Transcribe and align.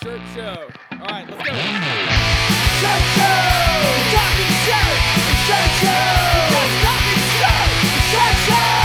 Shirt 0.00 0.16
Show. 0.32 0.56
All 0.96 1.12
right, 1.12 1.28
let's 1.28 1.44
go. 1.44 1.60
Shirt 2.80 3.04
Show! 3.20 3.36
Talking 4.16 4.52
shirt! 4.64 4.96
Shirt 5.44 5.72
Show! 5.76 6.08
Talking 6.80 7.20
shirt! 7.36 7.68
Shirt 8.08 8.36
Show! 8.48 8.80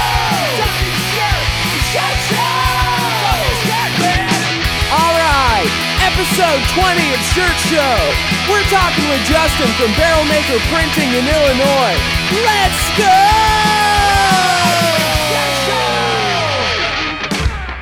Talking 0.60 0.98
shirt! 1.16 1.44
Shirt 1.96 2.20
Show! 2.28 2.60
Talking 3.24 3.56
shirt, 3.64 3.94
man! 4.04 4.28
All 4.92 5.16
right, 5.16 5.72
episode 6.04 6.60
20 6.84 7.08
of 7.08 7.22
Shirt 7.32 7.58
Show. 7.72 7.96
We're 8.52 8.68
talking 8.68 9.08
with 9.08 9.24
Justin 9.32 9.72
from 9.80 9.96
Barrel 9.96 10.28
Maker 10.28 10.60
Printing 10.68 11.16
in 11.16 11.24
Illinois. 11.24 11.96
Let's 12.44 12.84
go! 13.00 13.16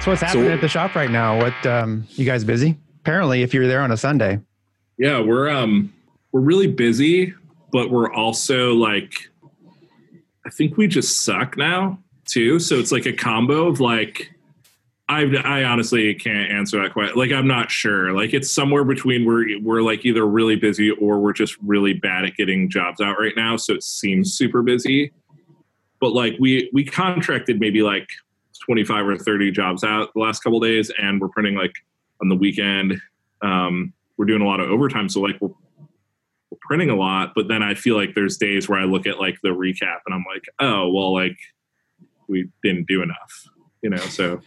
So 0.06 0.12
what's 0.12 0.22
happening 0.22 0.52
at 0.52 0.62
the 0.62 0.68
shop 0.68 0.94
right 0.94 1.10
now? 1.10 1.40
What 1.40 1.66
um, 1.66 2.06
you 2.10 2.26
guys 2.26 2.44
busy? 2.44 2.78
Apparently, 3.04 3.42
if 3.42 3.54
you're 3.54 3.68
there 3.68 3.82
on 3.82 3.92
a 3.92 3.98
Sunday. 3.98 4.40
Yeah, 4.98 5.20
we're 5.20 5.50
um 5.50 5.94
we're 6.32 6.40
really 6.40 6.68
busy, 6.68 7.34
but 7.74 7.92
we're 7.92 8.10
also 8.14 8.72
like 8.76 9.30
I 10.46 10.50
think 10.50 10.78
we 10.78 10.88
just 10.88 11.26
suck 11.26 11.58
now 11.58 12.00
too. 12.24 12.60
So 12.60 12.76
it's 12.76 12.94
like 12.94 13.06
a 13.06 13.12
combo 13.12 13.68
of 13.68 13.82
like 13.82 14.32
I 15.10 15.24
I 15.44 15.66
honestly 15.66 16.16
can't 16.16 16.50
answer 16.50 16.82
that 16.82 16.94
question. 16.94 17.18
Like 17.18 17.34
I'm 17.34 17.46
not 17.46 17.72
sure. 17.72 18.14
Like 18.14 18.34
it's 18.34 18.50
somewhere 18.50 18.86
between 18.86 19.26
we're 19.26 19.60
we're 19.60 19.82
like 19.82 20.06
either 20.06 20.26
really 20.26 20.56
busy 20.56 20.92
or 20.92 21.20
we're 21.20 21.34
just 21.34 21.58
really 21.62 21.92
bad 21.92 22.24
at 22.24 22.38
getting 22.38 22.70
jobs 22.70 23.02
out 23.02 23.20
right 23.20 23.34
now. 23.36 23.58
So 23.58 23.74
it 23.74 23.84
seems 23.84 24.34
super 24.34 24.62
busy. 24.62 25.12
But 26.00 26.14
like 26.14 26.36
we 26.40 26.70
we 26.72 26.86
contracted 26.86 27.60
maybe 27.60 27.82
like 27.82 28.08
25 28.64 29.08
or 29.10 29.18
30 29.18 29.52
jobs 29.52 29.84
out 29.84 30.14
the 30.14 30.22
last 30.22 30.42
couple 30.42 30.62
days 30.62 30.90
and 30.98 31.20
we're 31.20 31.28
printing 31.28 31.56
like 31.56 31.74
on 32.24 32.30
the 32.30 32.36
weekend. 32.36 33.00
Um, 33.42 33.94
we're 34.18 34.26
doing 34.26 34.42
a 34.42 34.46
lot 34.48 34.60
of 34.62 34.70
overtime. 34.70 35.10
So 35.10 35.20
like 35.20 35.36
we're, 35.42 35.50
we're 35.50 36.58
printing 36.62 36.90
a 36.90 36.96
lot, 36.96 37.34
but 37.36 37.50
then 37.50 37.62
I 37.62 37.74
feel 37.76 37.96
like 37.98 38.16
there's 38.16 38.38
days 38.38 38.70
where 38.70 38.80
I 38.80 38.86
look 38.86 39.06
at 39.06 39.20
like 39.20 39.38
the 39.44 39.50
recap 39.50 40.00
and 40.06 40.16
I'm 40.16 40.24
like, 40.34 40.46
oh, 40.60 40.90
well, 40.90 41.14
like 41.14 41.38
we 42.28 42.48
didn't 42.64 42.88
do 42.88 43.02
enough, 43.02 43.48
you 43.82 43.90
know? 43.90 43.98
So 43.98 44.42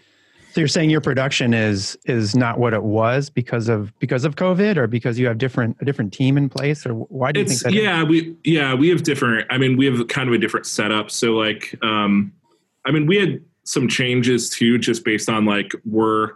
So 0.52 0.60
you're 0.62 0.68
saying 0.68 0.88
your 0.88 1.02
production 1.02 1.52
is 1.52 1.98
is 2.06 2.34
not 2.34 2.58
what 2.58 2.72
it 2.72 2.82
was 2.82 3.28
because 3.28 3.68
of 3.68 3.92
because 3.98 4.24
of 4.24 4.36
COVID, 4.36 4.78
or 4.78 4.86
because 4.86 5.18
you 5.18 5.26
have 5.26 5.36
different 5.36 5.76
a 5.80 5.84
different 5.84 6.14
team 6.14 6.38
in 6.38 6.48
place, 6.48 6.86
or 6.86 6.94
why 6.94 7.32
do 7.32 7.40
you 7.40 7.44
it's 7.44 7.60
think 7.62 7.74
that? 7.74 7.78
is? 7.78 7.84
yeah 7.84 8.02
we 8.02 8.34
yeah 8.44 8.72
we 8.72 8.88
have 8.88 9.02
different 9.02 9.46
i 9.50 9.58
mean 9.58 9.76
we 9.76 9.84
have 9.84 10.08
kind 10.08 10.28
of 10.30 10.34
a 10.34 10.38
different 10.38 10.64
setup 10.64 11.10
so 11.10 11.32
like 11.34 11.76
um 11.82 12.32
i 12.86 12.90
mean 12.90 13.04
we 13.04 13.18
had 13.18 13.44
some 13.64 13.86
changes 13.86 14.48
too 14.48 14.78
just 14.78 15.04
based 15.04 15.28
on 15.28 15.44
like 15.44 15.72
we're 15.84 16.30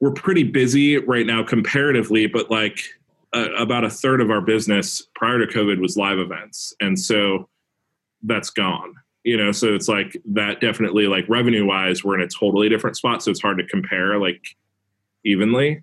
we're 0.00 0.12
pretty 0.12 0.42
busy 0.42 0.98
right 0.98 1.26
now 1.26 1.42
comparatively 1.42 2.26
but 2.26 2.50
like 2.50 2.80
uh, 3.32 3.52
about 3.58 3.84
a 3.84 3.90
third 3.90 4.20
of 4.20 4.30
our 4.30 4.40
business 4.40 5.08
prior 5.14 5.38
to 5.38 5.46
covid 5.46 5.80
was 5.80 5.96
live 5.96 6.18
events. 6.18 6.72
And 6.80 6.98
so 6.98 7.48
that's 8.22 8.50
gone 8.50 8.94
you 9.24 9.38
know? 9.38 9.50
So 9.52 9.74
it's 9.74 9.88
like 9.88 10.16
that 10.26 10.60
definitely 10.60 11.06
like 11.06 11.28
revenue 11.28 11.66
wise 11.66 12.04
we're 12.04 12.14
in 12.14 12.20
a 12.20 12.28
totally 12.28 12.68
different 12.68 12.96
spot 12.96 13.22
so 13.22 13.30
it's 13.30 13.42
hard 13.42 13.58
to 13.58 13.66
compare 13.66 14.18
like 14.20 14.42
evenly. 15.24 15.82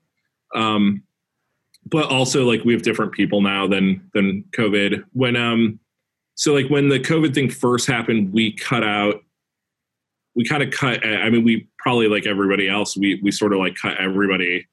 Um 0.56 1.04
but 1.88 2.06
also 2.06 2.46
like 2.46 2.64
we 2.64 2.74
have 2.74 2.84
different 2.84 3.12
people 3.12 3.42
now 3.42 3.68
than 3.68 4.10
than 4.14 4.46
covid. 4.52 5.04
When 5.14 5.36
um 5.36 5.80
so 6.36 6.54
like 6.54 6.70
when 6.70 6.88
the 6.90 7.00
covid 7.00 7.34
thing 7.34 7.50
first 7.50 7.88
happened 7.88 8.32
we 8.32 8.54
cut 8.54 8.84
out 8.84 9.24
we 10.36 10.46
kind 10.46 10.64
of 10.64 10.72
cut 10.72 11.06
i 11.06 11.30
mean 11.30 11.44
we 11.44 11.68
probably 11.80 12.08
like 12.08 12.26
everybody 12.26 12.68
else 12.68 12.96
we 12.96 13.20
we 13.24 13.32
sort 13.32 13.54
of 13.54 13.60
like 13.60 13.76
cut 13.76 13.98
everybody 14.00 14.68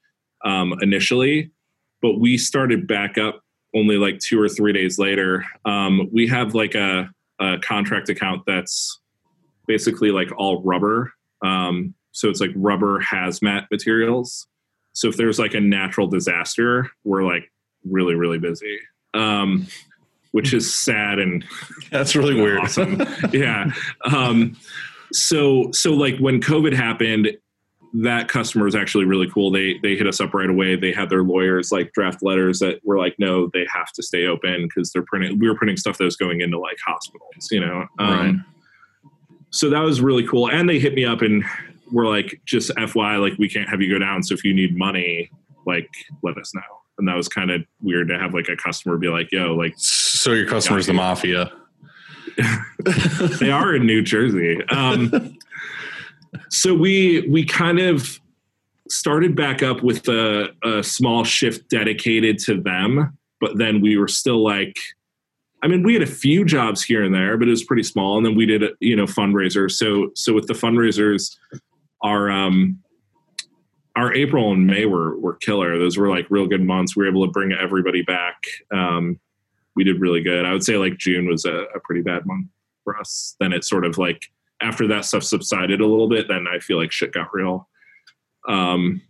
um 0.44 0.74
initially 0.80 1.50
but 2.00 2.18
we 2.18 2.38
started 2.38 2.86
back 2.86 3.18
up 3.18 3.42
only 3.74 3.96
like 3.96 4.18
two 4.18 4.40
or 4.40 4.48
three 4.48 4.72
days 4.72 4.98
later. 4.98 5.44
Um 5.64 6.08
we 6.12 6.26
have 6.28 6.54
like 6.54 6.74
a, 6.74 7.10
a 7.40 7.58
contract 7.58 8.08
account 8.08 8.42
that's 8.46 9.00
basically 9.66 10.10
like 10.10 10.28
all 10.38 10.62
rubber 10.62 11.12
um 11.44 11.94
so 12.12 12.28
it's 12.28 12.40
like 12.40 12.50
rubber 12.56 13.00
hazmat 13.00 13.66
materials. 13.70 14.46
So 14.94 15.08
if 15.08 15.16
there's 15.16 15.38
like 15.38 15.54
a 15.54 15.60
natural 15.60 16.06
disaster 16.06 16.90
we're 17.04 17.24
like 17.24 17.50
really 17.84 18.14
really 18.14 18.38
busy 18.38 18.78
um 19.14 19.66
which 20.32 20.52
is 20.52 20.78
sad 20.78 21.18
and 21.18 21.44
That's 21.90 22.14
really 22.14 22.34
weird. 22.34 22.58
awesome. 22.62 23.02
Yeah 23.32 23.70
um 24.04 24.56
so 25.12 25.70
so 25.72 25.92
like 25.92 26.16
when 26.18 26.40
covid 26.40 26.74
happened 26.74 27.36
that 27.94 28.28
customer 28.28 28.64
was 28.64 28.74
actually 28.74 29.04
really 29.04 29.28
cool. 29.30 29.50
They 29.50 29.78
they 29.82 29.96
hit 29.96 30.06
us 30.06 30.20
up 30.20 30.34
right 30.34 30.50
away. 30.50 30.76
They 30.76 30.92
had 30.92 31.08
their 31.08 31.22
lawyers 31.22 31.72
like 31.72 31.92
draft 31.92 32.22
letters 32.22 32.58
that 32.58 32.80
were 32.84 32.98
like 32.98 33.14
no 33.18 33.48
they 33.52 33.66
have 33.72 33.92
to 33.92 34.02
stay 34.02 34.26
open 34.26 34.64
because 34.68 34.92
they're 34.92 35.04
printing 35.04 35.38
we 35.38 35.48
were 35.48 35.54
printing 35.54 35.76
stuff 35.76 35.98
that 35.98 36.04
was 36.04 36.16
going 36.16 36.40
into 36.40 36.58
like 36.58 36.76
hospitals 36.86 37.48
you 37.50 37.60
know? 37.60 37.86
Um, 37.98 38.08
Right. 38.08 38.34
so 39.50 39.70
that 39.70 39.80
was 39.80 40.00
really 40.00 40.26
cool. 40.26 40.50
And 40.50 40.68
they 40.68 40.78
hit 40.78 40.94
me 40.94 41.04
up 41.04 41.22
and 41.22 41.44
were 41.90 42.06
like 42.06 42.40
just 42.44 42.70
fy 42.88 43.16
like 43.16 43.34
we 43.38 43.48
can't 43.48 43.68
have 43.68 43.80
you 43.80 43.90
go 43.90 43.98
down. 43.98 44.22
So 44.22 44.34
if 44.34 44.44
you 44.44 44.52
need 44.52 44.76
money 44.76 45.30
like 45.66 45.88
let 46.22 46.36
us 46.36 46.54
know. 46.54 46.60
And 46.98 47.06
that 47.06 47.16
was 47.16 47.28
kind 47.28 47.50
of 47.50 47.62
weird 47.80 48.08
to 48.08 48.18
have 48.18 48.34
like 48.34 48.48
a 48.48 48.56
customer 48.56 48.98
be 48.98 49.08
like 49.08 49.32
yo 49.32 49.54
like 49.54 49.72
So 49.76 50.32
your 50.32 50.46
customer's 50.46 50.86
the 50.86 50.92
mafia. 50.92 51.52
They 53.40 53.50
are 53.50 53.74
in 53.74 53.86
New 53.86 54.02
Jersey. 54.02 54.62
Um, 54.68 55.36
so 56.50 56.74
we 56.74 57.26
we 57.28 57.44
kind 57.44 57.78
of 57.78 58.20
started 58.88 59.36
back 59.36 59.62
up 59.62 59.82
with 59.82 60.08
a, 60.08 60.48
a 60.64 60.82
small 60.82 61.24
shift 61.24 61.68
dedicated 61.68 62.38
to 62.38 62.60
them, 62.60 63.18
but 63.40 63.58
then 63.58 63.80
we 63.80 63.98
were 63.98 64.08
still 64.08 64.42
like, 64.42 64.76
I 65.62 65.68
mean, 65.68 65.82
we 65.82 65.92
had 65.92 66.02
a 66.02 66.06
few 66.06 66.44
jobs 66.44 66.82
here 66.82 67.02
and 67.02 67.14
there, 67.14 67.36
but 67.36 67.48
it 67.48 67.50
was 67.50 67.64
pretty 67.64 67.82
small. 67.82 68.16
And 68.16 68.24
then 68.24 68.34
we 68.34 68.46
did, 68.46 68.62
a, 68.62 68.70
you 68.80 68.96
know, 68.96 69.04
fundraisers. 69.04 69.72
So 69.72 70.10
so 70.14 70.32
with 70.32 70.46
the 70.46 70.54
fundraisers, 70.54 71.36
our 72.02 72.30
um, 72.30 72.78
our 73.96 74.14
April 74.14 74.52
and 74.52 74.66
May 74.66 74.86
were 74.86 75.18
were 75.18 75.34
killer. 75.34 75.76
Those 75.78 75.98
were 75.98 76.08
like 76.08 76.26
real 76.30 76.46
good 76.46 76.62
months. 76.62 76.96
We 76.96 77.04
were 77.04 77.10
able 77.10 77.26
to 77.26 77.32
bring 77.32 77.52
everybody 77.52 78.02
back. 78.02 78.36
Um, 78.72 79.18
we 79.78 79.84
did 79.84 80.00
really 80.00 80.20
good. 80.20 80.44
I 80.44 80.52
would 80.52 80.64
say 80.64 80.76
like 80.76 80.98
June 80.98 81.28
was 81.28 81.44
a, 81.44 81.66
a 81.72 81.78
pretty 81.84 82.02
bad 82.02 82.26
month 82.26 82.48
for 82.82 82.98
us. 82.98 83.36
Then 83.38 83.52
it 83.52 83.64
sort 83.64 83.84
of 83.84 83.96
like 83.96 84.24
after 84.60 84.88
that 84.88 85.04
stuff 85.04 85.22
subsided 85.22 85.80
a 85.80 85.86
little 85.86 86.08
bit, 86.08 86.26
then 86.26 86.46
I 86.52 86.58
feel 86.58 86.78
like 86.78 86.90
shit 86.90 87.12
got 87.12 87.32
real. 87.32 87.68
Um, 88.48 89.00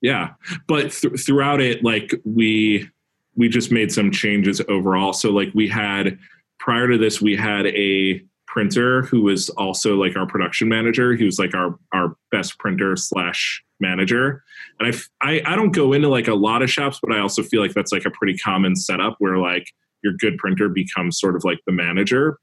yeah, 0.00 0.34
but 0.68 0.92
th- 0.92 1.20
throughout 1.20 1.60
it, 1.60 1.82
like 1.82 2.14
we 2.24 2.88
we 3.34 3.48
just 3.48 3.72
made 3.72 3.90
some 3.90 4.12
changes 4.12 4.62
overall. 4.68 5.12
So 5.12 5.30
like 5.30 5.50
we 5.56 5.66
had 5.66 6.20
prior 6.60 6.86
to 6.86 6.96
this, 6.96 7.20
we 7.20 7.34
had 7.34 7.66
a 7.66 8.22
printer 8.50 9.02
who 9.02 9.22
was 9.22 9.48
also 9.50 9.94
like 9.94 10.16
our 10.16 10.26
production 10.26 10.68
manager. 10.68 11.14
He 11.14 11.24
was 11.24 11.38
like 11.38 11.54
our 11.54 11.78
our 11.94 12.16
best 12.32 12.58
printer 12.58 12.96
slash 12.96 13.62
manager. 13.78 14.42
And 14.78 14.94
I 15.22 15.40
I 15.46 15.54
don't 15.54 15.70
go 15.70 15.92
into 15.92 16.08
like 16.08 16.28
a 16.28 16.34
lot 16.34 16.62
of 16.62 16.70
shops, 16.70 16.98
but 17.00 17.12
I 17.12 17.20
also 17.20 17.42
feel 17.42 17.60
like 17.60 17.74
that's 17.74 17.92
like 17.92 18.04
a 18.04 18.10
pretty 18.10 18.36
common 18.36 18.74
setup 18.74 19.16
where 19.20 19.38
like 19.38 19.66
your 20.02 20.14
good 20.14 20.36
printer 20.38 20.68
becomes 20.68 21.18
sort 21.18 21.36
of 21.36 21.44
like 21.44 21.60
the 21.66 21.72
manager. 21.72 22.38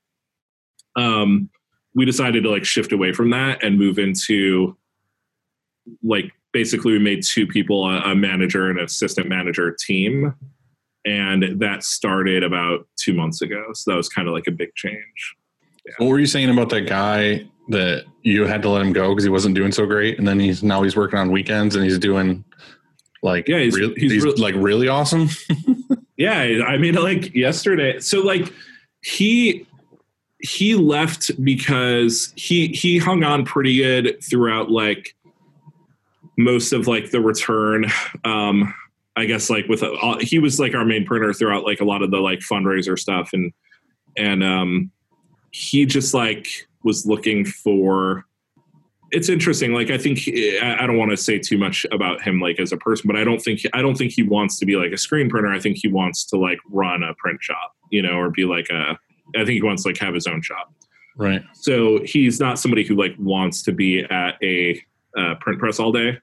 Um, 0.95 1.49
we 1.93 2.05
decided 2.05 2.43
to 2.43 2.49
like 2.49 2.63
shift 2.63 2.93
away 2.93 3.11
from 3.11 3.31
that 3.31 3.63
and 3.63 3.77
move 3.77 3.99
into 3.99 4.77
like 6.03 6.31
basically 6.53 6.93
we 6.93 6.99
made 6.99 7.23
two 7.23 7.45
people 7.45 7.85
a, 7.85 8.11
a 8.11 8.15
manager 8.15 8.69
and 8.69 8.79
assistant 8.79 9.27
manager 9.27 9.75
team 9.77 10.33
and 11.05 11.59
that 11.59 11.83
started 11.83 12.43
about 12.43 12.87
two 12.97 13.13
months 13.13 13.41
ago 13.41 13.67
so 13.73 13.91
that 13.91 13.97
was 13.97 14.09
kind 14.09 14.27
of 14.27 14.33
like 14.33 14.47
a 14.47 14.51
big 14.51 14.73
change 14.75 15.35
What 15.97 16.07
were 16.07 16.19
you 16.19 16.25
saying 16.25 16.49
about 16.49 16.69
that 16.69 16.81
guy 16.87 17.45
that 17.69 18.05
you 18.23 18.45
had 18.45 18.61
to 18.63 18.69
let 18.69 18.81
him 18.81 18.93
go 18.93 19.09
because 19.09 19.23
he 19.23 19.29
wasn't 19.29 19.55
doing 19.55 19.71
so 19.71 19.85
great, 19.85 20.17
and 20.19 20.27
then 20.27 20.39
he's 20.39 20.63
now 20.63 20.83
he's 20.83 20.95
working 20.95 21.19
on 21.19 21.31
weekends 21.31 21.75
and 21.75 21.83
he's 21.83 21.97
doing 21.99 22.43
like 23.23 23.47
Yeah, 23.47 23.59
he's- 23.59 23.75
real- 23.75 23.93
he's 23.95 24.11
he's 24.11 24.23
real- 24.23 24.37
like 24.37 24.55
really 24.55 24.87
awesome. 24.87 25.29
yeah 26.17 26.63
i 26.67 26.77
mean 26.77 26.95
like 26.95 27.35
yesterday 27.35 27.99
so 27.99 28.21
like 28.21 28.51
he 29.03 29.67
he 30.39 30.73
left 30.73 31.29
because 31.43 32.33
he 32.35 32.69
he 32.69 32.97
hung 32.97 33.23
on 33.23 33.45
pretty 33.45 33.75
good 33.77 34.17
throughout 34.23 34.71
like 34.71 35.15
most 36.37 36.73
of 36.73 36.87
like 36.87 37.11
the 37.11 37.21
return 37.21 37.85
um 38.25 38.73
i 39.15 39.25
guess 39.25 39.49
like 39.49 39.67
with 39.67 39.83
uh, 39.83 40.17
he 40.19 40.39
was 40.39 40.59
like 40.59 40.73
our 40.73 40.85
main 40.85 41.05
printer 41.05 41.33
throughout 41.33 41.63
like 41.63 41.81
a 41.81 41.85
lot 41.85 42.01
of 42.01 42.09
the 42.09 42.17
like 42.19 42.39
fundraiser 42.39 42.97
stuff 42.97 43.29
and 43.33 43.51
and 44.17 44.43
um 44.43 44.91
he 45.57 45.85
just 45.85 46.13
like 46.13 46.47
was 46.83 47.07
looking 47.07 47.43
for 47.43 48.23
it's 49.11 49.27
interesting 49.27 49.73
like 49.73 49.89
i 49.89 49.97
think 49.97 50.19
i 50.61 50.85
don't 50.85 50.97
want 50.97 51.09
to 51.09 51.17
say 51.17 51.39
too 51.39 51.57
much 51.57 51.85
about 51.91 52.21
him 52.21 52.39
like 52.39 52.59
as 52.59 52.71
a 52.71 52.77
person 52.77 53.07
but 53.07 53.15
i 53.15 53.23
don't 53.23 53.39
think 53.39 53.61
i 53.73 53.81
don't 53.81 53.97
think 53.97 54.11
he 54.11 54.21
wants 54.21 54.59
to 54.59 54.65
be 54.65 54.75
like 54.75 54.91
a 54.91 54.97
screen 54.97 55.29
printer. 55.29 55.51
I 55.51 55.59
think 55.59 55.77
he 55.77 55.87
wants 55.87 56.25
to 56.25 56.37
like 56.37 56.59
run 56.69 57.01
a 57.03 57.13
print 57.15 57.41
shop 57.41 57.73
you 57.89 58.01
know 58.01 58.13
or 58.19 58.29
be 58.29 58.45
like 58.45 58.69
a 58.69 58.97
i 59.35 59.45
think 59.45 59.51
he 59.51 59.63
wants 59.63 59.83
to 59.83 59.89
like 59.89 59.97
have 59.97 60.13
his 60.13 60.27
own 60.27 60.41
shop. 60.41 60.71
Right. 61.19 61.43
so 61.53 62.03
he's 62.03 62.39
not 62.39 62.59
somebody 62.59 62.83
who 62.85 62.95
like 62.95 63.15
wants 63.17 63.63
to 63.63 63.71
be 63.71 64.03
at 64.03 64.35
a 64.43 64.79
uh, 65.17 65.33
print 65.39 65.57
press 65.57 65.79
all 65.79 65.91
day. 65.91 66.19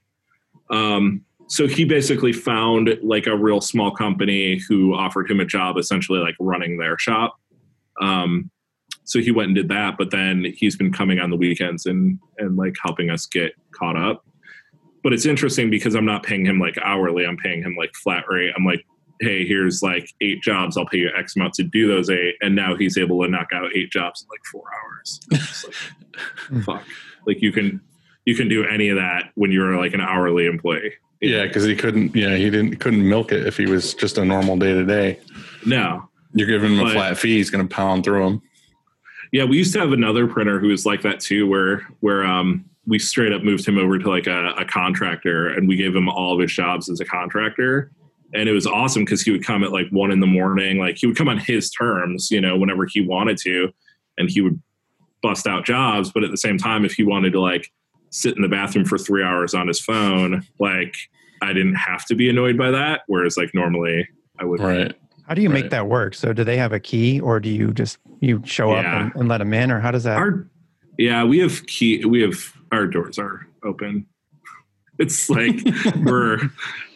Um 0.70 1.22
so 1.48 1.66
he 1.66 1.84
basically 1.84 2.32
found 2.32 2.96
like 3.02 3.26
a 3.26 3.36
real 3.36 3.60
small 3.60 3.90
company 3.90 4.62
who 4.68 4.94
offered 4.94 5.30
him 5.30 5.40
a 5.40 5.44
job 5.44 5.76
essentially 5.76 6.20
like 6.20 6.36
running 6.38 6.78
their 6.78 6.96
shop. 6.96 7.36
Um 8.00 8.50
so 9.04 9.20
he 9.20 9.30
went 9.30 9.48
and 9.48 9.56
did 9.56 9.68
that 9.68 9.96
but 9.98 10.10
then 10.10 10.44
he's 10.56 10.76
been 10.76 10.92
coming 10.92 11.20
on 11.20 11.30
the 11.30 11.36
weekends 11.36 11.86
and 11.86 12.18
and 12.38 12.56
like 12.56 12.74
helping 12.82 13.10
us 13.10 13.26
get 13.26 13.52
caught 13.72 13.96
up. 13.96 14.24
But 15.02 15.12
it's 15.12 15.26
interesting 15.26 15.70
because 15.70 15.94
i'm 15.94 16.06
not 16.06 16.22
paying 16.22 16.46
him 16.46 16.58
like 16.58 16.78
hourly. 16.82 17.26
I'm 17.26 17.36
paying 17.36 17.62
him 17.62 17.76
like 17.78 17.94
flat 17.94 18.24
rate. 18.28 18.52
I'm 18.56 18.64
like 18.64 18.84
hey 19.20 19.46
here's 19.46 19.82
like 19.82 20.08
eight 20.20 20.42
jobs. 20.42 20.76
I'll 20.76 20.86
pay 20.86 20.98
you 20.98 21.10
x 21.16 21.36
amount 21.36 21.54
to 21.54 21.62
do 21.62 21.86
those 21.88 22.10
eight. 22.10 22.34
And 22.40 22.54
now 22.54 22.74
he's 22.76 22.98
able 22.98 23.22
to 23.22 23.30
knock 23.30 23.48
out 23.54 23.70
eight 23.74 23.90
jobs 23.90 24.22
in 24.22 24.28
like 24.28 24.44
four 24.50 24.64
hours. 24.82 25.20
Like, 25.64 25.74
hmm. 26.48 26.60
fuck. 26.60 26.84
Like 27.26 27.42
you 27.42 27.50
can 27.50 27.80
you 28.24 28.34
can 28.34 28.48
do 28.48 28.64
any 28.64 28.88
of 28.88 28.96
that 28.96 29.30
when 29.34 29.50
you're 29.50 29.76
like 29.76 29.94
an 29.94 30.00
hourly 30.00 30.46
employee. 30.46 30.92
Yeah, 31.20 31.46
because 31.46 31.64
he 31.64 31.74
couldn't. 31.74 32.14
Yeah, 32.14 32.36
he 32.36 32.50
didn't 32.50 32.76
couldn't 32.76 33.08
milk 33.08 33.32
it 33.32 33.46
if 33.46 33.56
he 33.56 33.66
was 33.66 33.94
just 33.94 34.18
a 34.18 34.24
normal 34.24 34.56
day 34.56 34.74
to 34.74 34.84
day. 34.84 35.20
no. 35.66 36.08
You're 36.36 36.48
giving 36.48 36.72
him 36.72 36.84
a 36.84 36.90
flat 36.90 37.16
fee. 37.16 37.36
He's 37.36 37.48
going 37.48 37.66
to 37.66 37.72
pound 37.72 38.02
through 38.02 38.24
them. 38.24 38.42
Yeah, 39.34 39.42
we 39.42 39.56
used 39.56 39.72
to 39.72 39.80
have 39.80 39.90
another 39.90 40.28
printer 40.28 40.60
who 40.60 40.68
was 40.68 40.86
like 40.86 41.02
that 41.02 41.18
too, 41.18 41.48
where 41.48 41.80
where 41.98 42.24
um 42.24 42.64
we 42.86 43.00
straight 43.00 43.32
up 43.32 43.42
moved 43.42 43.66
him 43.66 43.78
over 43.78 43.98
to 43.98 44.08
like 44.08 44.28
a, 44.28 44.50
a 44.50 44.64
contractor 44.64 45.48
and 45.48 45.66
we 45.66 45.74
gave 45.74 45.92
him 45.96 46.08
all 46.08 46.34
of 46.34 46.40
his 46.40 46.52
jobs 46.52 46.88
as 46.88 47.00
a 47.00 47.04
contractor. 47.04 47.90
And 48.32 48.48
it 48.48 48.52
was 48.52 48.64
awesome 48.64 49.04
because 49.04 49.22
he 49.22 49.32
would 49.32 49.44
come 49.44 49.64
at 49.64 49.72
like 49.72 49.88
one 49.90 50.12
in 50.12 50.20
the 50.20 50.26
morning, 50.28 50.78
like 50.78 50.98
he 50.98 51.08
would 51.08 51.16
come 51.16 51.28
on 51.28 51.38
his 51.38 51.68
terms, 51.68 52.30
you 52.30 52.40
know, 52.40 52.56
whenever 52.56 52.86
he 52.86 53.00
wanted 53.00 53.36
to, 53.38 53.72
and 54.18 54.30
he 54.30 54.40
would 54.40 54.62
bust 55.20 55.48
out 55.48 55.64
jobs. 55.64 56.12
But 56.12 56.22
at 56.22 56.30
the 56.30 56.36
same 56.36 56.56
time, 56.56 56.84
if 56.84 56.92
he 56.92 57.02
wanted 57.02 57.32
to 57.32 57.40
like 57.40 57.72
sit 58.10 58.36
in 58.36 58.42
the 58.42 58.48
bathroom 58.48 58.84
for 58.84 58.98
three 58.98 59.24
hours 59.24 59.52
on 59.52 59.66
his 59.66 59.80
phone, 59.80 60.46
like 60.60 60.94
I 61.42 61.52
didn't 61.52 61.74
have 61.74 62.06
to 62.06 62.14
be 62.14 62.30
annoyed 62.30 62.56
by 62.56 62.70
that. 62.70 63.00
Whereas 63.08 63.36
like 63.36 63.52
normally 63.52 64.08
I 64.38 64.44
would 64.44 64.60
Right. 64.60 64.94
How 65.26 65.34
do 65.34 65.42
you 65.42 65.48
make 65.48 65.70
that 65.70 65.88
work? 65.88 66.14
So 66.14 66.32
do 66.32 66.44
they 66.44 66.56
have 66.58 66.72
a 66.72 66.80
key 66.80 67.20
or 67.20 67.40
do 67.40 67.48
you 67.48 67.72
just 67.72 67.98
you 68.20 68.42
show 68.44 68.72
up 68.72 68.84
and, 68.84 69.12
and 69.14 69.28
let 69.28 69.38
them 69.38 69.54
in 69.54 69.70
or 69.70 69.80
how 69.80 69.90
does 69.90 70.04
that 70.04 70.18
our 70.18 70.46
yeah 70.98 71.24
we 71.24 71.38
have 71.38 71.66
key 71.66 72.04
we 72.04 72.20
have 72.20 72.52
our 72.72 72.86
doors 72.86 73.18
are 73.18 73.46
open. 73.64 74.06
It's 74.96 75.28
like 75.28 75.56
we're 76.04 76.38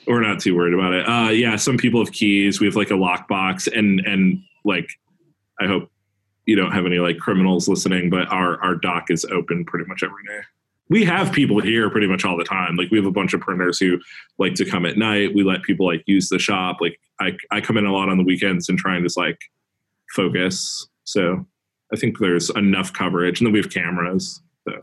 we're 0.07 0.21
not 0.21 0.39
too 0.39 0.55
worried 0.55 0.75
about 0.75 0.93
it. 0.93 1.09
Uh 1.09 1.31
yeah 1.31 1.57
some 1.57 1.77
people 1.77 2.05
have 2.05 2.13
keys. 2.13 2.61
We 2.61 2.67
have 2.67 2.77
like 2.77 2.91
a 2.91 2.95
lockbox 2.95 3.67
and 3.67 4.01
and 4.01 4.41
like 4.65 4.89
i 5.61 5.67
hope 5.67 5.91
you 6.47 6.55
don't 6.55 6.73
have 6.73 6.87
any 6.87 6.99
like 6.99 7.19
criminals 7.19 7.69
listening 7.69 8.11
but 8.11 8.31
our 8.31 8.63
our 8.63 8.75
dock 8.75 9.11
is 9.11 9.25
open 9.25 9.65
pretty 9.65 9.87
much 9.87 10.03
every 10.03 10.23
day. 10.29 10.41
We 10.91 11.05
have 11.05 11.33
people 11.33 11.61
here 11.61 11.91
pretty 11.91 12.07
much 12.07 12.25
all 12.25 12.37
the 12.37 12.45
time. 12.45 12.77
Like 12.77 12.91
we 12.91 12.99
have 12.99 13.07
a 13.07 13.11
bunch 13.11 13.35
of 13.35 13.41
printers 13.41 13.79
who 13.79 13.99
like 14.39 14.55
to 14.55 14.65
come 14.65 14.87
at 14.87 14.97
night. 14.97 15.35
We 15.35 15.43
let 15.43 15.63
people 15.63 15.87
like 15.87 16.03
use 16.07 16.29
the 16.29 16.39
shop. 16.39 16.79
Like 16.81 16.99
i 17.21 17.37
i 17.51 17.61
come 17.61 17.77
in 17.77 17.87
a 17.87 17.93
lot 17.93 18.09
on 18.09 18.17
the 18.19 18.25
weekends 18.25 18.69
and 18.69 18.79
try 18.79 18.95
and 18.97 19.05
just 19.05 19.17
like 19.17 19.39
focus 20.15 20.87
so 21.05 21.47
I 21.91 21.97
think 21.97 22.19
there's 22.19 22.51
enough 22.51 22.93
coverage, 22.93 23.41
and 23.41 23.47
then 23.47 23.53
we 23.55 23.61
have 23.61 23.71
cameras. 23.71 24.43
So 24.69 24.75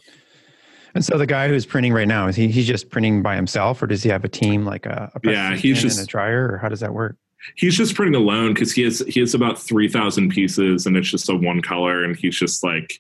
And 0.96 1.06
so 1.06 1.20
the 1.20 1.28
guy 1.28 1.48
who's 1.50 1.64
printing 1.64 1.94
right 1.94 2.08
now 2.08 2.28
is 2.28 2.36
he 2.36 2.48
he's 2.48 2.66
just 2.66 2.90
printing 2.90 3.22
by 3.22 3.36
himself 3.36 3.80
or 3.84 3.86
does 3.86 4.02
he 4.02 4.10
have 4.10 4.24
a 4.24 4.28
team 4.28 4.66
like 4.66 4.88
a, 4.88 5.12
a 5.14 5.20
Yeah, 5.30 5.56
he's 5.56 5.84
just- 5.84 6.02
a 6.02 6.06
dryer 6.08 6.50
or 6.54 6.58
how 6.58 6.68
does 6.70 6.80
that 6.80 6.94
work? 6.94 7.16
he's 7.58 7.78
just 7.78 7.94
printing 7.94 8.16
alone 8.16 8.56
because 8.56 8.72
he 8.72 8.82
has 8.82 9.00
he 9.08 9.20
has 9.20 9.36
about 9.36 9.60
three 9.60 9.88
thousand 9.88 10.30
pieces, 10.30 10.88
and 10.88 10.98
it's 10.98 11.12
just 11.12 11.30
a 11.30 11.36
one 11.36 11.62
color, 11.62 12.04
and 12.04 12.16
he's 12.16 12.40
just 12.40 12.64
like 12.64 13.00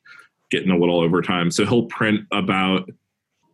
getting 0.51 0.69
a 0.69 0.77
little 0.77 0.99
overtime. 0.99 1.49
So 1.49 1.65
he'll 1.65 1.85
print 1.87 2.21
about. 2.31 2.87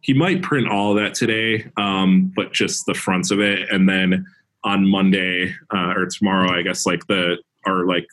He 0.02 0.14
might 0.14 0.42
print 0.42 0.68
all 0.68 0.92
of 0.92 0.98
that 1.02 1.14
today, 1.14 1.72
um, 1.78 2.34
but 2.36 2.52
just 2.52 2.86
the 2.88 2.94
fronts 2.94 3.32
of 3.32 3.40
it, 3.40 3.70
and 3.72 3.88
then 3.88 4.26
on 4.64 4.88
Monday 4.88 5.54
uh, 5.74 5.94
or 5.96 6.06
tomorrow, 6.06 6.52
I 6.52 6.62
guess 6.62 6.86
like 6.86 7.08
the 7.08 7.38
our 7.66 7.86
like 7.86 8.08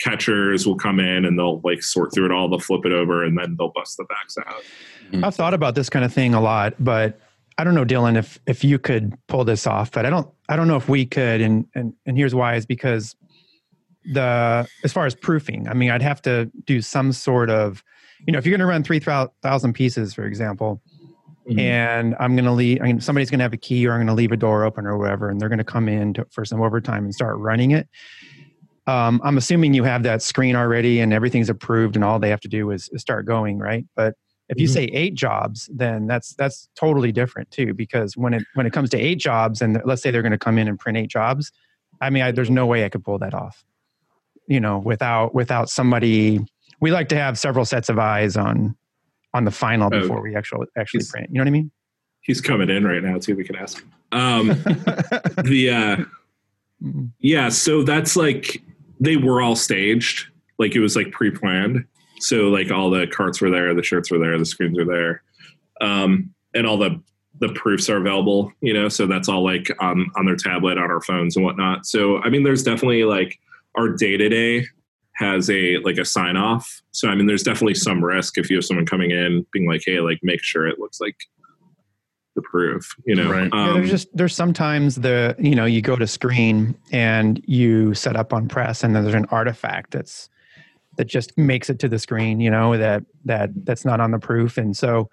catchers 0.00 0.66
will 0.66 0.76
come 0.76 0.98
in 0.98 1.24
and 1.24 1.38
they'll 1.38 1.60
like 1.64 1.82
sort 1.82 2.12
through 2.12 2.26
it 2.26 2.32
all, 2.32 2.48
they'll 2.48 2.58
flip 2.58 2.84
it 2.84 2.92
over, 2.92 3.24
and 3.24 3.38
then 3.38 3.56
they'll 3.58 3.72
bust 3.72 3.96
the 3.96 4.04
backs 4.04 4.36
out. 4.38 4.62
Hmm. 5.10 5.24
I've 5.24 5.34
thought 5.34 5.54
about 5.54 5.74
this 5.74 5.88
kind 5.88 6.04
of 6.04 6.12
thing 6.12 6.34
a 6.34 6.40
lot, 6.40 6.74
but 6.78 7.20
I 7.56 7.64
don't 7.64 7.74
know, 7.74 7.84
Dylan, 7.84 8.16
if 8.16 8.38
if 8.46 8.64
you 8.64 8.78
could 8.78 9.16
pull 9.28 9.44
this 9.44 9.66
off, 9.66 9.90
but 9.92 10.06
I 10.06 10.10
don't 10.10 10.28
I 10.48 10.56
don't 10.56 10.68
know 10.68 10.76
if 10.76 10.88
we 10.88 11.06
could, 11.06 11.40
and 11.40 11.66
and 11.74 11.94
and 12.06 12.16
here's 12.16 12.34
why 12.34 12.56
is 12.56 12.66
because 12.66 13.16
the 14.12 14.68
as 14.82 14.92
far 14.92 15.06
as 15.06 15.14
proofing, 15.14 15.68
I 15.68 15.74
mean, 15.74 15.90
I'd 15.90 16.02
have 16.02 16.20
to 16.22 16.50
do 16.66 16.82
some 16.82 17.12
sort 17.12 17.50
of, 17.50 17.82
you 18.26 18.32
know, 18.32 18.38
if 18.38 18.44
you're 18.44 18.52
going 18.52 18.66
to 18.66 18.66
run 18.66 18.82
three 18.82 19.00
thousand 19.00 19.72
pieces, 19.74 20.14
for 20.14 20.24
example, 20.24 20.82
Mhm. 21.48 21.58
and 21.58 22.16
I'm 22.18 22.34
going 22.36 22.46
to 22.46 22.52
leave, 22.52 22.80
I 22.80 22.84
mean, 22.86 23.00
somebody's 23.00 23.30
going 23.30 23.38
to 23.40 23.44
have 23.44 23.52
a 23.52 23.58
key, 23.58 23.86
or 23.86 23.92
I'm 23.92 23.98
going 23.98 24.06
to 24.06 24.14
leave 24.14 24.32
a 24.32 24.36
door 24.36 24.64
open, 24.64 24.86
or 24.86 24.96
whatever, 24.96 25.28
and 25.28 25.40
they're 25.40 25.48
going 25.50 25.58
to 25.58 25.64
come 25.64 25.88
in 25.88 26.14
to, 26.14 26.26
for 26.30 26.44
some 26.44 26.62
overtime 26.62 27.04
and 27.04 27.14
start 27.14 27.36
running 27.38 27.72
it. 27.72 27.88
Um, 28.86 29.20
I'm 29.24 29.36
assuming 29.38 29.72
you 29.74 29.84
have 29.84 30.02
that 30.02 30.22
screen 30.22 30.56
already, 30.56 31.00
and 31.00 31.12
everything's 31.12 31.48
approved, 31.50 31.96
and 31.96 32.04
all 32.04 32.18
they 32.18 32.28
have 32.30 32.40
to 32.40 32.48
do 32.48 32.70
is, 32.70 32.88
is 32.92 33.00
start 33.02 33.26
going, 33.26 33.58
right? 33.58 33.84
But 33.96 34.14
if 34.50 34.60
you 34.60 34.68
Mhm. 34.68 34.72
say 34.72 34.84
eight 34.84 35.14
jobs, 35.14 35.70
then 35.74 36.06
that's 36.06 36.34
that's 36.34 36.68
totally 36.76 37.10
different 37.12 37.50
too. 37.50 37.72
Because 37.72 38.14
when 38.16 38.34
it 38.34 38.44
when 38.54 38.66
it 38.66 38.72
comes 38.74 38.90
to 38.90 38.98
eight 38.98 39.18
jobs, 39.18 39.62
and 39.62 39.80
let's 39.86 40.02
say 40.02 40.10
they're 40.10 40.20
going 40.22 40.32
to 40.32 40.38
come 40.38 40.58
in 40.58 40.68
and 40.68 40.78
print 40.78 40.98
eight 40.98 41.08
jobs, 41.08 41.50
I 42.02 42.10
mean, 42.10 42.22
I, 42.22 42.30
there's 42.30 42.50
no 42.50 42.66
way 42.66 42.84
I 42.84 42.90
could 42.90 43.02
pull 43.04 43.18
that 43.20 43.32
off. 43.32 43.64
You 44.46 44.60
know, 44.60 44.78
without 44.78 45.34
without 45.34 45.70
somebody, 45.70 46.40
we 46.80 46.90
like 46.90 47.08
to 47.08 47.16
have 47.16 47.38
several 47.38 47.64
sets 47.64 47.88
of 47.88 47.98
eyes 47.98 48.36
on 48.36 48.76
on 49.34 49.44
the 49.44 49.50
final 49.50 49.90
Oh, 49.92 50.00
before 50.00 50.22
we 50.22 50.34
actually 50.34 50.66
actually 50.78 51.04
print. 51.04 51.28
You 51.28 51.34
know 51.34 51.40
what 51.42 51.48
I 51.48 51.50
mean? 51.50 51.70
He's 52.20 52.40
coming 52.40 52.70
in 52.70 52.86
right 52.86 53.02
now 53.02 53.18
too. 53.18 53.36
We 53.36 53.44
can 53.44 53.56
ask 53.56 53.82
him. 53.82 53.92
Um, 54.12 54.48
the 55.44 55.70
uh. 55.70 56.04
Yeah, 57.18 57.48
so 57.48 57.82
that's 57.82 58.16
like 58.16 58.62
they 59.00 59.16
were 59.16 59.42
all 59.42 59.56
staged. 59.56 60.26
Like 60.58 60.74
it 60.74 60.80
was 60.80 60.96
like 60.96 61.10
pre-planned. 61.10 61.84
So 62.20 62.48
like 62.48 62.70
all 62.70 62.90
the 62.90 63.06
carts 63.06 63.40
were 63.40 63.50
there, 63.50 63.74
the 63.74 63.82
shirts 63.82 64.10
were 64.10 64.18
there, 64.18 64.38
the 64.38 64.46
screens 64.46 64.78
were 64.78 64.84
there. 64.84 65.22
Um 65.80 66.32
and 66.54 66.66
all 66.66 66.78
the 66.78 67.02
the 67.40 67.48
proofs 67.54 67.90
are 67.90 67.96
available, 67.96 68.52
you 68.60 68.72
know, 68.72 68.88
so 68.88 69.06
that's 69.06 69.28
all 69.28 69.42
like 69.42 69.70
on 69.80 70.06
on 70.16 70.24
their 70.24 70.36
tablet, 70.36 70.78
on 70.78 70.90
our 70.90 71.00
phones 71.00 71.36
and 71.36 71.44
whatnot. 71.44 71.86
So 71.86 72.18
I 72.22 72.28
mean 72.28 72.44
there's 72.44 72.62
definitely 72.62 73.04
like 73.04 73.38
our 73.76 73.88
day-to-day 73.88 74.66
has 75.14 75.48
a 75.50 75.78
like 75.78 75.98
a 75.98 76.04
sign 76.04 76.36
off. 76.36 76.82
So 76.90 77.08
I 77.08 77.14
mean 77.14 77.26
there's 77.26 77.42
definitely 77.42 77.74
some 77.74 78.04
risk 78.04 78.38
if 78.38 78.50
you 78.50 78.56
have 78.56 78.64
someone 78.64 78.86
coming 78.86 79.10
in 79.10 79.46
being 79.52 79.68
like, 79.68 79.82
hey, 79.84 80.00
like 80.00 80.18
make 80.22 80.42
sure 80.42 80.66
it 80.66 80.78
looks 80.78 81.00
like 81.00 81.16
the 82.34 82.42
proof, 82.42 82.94
you 83.06 83.14
know. 83.14 83.30
Right. 83.30 83.50
Yeah, 83.52 83.68
Um, 83.68 83.74
there's 83.74 83.90
just 83.90 84.16
there's 84.16 84.34
sometimes 84.34 84.96
the 84.96 85.36
you 85.38 85.54
know 85.54 85.64
you 85.64 85.80
go 85.80 85.96
to 85.96 86.06
screen 86.06 86.74
and 86.92 87.42
you 87.46 87.94
set 87.94 88.16
up 88.16 88.32
on 88.32 88.48
press 88.48 88.82
and 88.82 88.94
then 88.94 89.04
there's 89.04 89.14
an 89.14 89.26
artifact 89.30 89.92
that's 89.92 90.28
that 90.96 91.06
just 91.06 91.36
makes 91.36 91.70
it 91.70 91.78
to 91.80 91.88
the 91.88 91.98
screen 91.98 92.40
you 92.40 92.50
know 92.50 92.76
that 92.76 93.04
that 93.24 93.50
that's 93.64 93.84
not 93.84 94.00
on 94.00 94.10
the 94.10 94.18
proof 94.18 94.58
and 94.58 94.76
so 94.76 95.10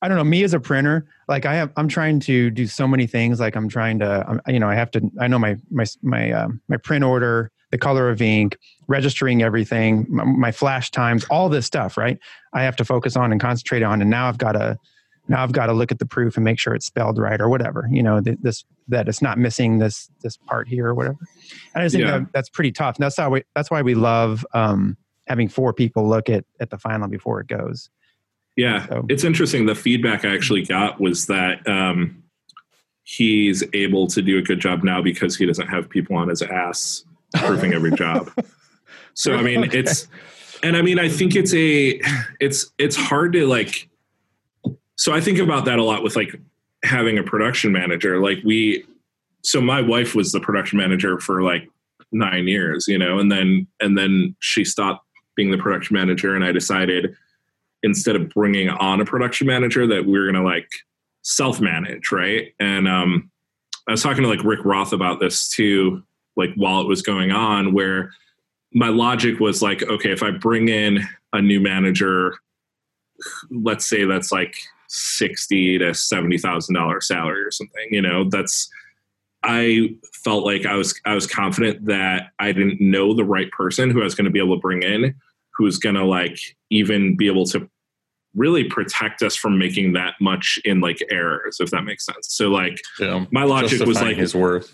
I 0.00 0.08
don't 0.08 0.16
know 0.16 0.24
me 0.24 0.42
as 0.44 0.52
a 0.52 0.60
printer 0.60 1.06
like 1.28 1.46
I 1.46 1.54
have 1.54 1.72
I'm 1.76 1.88
trying 1.88 2.20
to 2.20 2.50
do 2.50 2.66
so 2.66 2.88
many 2.88 3.06
things 3.06 3.38
like 3.38 3.54
I'm 3.54 3.68
trying 3.68 3.98
to 4.00 4.28
um, 4.28 4.40
you 4.46 4.58
know 4.58 4.68
I 4.68 4.74
have 4.74 4.90
to 4.92 5.10
I 5.20 5.28
know 5.28 5.38
my 5.38 5.56
my 5.70 5.84
my 6.02 6.32
um, 6.32 6.60
my 6.68 6.76
print 6.76 7.04
order 7.04 7.50
the 7.72 7.78
color 7.78 8.08
of 8.08 8.22
ink 8.22 8.56
registering 8.86 9.42
everything 9.42 10.06
my, 10.08 10.24
my 10.24 10.52
flash 10.52 10.90
times 10.92 11.24
all 11.30 11.48
this 11.48 11.66
stuff 11.66 11.96
right 11.96 12.18
I 12.52 12.62
have 12.62 12.76
to 12.76 12.84
focus 12.84 13.16
on 13.16 13.32
and 13.32 13.40
concentrate 13.40 13.82
on 13.82 14.00
and 14.00 14.08
now 14.10 14.28
I've 14.28 14.38
got 14.38 14.52
to 14.52 14.78
now 15.28 15.42
I've 15.42 15.52
got 15.52 15.66
to 15.66 15.72
look 15.72 15.92
at 15.92 15.98
the 16.00 16.04
proof 16.06 16.36
and 16.36 16.44
make 16.44 16.58
sure 16.58 16.74
it's 16.74 16.84
spelled 16.86 17.16
right 17.16 17.40
or 17.40 17.48
whatever. 17.48 17.88
You 17.92 18.02
know, 18.02 18.20
th- 18.20 18.38
this 18.42 18.64
that 18.88 19.06
it's 19.08 19.22
not 19.22 19.38
missing 19.38 19.78
this 19.78 20.10
this 20.20 20.36
part 20.36 20.66
here 20.66 20.88
or 20.88 20.94
whatever. 20.96 21.16
And 21.74 21.80
I 21.82 21.84
just 21.84 21.94
think 21.94 22.06
Yeah. 22.06 22.18
that 22.18 22.32
that's 22.32 22.48
pretty 22.48 22.72
tough. 22.72 22.96
And 22.96 23.04
that's 23.04 23.16
how 23.16 23.30
we 23.30 23.44
that's 23.54 23.70
why 23.70 23.82
we 23.82 23.94
love 23.94 24.44
um, 24.52 24.96
having 25.28 25.48
four 25.48 25.72
people 25.72 26.08
look 26.08 26.28
at 26.28 26.44
at 26.58 26.70
the 26.70 26.76
final 26.76 27.06
before 27.06 27.40
it 27.40 27.46
goes. 27.46 27.88
Yeah, 28.56 28.84
So- 28.88 29.06
it's 29.08 29.22
interesting. 29.22 29.66
The 29.66 29.76
feedback 29.76 30.24
I 30.24 30.34
actually 30.34 30.64
got 30.64 31.00
was 31.00 31.26
that 31.26 31.64
um, 31.68 32.24
he's 33.04 33.62
able 33.72 34.08
to 34.08 34.22
do 34.22 34.38
a 34.38 34.42
good 34.42 34.58
job 34.60 34.82
now 34.82 35.00
because 35.00 35.36
he 35.36 35.46
doesn't 35.46 35.68
have 35.68 35.88
people 35.88 36.16
on 36.16 36.28
his 36.30 36.42
ass 36.42 37.04
proofing 37.34 37.72
every 37.74 37.92
job. 37.92 38.30
So 39.14 39.34
I 39.34 39.42
mean, 39.42 39.64
Okay. 39.64 39.78
it's 39.78 40.08
and 40.62 40.76
I 40.76 40.82
mean, 40.82 40.98
I 40.98 41.08
think 41.08 41.34
it's 41.34 41.52
a 41.54 42.00
it's 42.40 42.72
it's 42.78 42.96
hard 42.96 43.32
to 43.34 43.46
like. 43.46 43.88
So 44.96 45.12
I 45.12 45.20
think 45.20 45.38
about 45.38 45.64
that 45.64 45.78
a 45.78 45.82
lot 45.84 46.02
with 46.02 46.16
like 46.16 46.38
having 46.84 47.18
a 47.18 47.22
production 47.22 47.72
manager. 47.72 48.20
Like 48.22 48.38
we, 48.44 48.84
so 49.42 49.60
my 49.60 49.80
wife 49.80 50.14
was 50.14 50.32
the 50.32 50.40
production 50.40 50.78
manager 50.78 51.18
for 51.18 51.42
like 51.42 51.68
nine 52.12 52.46
years, 52.46 52.86
you 52.86 52.98
know, 52.98 53.18
and 53.18 53.30
then 53.30 53.66
and 53.80 53.98
then 53.98 54.36
she 54.40 54.64
stopped 54.64 55.04
being 55.34 55.50
the 55.50 55.58
production 55.58 55.94
manager, 55.94 56.34
and 56.36 56.44
I 56.44 56.52
decided 56.52 57.16
instead 57.82 58.14
of 58.14 58.28
bringing 58.30 58.68
on 58.68 59.00
a 59.00 59.04
production 59.04 59.46
manager 59.46 59.86
that 59.88 60.06
we 60.06 60.18
are 60.18 60.30
to 60.30 60.42
like 60.42 60.68
self 61.22 61.60
manage, 61.60 62.12
right? 62.12 62.54
And 62.60 62.86
um, 62.86 63.30
I 63.88 63.92
was 63.92 64.02
talking 64.02 64.22
to 64.22 64.28
like 64.28 64.44
Rick 64.44 64.64
Roth 64.64 64.92
about 64.92 65.18
this 65.18 65.48
too, 65.48 66.02
like 66.36 66.50
while 66.56 66.80
it 66.80 66.88
was 66.88 67.02
going 67.02 67.30
on, 67.30 67.72
where 67.72 68.10
my 68.72 68.88
logic 68.88 69.38
was 69.40 69.60
like, 69.62 69.82
okay, 69.82 70.12
if 70.12 70.22
I 70.22 70.30
bring 70.30 70.68
in 70.68 71.00
a 71.32 71.42
new 71.42 71.60
manager, 71.60 72.34
let's 73.50 73.88
say 73.88 74.04
that's 74.04 74.32
like 74.32 74.54
sixty 74.88 75.78
to 75.78 75.94
seventy 75.94 76.38
thousand 76.38 76.74
dollar 76.74 77.00
salary 77.00 77.42
or 77.42 77.50
something. 77.50 77.88
You 77.90 78.02
know, 78.02 78.28
that's 78.28 78.70
I 79.42 79.96
felt 80.24 80.44
like 80.44 80.66
I 80.66 80.74
was 80.74 80.98
I 81.04 81.14
was 81.14 81.26
confident 81.26 81.86
that 81.86 82.30
I 82.38 82.52
didn't 82.52 82.80
know 82.80 83.14
the 83.14 83.24
right 83.24 83.50
person 83.50 83.90
who 83.90 84.00
I 84.00 84.04
was 84.04 84.14
going 84.14 84.26
to 84.26 84.30
be 84.30 84.38
able 84.38 84.56
to 84.56 84.60
bring 84.60 84.82
in, 84.82 85.14
who's 85.56 85.78
going 85.78 85.96
to 85.96 86.04
like 86.04 86.38
even 86.70 87.16
be 87.16 87.26
able 87.26 87.46
to 87.46 87.68
really 88.34 88.64
protect 88.64 89.22
us 89.22 89.36
from 89.36 89.58
making 89.58 89.92
that 89.92 90.14
much 90.20 90.58
in 90.64 90.80
like 90.80 91.02
errors, 91.10 91.58
if 91.60 91.70
that 91.70 91.82
makes 91.82 92.06
sense. 92.06 92.28
So 92.28 92.48
like 92.48 92.80
Yeah. 92.98 93.26
my 93.30 93.44
logic 93.44 93.80
was 93.86 94.00
like 94.00 94.16
his 94.16 94.34
worth. 94.34 94.72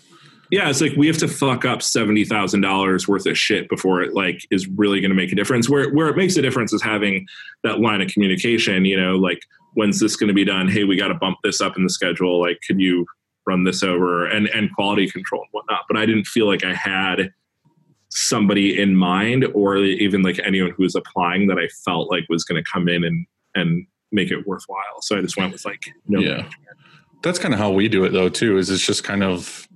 Yeah, 0.51 0.69
it's 0.69 0.81
like 0.81 0.93
we 0.97 1.07
have 1.07 1.17
to 1.19 1.27
fuck 1.27 1.63
up 1.63 1.81
seventy 1.81 2.25
thousand 2.25 2.61
dollars 2.61 3.07
worth 3.07 3.25
of 3.27 3.37
shit 3.37 3.69
before 3.69 4.01
it 4.01 4.13
like 4.13 4.47
is 4.49 4.67
really 4.67 4.99
going 4.99 5.11
to 5.11 5.15
make 5.15 5.31
a 5.31 5.35
difference. 5.35 5.69
Where 5.69 5.91
where 5.93 6.07
it 6.07 6.17
makes 6.17 6.35
a 6.37 6.41
difference 6.41 6.73
is 6.73 6.81
having 6.81 7.27
that 7.63 7.79
line 7.79 8.01
of 8.01 8.11
communication. 8.11 8.85
You 8.85 8.99
know, 8.99 9.15
like 9.15 9.41
when's 9.73 9.99
this 9.99 10.15
going 10.15 10.29
to 10.29 10.33
be 10.33 10.45
done? 10.45 10.67
Hey, 10.67 10.83
we 10.83 10.95
got 10.95 11.09
to 11.09 11.13
bump 11.13 11.37
this 11.43 11.61
up 11.61 11.77
in 11.77 11.83
the 11.83 11.89
schedule. 11.89 12.41
Like, 12.41 12.59
could 12.65 12.79
you 12.79 13.05
run 13.45 13.63
this 13.63 13.83
over 13.83 14.25
and 14.25 14.47
and 14.47 14.73
quality 14.73 15.09
control 15.09 15.43
and 15.43 15.49
whatnot? 15.51 15.81
But 15.87 15.97
I 15.97 16.05
didn't 16.05 16.25
feel 16.25 16.47
like 16.47 16.63
I 16.63 16.73
had 16.73 17.31
somebody 18.09 18.79
in 18.79 18.95
mind 18.95 19.45
or 19.53 19.77
even 19.77 20.23
like 20.23 20.39
anyone 20.39 20.71
who 20.75 20.81
was 20.81 20.95
applying 20.95 21.47
that 21.47 21.59
I 21.59 21.67
felt 21.85 22.09
like 22.09 22.23
was 22.27 22.43
going 22.43 22.63
to 22.63 22.67
come 22.69 22.87
in 22.87 23.03
and 23.03 23.27
and 23.53 23.85
make 24.11 24.31
it 24.31 24.47
worthwhile. 24.47 25.01
So 25.01 25.15
I 25.15 25.21
just 25.21 25.37
went 25.37 25.53
with 25.53 25.63
like 25.63 25.91
no. 26.07 26.19
Yeah. 26.19 26.49
That's 27.21 27.37
kind 27.37 27.53
of 27.53 27.59
how 27.59 27.69
we 27.69 27.87
do 27.87 28.03
it 28.05 28.13
though 28.13 28.29
too. 28.29 28.57
Is 28.57 28.71
it's 28.71 28.83
just 28.83 29.03
kind 29.03 29.23
of 29.23 29.67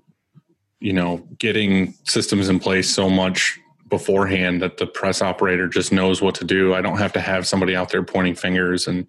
you 0.83 0.91
know 0.91 1.25
getting 1.39 1.93
systems 2.03 2.49
in 2.49 2.59
place 2.59 2.93
so 2.93 3.09
much 3.09 3.57
beforehand 3.87 4.61
that 4.61 4.77
the 4.77 4.85
press 4.85 5.21
operator 5.21 5.67
just 5.67 5.93
knows 5.93 6.21
what 6.21 6.35
to 6.35 6.43
do. 6.43 6.73
I 6.73 6.81
don't 6.81 6.97
have 6.97 7.13
to 7.13 7.21
have 7.21 7.47
somebody 7.47 7.73
out 7.73 7.89
there 7.89 8.03
pointing 8.03 8.35
fingers 8.35 8.85
and 8.85 9.07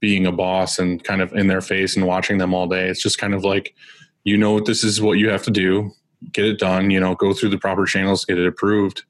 being 0.00 0.24
a 0.24 0.32
boss 0.32 0.78
and 0.78 1.04
kind 1.04 1.20
of 1.20 1.32
in 1.34 1.48
their 1.48 1.60
face 1.60 1.96
and 1.96 2.06
watching 2.06 2.38
them 2.38 2.54
all 2.54 2.66
day. 2.66 2.88
It's 2.88 3.02
just 3.02 3.18
kind 3.18 3.34
of 3.34 3.44
like 3.44 3.74
you 4.24 4.38
know 4.38 4.58
this 4.58 4.82
is 4.82 5.02
what 5.02 5.18
you 5.18 5.28
have 5.28 5.42
to 5.42 5.50
do. 5.50 5.90
Get 6.32 6.46
it 6.46 6.58
done. 6.58 6.90
You 6.90 6.98
know, 6.98 7.14
go 7.14 7.34
through 7.34 7.50
the 7.50 7.58
proper 7.58 7.84
channels, 7.84 8.24
get 8.24 8.38
it 8.38 8.46
approved 8.46 9.04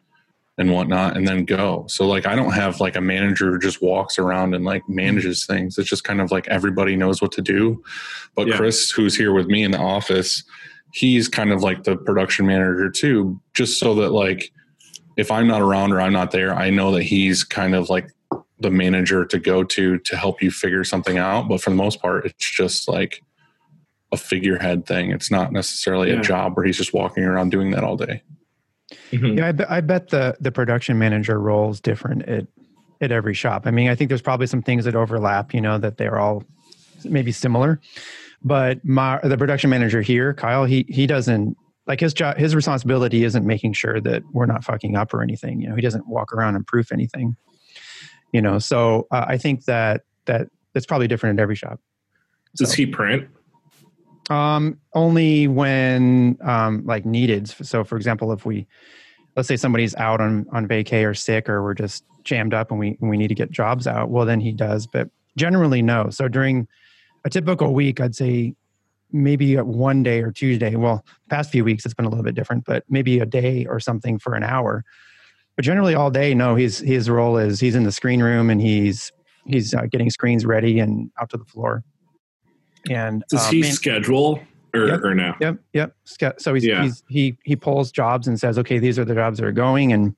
and 0.58 0.72
whatnot, 0.72 1.16
and 1.16 1.26
then 1.26 1.44
go. 1.44 1.86
So 1.88 2.04
like 2.04 2.26
I 2.26 2.34
don't 2.34 2.52
have 2.52 2.80
like 2.80 2.96
a 2.96 3.00
manager 3.00 3.52
who 3.52 3.60
just 3.60 3.80
walks 3.80 4.18
around 4.18 4.56
and 4.56 4.64
like 4.64 4.82
mm-hmm. 4.82 4.96
manages 4.96 5.46
things. 5.46 5.78
It's 5.78 5.88
just 5.88 6.02
kind 6.02 6.20
of 6.20 6.32
like 6.32 6.48
everybody 6.48 6.96
knows 6.96 7.22
what 7.22 7.30
to 7.32 7.42
do. 7.42 7.80
But 8.34 8.48
Yeah. 8.48 8.56
Chris, 8.56 8.90
who's 8.90 9.16
here 9.16 9.32
with 9.32 9.46
me 9.46 9.62
in 9.62 9.70
the 9.70 9.78
office, 9.78 10.42
he's 10.92 11.26
kind 11.28 11.50
of 11.50 11.62
like 11.62 11.82
the 11.84 11.96
production 11.96 12.46
manager 12.46 12.88
too, 12.90 13.40
just 13.54 13.80
so 13.80 13.94
that 13.96 14.10
like 14.10 14.52
if 15.16 15.30
I'm 15.30 15.48
not 15.48 15.60
around 15.60 15.92
or 15.92 16.00
I'm 16.00 16.12
not 16.12 16.30
there, 16.30 16.54
I 16.54 16.70
know 16.70 16.92
that 16.92 17.02
he's 17.02 17.42
kind 17.44 17.74
of 17.74 17.90
like 17.90 18.08
the 18.60 18.70
manager 18.70 19.24
to 19.24 19.38
go 19.38 19.64
to 19.64 19.98
to 19.98 20.16
help 20.16 20.40
you 20.42 20.50
figure 20.50 20.84
something 20.84 21.18
out. 21.18 21.48
But 21.48 21.60
for 21.60 21.70
the 21.70 21.76
most 21.76 22.00
part, 22.00 22.24
it's 22.26 22.48
just 22.50 22.86
like 22.88 23.20
a 24.12 24.16
figurehead 24.16 24.86
thing. 24.86 25.10
It's 25.10 25.30
not 25.30 25.50
necessarily 25.52 26.10
Yeah. 26.12 26.20
a 26.20 26.22
job 26.22 26.56
where 26.56 26.64
he's 26.66 26.76
just 26.76 26.92
walking 26.94 27.24
around 27.24 27.50
doing 27.50 27.70
that 27.72 27.82
all 27.82 27.96
day. 27.96 28.22
Mhm. 29.10 29.38
Yeah, 29.38 29.48
I, 29.48 29.52
bet 29.52 29.70
I 29.70 29.80
bet 29.80 30.08
the 30.10 30.36
the 30.40 30.52
production 30.52 30.98
manager 30.98 31.40
role 31.40 31.70
is 31.70 31.80
different 31.80 32.22
at 32.28 32.46
at 33.00 33.10
every 33.10 33.34
shop. 33.34 33.66
I 33.66 33.70
mean, 33.70 33.88
I 33.88 33.94
think 33.94 34.08
there's 34.10 34.22
probably 34.22 34.46
some 34.46 34.62
things 34.62 34.84
that 34.84 34.94
overlap. 34.94 35.54
You 35.54 35.60
know, 35.62 35.78
that 35.78 35.96
they're 35.96 36.18
all 36.20 36.44
maybe 37.04 37.32
similar. 37.32 37.80
But 38.44 38.84
my 38.84 39.20
the 39.22 39.36
production 39.36 39.70
manager 39.70 40.02
here, 40.02 40.34
Kyle, 40.34 40.64
he 40.64 40.84
he 40.88 41.06
doesn't 41.06 41.56
like 41.86 42.00
his 42.00 42.12
job. 42.14 42.36
His 42.36 42.54
responsibility 42.54 43.24
isn't 43.24 43.46
making 43.46 43.74
sure 43.74 44.00
that 44.00 44.22
we're 44.32 44.46
not 44.46 44.64
fucking 44.64 44.96
up 44.96 45.14
or 45.14 45.22
anything. 45.22 45.60
You 45.60 45.68
know, 45.68 45.74
he 45.76 45.82
doesn't 45.82 46.06
walk 46.08 46.32
around 46.32 46.56
and 46.56 46.66
proof 46.66 46.92
anything. 46.92 47.36
You 48.32 48.40
know, 48.42 48.58
so 48.58 49.06
uh, 49.10 49.24
I 49.28 49.38
think 49.38 49.64
that 49.66 50.02
that 50.26 50.48
that's 50.74 50.86
probably 50.86 51.06
different 51.06 51.38
at 51.38 51.42
every 51.42 51.54
shop. 51.56 51.80
Does 52.56 52.70
So- 52.70 52.76
he 52.76 52.86
print? 52.86 53.28
Um, 54.30 54.78
only 54.94 55.48
when 55.48 56.38
um, 56.42 56.84
like 56.86 57.04
needed. 57.04 57.48
So, 57.48 57.82
for 57.84 57.96
example, 57.96 58.32
if 58.32 58.46
we 58.46 58.66
let's 59.36 59.48
say 59.48 59.56
somebody's 59.56 59.94
out 59.96 60.20
on 60.20 60.46
on 60.52 60.66
vacay 60.68 61.04
or 61.08 61.12
sick, 61.14 61.48
or 61.48 61.62
we're 61.62 61.74
just 61.74 62.04
jammed 62.24 62.54
up 62.54 62.70
and 62.70 62.78
we 62.78 62.96
and 63.00 63.10
we 63.10 63.16
need 63.18 63.28
to 63.28 63.34
get 63.34 63.50
jobs 63.50 63.86
out, 63.86 64.10
well, 64.10 64.24
then 64.24 64.40
he 64.40 64.52
does. 64.52 64.86
But 64.86 65.10
generally, 65.36 65.82
no. 65.82 66.08
So 66.10 66.28
during 66.28 66.68
a 67.24 67.30
typical 67.30 67.74
week, 67.74 68.00
I'd 68.00 68.14
say 68.14 68.54
maybe 69.12 69.56
one 69.56 70.02
day 70.02 70.20
or 70.22 70.32
Tuesday. 70.32 70.74
Well, 70.74 71.04
past 71.28 71.50
few 71.50 71.64
weeks 71.64 71.84
it's 71.84 71.94
been 71.94 72.06
a 72.06 72.08
little 72.08 72.24
bit 72.24 72.34
different, 72.34 72.64
but 72.64 72.84
maybe 72.88 73.20
a 73.20 73.26
day 73.26 73.66
or 73.66 73.78
something 73.80 74.18
for 74.18 74.34
an 74.34 74.42
hour. 74.42 74.84
But 75.56 75.64
generally, 75.64 75.94
all 75.94 76.10
day, 76.10 76.34
no. 76.34 76.54
His 76.56 76.78
his 76.78 77.10
role 77.10 77.36
is 77.36 77.60
he's 77.60 77.74
in 77.74 77.84
the 77.84 77.92
screen 77.92 78.22
room 78.22 78.48
and 78.48 78.60
he's 78.60 79.12
he's 79.46 79.74
uh, 79.74 79.86
getting 79.90 80.08
screens 80.08 80.46
ready 80.46 80.78
and 80.78 81.10
out 81.20 81.28
to 81.30 81.36
the 81.36 81.44
floor. 81.44 81.84
And 82.90 83.22
Does 83.28 83.46
um, 83.46 83.54
he 83.54 83.62
schedule 83.62 84.40
or, 84.74 84.86
Yep. 84.88 85.00
or 85.04 85.14
no? 85.14 85.34
Yep, 85.40 85.58
yep. 85.72 85.94
So 86.38 86.54
he's, 86.54 86.64
Yeah. 86.64 86.82
he's 86.82 87.04
he 87.08 87.36
he 87.44 87.54
pulls 87.54 87.92
jobs 87.92 88.26
and 88.26 88.40
says, 88.40 88.58
okay, 88.58 88.78
these 88.78 88.98
are 88.98 89.04
the 89.04 89.14
jobs 89.14 89.38
that 89.38 89.46
are 89.46 89.52
going, 89.52 89.92
and 89.92 90.16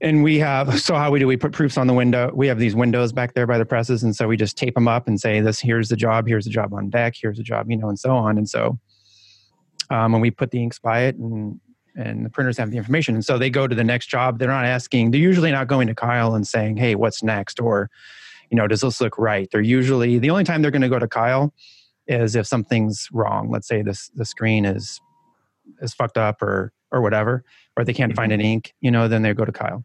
and 0.00 0.22
we 0.22 0.38
have 0.38 0.80
so 0.82 0.94
how 0.94 1.10
we 1.10 1.18
do 1.18 1.26
we 1.26 1.36
put 1.36 1.52
proofs 1.52 1.76
on 1.76 1.86
the 1.86 1.94
window. 1.94 2.30
We 2.34 2.46
have 2.46 2.58
these 2.58 2.74
windows 2.74 3.12
back 3.12 3.34
there 3.34 3.46
by 3.46 3.58
the 3.58 3.66
presses, 3.66 4.02
and 4.02 4.14
so 4.14 4.28
we 4.28 4.36
just 4.36 4.56
tape 4.56 4.74
them 4.74 4.88
up 4.88 5.06
and 5.06 5.20
say, 5.20 5.40
this 5.40 5.60
here's 5.60 5.88
the 5.88 5.96
job, 5.96 6.26
here's 6.26 6.44
the 6.44 6.50
job 6.50 6.72
on 6.72 6.90
deck, 6.90 7.14
here's 7.20 7.36
the 7.36 7.42
job, 7.42 7.70
you 7.70 7.76
know, 7.76 7.88
and 7.88 7.98
so 7.98 8.10
on. 8.10 8.38
And 8.38 8.48
so 8.48 8.78
um, 9.90 10.12
when 10.12 10.20
we 10.20 10.30
put 10.30 10.50
the 10.50 10.62
inks 10.62 10.78
by 10.78 11.02
it, 11.02 11.16
and 11.16 11.60
and 11.96 12.24
the 12.24 12.30
printers 12.30 12.56
have 12.56 12.70
the 12.70 12.76
information, 12.76 13.14
and 13.14 13.24
so 13.24 13.36
they 13.36 13.50
go 13.50 13.66
to 13.66 13.74
the 13.74 13.84
next 13.84 14.06
job. 14.06 14.38
They're 14.38 14.48
not 14.48 14.64
asking. 14.64 15.10
They're 15.10 15.20
usually 15.20 15.50
not 15.50 15.66
going 15.66 15.88
to 15.88 15.94
Kyle 15.94 16.34
and 16.34 16.46
saying, 16.46 16.76
hey, 16.76 16.94
what's 16.94 17.22
next, 17.22 17.60
or 17.60 17.90
you 18.50 18.56
know, 18.56 18.66
does 18.66 18.80
this 18.80 19.00
look 19.00 19.18
right? 19.18 19.48
They're 19.50 19.60
usually 19.60 20.18
the 20.18 20.30
only 20.30 20.44
time 20.44 20.62
they're 20.62 20.70
going 20.70 20.82
to 20.82 20.88
go 20.88 20.98
to 20.98 21.08
Kyle 21.08 21.52
is 22.06 22.34
if 22.34 22.46
something's 22.46 23.08
wrong. 23.12 23.50
Let's 23.50 23.68
say 23.68 23.82
this 23.82 24.10
the 24.14 24.24
screen 24.24 24.64
is 24.64 25.00
is 25.80 25.94
fucked 25.94 26.18
up 26.18 26.42
or 26.42 26.72
or 26.92 27.00
whatever, 27.00 27.44
or 27.76 27.84
they 27.84 27.92
can't 27.92 28.14
find 28.14 28.32
an 28.32 28.40
ink. 28.40 28.74
You 28.80 28.90
know, 28.90 29.08
then 29.08 29.22
they 29.22 29.32
go 29.34 29.44
to 29.44 29.52
Kyle. 29.52 29.84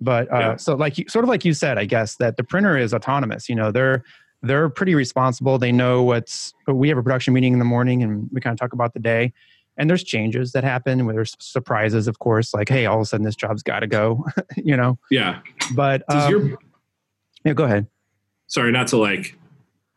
But 0.00 0.32
uh, 0.32 0.38
Yeah. 0.38 0.56
so 0.56 0.74
like 0.74 0.94
sort 1.10 1.24
of 1.24 1.28
like 1.28 1.44
you 1.44 1.52
said, 1.52 1.78
I 1.78 1.84
guess 1.84 2.16
that 2.16 2.36
the 2.36 2.44
printer 2.44 2.76
is 2.76 2.92
autonomous. 2.94 3.48
You 3.48 3.54
know, 3.54 3.70
they're 3.72 4.04
they're 4.42 4.68
pretty 4.68 4.94
responsible. 4.94 5.58
They 5.58 5.72
know 5.72 6.02
what's. 6.04 6.54
We 6.68 6.88
have 6.90 6.98
a 6.98 7.02
production 7.02 7.34
meeting 7.34 7.52
in 7.52 7.58
the 7.58 7.64
morning, 7.64 8.02
and 8.02 8.28
we 8.32 8.40
kind 8.40 8.52
of 8.52 8.58
talk 8.60 8.72
about 8.72 8.94
the 8.94 9.00
day. 9.00 9.32
And 9.76 9.88
there's 9.88 10.04
changes 10.04 10.52
that 10.52 10.62
happen. 10.64 11.04
Where 11.06 11.14
there's 11.14 11.36
surprises, 11.40 12.06
of 12.08 12.18
course. 12.20 12.54
Like, 12.54 12.68
hey, 12.68 12.86
all 12.86 12.96
of 12.96 13.02
a 13.02 13.04
sudden 13.04 13.24
this 13.24 13.34
job's 13.36 13.62
got 13.62 13.80
to 13.80 13.86
go. 13.88 14.24
you 14.56 14.76
know. 14.76 14.98
Yeah. 15.10 15.40
But 15.74 16.02
Does 16.08 16.24
um, 16.26 16.30
your 16.30 16.58
yeah, 17.44 17.52
go 17.54 17.64
ahead. 17.64 17.86
sorry, 18.46 18.70
not 18.72 18.86
to 18.88 18.96
like 18.96 19.36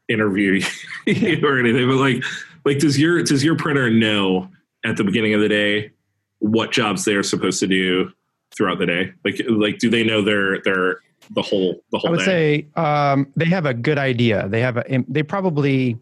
interview 0.08 0.62
you 1.06 1.40
or 1.48 1.60
anything, 1.60 1.88
but 1.88 1.98
like 1.98 2.24
like 2.66 2.80
does 2.80 3.00
your 3.00 3.22
does 3.24 3.44
your 3.44 3.56
printer 3.56 3.90
know 3.92 4.50
at 4.84 4.98
the 4.98 5.04
beginning 5.04 5.34
of 5.36 5.42
the 5.42 5.50
day 5.50 5.92
what 6.40 6.72
jobs 6.72 7.06
they're 7.06 7.22
supposed 7.24 7.60
to 7.60 7.68
do 7.68 8.12
throughout 8.56 8.80
the 8.80 8.86
day? 8.86 9.14
Like 9.24 9.42
like 9.48 9.78
do 9.80 9.90
they 9.90 10.04
know 10.04 10.22
their 10.22 10.62
their 10.62 11.00
the 11.30 11.42
whole 11.42 11.82
the 11.92 12.00
whole 12.00 12.10
I 12.10 12.12
would 12.12 12.20
day? 12.20 12.26
say 12.26 12.68
um, 12.76 13.32
they 13.36 13.46
have 13.46 13.66
a 13.66 13.74
good 13.74 13.98
idea. 13.98 14.48
They 14.48 14.62
have 14.62 14.78
a. 14.78 15.04
They 15.08 15.24
probably 15.24 15.98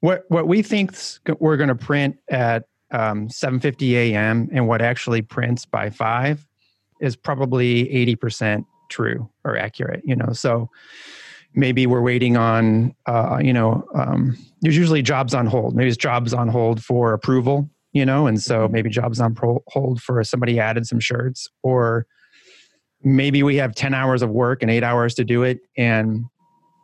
what 0.00 0.24
what 0.28 0.48
we 0.48 0.62
think 0.62 0.94
we're 1.38 1.56
going 1.56 1.68
to 1.68 1.74
print 1.74 2.18
at 2.28 2.64
um, 2.90 3.28
7:50 3.28 3.92
a.m. 3.92 4.48
and 4.52 4.68
what 4.68 4.82
actually 4.82 5.22
prints 5.22 5.64
by 5.64 5.90
five 5.90 6.46
is 7.00 7.16
probably 7.16 7.90
80 7.90 8.16
percent 8.16 8.66
true 8.88 9.28
or 9.44 9.56
accurate. 9.56 10.02
You 10.04 10.16
know, 10.16 10.32
so 10.32 10.70
maybe 11.54 11.86
we're 11.86 12.02
waiting 12.02 12.36
on. 12.36 12.94
Uh, 13.06 13.38
you 13.42 13.52
know, 13.52 13.86
um, 13.94 14.36
there's 14.60 14.76
usually 14.76 15.02
jobs 15.02 15.34
on 15.34 15.46
hold. 15.46 15.74
Maybe 15.74 15.88
it's 15.88 15.96
jobs 15.96 16.34
on 16.34 16.48
hold 16.48 16.82
for 16.82 17.12
approval. 17.12 17.68
You 17.94 18.04
know, 18.04 18.26
and 18.26 18.42
so 18.42 18.64
mm-hmm. 18.64 18.72
maybe 18.72 18.90
jobs 18.90 19.20
on 19.20 19.34
pro- 19.34 19.62
hold 19.68 20.02
for 20.02 20.22
somebody 20.22 20.60
added 20.60 20.86
some 20.86 21.00
shirts 21.00 21.48
or 21.62 22.06
maybe 23.02 23.42
we 23.42 23.56
have 23.56 23.74
10 23.74 23.94
hours 23.94 24.22
of 24.22 24.30
work 24.30 24.62
and 24.62 24.70
eight 24.70 24.82
hours 24.82 25.14
to 25.14 25.24
do 25.24 25.42
it 25.42 25.60
and 25.76 26.24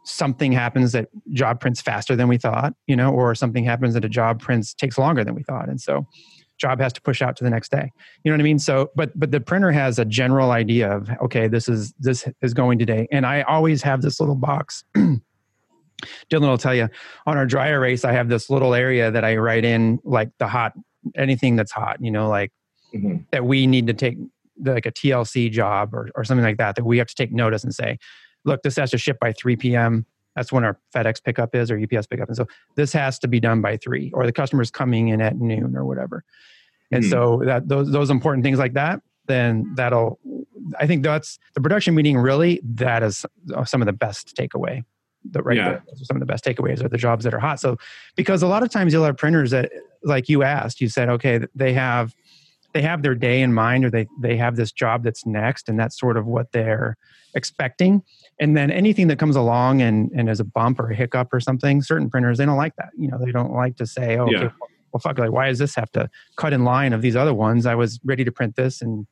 something 0.04 0.52
happens 0.52 0.92
that 0.92 1.08
job 1.32 1.60
prints 1.60 1.80
faster 1.80 2.14
than 2.14 2.28
we 2.28 2.36
thought 2.36 2.74
you 2.86 2.96
know 2.96 3.10
or 3.10 3.34
something 3.34 3.64
happens 3.64 3.94
that 3.94 4.04
a 4.04 4.08
job 4.08 4.40
prints 4.40 4.74
takes 4.74 4.98
longer 4.98 5.24
than 5.24 5.34
we 5.34 5.42
thought 5.42 5.68
and 5.68 5.80
so 5.80 6.06
job 6.60 6.78
has 6.78 6.92
to 6.92 7.00
push 7.00 7.22
out 7.22 7.36
to 7.36 7.42
the 7.42 7.50
next 7.50 7.70
day. 7.70 7.90
You 8.22 8.30
know 8.30 8.36
what 8.36 8.42
i 8.42 8.44
mean? 8.44 8.58
So 8.58 8.90
but 8.94 9.18
but 9.18 9.32
the 9.32 9.40
printer 9.40 9.72
has 9.72 9.98
a 9.98 10.04
general 10.04 10.52
idea 10.52 10.94
of 10.94 11.10
okay 11.22 11.48
this 11.48 11.68
is 11.68 11.92
this 11.98 12.28
is 12.42 12.54
going 12.54 12.78
today. 12.78 13.08
And 13.10 13.26
i 13.26 13.42
always 13.42 13.82
have 13.82 14.02
this 14.02 14.20
little 14.20 14.36
box. 14.36 14.84
Dylan 14.96 16.48
will 16.48 16.58
tell 16.58 16.74
you 16.74 16.88
on 17.26 17.36
our 17.36 17.44
dry 17.44 17.68
erase 17.68 18.06
i 18.06 18.12
have 18.12 18.30
this 18.30 18.48
little 18.48 18.72
area 18.72 19.10
that 19.10 19.22
i 19.22 19.36
write 19.36 19.66
in 19.66 19.98
like 20.02 20.30
the 20.38 20.46
hot 20.46 20.72
anything 21.16 21.56
that's 21.56 21.72
hot 21.72 21.96
you 22.00 22.10
know 22.10 22.28
like 22.28 22.52
Mhm. 22.94 23.24
that 23.30 23.44
we 23.44 23.66
need 23.66 23.86
to 23.86 23.92
take 23.94 24.18
like 24.64 24.84
a 24.84 24.90
TLC 24.90 25.48
job 25.50 25.94
or, 25.94 26.10
or 26.16 26.24
something 26.24 26.44
like 26.44 26.58
that, 26.58 26.74
that 26.76 26.84
we 26.84 26.98
have 26.98 27.06
to 27.06 27.14
take 27.14 27.30
notice 27.32 27.62
and 27.64 27.72
say, 27.74 27.98
look, 28.44 28.62
this 28.62 28.76
has 28.76 28.90
to 28.90 28.98
ship 28.98 29.18
by 29.20 29.32
3 29.32 29.54
p.m. 29.56 30.04
That's 30.34 30.52
when 30.52 30.64
our 30.64 30.76
FedEx 30.94 31.22
pickup 31.22 31.54
is 31.54 31.70
or 31.70 31.78
UPS 31.80 32.06
pickup. 32.08 32.26
And 32.28 32.36
so 32.36 32.46
this 32.74 32.92
has 32.92 33.18
to 33.20 33.28
be 33.28 33.38
done 33.40 33.62
by 33.62 33.76
three, 33.76 34.10
or 34.12 34.26
the 34.26 34.32
customer's 34.32 34.70
coming 34.70 35.08
in 35.08 35.20
at 35.20 35.36
noon 35.38 35.76
or 35.76 35.84
whatever. 35.84 36.24
And 36.90 37.04
Hmm. 37.04 37.10
so 37.10 37.42
that 37.44 37.68
those 37.68 37.90
those 37.92 38.10
important 38.10 38.42
things 38.44 38.58
like 38.58 38.72
that, 38.74 39.00
then 39.26 39.70
that'll 39.76 40.18
I 40.80 40.86
think 40.88 41.04
that's 41.04 41.38
the 41.54 41.60
production 41.60 41.94
meeting 41.94 42.18
really 42.18 42.60
that 42.64 43.02
is 43.04 43.24
some 43.64 43.80
of 43.80 43.86
the 43.86 43.92
best 43.92 44.36
takeaway. 44.36 44.84
The 45.24 45.42
right 45.42 45.56
Yeah. 45.56 45.80
those 45.86 46.02
are 46.02 46.04
some 46.04 46.16
of 46.16 46.20
the 46.20 46.26
best 46.26 46.44
takeaways 46.44 46.82
are 46.82 46.88
the 46.88 46.98
jobs 46.98 47.24
that 47.24 47.34
are 47.34 47.38
hot. 47.40 47.60
So 47.60 47.76
because 48.16 48.42
a 48.42 48.46
lot 48.46 48.62
of 48.62 48.70
times 48.70 48.92
you'll 48.92 49.04
have 49.04 49.16
printers 49.16 49.50
that 49.50 49.70
like 50.02 50.28
you 50.28 50.42
asked, 50.42 50.80
you 50.80 50.88
said, 50.88 51.08
okay, 51.08 51.40
they 51.54 51.72
have 51.74 52.14
they 52.72 52.82
have 52.82 53.02
their 53.02 53.14
day 53.14 53.42
in 53.42 53.52
mind 53.52 53.84
or 53.84 53.90
they 53.90 54.06
they 54.20 54.36
have 54.36 54.56
this 54.56 54.72
job 54.72 55.02
that's 55.02 55.26
next 55.26 55.68
and 55.68 55.78
that's 55.78 55.98
sort 55.98 56.16
of 56.16 56.26
what 56.26 56.52
they're 56.52 56.96
expecting. 57.34 58.02
And 58.38 58.56
then 58.56 58.70
anything 58.70 59.08
that 59.08 59.18
comes 59.18 59.36
along 59.36 59.82
and 59.82 60.10
and 60.12 60.30
is 60.30 60.40
a 60.40 60.44
bump 60.44 60.80
or 60.80 60.90
a 60.90 60.94
hiccup 60.94 61.32
or 61.32 61.40
something, 61.40 61.82
certain 61.82 62.08
printers 62.08 62.38
they 62.38 62.46
don't 62.46 62.56
like 62.56 62.76
that. 62.76 62.90
You 62.96 63.08
know, 63.08 63.18
they 63.22 63.32
don't 63.32 63.52
like 63.52 63.76
to 63.76 63.86
say, 63.86 64.16
oh, 64.16 64.26
okay, 64.26 64.54
well 64.92 65.00
fuck, 65.00 65.18
like 65.18 65.32
why 65.32 65.48
does 65.48 65.58
this 65.58 65.74
have 65.74 65.90
to 65.92 66.08
cut 66.36 66.52
in 66.52 66.64
line 66.64 66.92
of 66.92 67.02
these 67.02 67.16
other 67.16 67.34
ones? 67.34 67.66
I 67.66 67.74
was 67.74 68.00
ready 68.04 68.24
to 68.24 68.32
print 68.32 68.56
this 68.56 68.80
and 68.80 69.06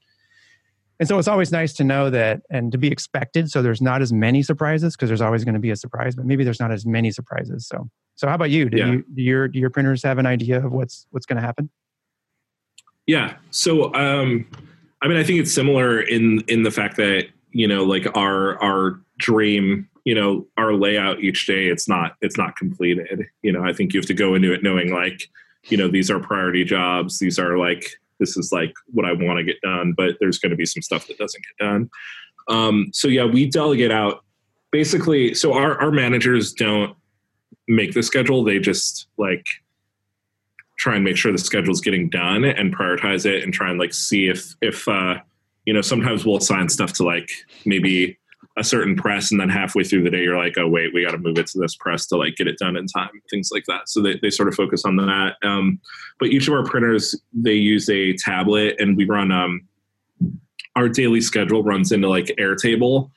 and 0.99 1.09
so 1.09 1.19
it's 1.19 1.29
always 1.29 1.53
nice 1.53 1.73
to 1.75 1.85
know 1.85 2.11
that 2.11 2.43
and 2.51 2.73
to 2.73 2.79
be 2.79 2.89
expected. 2.89 3.51
So 3.51 3.63
there's 3.63 3.81
not 3.81 4.03
as 4.03 4.13
many 4.13 4.43
surprises 4.43 4.97
because 4.97 5.09
there's 5.09 5.21
always 5.21 5.45
going 5.45 5.55
to 5.55 5.61
be 5.61 5.71
a 5.71 5.77
surprise, 5.77 6.17
but 6.17 6.27
maybe 6.27 6.43
there's 6.45 6.61
not 6.61 6.73
as 6.73 6.85
many 6.85 7.11
surprises. 7.13 7.69
So, 7.69 7.89
so 8.17 8.27
how 8.27 8.35
about 8.35 8.51
you? 8.51 8.69
Do 8.69 8.79
Yeah. 8.79 8.93
you 8.93 9.05
do 9.15 9.23
your 9.23 9.49
do 9.49 9.59
your 9.59 9.71
printers 9.71 10.03
have 10.03 10.19
an 10.19 10.27
idea 10.27 10.65
of 10.65 10.73
what's 10.73 11.07
what's 11.11 11.25
going 11.27 11.37
to 11.37 11.43
happen? 11.43 11.71
Yeah. 13.07 13.37
So, 13.51 13.95
um, 13.95 14.47
I 15.01 15.09
mean, 15.09 15.17
I 15.17 15.23
think 15.23 15.41
it's 15.41 15.53
similar 15.53 16.01
in 16.01 16.43
in 16.49 16.63
the 16.65 16.71
fact 16.71 16.97
that 16.97 17.27
you 17.53 17.67
know, 17.69 17.85
like 17.85 18.07
our 18.17 18.61
our 18.63 19.01
dream, 19.19 19.89
you 20.05 20.15
know, 20.15 20.47
our 20.57 20.75
layout 20.75 21.21
each 21.21 21.47
day, 21.47 21.67
it's 21.69 21.89
not 21.89 22.17
it's 22.21 22.37
not 22.37 22.57
completed. 22.57 23.25
You 23.43 23.53
know, 23.53 23.65
I 23.65 23.73
think 23.73 23.95
you 23.95 24.01
have 24.01 24.07
to 24.07 24.15
go 24.15 24.35
into 24.35 24.53
it 24.53 24.63
knowing 24.63 24.93
like, 24.93 25.31
you 25.65 25.77
know, 25.77 25.89
these 25.89 26.11
are 26.11 26.19
priority 26.19 26.65
jobs. 26.65 27.21
These 27.21 27.39
are 27.39 27.57
like 27.57 27.99
this 28.19 28.37
is 28.37 28.51
like 28.53 28.73
what 28.87 29.07
I 29.07 29.13
want 29.13 29.39
to 29.39 29.45
get 29.45 29.61
done, 29.61 29.95
but 29.97 30.17
there's 30.21 30.39
going 30.39 30.51
to 30.51 30.57
be 30.57 30.67
some 30.67 30.83
stuff 30.83 31.07
that 31.07 31.19
doesn't 31.19 31.45
get 31.45 31.65
done. 31.65 31.91
Um, 32.49 32.91
so 32.93 33.09
yeah, 33.09 33.25
we 33.25 33.49
delegate 33.49 33.93
out 33.93 34.25
basically. 34.71 35.35
So 35.35 35.53
our 35.53 35.81
our 35.81 35.91
managers 35.91 36.53
don't 36.53 36.97
make 37.67 37.95
the 37.95 38.03
schedule; 38.03 38.45
they 38.45 38.59
just 38.59 39.07
like 39.19 39.47
try 40.79 40.95
and 40.95 41.05
make 41.05 41.17
sure 41.17 41.33
the 41.33 41.39
schedule 41.39 41.73
is 41.73 41.81
getting 41.81 42.09
done 42.09 42.45
and 42.45 42.75
prioritize 42.75 43.27
it 43.27 43.43
and 43.43 43.53
try 43.53 43.69
and 43.69 43.79
like 43.79 43.93
see 43.93 44.29
if 44.29 44.55
if 44.63 44.87
uh 44.87 45.17
you 45.67 45.75
know 45.75 45.81
sometimes 45.81 46.25
we'll 46.25 46.37
assign 46.37 46.69
stuff 46.69 46.93
to 46.95 47.05
like 47.05 47.29
maybe 47.67 48.17
a 48.59 48.65
certain 48.65 48.97
press 48.97 49.31
and 49.31 49.41
then 49.41 49.49
halfway 49.49 49.85
through 49.85 50.03
the 50.03 50.11
day 50.11 50.23
you're 50.23 50.37
like 50.37 50.55
oh 50.59 50.69
wait 50.69 50.93
we 50.93 51.05
got 51.05 51.13
to 51.13 51.19
move 51.19 51.39
it 51.39 51.47
to 51.47 51.59
this 51.59 51.77
press 51.77 52.07
to 52.07 52.17
like 52.17 52.37
get 52.37 52.49
it 52.49 52.59
done 52.59 52.77
in 52.77 52.87
time 52.87 53.11
things 53.31 53.51
like 53.53 53.65
that. 53.67 53.89
So 53.89 54.03
they, 54.03 54.19
they 54.21 54.31
sort 54.31 54.49
of 54.49 54.55
focus 54.55 54.85
on 54.85 54.97
that 54.97 55.37
um, 55.43 55.81
but 56.19 56.29
each 56.29 56.49
of 56.49 56.55
our 56.55 56.65
printers 56.65 57.15
they 57.33 57.55
use 57.55 57.89
a 57.89 58.15
tablet 58.15 58.77
and 58.79 58.97
we 58.97 59.05
run 59.05 59.31
um, 59.31 59.67
our 60.77 60.89
daily 60.89 61.21
schedule 61.21 61.65
runs 61.65 61.91
into 61.91 62.09
like 62.09 62.27
airtable. 62.39 63.11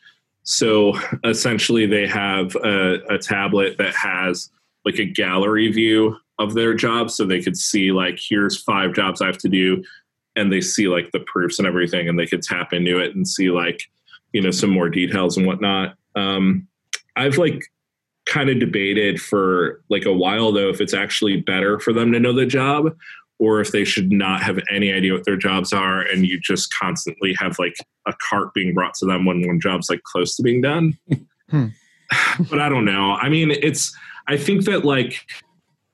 So 0.44 0.94
essentially 1.24 1.86
they 1.86 2.08
have 2.08 2.56
a, 2.56 3.00
a 3.10 3.18
tablet 3.20 3.78
that 3.78 3.94
has 3.94 4.50
like 4.84 4.98
a 4.98 5.06
gallery 5.06 5.72
view 5.72 6.18
of 6.40 6.56
their 6.56 6.74
jobs 6.74 7.16
so 7.16 7.24
they 7.24 7.42
could 7.42 7.56
see 7.56 7.92
like 7.92 8.20
here's 8.20 8.62
five 8.64 8.94
jobs 8.94 9.22
i 9.22 9.28
have 9.28 9.38
to 9.38 9.48
do 9.48 9.84
and 10.36 10.52
they 10.52 10.62
see 10.62 10.88
like 10.88 11.12
the 11.12 11.20
proofs 11.22 11.60
and 11.60 11.68
everything 11.68 12.10
and 12.10 12.18
they 12.18 12.26
could 12.26 12.42
tap 12.42 12.74
into 12.74 13.00
it 13.00 13.16
and 13.16 13.28
see 13.28 13.52
like 13.52 13.84
you 14.34 14.42
know 14.42 14.52
some 14.52 14.70
more 14.70 14.90
details 14.90 15.38
and 15.38 15.46
whatnot. 15.46 15.96
Um 16.16 16.68
i've 17.16 17.38
like 17.38 17.62
kind 18.26 18.50
of 18.50 18.60
debated 18.60 19.20
for 19.22 19.82
like 19.90 20.06
a 20.06 20.14
while 20.14 20.52
though 20.52 20.70
if 20.70 20.80
it's 20.80 20.94
actually 20.94 21.38
better 21.38 21.80
for 21.80 21.92
them 21.92 22.12
to 22.12 22.20
know 22.20 22.34
the 22.34 22.46
job 22.46 22.96
or 23.40 23.60
if 23.60 23.72
they 23.72 23.84
should 23.84 24.12
not 24.12 24.42
have 24.44 24.60
any 24.70 24.94
idea 24.94 25.12
what 25.12 25.26
their 25.26 25.36
jobs 25.36 25.74
are 25.74 26.02
and 26.02 26.28
you 26.28 26.40
just 26.40 26.72
constantly 26.74 27.34
have 27.34 27.58
like 27.58 27.74
a 28.08 28.14
cart 28.30 28.54
being 28.54 28.74
brought 28.74 28.94
to 28.94 29.06
them 29.06 29.26
when 29.26 29.46
one 29.46 29.60
job's 29.60 29.90
like 29.90 30.04
close 30.04 30.36
to 30.36 30.44
being 30.44 30.62
done. 30.62 30.98
Hmm. 31.50 31.68
but 32.50 32.60
i 32.60 32.70
don't 32.70 32.86
know. 32.86 33.14
I 33.16 33.30
mean 33.30 33.52
it's 33.52 33.96
i 34.28 34.38
think 34.38 34.66
that 34.66 34.86
like 34.86 35.26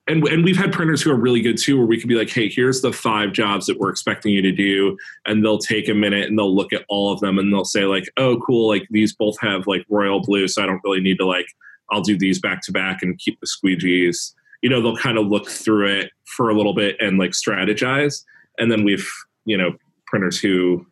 and 0.07 0.25
and 0.27 0.43
we've 0.43 0.57
had 0.57 0.71
printers 0.71 1.01
who 1.01 1.11
are 1.11 1.19
really 1.19 1.41
good 1.41 1.57
too, 1.57 1.77
where 1.77 1.85
we 1.85 1.99
could 1.99 2.07
be 2.07 2.15
like, 2.15 2.29
hey, 2.29 2.49
here's 2.49 2.81
the 2.81 2.93
five 2.93 3.33
jobs 3.33 3.65
that 3.65 3.77
we're 3.77 3.89
expecting 3.89 4.33
you 4.33 4.41
to 4.41 4.51
do, 4.51 4.97
and 5.25 5.43
they'll 5.43 5.57
take 5.57 5.89
a 5.89 5.93
minute 5.93 6.27
and 6.27 6.37
they'll 6.37 6.55
look 6.55 6.73
at 6.73 6.85
all 6.87 7.11
of 7.11 7.19
them 7.19 7.37
and 7.37 7.53
they'll 7.53 7.65
say 7.65 7.85
like, 7.85 8.05
oh, 8.17 8.39
cool, 8.45 8.69
like 8.69 8.87
these 8.89 9.13
both 9.13 9.37
have 9.41 9.67
like 9.67 9.85
royal 9.89 10.21
blue, 10.21 10.47
so 10.47 10.63
I 10.63 10.65
don't 10.65 10.81
really 10.83 11.01
need 11.01 11.17
to 11.17 11.25
like, 11.25 11.47
I'll 11.91 12.01
do 12.01 12.17
these 12.17 12.39
back 12.39 12.61
to 12.63 12.71
back 12.71 13.01
and 13.01 13.19
keep 13.19 13.39
the 13.39 13.47
squeegees. 13.47 14.33
You 14.61 14.69
know, 14.69 14.81
they'll 14.81 14.97
kind 14.97 15.17
of 15.17 15.27
look 15.27 15.49
through 15.49 15.99
it 15.99 16.11
for 16.25 16.49
a 16.49 16.55
little 16.55 16.73
bit 16.73 16.95
and 16.99 17.17
like 17.17 17.31
strategize, 17.31 18.23
and 18.57 18.71
then 18.71 18.83
we've 18.83 19.09
you 19.45 19.57
know 19.57 19.75
printers 20.05 20.39
who 20.39 20.85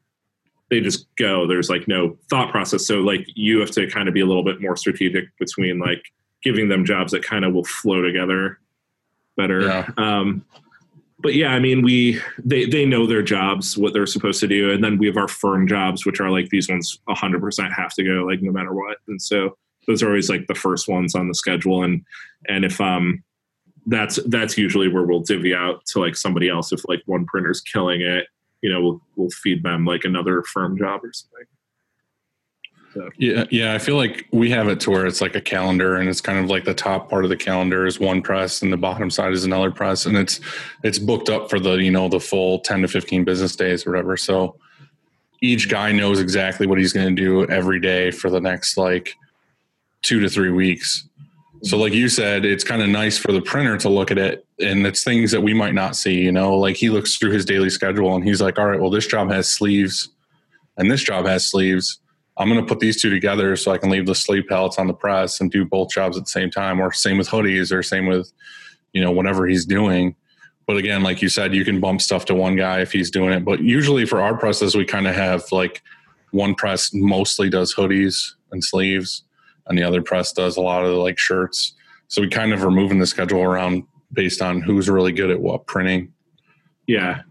they 0.70 0.82
just 0.82 1.08
go. 1.18 1.48
There's 1.48 1.70
like 1.70 1.88
no 1.88 2.18
thought 2.30 2.52
process, 2.52 2.86
so 2.86 3.00
like 3.00 3.26
you 3.34 3.60
have 3.60 3.72
to 3.72 3.88
kind 3.88 4.10
of 4.10 4.14
be 4.14 4.22
a 4.22 4.26
little 4.26 4.44
bit 4.44 4.62
more 4.62 4.76
strategic 4.76 5.26
between 5.40 5.80
like 5.80 6.04
giving 6.44 6.70
them 6.70 6.86
jobs 6.86 7.12
that 7.12 7.24
kind 7.24 7.44
of 7.44 7.54
will 7.54 7.64
flow 7.64 8.02
together 8.04 8.60
better. 9.36 9.62
Yeah. 9.62 9.90
Um, 9.98 10.46
but 11.20 11.34
yeah, 11.34 11.50
I 11.50 11.60
mean, 11.60 11.82
we 11.82 12.22
they 12.44 12.66
they 12.66 12.86
know 12.86 13.08
their 13.08 13.24
jobs, 13.24 13.78
what 13.78 13.94
they're 13.94 14.06
supposed 14.06 14.40
to 14.42 14.48
do, 14.48 14.72
and 14.72 14.84
then 14.84 14.98
we 14.98 15.08
have 15.08 15.18
our 15.18 15.28
firm 15.28 15.68
jobs, 15.68 16.06
which 16.06 16.20
are 16.20 16.30
like 16.30 16.50
these 16.50 16.70
ones, 16.70 17.00
hundred 17.08 17.42
percent 17.42 17.74
have 17.74 17.94
to 17.96 18.04
go, 18.04 18.26
like 18.26 18.42
no 18.42 18.52
matter 18.52 18.74
what. 18.74 18.98
And 19.08 19.22
so 19.22 19.58
those 19.88 20.04
are 20.04 20.08
always 20.08 20.30
like 20.30 20.48
the 20.48 20.56
first 20.56 20.88
ones 20.88 21.16
on 21.16 21.28
the 21.28 21.34
schedule, 21.34 21.84
and 21.84 22.04
and 22.48 22.66
if 22.66 22.80
um 22.80 23.24
that's 23.88 24.18
that's 24.28 24.58
usually 24.58 24.88
where 24.88 25.04
we'll 25.04 25.22
divvy 25.22 25.56
out 25.56 25.86
to 25.86 26.00
like 26.00 26.16
somebody 26.16 26.50
else 26.50 26.72
if 26.72 26.88
like 26.88 27.02
one 27.06 27.26
printer's 27.26 27.62
killing 27.62 28.02
it, 28.02 28.28
you 28.62 28.72
know, 28.72 28.82
we'll 28.82 29.02
we'll 29.16 29.30
feed 29.30 29.64
them 29.64 29.86
like 29.86 30.04
another 30.04 30.44
firm 30.44 30.78
job 30.78 31.04
or 31.04 31.12
something. 31.14 31.48
Yeah, 33.18 33.46
yeah. 33.50 33.74
I 33.74 33.78
feel 33.78 33.96
like 33.96 34.28
we 34.32 34.50
have 34.52 34.68
it 34.68 34.80
to 34.82 34.92
where 34.92 35.06
it's 35.06 35.22
like 35.22 35.36
a 35.36 35.42
calendar, 35.42 35.96
and 35.98 36.08
it's 36.08 36.22
kind 36.22 36.40
of 36.40 36.50
like 36.50 36.66
the 36.66 36.74
top 36.74 37.10
part 37.10 37.24
of 37.24 37.30
the 37.30 37.38
calendar 37.38 37.86
is 37.86 38.00
one 38.00 38.22
press, 38.22 38.62
and 38.62 38.72
the 38.72 38.78
bottom 38.78 39.10
side 39.10 39.34
is 39.34 39.44
another 39.44 39.72
press, 39.72 40.06
and 40.06 40.18
it's 40.18 40.40
it's 40.84 41.00
booked 41.00 41.30
up 41.30 41.50
for 41.50 41.60
the 41.60 41.74
you 41.74 41.92
know 41.92 42.08
the 42.10 42.20
full 42.20 42.60
ten 42.60 42.82
to 42.82 42.88
fifteen 42.88 43.24
business 43.24 43.56
days 43.56 43.86
or 43.86 43.92
whatever. 43.92 44.18
So 44.18 44.58
each 45.42 45.70
guy 45.70 45.92
knows 45.92 46.20
exactly 46.20 46.68
what 46.68 46.78
he's 46.78 46.94
going 46.94 47.16
to 47.16 47.22
do 47.22 47.46
every 47.52 47.80
day 47.80 48.12
for 48.12 48.30
the 48.30 48.40
next 48.40 48.78
like 48.78 49.16
two 50.02 50.20
to 50.20 50.30
three 50.30 50.52
weeks. 50.52 51.08
So, 51.64 51.76
mm-hmm. 51.76 51.82
like 51.82 51.94
you 51.94 52.10
said, 52.10 52.46
it's 52.46 52.64
kind 52.64 52.82
of 52.82 52.90
nice 52.90 53.18
for 53.18 53.32
the 53.32 53.42
printer 53.42 53.78
to 53.78 53.90
look 53.90 54.12
at 54.12 54.18
it, 54.18 54.46
and 54.60 54.86
it's 54.86 55.04
things 55.04 55.32
that 55.32 55.42
we 55.42 55.54
might 55.54 55.74
not 55.74 55.96
see. 55.96 56.22
You 56.22 56.32
know, 56.32 56.58
like 56.58 56.76
he 56.76 56.90
looks 56.90 57.18
through 57.18 57.32
his 57.32 57.46
daily 57.46 57.70
schedule, 57.70 58.16
and 58.16 58.24
he's 58.24 58.42
like, 58.42 58.60
"All 58.60 58.68
right, 58.68 58.80
well, 58.80 58.90
this 58.90 59.08
job 59.08 59.32
has 59.32 59.50
sleeves, 59.50 60.10
and 60.78 60.90
this 60.90 61.04
job 61.04 61.26
has 61.26 61.48
sleeves." 61.48 62.00
I'm 62.38 62.50
going 62.50 62.60
to 62.60 62.68
put 62.68 62.80
these 62.80 63.02
two 63.02 63.10
together 63.10 63.56
so 63.56 63.72
I 63.72 63.78
can 63.78 63.90
leave 63.90 64.06
the 64.06 64.16
sleeve 64.16 64.44
pellets 64.48 64.78
on 64.78 64.88
the 64.88 64.94
press 64.94 65.40
and 65.40 65.50
do 65.50 65.66
both 65.66 65.90
jobs 65.90 66.18
at 66.18 66.26
the 66.26 66.30
same 66.30 66.52
time, 66.52 66.82
or 66.82 66.92
same 66.92 67.18
with 67.18 67.30
hoodies, 67.30 67.72
or 67.72 67.82
same 67.82 68.08
with, 68.08 68.32
you 68.94 69.02
know, 69.02 69.12
whatever 69.12 69.48
he's 69.48 69.66
doing. 69.66 70.16
But 70.68 70.78
again, 70.78 71.04
like 71.04 71.22
you 71.22 71.30
said, 71.30 71.54
you 71.54 71.64
can 71.64 71.80
bump 71.80 72.02
stuff 72.02 72.26
to 72.26 72.36
one 72.36 72.56
guy 72.56 72.82
if 72.82 72.92
he's 72.92 73.12
doing 73.12 73.32
it. 73.32 73.46
But 73.46 73.62
usually 73.62 74.06
for 74.06 74.22
our 74.22 74.38
presses, 74.38 74.76
we 74.76 74.84
kind 74.84 75.08
of 75.08 75.16
have 75.16 75.44
like 75.52 75.82
one 76.32 76.56
press 76.56 76.92
mostly 76.94 77.50
does 77.50 77.74
hoodies 77.74 78.34
and 78.52 78.64
sleeves, 78.64 79.24
and 79.68 79.78
the 79.78 79.84
other 79.84 80.02
press 80.02 80.34
does 80.34 80.58
a 80.58 80.62
lot 80.62 80.84
of 80.84 80.98
like 80.98 81.18
shirts. 81.18 81.74
So 82.08 82.22
we 82.22 82.28
kind 82.28 82.54
of 82.54 82.64
are 82.64 82.72
moving 82.72 83.00
the 83.00 83.08
schedule 83.08 83.42
around 83.42 83.84
based 84.12 84.42
on 84.42 84.62
who's 84.62 84.90
really 84.90 85.12
good 85.12 85.32
at 85.32 85.40
what 85.40 85.68
printing. 85.68 86.12
Yeah, 86.88 87.22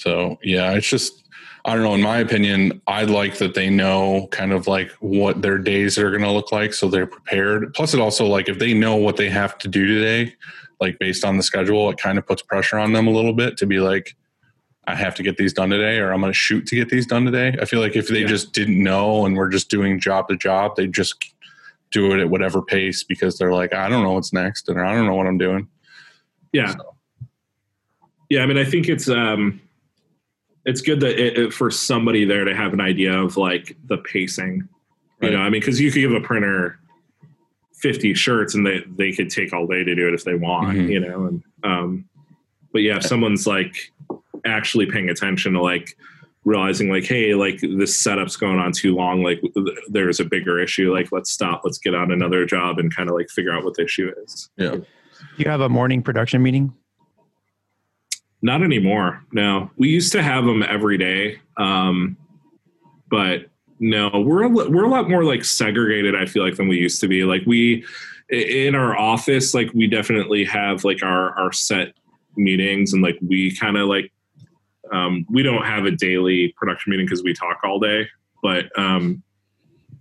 So 0.00 0.38
yeah, 0.42 0.72
it's 0.72 0.88
just 0.88 1.28
I 1.64 1.74
don't 1.74 1.82
know. 1.84 1.94
In 1.94 2.00
my 2.02 2.18
opinion, 2.18 2.80
I 2.86 3.04
like 3.04 3.36
that 3.38 3.54
they 3.54 3.68
know 3.68 4.28
kind 4.30 4.52
of 4.52 4.66
like 4.66 4.90
what 5.00 5.42
their 5.42 5.58
days 5.58 5.98
are 5.98 6.10
going 6.10 6.22
to 6.22 6.30
look 6.30 6.52
like, 6.52 6.72
so 6.72 6.88
they're 6.88 7.06
prepared. 7.06 7.74
Plus, 7.74 7.92
it 7.94 8.00
also 8.00 8.26
like 8.26 8.48
if 8.48 8.58
they 8.58 8.72
know 8.72 8.96
what 8.96 9.16
they 9.16 9.28
have 9.28 9.58
to 9.58 9.68
do 9.68 9.86
today, 9.86 10.34
like 10.80 10.98
based 10.98 11.24
on 11.24 11.36
the 11.36 11.42
schedule, 11.42 11.90
it 11.90 11.98
kind 11.98 12.16
of 12.18 12.26
puts 12.26 12.40
pressure 12.42 12.78
on 12.78 12.92
them 12.94 13.06
a 13.06 13.10
little 13.10 13.34
bit 13.34 13.56
to 13.58 13.66
be 13.66 13.78
like, 13.80 14.16
I 14.86 14.94
have 14.94 15.14
to 15.16 15.22
get 15.22 15.36
these 15.36 15.52
done 15.52 15.68
today, 15.70 15.98
or 15.98 16.12
I'm 16.12 16.20
going 16.20 16.32
to 16.32 16.36
shoot 16.38 16.66
to 16.68 16.74
get 16.76 16.88
these 16.88 17.06
done 17.06 17.24
today. 17.26 17.54
I 17.60 17.66
feel 17.66 17.80
like 17.80 17.94
if 17.94 18.08
they 18.08 18.22
Yeah. 18.22 18.26
just 18.28 18.52
didn't 18.52 18.82
know 18.82 19.26
and 19.26 19.36
we're 19.36 19.50
just 19.50 19.68
doing 19.70 20.00
job 20.00 20.28
to 20.28 20.36
job, 20.36 20.76
they 20.76 20.86
just 20.86 21.34
do 21.92 22.12
it 22.12 22.20
at 22.20 22.30
whatever 22.30 22.62
pace 22.62 23.04
because 23.04 23.36
they're 23.36 23.52
like, 23.52 23.74
I 23.74 23.88
don't 23.88 24.02
know 24.02 24.12
what's 24.12 24.32
next, 24.32 24.68
and 24.68 24.80
I 24.80 24.94
don't 24.94 25.06
know 25.06 25.14
what 25.14 25.26
I'm 25.26 25.38
doing. 25.38 25.68
yeah, 26.52 26.74
yeah. 28.30 28.42
I 28.42 28.46
mean, 28.46 28.56
I 28.58 28.64
think 28.64 28.88
it's 28.88 29.08
um, 29.10 29.60
it's 30.66 30.80
good 30.82 31.00
that 31.00 31.18
it, 31.18 31.38
it- 31.38 31.52
for 31.54 31.70
somebody 31.70 32.24
there 32.24 32.44
to 32.44 32.54
have 32.54 32.72
an 32.72 32.80
idea 32.80 33.12
of 33.18 33.36
like 33.36 33.76
the 33.86 33.98
pacing. 33.98 34.68
Right. 35.20 35.30
You 35.32 35.36
know, 35.36 35.42
I 35.42 35.50
mean, 35.50 35.60
because 35.60 35.80
you 35.80 35.90
could 35.92 36.00
give 36.00 36.12
a 36.12 36.20
printer 36.20 36.78
fifty 37.74 38.14
shirts 38.14 38.54
and 38.54 38.66
they 38.66 38.82
they 38.96 39.12
could 39.12 39.30
take 39.30 39.52
all 39.52 39.66
day 39.66 39.84
to 39.84 39.94
do 39.94 40.08
it 40.08 40.14
if 40.14 40.24
they 40.24 40.34
want. 40.34 40.76
Mhm. 40.76 40.88
You 40.90 41.00
know, 41.00 41.24
and 41.26 41.42
um, 41.64 42.04
but 42.72 42.82
yeah, 42.82 42.96
if 42.96 43.04
someone's 43.04 43.46
like 43.46 43.74
actually 44.44 44.86
paying 44.86 45.08
attention 45.10 45.52
to 45.54 45.60
like 45.62 45.96
realizing 46.44 46.88
like 46.88 47.04
hey 47.04 47.34
like 47.34 47.60
this 47.60 47.98
setup's 48.02 48.34
going 48.36 48.58
on 48.58 48.72
too 48.72 48.94
long 48.94 49.22
like 49.22 49.38
th- 49.42 49.76
there's 49.88 50.18
a 50.20 50.24
bigger 50.24 50.58
issue 50.58 50.90
like 50.90 51.12
let's 51.12 51.30
stop 51.30 51.60
let's 51.64 51.76
get 51.76 51.94
on 51.94 52.10
another 52.10 52.46
job 52.46 52.78
and 52.78 52.96
kind 52.96 53.10
of 53.10 53.14
like 53.14 53.28
figure 53.28 53.52
out 53.52 53.62
what 53.62 53.74
the 53.74 53.84
issue 53.84 54.10
is 54.24 54.48
Yeah. 54.56 54.70
Do 54.76 54.84
you 55.36 55.44
have 55.50 55.60
a 55.60 55.68
morning 55.68 56.02
production 56.02 56.42
meeting? 56.42 56.72
Not 58.42 58.62
anymore. 58.62 59.22
No, 59.32 59.70
we 59.76 59.88
used 59.88 60.12
to 60.12 60.22
have 60.22 60.44
them 60.44 60.62
every 60.62 60.96
day, 60.96 61.40
um, 61.58 62.16
but 63.10 63.46
no, 63.80 64.10
we're 64.10 64.44
a, 64.44 64.48
we're 64.48 64.84
a 64.84 64.88
lot 64.88 65.10
more 65.10 65.24
like 65.24 65.44
segregated. 65.44 66.14
I 66.14 66.26
feel 66.26 66.42
like 66.42 66.56
than 66.56 66.68
we 66.68 66.76
used 66.76 67.00
to 67.00 67.08
be. 67.08 67.24
Like 67.24 67.42
we 67.46 67.84
in 68.30 68.74
our 68.74 68.96
office, 68.96 69.54
like 69.54 69.70
we 69.74 69.86
definitely 69.86 70.44
have 70.44 70.84
like 70.84 71.02
our 71.02 71.38
our 71.38 71.52
set 71.52 71.94
meetings, 72.36 72.92
and 72.92 73.02
like 73.02 73.18
we 73.26 73.54
kind 73.56 73.76
of 73.76 73.88
like 73.88 74.12
um, 74.92 75.26
we 75.30 75.42
don't 75.42 75.64
have 75.64 75.84
a 75.84 75.90
daily 75.90 76.54
production 76.56 76.90
meeting 76.90 77.06
because 77.06 77.22
we 77.22 77.34
talk 77.34 77.60
all 77.64 77.78
day. 77.78 78.08
But 78.42 78.66
um, 78.78 79.22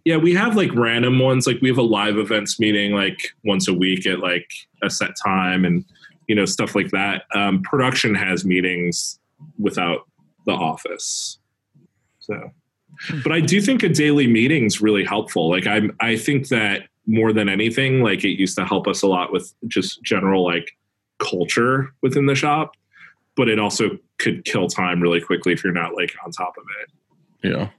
yeah, 0.06 0.18
we 0.18 0.34
have 0.34 0.56
like 0.56 0.74
random 0.74 1.20
ones. 1.20 1.46
Like 1.46 1.60
we 1.62 1.70
have 1.70 1.78
a 1.78 1.84
live 1.84 2.18
events 2.18 2.60
meeting 2.60 2.94
like 2.94 3.34
once 3.44 3.68
a 3.68 3.74
week 3.74 4.06
at 4.06 4.20
like 4.20 4.50
a 4.82 4.90
set 4.90 5.12
time, 5.24 5.66
and 5.66 5.86
you 6.30 6.36
know 6.36 6.46
stuff 6.46 6.76
like 6.76 6.92
that. 6.92 7.24
Um, 7.36 7.62
production 7.64 8.16
has 8.16 8.46
meetings 8.46 9.20
without 9.58 10.08
the 10.46 10.54
office, 10.54 11.40
so 12.20 12.52
but 13.24 13.32
I 13.32 13.40
do 13.42 13.62
think 13.62 13.84
a 13.84 13.90
daily 13.90 14.28
meeting's 14.28 14.82
really 14.82 15.04
helpful. 15.04 15.50
Like 15.50 15.68
I'm 15.68 15.96
I 16.00 16.16
think 16.16 16.50
that 16.50 16.84
more 17.08 17.34
than 17.34 17.50
anything, 17.50 18.02
like 18.04 18.24
it 18.24 18.40
used 18.40 18.56
to 18.58 18.66
help 18.66 18.88
us 18.88 19.02
a 19.02 19.08
lot 19.08 19.34
with 19.34 19.54
just 19.68 20.04
general 20.04 20.46
like 20.46 20.78
culture 21.18 21.94
within 22.02 22.28
the 22.28 22.36
shop, 22.36 22.76
but 23.36 23.50
it 23.50 23.60
also 23.60 23.98
could 24.20 24.46
kill 24.46 24.68
time 24.68 25.02
really 25.02 25.22
quickly 25.22 25.54
if 25.54 25.64
you're 25.64 25.74
not 25.74 25.96
like 25.96 26.16
on 26.24 26.32
top 26.32 26.54
of 26.58 26.64
it. 26.82 27.50
Yeah. 27.52 27.70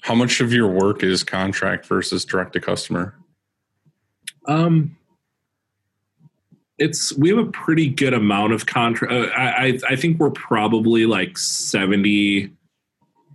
How 0.00 0.14
much 0.14 0.40
of 0.40 0.52
your 0.52 0.68
work 0.68 1.02
is 1.02 1.22
contract 1.22 1.86
versus 1.86 2.24
direct 2.24 2.54
to 2.54 2.60
customer? 2.60 3.14
Um 4.46 4.95
it's 6.78 7.16
we 7.16 7.28
have 7.30 7.38
a 7.38 7.50
pretty 7.50 7.88
good 7.88 8.12
amount 8.14 8.52
of 8.52 8.66
contract. 8.66 9.12
Uh, 9.12 9.26
I 9.36 9.66
I 9.66 9.78
I 9.90 9.96
think 9.96 10.18
we're 10.18 10.30
probably 10.30 11.06
like 11.06 11.38
seventy 11.38 12.50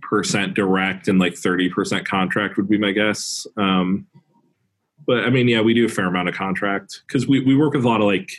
percent 0.02 0.54
direct 0.54 1.08
and 1.08 1.18
like 1.18 1.34
thirty 1.34 1.68
percent 1.68 2.06
contract 2.06 2.56
would 2.56 2.68
be 2.68 2.78
my 2.78 2.92
guess. 2.92 3.46
Um, 3.56 4.06
but 5.06 5.24
I 5.24 5.30
mean, 5.30 5.48
yeah, 5.48 5.60
we 5.60 5.74
do 5.74 5.86
a 5.86 5.88
fair 5.88 6.06
amount 6.06 6.28
of 6.28 6.34
contract 6.34 7.02
because 7.06 7.26
we 7.26 7.40
we 7.40 7.56
work 7.56 7.74
with 7.74 7.84
a 7.84 7.88
lot 7.88 8.00
of 8.00 8.06
like 8.06 8.30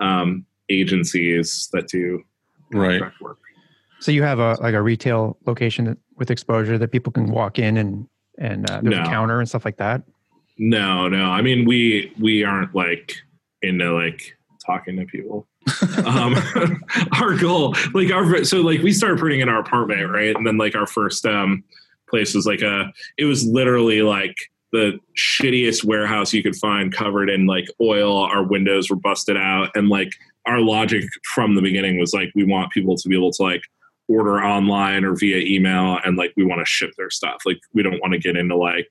um, 0.00 0.44
agencies 0.68 1.68
that 1.72 1.88
do 1.88 2.22
Right. 2.72 2.98
contract 3.00 3.20
work. 3.20 3.38
So 4.00 4.10
you 4.12 4.22
have 4.24 4.38
a 4.38 4.56
like 4.60 4.74
a 4.74 4.82
retail 4.82 5.38
location 5.46 5.86
that, 5.86 5.98
with 6.16 6.30
exposure 6.30 6.78
that 6.78 6.92
people 6.92 7.12
can 7.12 7.30
walk 7.30 7.58
in 7.58 7.76
and 7.78 8.06
and 8.38 8.70
uh, 8.70 8.80
there's 8.82 8.96
No. 8.96 9.02
a 9.02 9.06
counter 9.06 9.40
and 9.40 9.48
stuff 9.48 9.64
like 9.64 9.78
that. 9.78 10.02
No, 10.58 11.08
no. 11.08 11.30
I 11.30 11.42
mean, 11.42 11.64
we 11.64 12.12
we 12.18 12.44
aren't 12.44 12.74
like 12.74 13.16
into 13.62 13.92
like 13.92 14.36
talking 14.64 14.96
to 14.96 15.06
people. 15.06 15.46
um, 16.04 16.36
our 17.20 17.36
goal, 17.36 17.74
like 17.94 18.10
our 18.12 18.44
so 18.44 18.60
like 18.60 18.82
we 18.82 18.92
started 18.92 19.18
printing 19.18 19.40
in 19.40 19.48
our 19.48 19.60
apartment, 19.60 20.10
right? 20.10 20.34
And 20.34 20.46
then 20.46 20.58
like 20.58 20.74
our 20.74 20.86
first 20.86 21.24
um 21.26 21.64
place 22.08 22.34
was 22.34 22.46
like 22.46 22.62
a 22.62 22.92
it 23.18 23.24
was 23.24 23.44
literally 23.44 24.02
like 24.02 24.36
the 24.72 24.98
shittiest 25.16 25.84
warehouse 25.84 26.32
you 26.32 26.42
could 26.42 26.56
find 26.56 26.92
covered 26.92 27.30
in 27.30 27.46
like 27.46 27.66
oil. 27.80 28.24
Our 28.24 28.42
windows 28.42 28.90
were 28.90 28.96
busted 28.96 29.36
out 29.36 29.70
and 29.74 29.88
like 29.88 30.12
our 30.46 30.60
logic 30.60 31.04
from 31.34 31.54
the 31.54 31.62
beginning 31.62 31.98
was 31.98 32.12
like 32.14 32.30
we 32.34 32.44
want 32.44 32.72
people 32.72 32.96
to 32.96 33.08
be 33.08 33.16
able 33.16 33.32
to 33.32 33.42
like 33.42 33.62
order 34.08 34.40
online 34.40 35.04
or 35.04 35.16
via 35.16 35.38
email 35.38 35.98
and 36.04 36.16
like 36.16 36.32
we 36.36 36.44
want 36.44 36.60
to 36.60 36.64
ship 36.64 36.90
their 36.96 37.10
stuff. 37.10 37.38
Like 37.44 37.58
we 37.74 37.82
don't 37.82 38.00
want 38.00 38.12
to 38.12 38.18
get 38.18 38.36
into 38.36 38.56
like 38.56 38.88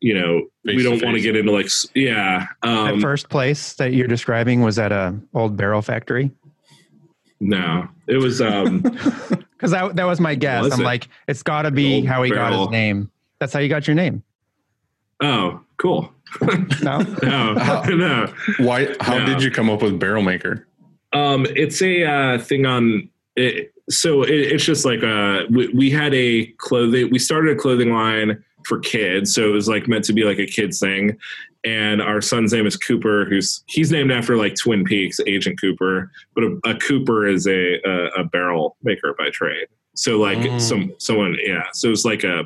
you 0.00 0.12
know 0.14 0.42
we 0.64 0.82
don't 0.82 1.02
want 1.02 1.16
to 1.16 1.20
get 1.22 1.36
into 1.36 1.50
like 1.52 1.68
yeah 1.94 2.46
um 2.62 2.96
the 2.96 3.00
first 3.02 3.28
place 3.30 3.72
that 3.74 3.92
you're 3.94 4.06
describing 4.06 4.60
was 4.62 4.78
at 4.78 4.92
a 4.92 5.18
old 5.34 5.56
barrel 5.56 5.80
factory. 5.82 6.30
no 7.40 7.88
it 8.06 8.16
was 8.16 8.40
um 8.40 8.80
Because 9.56 9.70
that, 9.70 9.96
that 9.96 10.04
was 10.04 10.20
my 10.20 10.34
guess. 10.34 10.64
Was 10.64 10.74
I'm 10.74 10.80
it? 10.80 10.84
like, 10.84 11.08
it's 11.28 11.42
got 11.42 11.62
to 11.62 11.70
be 11.70 12.04
how 12.04 12.22
he 12.22 12.30
got 12.30 12.52
his 12.52 12.68
name. 12.68 13.10
That's 13.38 13.54
how 13.54 13.58
you 13.60 13.70
got 13.70 13.86
your 13.86 13.94
name. 13.94 14.22
oh 15.22 15.60
cool 15.78 16.12
No, 16.82 16.98
no 17.22 17.54
no 17.88 18.34
Why? 18.58 18.94
How 19.00 19.16
No. 19.16 19.24
did 19.24 19.42
you 19.42 19.50
come 19.50 19.70
up 19.70 19.80
with 19.80 19.98
Barrel 19.98 20.20
Maker? 20.22 20.66
Um, 21.14 21.46
it's 21.56 21.80
a 21.80 22.04
uh, 22.04 22.38
thing 22.38 22.66
on. 22.66 23.08
It, 23.36 23.72
so 23.88 24.24
it, 24.24 24.34
it's 24.34 24.64
just 24.64 24.84
like 24.84 25.02
uh, 25.02 25.44
we, 25.50 25.68
we 25.68 25.90
had 25.90 26.12
a 26.12 26.46
clothing. 26.58 27.08
We 27.10 27.18
started 27.18 27.56
a 27.56 27.58
clothing 27.58 27.92
line 27.94 28.44
for 28.66 28.78
kids, 28.80 29.34
so 29.34 29.48
it 29.48 29.52
was 29.52 29.68
like 29.68 29.88
meant 29.88 30.04
to 30.06 30.12
be 30.12 30.24
like 30.24 30.38
a 30.38 30.46
kids 30.46 30.78
thing. 30.80 31.16
And 31.64 32.00
our 32.00 32.20
son's 32.20 32.52
name 32.52 32.66
is 32.66 32.76
Cooper, 32.76 33.24
who's 33.24 33.62
he's 33.66 33.90
named 33.90 34.12
after 34.12 34.36
like 34.36 34.54
Twin 34.54 34.84
Peaks, 34.84 35.18
Agent 35.26 35.60
Cooper. 35.60 36.10
But 36.34 36.44
a, 36.44 36.60
a 36.64 36.74
Cooper 36.76 37.26
is 37.26 37.46
a, 37.46 37.80
a 37.84 38.06
a 38.20 38.24
barrel 38.24 38.76
maker 38.82 39.14
by 39.18 39.30
trade. 39.30 39.66
So 39.94 40.18
like 40.18 40.38
Mm. 40.38 40.60
some 40.60 40.92
someone 40.98 41.36
yeah. 41.44 41.64
So 41.72 41.90
it's 41.90 42.04
like 42.04 42.22
a. 42.24 42.44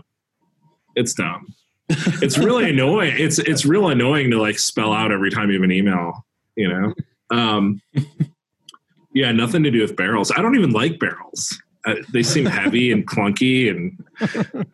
It's 0.96 1.14
dumb. 1.14 1.54
it's 1.88 2.38
really 2.38 2.70
annoying. 2.74 3.14
It's 3.16 3.38
it's 3.38 3.64
real 3.66 3.88
annoying 3.88 4.30
to 4.30 4.40
like 4.40 4.59
spell 4.59 4.92
out 4.92 5.12
every 5.12 5.30
time 5.30 5.48
you 5.50 5.54
have 5.56 5.64
an 5.64 5.72
email. 5.72 6.24
You 6.56 6.68
know. 6.68 6.94
Um, 7.30 7.80
yeah, 9.14 9.33
nothing 9.33 9.62
to 9.64 9.70
do 9.70 9.80
with 9.80 9.96
barrels. 9.96 10.30
I 10.30 10.40
don't 10.42 10.56
even 10.56 10.70
like 10.70 10.98
barrels. 10.98 11.61
Uh, 11.87 11.94
they 12.12 12.22
seem 12.22 12.44
heavy 12.46 12.92
and 12.92 13.06
clunky, 13.06 13.70
and 13.70 13.98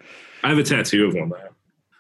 I 0.45 0.49
have 0.51 0.59
a 0.59 0.63
tattoo 0.63 1.07
of 1.07 1.15
one 1.15 1.29
though. 1.31 1.39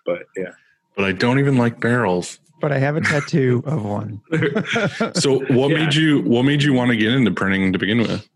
But 0.04 0.22
yeah, 0.36 0.52
But 0.94 1.04
I 1.06 1.12
don't 1.12 1.38
even 1.38 1.56
like 1.56 1.80
barrels. 1.80 2.38
but 2.60 2.72
I 2.72 2.78
have 2.78 2.96
a 2.96 3.00
tattoo 3.00 3.62
of 3.66 3.84
one. 3.84 4.20
So 5.14 5.40
what 5.54 5.70
Yeah. 5.70 5.84
made 5.84 5.94
you? 5.94 6.22
What 6.22 6.44
made 6.44 6.62
you 6.62 6.72
want 6.72 6.90
to 6.90 6.96
get 6.96 7.12
into 7.12 7.30
printing 7.30 7.72
to 7.72 7.78
begin 7.78 7.98
with? 7.98 8.26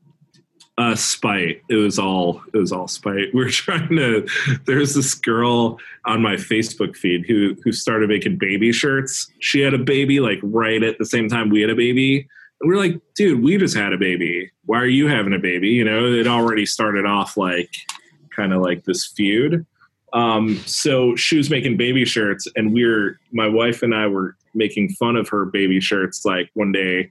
uh, 0.79 0.95
spite. 0.95 1.61
It 1.69 1.75
was 1.75 1.99
all 1.99 2.43
it 2.55 2.57
was 2.57 2.73
all 2.73 2.89
spite. 2.89 3.29
We 3.35 3.45
are 3.45 3.51
trying 3.51 3.89
to. 3.97 4.27
There's 4.67 4.95
this 4.95 5.15
girl 5.15 5.79
on 6.07 6.23
my 6.23 6.37
Facebook 6.37 6.97
feed 6.97 7.27
who 7.29 7.55
who 7.63 7.71
started 7.73 8.09
making 8.09 8.39
baby 8.39 8.73
shirts. 8.73 9.31
She 9.41 9.61
had 9.61 9.75
a 9.75 9.79
baby 9.79 10.21
like 10.21 10.39
right 10.43 10.83
at 10.83 10.97
the 10.99 11.05
same 11.05 11.29
time 11.29 11.51
we 11.51 11.61
had 11.61 11.69
a 11.71 11.75
baby. 11.77 12.27
And 12.61 12.69
we 12.71 12.75
are 12.77 12.79
like, 12.79 12.99
dude, 13.15 13.43
we 13.43 13.57
just 13.59 13.77
had 13.77 13.93
a 13.93 13.99
baby. 13.99 14.51
Why 14.65 14.79
are 14.79 14.87
you 14.87 15.07
having 15.09 15.33
a 15.35 15.39
baby? 15.39 15.69
You 15.69 15.85
know, 15.85 16.07
it 16.13 16.27
already 16.27 16.65
started 16.67 17.05
off 17.07 17.37
like 17.37 17.71
kind 18.35 18.53
of 18.55 18.61
like 18.63 18.85
this 18.85 19.07
feud. 19.07 19.67
Um, 20.13 20.57
so 20.67 21.15
she 21.17 21.37
was 21.37 21.51
making 21.51 21.77
baby 21.77 22.05
shirts, 22.05 22.49
and 22.57 22.73
we 22.73 22.85
were 22.85 23.19
my 23.33 23.49
wife 23.49 23.83
and 23.83 23.95
I 23.95 24.07
were 24.07 24.37
making 24.55 24.91
fun 24.91 25.17
of 25.17 25.29
her 25.29 25.45
baby 25.45 25.81
shirts 25.81 26.25
like 26.25 26.51
one 26.55 26.73
day 26.73 27.11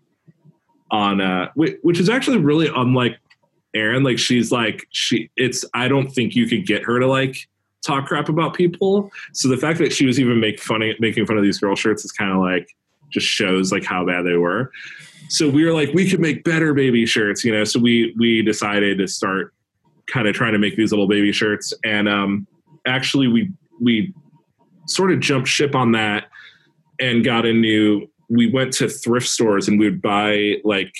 on 0.92 1.22
uh 1.22 1.50
which 1.56 2.00
is 2.00 2.10
actually 2.10 2.38
really 2.38 2.70
unlike 2.76 3.18
Aaron. 3.74 4.04
Like 4.04 4.20
she's 4.20 4.52
like 4.52 4.86
she 4.90 5.30
it's 5.36 5.64
I 5.74 5.88
don't 5.88 6.10
think 6.10 6.36
you 6.36 6.48
could 6.48 6.66
get 6.66 6.84
her 6.84 7.00
to 7.00 7.08
like 7.08 7.48
talk 7.86 8.08
crap 8.08 8.30
about 8.30 8.54
people. 8.54 9.12
So 9.34 9.48
the 9.48 9.58
fact 9.58 9.80
that 9.80 9.94
she 9.94 10.06
was 10.06 10.20
even 10.20 10.40
make 10.40 10.60
funny 10.60 10.96
making 11.00 11.26
fun 11.26 11.38
of 11.38 11.44
these 11.44 11.60
girl 11.60 11.76
shirts 11.76 12.04
is 12.04 12.12
kind 12.12 12.32
of 12.32 12.40
like 12.40 12.68
just 13.10 13.28
shows 13.28 13.72
like 13.72 13.84
how 13.84 14.06
bad 14.06 14.24
they 14.24 14.36
were. 14.36 14.72
So 15.30 15.48
we 15.48 15.64
were 15.64 15.74
like, 15.74 15.94
we 15.94 16.10
could 16.10 16.20
make 16.20 16.44
better 16.44 16.74
baby 16.74 17.06
shirts, 17.06 17.44
you 17.44 17.52
know. 17.52 17.64
So 17.64 17.80
we 17.80 18.14
we 18.18 18.42
decided 18.42 18.98
to 18.98 19.08
start 19.08 19.54
kind 20.08 20.28
of 20.28 20.34
trying 20.34 20.54
to 20.54 20.60
make 20.60 20.76
these 20.76 20.92
little 20.92 21.08
baby 21.08 21.32
shirts. 21.32 21.74
And 21.84 22.10
um 22.10 22.48
actually 22.86 23.28
we 23.28 23.52
we 23.80 24.14
sort 24.88 25.12
of 25.12 25.20
jumped 25.20 25.48
ship 25.48 25.76
on 25.76 25.92
that 25.92 26.26
and 27.00 27.24
got 27.24 27.46
into 27.46 28.08
we 28.30 28.52
went 28.52 28.74
to 28.74 28.88
thrift 28.88 29.28
stores 29.28 29.68
and 29.68 29.80
we 29.80 29.90
would 29.90 30.02
buy 30.02 30.56
like 30.64 30.94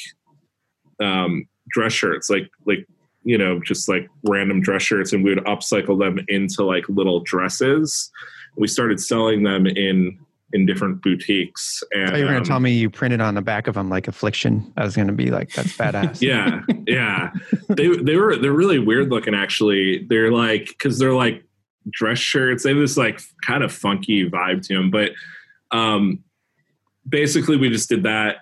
um 1.02 1.48
dress 1.70 1.94
shirts 1.94 2.30
like 2.30 2.50
like 2.66 2.86
you 3.24 3.38
know 3.38 3.60
just 3.60 3.90
like 3.90 4.08
random 4.28 4.62
dress 4.62 4.82
shirts 4.82 5.14
and 5.14 5.24
we 5.24 5.34
would 5.34 5.44
upcycle 5.46 6.00
them 6.00 6.24
into 6.28 6.64
like 6.64 6.88
little 6.90 7.20
dresses 7.22 8.12
we 8.58 8.68
started 8.68 9.00
selling 9.00 9.44
them 9.44 9.66
in 9.66 10.18
in 10.54 10.66
different 10.66 11.02
boutiques 11.02 11.84
and 11.94 12.18
you 12.18 12.24
were 12.24 12.30
going 12.30 12.38
um, 12.38 12.44
to 12.44 12.48
tell 12.48 12.60
me 12.60 12.72
you 12.72 12.90
printed 12.90 13.22
on 13.22 13.36
the 13.36 13.42
back 13.42 13.68
of 13.68 13.76
them 13.76 13.88
like 13.90 14.08
affliction. 14.08 14.74
I 14.78 14.84
was 14.84 14.96
going 14.96 15.08
to 15.08 15.14
be 15.14 15.30
like, 15.30 15.52
that's 15.52 15.78
badass. 15.78 16.22
yeah 16.22 16.62
yeah 16.88 17.32
they 17.70 17.96
they 17.98 18.16
were 18.16 18.36
they're 18.36 18.52
really 18.52 18.80
weird 18.80 19.10
looking 19.10 19.36
actually 19.36 20.06
they're 20.10 20.32
like 20.32 20.66
because 20.70 20.98
they're 20.98 21.14
like 21.14 21.44
dress 21.90 22.20
shirts. 22.20 22.64
They 22.64 22.70
have 22.70 22.80
this 22.80 22.98
like 22.98 23.22
kind 23.46 23.64
of 23.64 23.72
funky 23.72 24.30
vibe 24.30 24.66
to 24.68 24.76
them 24.76 24.92
but 24.92 25.12
um 25.72 26.24
basically 27.08 27.58
we 27.58 27.70
just 27.70 27.90
did 27.90 28.04
that 28.04 28.38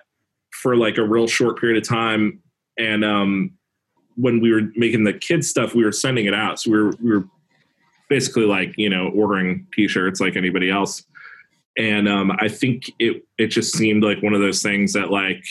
for 0.50 0.76
like 0.76 0.98
a 0.98 1.04
real 1.04 1.26
short 1.26 1.58
period 1.60 1.82
of 1.82 1.88
time. 1.88 2.40
And 2.78 3.04
um 3.04 3.52
when 4.16 4.40
we 4.40 4.52
were 4.52 4.70
making 4.74 5.04
the 5.04 5.12
kids 5.12 5.48
stuff 5.48 5.74
we 5.74 5.84
were 5.84 5.92
sending 5.92 6.26
it 6.26 6.34
out. 6.34 6.60
So 6.60 6.70
we 6.70 6.82
were 6.82 6.92
we 7.02 7.10
were 7.10 7.24
basically 8.08 8.44
like 8.44 8.74
you 8.76 8.88
know 8.88 9.10
ordering 9.14 9.66
t-shirts 9.74 10.20
like 10.20 10.36
anybody 10.36 10.70
else. 10.70 11.04
And 11.76 12.08
um 12.08 12.32
i 12.40 12.48
think 12.48 12.90
it 12.98 13.24
it 13.38 13.48
just 13.48 13.76
seemed 13.76 14.02
like 14.02 14.22
one 14.22 14.34
of 14.34 14.40
those 14.40 14.62
things 14.62 14.92
that 14.94 15.10
like 15.10 15.44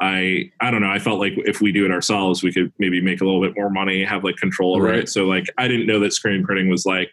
I 0.00 0.50
I 0.60 0.70
don't 0.70 0.80
know. 0.80 0.90
I 0.90 0.98
felt 0.98 1.20
like 1.20 1.34
if 1.36 1.60
we 1.60 1.72
do 1.72 1.84
it 1.84 1.90
ourselves, 1.90 2.42
we 2.42 2.52
could 2.52 2.72
maybe 2.78 3.00
make 3.00 3.20
a 3.20 3.24
little 3.24 3.40
bit 3.40 3.54
more 3.56 3.70
money, 3.70 4.02
have 4.04 4.24
like 4.24 4.36
control 4.36 4.76
over 4.76 4.86
Right. 4.86 5.00
it. 5.00 5.08
So 5.08 5.26
like 5.26 5.44
I 5.58 5.68
didn't 5.68 5.86
know 5.86 6.00
that 6.00 6.12
screen 6.12 6.44
printing 6.44 6.68
was 6.68 6.86
like 6.86 7.12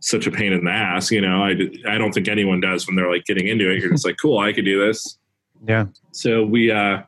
such 0.00 0.26
a 0.26 0.30
pain 0.30 0.52
in 0.52 0.64
the 0.64 0.70
ass. 0.70 1.10
You 1.10 1.20
know, 1.20 1.42
I 1.42 1.50
I 1.88 1.98
don't 1.98 2.12
think 2.12 2.28
anyone 2.28 2.60
does 2.60 2.86
when 2.86 2.96
they're 2.96 3.10
like 3.10 3.24
getting 3.24 3.48
into 3.48 3.70
it. 3.70 3.80
You're 3.80 3.90
just 3.90 4.06
like, 4.06 4.16
cool, 4.20 4.38
I 4.38 4.52
could 4.52 4.64
do 4.64 4.86
this. 4.86 5.18
Yeah. 5.66 5.86
So 6.12 6.44
we 6.44 6.70
uh 6.70 7.02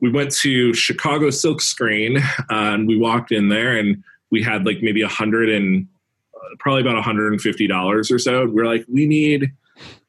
we 0.00 0.10
went 0.10 0.30
to 0.36 0.74
Chicago 0.74 1.30
Silk 1.30 1.60
Screen 1.60 2.18
uh, 2.18 2.22
and 2.50 2.86
we 2.86 2.98
walked 2.98 3.32
in 3.32 3.48
there 3.48 3.76
and 3.78 4.04
we 4.30 4.42
had 4.42 4.66
like 4.66 4.78
maybe 4.82 5.02
a 5.02 5.08
hundred 5.08 5.48
and 5.48 5.88
probably 6.58 6.82
about 6.82 7.02
$150 7.02 8.10
or 8.10 8.18
so. 8.18 8.46
We're 8.46 8.66
like, 8.66 8.84
we 8.92 9.06
need 9.06 9.52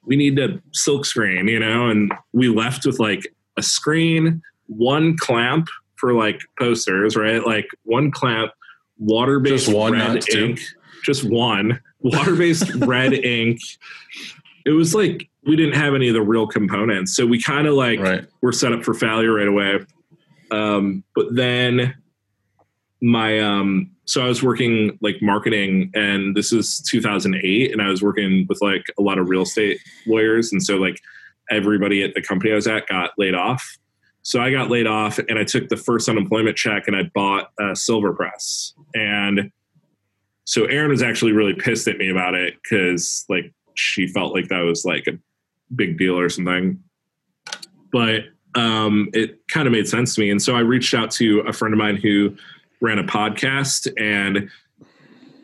we 0.06 0.16
need 0.16 0.40
a 0.40 0.62
silk 0.74 1.06
screen, 1.06 1.48
you 1.48 1.60
know, 1.60 1.90
and 1.90 2.14
we 2.34 2.48
left 2.48 2.86
with 2.86 3.00
like 3.00 3.28
a 3.58 3.62
screen, 3.64 4.42
one 4.68 5.18
clamp 5.18 5.68
for 5.96 6.14
like 6.14 6.40
posters, 6.60 7.16
right? 7.16 7.46
Like 7.46 7.68
one 7.84 8.12
clamp, 8.12 8.52
water 9.00 9.40
based 9.40 9.68
red 9.68 10.28
ink, 10.34 10.60
just 11.04 11.24
one 11.24 11.80
water 12.00 12.36
based 12.36 12.74
red 12.76 13.14
ink. 13.14 13.60
It 14.66 14.72
was 14.72 14.94
like 14.94 15.28
we 15.46 15.56
didn't 15.56 15.76
have 15.76 15.96
any 15.96 16.10
of 16.10 16.14
the 16.14 16.22
real 16.22 16.46
components, 16.48 17.16
so 17.16 17.26
we 17.26 17.42
kind 17.42 17.68
of 17.68 17.74
like 17.76 18.00
Right. 18.00 18.26
were 18.42 18.52
set 18.52 18.74
up 18.74 18.84
for 18.84 18.94
failure 18.94 19.34
right 19.34 19.48
away. 19.48 19.80
Um, 20.52 21.04
but 21.16 21.36
then 21.36 21.96
my 23.02 23.40
um 23.40 23.92
so 24.06 24.24
I 24.24 24.28
was 24.28 24.42
working 24.42 24.98
like 25.02 25.18
marketing 25.22 25.92
and 25.94 26.36
this 26.36 26.52
is 26.52 26.82
2008 26.90 27.72
and 27.72 27.82
I 27.82 27.90
was 27.90 28.02
working 28.02 28.46
with 28.50 28.60
like 28.62 28.84
a 28.98 29.02
lot 29.02 29.20
of 29.20 29.30
real 29.30 29.42
estate 29.44 29.80
lawyers 30.08 30.52
and 30.52 30.64
so 30.64 30.78
like 30.78 31.00
everybody 31.50 32.04
at 32.04 32.14
the 32.14 32.22
company 32.22 32.52
I 32.52 32.56
was 32.56 32.68
at 32.68 32.88
got 32.88 33.12
laid 33.18 33.36
off. 33.36 33.78
So 34.22 34.42
I 34.42 34.52
got 34.52 34.70
laid 34.70 34.88
off 34.88 35.20
and 35.20 35.40
I 35.40 35.44
took 35.44 35.70
the 35.70 35.78
first 35.78 36.10
unemployment 36.10 36.58
check 36.58 36.88
and 36.88 36.96
I 36.96 37.04
bought 37.16 37.52
a 37.60 37.76
silver 37.76 38.14
press. 38.14 38.74
And 38.94 39.52
so 40.44 40.66
Erin 40.66 40.90
was 40.90 41.02
actually 41.02 41.32
really 41.32 41.54
pissed 41.54 41.88
at 41.88 41.98
me 41.98 42.10
about 42.10 42.36
it 42.36 42.56
cuz 42.70 43.26
like 43.30 43.54
she 43.76 44.08
felt 44.08 44.34
like 44.34 44.50
that 44.50 44.62
was 44.62 44.84
like 44.84 45.08
a 45.08 45.18
big 45.76 45.98
deal 45.98 46.20
or 46.20 46.30
something. 46.30 46.84
But 47.92 48.26
um 48.56 49.10
it 49.14 49.40
kind 49.48 49.68
of 49.68 49.72
made 49.72 49.88
sense 49.88 50.16
to 50.16 50.22
me 50.22 50.30
and 50.30 50.42
so 50.42 50.56
I 50.56 50.60
reached 50.60 50.94
out 50.94 51.12
to 51.12 51.40
a 51.42 51.54
friend 51.54 51.74
of 51.74 51.78
mine 51.78 51.96
who 51.96 52.36
ran 52.82 53.00
a 53.00 53.04
podcast 53.04 53.92
and 53.98 54.50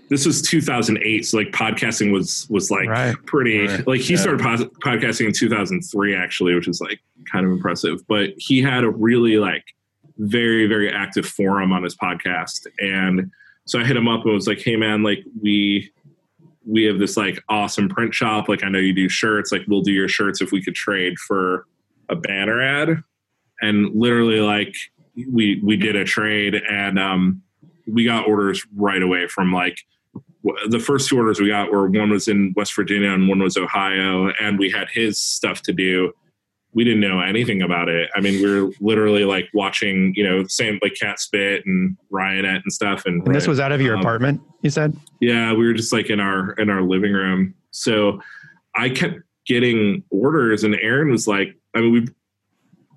this 0.10 0.26
was 0.26 0.42
2008 0.42 1.26
so 1.26 1.38
like 1.38 1.52
podcasting 1.52 2.12
was 2.12 2.48
was 2.50 2.70
like 2.70 2.88
Right. 2.88 3.16
pretty 3.26 3.66
Right. 3.68 3.88
like 3.88 4.02
he 4.02 4.13
Yeah. 4.13 4.20
started 4.20 4.42
pod- 4.42 4.72
podcasting 4.84 5.28
in 5.28 5.34
2003 5.34 6.16
actually 6.16 6.54
which 6.56 6.68
is 6.68 6.82
like 6.82 7.00
kind 7.32 7.46
of 7.46 7.52
impressive 7.52 8.06
but 8.08 8.32
he 8.38 8.62
had 8.62 8.84
a 8.84 8.89
really 8.89 9.38
like 9.38 9.63
very 10.18 10.68
very 10.68 10.92
active 10.92 11.26
forum 11.26 11.72
on 11.72 11.84
his 11.84 11.96
podcast 11.96 12.68
and 12.80 13.32
so 13.66 13.80
i 13.80 13.84
hit 13.84 13.96
him 13.98 14.08
up 14.08 14.24
and 14.26 14.34
was 14.34 14.48
like 14.48 14.62
hey 14.62 14.76
man 14.76 15.02
like 15.04 15.24
we 15.42 15.89
we 16.66 16.84
have 16.84 17.00
this 17.00 17.18
like 17.18 17.42
awesome 17.50 17.89
print 17.89 18.13
shop 18.13 18.48
like 18.48 18.63
i 18.63 18.70
know 18.70 18.78
you 18.80 18.94
do 18.94 19.10
shirts 19.10 19.52
like 19.52 19.63
we'll 19.68 19.82
do 19.82 19.92
your 19.92 20.08
shirts 20.08 20.42
if 20.42 20.52
we 20.52 20.62
could 20.62 20.76
trade 20.76 21.18
for 21.18 21.66
a 22.10 22.16
banner 22.16 22.62
ad 22.62 23.02
and 23.62 23.96
literally 23.96 24.39
like 24.42 24.76
we 25.32 25.60
we 25.63 25.76
did 25.78 25.96
a 25.96 26.04
trade 26.04 26.56
and 26.70 27.00
um 27.00 27.42
we 27.88 28.06
got 28.06 28.28
orders 28.28 28.66
right 28.76 29.02
away 29.02 29.28
from 29.28 29.52
like 29.52 29.78
w- 29.78 29.92
the 30.67 30.79
first 30.79 31.08
two 31.10 31.17
orders 31.17 31.39
we 31.39 31.47
got 31.47 31.71
were 31.71 31.88
one 31.89 32.10
was 32.10 32.27
in 32.27 32.53
West 32.56 32.75
Virginia 32.75 33.12
and 33.12 33.27
one 33.29 33.39
was 33.39 33.56
Ohio, 33.58 34.32
and 34.41 34.60
we 34.60 34.69
had 34.69 34.88
his 34.89 35.17
stuff 35.17 35.62
to 35.63 35.73
do. 35.73 36.12
We 36.73 36.84
didn't 36.84 37.01
know 37.01 37.19
anything 37.21 37.62
about 37.62 37.88
it. 37.88 38.10
I 38.15 38.19
mean, 38.19 38.41
we 38.41 38.49
were 38.62 38.71
literally 38.82 39.25
like 39.25 39.47
watching, 39.53 40.12
you 40.15 40.23
know, 40.27 40.43
same 40.47 40.79
like 40.82 40.93
Catspit 41.01 41.62
and 41.65 41.95
Ryonet 42.12 42.62
and 42.63 42.73
stuff. 42.73 43.06
And, 43.06 43.25
And 43.25 43.36
this 43.36 43.47
was 43.47 43.60
out 43.60 43.71
of 43.71 43.79
your 43.79 43.93
Um, 43.95 43.99
apartment, 44.01 44.41
you 44.63 44.69
said? 44.71 44.95
yeah, 45.21 45.53
we 45.53 45.65
were 45.67 45.73
just 45.73 45.93
like 45.93 46.10
in 46.10 46.19
our 46.19 46.53
in 46.53 46.69
our 46.69 46.82
living 46.82 47.13
room. 47.13 47.53
So 47.71 48.19
I 48.75 48.89
kept 48.89 49.19
getting 49.45 50.03
orders, 50.10 50.63
and 50.63 50.75
Aaron 50.82 51.12
was 51.12 51.27
like, 51.27 51.56
I 51.75 51.82
mean, 51.82 51.91
we 51.93 52.08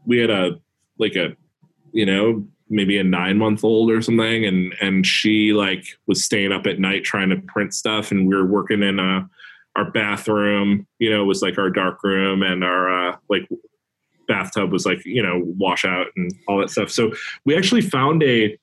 we 0.07 0.19
had 0.19 0.31
a 0.31 0.59
like 0.99 1.15
a 1.15 1.37
you 1.93 2.07
know 2.07 2.47
maybe 2.69 2.99
a 2.99 3.05
nine 3.05 3.39
month 3.39 3.65
old 3.65 3.91
or 3.91 4.03
something, 4.03 4.45
and 4.45 4.75
and 4.81 5.07
she 5.07 5.53
like 5.53 5.85
was 6.07 6.25
staying 6.25 6.53
up 6.53 6.67
at 6.67 6.79
night 6.79 7.05
trying 7.05 7.31
to 7.31 7.37
print 7.37 7.75
stuff, 7.75 8.11
and 8.11 8.29
we 8.29 8.35
were 8.35 8.47
working 8.47 8.83
in 8.83 8.99
a 8.99 9.29
our 9.77 9.91
bathroom. 9.91 10.87
You 10.99 11.11
know, 11.11 11.25
was 11.25 11.43
like 11.43 11.59
our 11.59 11.71
dark 11.71 12.03
room, 12.03 12.43
and 12.43 12.65
our 12.65 13.11
uh, 13.11 13.17
like 13.29 13.49
bathtub 14.29 14.73
was 14.73 14.87
like 14.87 15.05
you 15.05 15.23
know 15.23 15.43
washout 15.45 16.09
and 16.17 16.33
all 16.49 16.59
that 16.59 16.71
stuff. 16.71 16.91
So 16.91 17.13
we 17.45 17.57
actually 17.57 17.83
found 17.83 18.23
a 18.23 18.59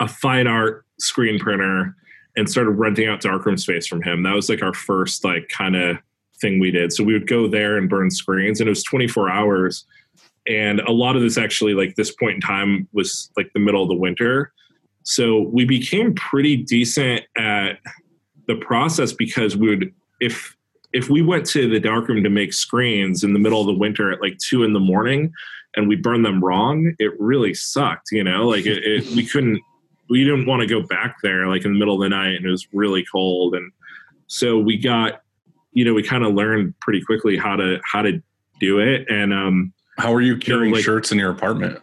a 0.00 0.08
fine 0.08 0.46
art 0.46 0.84
screen 0.98 1.38
printer 1.38 1.94
and 2.36 2.48
started 2.48 2.72
renting 2.72 3.08
out 3.08 3.20
darkroom 3.20 3.56
space 3.56 3.86
from 3.86 4.02
him. 4.02 4.22
That 4.22 4.34
was 4.34 4.48
like 4.48 4.62
our 4.62 4.74
first 4.74 5.24
like 5.24 5.48
kind 5.48 5.76
of 5.76 5.98
thing 6.40 6.60
we 6.60 6.70
did. 6.70 6.92
So 6.92 7.02
we 7.02 7.12
would 7.12 7.26
go 7.26 7.48
there 7.48 7.76
and 7.76 7.88
burn 7.88 8.10
screens, 8.10 8.60
and 8.60 8.68
it 8.68 8.70
was 8.70 8.84
24 8.84 9.30
hours. 9.30 9.84
And 10.48 10.80
a 10.80 10.92
lot 10.92 11.16
of 11.16 11.22
this 11.22 11.36
actually, 11.36 11.74
like 11.74 11.96
this 11.96 12.10
point 12.10 12.36
in 12.36 12.40
time, 12.40 12.88
was 12.92 13.30
like 13.36 13.50
the 13.52 13.60
middle 13.60 13.82
of 13.82 13.88
the 13.88 13.96
winter. 13.96 14.52
So 15.02 15.42
we 15.52 15.64
became 15.64 16.14
pretty 16.14 16.56
decent 16.56 17.22
at 17.36 17.78
the 18.46 18.56
process 18.56 19.12
because 19.12 19.56
we 19.56 19.68
would 19.68 19.94
if 20.20 20.56
if 20.92 21.10
we 21.10 21.20
went 21.20 21.44
to 21.46 21.68
the 21.68 21.78
darkroom 21.78 22.24
to 22.24 22.30
make 22.30 22.52
screens 22.52 23.22
in 23.22 23.34
the 23.34 23.38
middle 23.38 23.60
of 23.60 23.66
the 23.66 23.74
winter 23.74 24.10
at 24.10 24.22
like 24.22 24.38
two 24.38 24.64
in 24.64 24.72
the 24.72 24.80
morning 24.80 25.32
and 25.76 25.86
we 25.86 25.96
burned 25.96 26.24
them 26.24 26.42
wrong, 26.42 26.94
it 26.98 27.12
really 27.20 27.52
sucked. 27.52 28.08
You 28.10 28.24
know, 28.24 28.48
like 28.48 28.64
it, 28.64 28.84
it 28.84 29.06
we 29.14 29.26
couldn't 29.26 29.60
we 30.08 30.24
didn't 30.24 30.46
want 30.46 30.60
to 30.60 30.66
go 30.66 30.82
back 30.82 31.16
there 31.22 31.46
like 31.46 31.64
in 31.64 31.72
the 31.72 31.78
middle 31.78 31.94
of 31.94 32.00
the 32.00 32.08
night 32.08 32.34
and 32.34 32.46
it 32.46 32.50
was 32.50 32.66
really 32.72 33.04
cold 33.10 33.54
and 33.54 33.70
so 34.26 34.58
we 34.58 34.76
got 34.76 35.22
you 35.72 35.84
know 35.84 35.94
we 35.94 36.02
kind 36.02 36.24
of 36.24 36.34
learned 36.34 36.74
pretty 36.80 37.02
quickly 37.02 37.36
how 37.36 37.56
to 37.56 37.78
how 37.84 38.02
to 38.02 38.22
do 38.60 38.80
it 38.80 39.06
and 39.08 39.32
um 39.32 39.72
How 39.98 40.14
are 40.14 40.20
you 40.22 40.36
carrying 40.36 40.72
like- 40.74 40.84
shirts 40.84 41.12
in 41.12 41.18
your 41.18 41.30
apartment? 41.30 41.80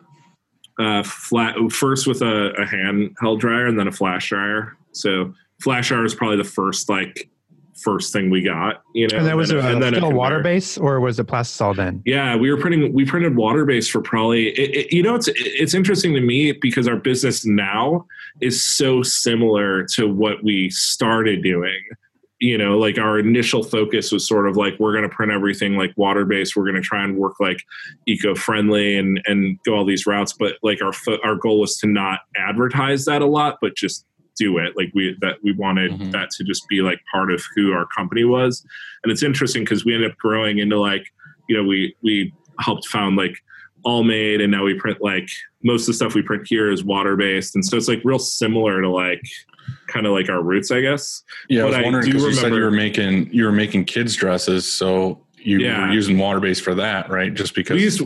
uh 0.78 1.02
flat 1.04 1.56
first 1.72 2.06
with 2.06 2.22
a, 2.22 2.48
a 2.62 2.66
handheld 2.66 3.40
dryer 3.40 3.66
and 3.68 3.80
then 3.80 3.88
a 3.88 3.92
flash 3.94 4.28
dryer 4.28 4.76
so 4.92 5.34
flash 5.62 5.88
dryer 5.88 6.04
is 6.04 6.14
probably 6.14 6.36
the 6.36 6.44
first 6.44 6.90
like 6.90 7.30
first 7.82 8.12
thing 8.12 8.30
we 8.30 8.42
got 8.42 8.82
you 8.94 9.08
know 9.08 9.20
And 9.20 9.26
that 9.26 9.38
was 9.38 9.48
then- 9.50 9.60
a, 9.60 9.70
and 9.70 9.82
then 9.82 9.94
a 9.94 9.98
still 9.98 10.10
conveyor. 10.10 10.18
water 10.18 10.44
base 10.44 10.78
or 10.78 11.00
was 11.00 11.18
it 11.18 11.28
plastisol 11.28 11.74
then? 11.78 12.02
Yeah, 12.06 12.36
we 12.36 12.52
were 12.52 12.58
printing. 12.58 12.92
We 12.92 13.06
printed 13.06 13.38
water 13.38 13.64
base 13.64 13.88
for 13.88 14.02
probably. 14.02 14.50
It, 14.50 14.76
it, 14.76 14.94
you 14.94 15.02
know, 15.02 15.16
it's 15.16 15.30
it's 15.34 15.74
interesting 15.74 16.14
to 16.14 16.20
me 16.22 16.52
because 16.52 16.88
our 16.90 16.96
business 16.98 17.46
now 17.46 18.06
is 18.42 18.62
so 18.64 19.02
similar 19.02 19.86
to 19.96 20.08
what 20.08 20.44
we 20.44 20.70
started 20.72 21.42
doing. 21.42 21.80
You 22.42 22.58
know, 22.58 22.78
like 22.78 22.98
our 22.98 23.18
initial 23.18 23.64
focus 23.64 24.12
was 24.12 24.28
sort 24.28 24.50
of 24.50 24.58
like 24.58 24.78
we're 24.78 24.92
going 24.92 25.08
to 25.10 25.16
print 25.16 25.32
everything 25.32 25.78
like 25.78 25.94
water 25.96 26.26
based. 26.26 26.56
We're 26.56 26.66
going 26.66 26.76
to 26.76 26.82
try 26.82 27.02
and 27.04 27.16
work 27.18 27.40
like 27.40 27.58
eco 28.08 28.36
friendly 28.36 28.98
and 28.98 29.22
and 29.26 29.58
go 29.64 29.74
all 29.74 29.86
these 29.86 30.06
routes. 30.06 30.34
But 30.34 30.58
like 30.62 30.82
our 30.82 30.92
fo- 30.92 31.20
our 31.24 31.36
goal 31.36 31.62
was 31.62 31.78
to 31.78 31.88
not 31.88 32.20
advertise 32.36 33.06
that 33.06 33.22
a 33.22 33.26
lot, 33.26 33.60
but 33.62 33.76
just 33.78 34.06
do 34.38 34.58
it. 34.58 34.74
Like 34.76 34.92
we 34.94 35.16
that 35.22 35.38
we 35.44 35.54
wanted 35.54 35.94
Mhm. 35.94 36.12
that 36.12 36.30
to 36.32 36.44
just 36.44 36.68
be 36.68 36.82
like 36.82 37.00
part 37.10 37.32
of 37.32 37.42
who 37.56 37.72
our 37.72 37.88
company 37.96 38.26
was. 38.26 38.66
And 39.04 39.12
it's 39.14 39.24
interesting 39.24 39.64
because 39.64 39.86
we 39.86 39.96
ended 39.96 40.12
up 40.12 40.18
growing 40.18 40.60
into 40.60 40.78
like 40.78 41.06
you 41.48 41.56
know 41.56 41.64
we 41.64 41.96
we 42.04 42.34
helped 42.60 42.86
found 42.88 43.16
like 43.16 43.38
AllMade 43.86 44.42
and 44.42 44.52
now 44.52 44.66
we 44.66 44.74
print 44.74 44.98
like 45.00 45.30
most 45.64 45.84
of 45.84 45.88
the 45.88 45.94
stuff 45.94 46.16
we 46.16 46.22
print 46.22 46.44
here 46.48 46.70
is 46.70 46.84
water 46.84 47.16
based 47.16 47.54
and 47.56 47.64
so 47.64 47.78
it's 47.78 47.88
like 47.88 48.02
real 48.04 48.18
similar 48.20 48.82
to 48.82 48.90
like 48.90 49.22
kind 49.88 50.06
of 50.06 50.14
like 50.14 50.30
our 50.30 50.42
roots 50.42 50.72
i 50.72 50.82
guess. 50.82 51.24
Yeah, 51.50 51.64
I 51.64 51.66
was 51.66 51.76
wondering 51.84 52.06
because 52.06 52.24
you 52.24 52.34
said 52.34 52.48
you 52.50 52.56
remember- 52.56 52.66
were 52.66 52.72
making 52.72 53.30
you 53.34 53.46
were 53.46 53.52
making 53.52 53.86
kids 53.86 54.16
dresses, 54.16 54.66
so 54.72 55.22
you 55.38 55.60
Yeah. 55.60 55.88
were 55.88 55.94
using 55.94 56.18
water 56.18 56.40
base 56.40 56.60
for 56.60 56.74
that, 56.76 57.10
right? 57.10 57.34
Just 57.34 57.54
because 57.56 57.76
we 57.76 57.84
used 57.84 58.02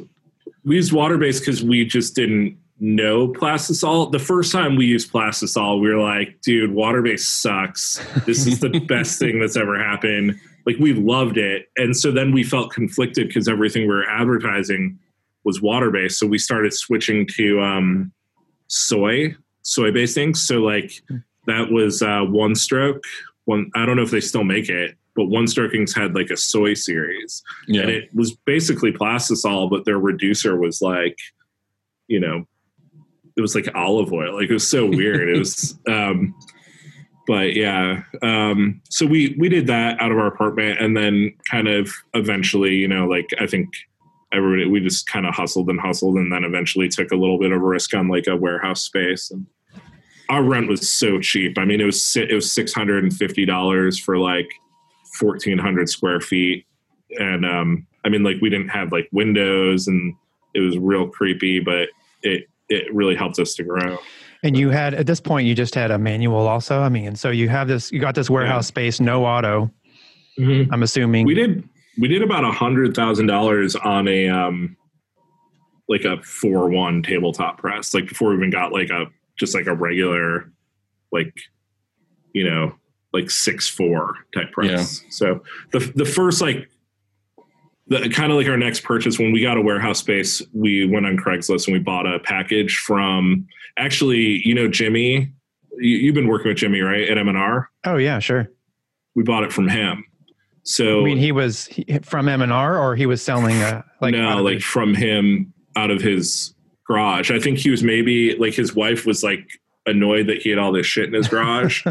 we 0.66 0.76
used 0.76 0.92
water 0.92 1.18
based 1.18 1.42
because 1.42 1.64
we 1.64 1.86
just 1.86 2.16
didn't 2.16 2.58
know 2.82 3.28
plastisol. 3.28 4.12
The 4.12 4.20
first 4.20 4.52
time 4.52 4.76
we 4.76 4.86
used 4.86 5.12
plastisol 5.12 5.82
we 5.82 5.90
were 5.94 6.02
like 6.02 6.40
dude 6.42 6.72
water 6.72 7.02
based 7.02 7.42
sucks. 7.42 8.00
This 8.26 8.46
is 8.48 8.60
the 8.60 8.70
best 8.88 9.20
thing 9.20 9.40
that's 9.40 9.56
ever 9.58 9.78
happened. 9.80 10.40
Like 10.66 10.78
we 10.80 10.94
loved 10.94 11.38
it. 11.38 11.68
And 11.78 11.96
so 11.96 12.12
then 12.12 12.32
we 12.34 12.44
felt 12.44 12.72
conflicted 12.72 13.28
because 13.28 13.48
everything 13.48 13.84
we 13.84 13.94
were 13.94 14.08
advertising 14.10 15.00
was 15.46 15.62
water 15.62 15.90
based 15.90 16.20
so 16.20 16.28
we 16.28 16.38
started 16.38 16.74
switching 16.74 17.26
to 17.26 17.62
um 17.62 18.12
soy 18.68 19.34
soy 19.64 19.90
based 19.92 20.14
things 20.14 20.42
so 20.46 20.60
like 20.60 21.02
that 21.50 21.72
was 21.72 22.02
uh 22.02 22.22
one 22.22 22.56
stroke 22.56 23.04
one 23.46 23.70
i 23.76 23.86
don't 23.86 23.96
know 23.96 24.04
if 24.04 24.12
they 24.12 24.22
still 24.22 24.44
make 24.44 24.70
it 24.70 24.96
but 25.20 25.26
One 25.26 25.48
Stroke 25.48 25.74
Inks 25.74 25.94
had 25.94 26.16
like 26.16 26.30
a 26.30 26.38
soy 26.38 26.74
series 26.76 27.44
yeah, 27.68 27.82
and 27.82 27.90
it 27.90 28.10
was 28.16 28.34
basically 28.34 28.94
plastisol, 28.94 29.70
but 29.70 29.84
their 29.84 30.00
reducer 30.00 30.56
was 30.58 30.82
like, 30.82 31.18
you 32.08 32.22
know, 32.22 32.46
it 33.36 33.42
was 33.42 33.54
like 33.54 33.68
olive 33.76 34.14
oil. 34.14 34.36
Like 34.36 34.50
it 34.50 34.54
was 34.54 34.68
so 34.68 34.86
weird. 34.86 35.30
it 35.30 35.38
was, 35.38 35.78
um, 35.90 36.34
but 37.28 37.54
yeah. 37.54 38.04
Um, 38.22 38.82
so 38.90 39.06
we 39.06 39.36
we 39.38 39.50
did 39.50 39.68
that 39.68 40.00
out 40.00 40.12
of 40.14 40.18
our 40.18 40.28
apartment, 40.28 40.80
and 40.80 40.96
then 40.96 41.36
kind 41.52 41.68
of 41.68 41.92
eventually, 42.14 42.76
you 42.76 42.88
know, 42.88 43.06
like 43.06 43.28
I 43.42 43.46
think 43.46 43.68
everybody 44.32 44.70
we 44.70 44.80
just 44.80 45.08
kind 45.08 45.26
of 45.26 45.36
hustled 45.36 45.70
and 45.70 45.82
hustled, 45.82 46.16
and 46.16 46.32
then 46.32 46.46
eventually 46.46 46.88
took 46.88 47.12
a 47.12 47.18
little 47.18 47.40
bit 47.40 47.52
of 47.52 47.62
a 47.62 47.66
risk 47.66 47.94
on 47.94 48.08
like 48.08 48.28
a 48.28 48.38
warehouse 48.38 48.86
space 48.86 49.32
and. 49.32 49.46
Our 50.30 50.44
rent 50.44 50.68
was 50.68 50.90
so 50.90 51.20
cheap. 51.20 51.58
I 51.58 51.66
mean, 51.66 51.82
it 51.82 51.86
was 51.86 52.16
it 52.16 52.34
was 52.34 52.52
six 52.52 52.74
hundred 52.74 53.04
and 53.04 53.14
fifty 53.14 53.46
dollars 53.46 54.00
for 54.00 54.18
like 54.18 54.50
fourteen 55.18 55.58
hundred 55.58 55.90
square 55.90 56.22
feet, 56.22 56.66
and 57.18 57.46
um 57.46 57.88
i 58.06 58.10
mean 58.10 58.24
like 58.24 58.38
we 58.42 58.50
didn't 58.50 58.70
have 58.70 58.92
like 58.92 59.10
windows 59.12 59.88
and 59.88 60.14
it 60.54 60.60
was 60.62 60.78
real 60.78 61.08
creepy 61.08 61.60
but 61.60 61.90
it 62.24 62.48
it 62.70 62.94
really 62.94 63.16
helped 63.16 63.40
us 63.40 63.56
to 63.56 63.64
grow 63.64 63.98
And 64.44 64.56
you 64.56 64.70
had 64.70 64.94
at 64.94 65.06
this 65.06 65.20
point 65.20 65.48
you 65.48 65.54
just 65.56 65.76
had 65.76 65.92
a 65.92 65.98
manual 65.98 66.48
also. 66.48 66.80
I 66.80 66.88
mean, 66.88 67.16
so 67.18 67.30
you 67.30 67.50
have 67.50 67.68
this 67.68 67.92
you 67.92 68.00
got 68.00 68.16
this 68.16 68.30
warehouse 68.30 68.68
space, 68.68 69.02
no 69.02 69.26
auto. 69.26 69.70
Mhm. 70.40 70.70
I'm 70.72 70.82
assuming. 70.84 71.26
We 71.26 71.34
did 71.34 71.68
we 72.00 72.08
did 72.08 72.22
about 72.22 72.46
a 72.46 72.52
hundred 72.52 72.96
thousand 72.96 73.28
dollars 73.28 73.76
on 73.76 74.08
a 74.08 74.30
um 74.30 74.78
like 75.90 76.06
a 76.06 76.22
four 76.22 76.70
one 76.70 77.04
tabletop 77.04 77.58
press, 77.58 77.94
like 77.94 78.08
before 78.08 78.30
we 78.30 78.38
even 78.38 78.50
got 78.50 78.72
like 78.72 78.90
a 78.92 79.08
just 79.40 79.56
like 79.56 79.66
a 79.68 79.74
regular 79.74 80.52
like 81.12 81.34
you 82.34 82.48
know 82.48 82.76
like 83.14 83.32
six 83.32 83.68
four 83.68 84.16
type 84.36 84.52
press. 84.52 85.04
So 85.10 85.42
the 85.72 85.80
the 85.96 86.06
first 86.06 86.42
like 86.42 86.70
the 87.88 88.08
kind 88.10 88.32
of 88.32 88.38
like 88.38 88.48
our 88.48 88.58
next 88.58 88.84
purchase 88.84 89.18
when 89.18 89.32
we 89.32 89.42
got 89.42 89.58
a 89.58 89.62
warehouse 89.62 89.98
space, 89.98 90.44
we 90.54 90.86
went 90.86 91.08
on 91.08 91.18
Craigslist 91.18 91.68
and 91.68 91.74
we 91.74 91.80
bought 91.80 92.06
a 92.06 92.20
package 92.20 92.78
from 92.78 93.48
actually 93.78 94.46
you 94.46 94.54
know 94.54 94.68
Jimmy. 94.68 95.34
You, 95.78 95.98
you've 95.98 96.16
been 96.16 96.28
working 96.28 96.50
with 96.50 96.58
Jimmy 96.58 96.82
right 96.82 97.10
at 97.10 97.18
M 97.18 97.28
and 97.28 97.38
R. 97.38 97.70
Oh 97.86 97.98
yeah, 97.98 98.20
sure. 98.20 98.52
We 99.16 99.24
bought 99.24 99.44
it 99.44 99.52
from 99.52 99.68
him. 99.68 100.06
So 100.64 101.02
I 101.02 101.04
mean, 101.04 101.18
he 101.18 101.32
was 101.32 101.66
he, 101.66 101.86
from 102.04 102.30
M 102.30 102.44
and 102.44 102.54
R, 102.54 102.78
or 102.78 102.96
he 102.96 103.08
was 103.08 103.24
selling 103.24 103.56
a 103.62 103.84
like 104.02 104.14
no, 104.14 104.44
like 104.44 104.56
his- 104.56 104.64
from 104.64 104.94
him 104.94 105.52
out 105.76 105.90
of 105.90 106.02
his 106.02 106.54
garage. 106.90 107.32
I 107.32 107.40
think 107.40 107.60
he 107.60 107.70
was 107.70 107.84
maybe 107.84 108.36
like 108.38 108.54
his 108.54 108.74
wife 108.76 109.06
was 109.06 109.24
like 109.24 109.48
annoyed 109.86 110.28
that 110.28 110.42
he 110.42 110.50
had 110.50 110.60
all 110.60 110.72
this 110.72 110.86
shit 110.86 111.06
in 111.08 111.14
his 111.14 111.28
garage. 111.28 111.86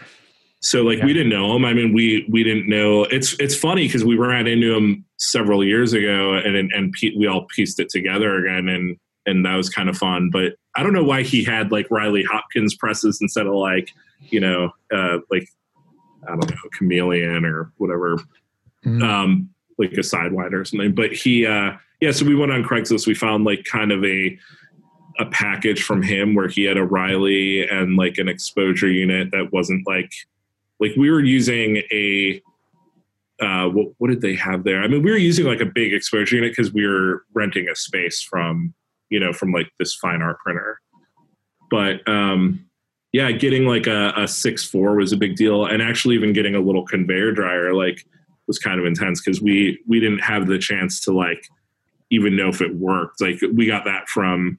so 0.60 0.82
like 0.82 1.02
we 1.02 1.12
didn't 1.12 1.28
know 1.28 1.54
him. 1.54 1.64
I 1.64 1.72
mean, 1.74 1.92
we 1.92 2.26
we 2.30 2.42
didn't 2.42 2.68
know. 2.68 3.04
It's 3.04 3.38
it's 3.38 3.54
funny 3.54 3.86
because 3.86 4.04
we 4.04 4.16
ran 4.16 4.46
into 4.46 4.74
him 4.74 5.04
several 5.18 5.62
years 5.64 5.92
ago, 5.92 6.34
and 6.34 6.56
and, 6.72 6.94
we 7.16 7.26
all 7.26 7.46
pieced 7.54 7.78
it 7.80 7.88
together 7.90 8.44
again, 8.46 8.68
and 8.68 8.96
and 9.26 9.44
that 9.44 9.54
was 9.56 9.68
kind 9.68 9.88
of 9.88 9.96
fun. 9.96 10.30
But 10.30 10.54
I 10.74 10.82
don't 10.82 10.92
know 10.94 11.04
why 11.04 11.22
he 11.22 11.44
had 11.44 11.70
like 11.70 11.90
Riley 11.90 12.24
Hopkins 12.24 12.74
presses 12.74 13.18
instead 13.20 13.46
of 13.46 13.54
like 13.54 13.92
you 14.30 14.40
know 14.40 14.70
uh, 14.92 15.18
like 15.30 15.48
I 16.24 16.30
don't 16.30 16.50
know 16.50 16.56
chameleon 16.76 17.44
or 17.44 17.72
whatever 17.76 18.16
Mhm. 18.86 19.02
um, 19.02 19.50
like 19.76 19.92
a 19.92 20.00
sidewinder 20.00 20.60
or 20.60 20.64
something. 20.64 20.94
But 20.94 21.12
he, 21.12 21.46
uh, 21.46 21.72
yeah, 22.00 22.12
so 22.12 22.24
we 22.24 22.34
went 22.34 22.52
on 22.52 22.62
Craigslist. 22.62 23.06
We 23.06 23.14
found 23.14 23.44
like 23.44 23.64
kind 23.64 23.92
of 23.92 24.04
a 24.04 24.38
a 25.18 25.26
package 25.26 25.82
from 25.82 26.00
him 26.00 26.34
where 26.34 26.46
he 26.46 26.62
had 26.62 26.76
a 26.76 26.84
Riley 26.84 27.68
and 27.68 27.96
like 27.96 28.18
an 28.18 28.28
exposure 28.28 28.88
unit 28.88 29.32
that 29.32 29.52
wasn't 29.52 29.86
like 29.86 30.12
like 30.80 30.92
we 30.96 31.10
were 31.10 31.22
using 31.22 31.78
a 31.90 32.40
uh, 33.40 33.68
what, 33.68 33.88
what 33.98 34.08
did 34.08 34.20
they 34.20 34.34
have 34.34 34.64
there? 34.64 34.82
I 34.82 34.88
mean, 34.88 35.02
we 35.02 35.10
were 35.10 35.16
using 35.16 35.46
like 35.46 35.60
a 35.60 35.66
big 35.66 35.92
exposure 35.92 36.36
unit 36.36 36.52
because 36.52 36.72
we 36.72 36.86
were 36.86 37.24
renting 37.34 37.68
a 37.68 37.74
space 37.74 38.22
from 38.22 38.74
you 39.10 39.18
know 39.18 39.32
from 39.32 39.52
like 39.52 39.70
this 39.78 39.94
fine 39.94 40.22
art 40.22 40.38
printer. 40.38 40.80
But 41.70 42.06
um, 42.08 42.64
yeah, 43.12 43.30
getting 43.32 43.66
like 43.66 43.86
a, 43.86 44.12
a 44.16 44.28
six 44.28 44.64
four 44.64 44.96
was 44.96 45.12
a 45.12 45.16
big 45.16 45.34
deal, 45.34 45.66
and 45.66 45.82
actually 45.82 46.14
even 46.14 46.32
getting 46.32 46.54
a 46.54 46.60
little 46.60 46.86
conveyor 46.86 47.32
dryer 47.32 47.74
like 47.74 48.04
was 48.46 48.58
kind 48.58 48.78
of 48.78 48.86
intense 48.86 49.20
because 49.20 49.42
we 49.42 49.80
we 49.88 49.98
didn't 49.98 50.20
have 50.20 50.46
the 50.46 50.58
chance 50.58 51.00
to 51.00 51.12
like 51.12 51.48
even 52.10 52.36
know 52.36 52.48
if 52.48 52.60
it 52.60 52.74
worked. 52.74 53.20
Like 53.20 53.40
we 53.54 53.66
got 53.66 53.84
that 53.84 54.08
from 54.08 54.58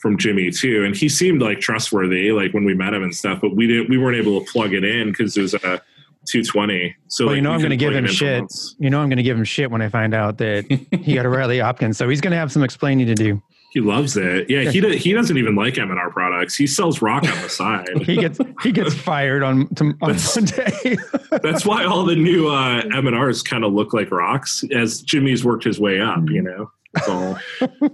from 0.00 0.16
Jimmy 0.16 0.50
too, 0.50 0.84
and 0.84 0.96
he 0.96 1.08
seemed 1.08 1.42
like 1.42 1.60
trustworthy 1.60 2.32
like 2.32 2.54
when 2.54 2.64
we 2.64 2.74
met 2.74 2.94
him 2.94 3.02
and 3.02 3.14
stuff. 3.14 3.40
But 3.40 3.54
we 3.54 3.66
didn't 3.66 3.88
we 3.88 3.98
weren't 3.98 4.16
able 4.16 4.40
to 4.40 4.50
plug 4.50 4.72
it 4.72 4.84
in 4.84 5.08
because 5.08 5.36
it 5.36 5.42
was 5.42 5.54
a 5.54 5.80
220. 6.26 6.96
So 7.08 7.24
Well, 7.24 7.32
like, 7.32 7.36
you 7.36 7.42
know 7.42 7.52
I'm 7.52 7.58
going 7.58 7.70
to 7.70 7.76
give 7.76 7.94
him 7.94 8.04
it 8.04 8.08
shit. 8.08 8.44
You 8.78 8.90
know 8.90 9.00
I'm 9.00 9.08
going 9.08 9.18
to 9.18 9.22
give 9.22 9.36
him 9.36 9.44
shit 9.44 9.70
when 9.70 9.82
I 9.82 9.88
find 9.88 10.14
out 10.14 10.38
that 10.38 10.64
he 11.02 11.14
got 11.14 11.26
a 11.26 11.28
Riley 11.28 11.58
Hopkins. 11.60 11.98
So 11.98 12.08
he's 12.08 12.20
going 12.20 12.32
to 12.32 12.36
have 12.36 12.52
some 12.52 12.62
explaining 12.62 13.06
to 13.06 13.14
do. 13.14 13.42
He 13.70 13.80
loves 13.80 14.16
it. 14.16 14.50
Yeah, 14.50 14.68
he 14.70 14.80
do, 14.80 14.88
he 14.88 15.12
doesn't 15.12 15.36
even 15.38 15.54
like 15.54 15.78
M 15.78 15.90
and 15.90 15.98
R 15.98 16.10
products. 16.10 16.56
He 16.56 16.66
sells 16.66 16.98
ROQ 16.98 17.32
on 17.32 17.42
the 17.42 17.48
side. 17.48 17.88
He 18.02 18.16
gets 18.16 18.38
he 18.62 18.72
gets 18.72 18.92
fired 19.10 19.42
on 19.44 19.68
to, 19.76 19.84
on 20.02 20.12
That's- 20.12 20.36
Monday. 20.36 20.96
That's 21.42 21.64
why 21.64 21.84
all 21.84 22.04
the 22.04 22.16
new 22.16 22.48
uh, 22.48 22.82
M 22.92 23.06
and 23.06 23.14
R's 23.16 23.42
kind 23.42 23.64
of 23.64 23.72
look 23.72 23.92
like 23.94 24.08
ROQs 24.10 24.72
as 24.74 25.02
Jimmy's 25.02 25.44
worked 25.44 25.62
his 25.64 25.78
way 25.78 26.00
up. 26.00 26.28
You 26.28 26.42
know, 26.42 26.70
That's 26.94 27.08
all. 27.08 27.38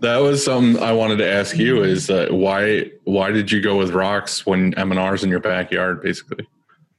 That 0.01 0.17
was 0.19 0.43
something 0.43 0.83
I 0.83 0.93
wanted 0.93 1.17
to 1.19 1.29
ask 1.31 1.57
you 1.59 1.83
is 1.83 2.09
uh, 2.09 2.29
why 2.31 2.91
why 3.05 3.31
did 3.31 3.53
you 3.53 3.61
go 3.61 3.77
with 3.77 3.91
ROQs 3.93 4.47
when 4.47 4.73
M 4.79 4.91
and 4.93 4.99
R's 4.99 5.25
in 5.25 5.29
your 5.31 5.41
backyard 5.41 6.03
basically? 6.03 6.47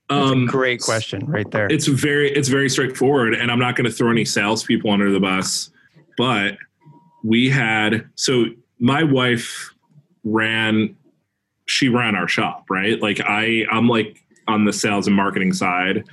That's 0.09 0.31
Um, 0.31 0.43
a 0.43 0.51
great 0.51 0.81
question 0.81 1.25
right 1.25 1.49
there. 1.51 1.67
it's 1.69 1.87
very 1.87 2.31
it's 2.31 2.47
very 2.47 2.69
straightforward 2.69 3.33
and 3.33 3.51
i'm 3.51 3.59
not 3.59 3.75
going 3.75 3.83
to 3.83 3.91
throw 3.91 4.09
any 4.09 4.23
salespeople 4.23 4.89
under 4.89 5.11
the 5.11 5.19
bus 5.19 5.69
but 6.17 6.57
we 7.25 7.49
had 7.49 8.07
so 8.15 8.45
my 8.79 9.03
wife 9.03 9.73
ran 10.23 10.95
she 11.67 11.89
ran 11.89 12.15
our 12.15 12.27
shop 12.27 12.65
right? 12.69 13.01
Like 13.01 13.21
i 13.21 13.65
i'm 13.71 13.87
like 13.87 14.23
on 14.47 14.65
the 14.65 14.73
sales 14.73 15.07
and 15.07 15.15
marketing 15.15 15.53
side 15.53 16.03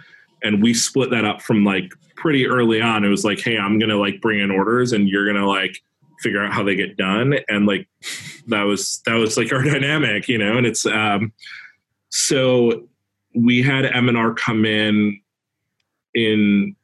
and 0.43 0.63
we 0.63 0.75
split 0.75 1.11
that 1.11 1.25
up 1.25 1.41
from 1.41 1.65
like 1.65 1.93
pretty 2.17 2.47
early 2.47 2.81
on. 2.81 3.05
It 3.05 3.09
was 3.09 3.25
like 3.25 3.41
hey 3.41 3.59
i'm 3.59 3.79
gonna 3.79 3.97
like 3.97 4.21
bring 4.21 4.41
in 4.41 4.51
orders 4.51 4.93
and 4.93 5.09
you're 5.09 5.27
gonna 5.27 5.47
like 5.47 5.83
figure 6.21 6.45
out 6.45 6.53
how 6.53 6.63
they 6.63 6.75
get 6.75 6.97
done. 6.97 7.35
And 7.49 7.67
like 7.67 7.89
that 8.49 8.63
was 8.63 9.01
that 9.07 9.15
was 9.15 9.37
like 9.37 9.53
our 9.53 9.63
dynamic 9.65 10.29
you 10.29 10.39
know? 10.39 10.57
And 10.57 10.67
it's 10.67 10.87
um 10.87 11.33
so 12.11 12.89
we 13.35 13.63
had 13.63 13.85
M&R 13.85 14.33
come 14.35 14.65
in 14.65 15.21
in 16.15 16.77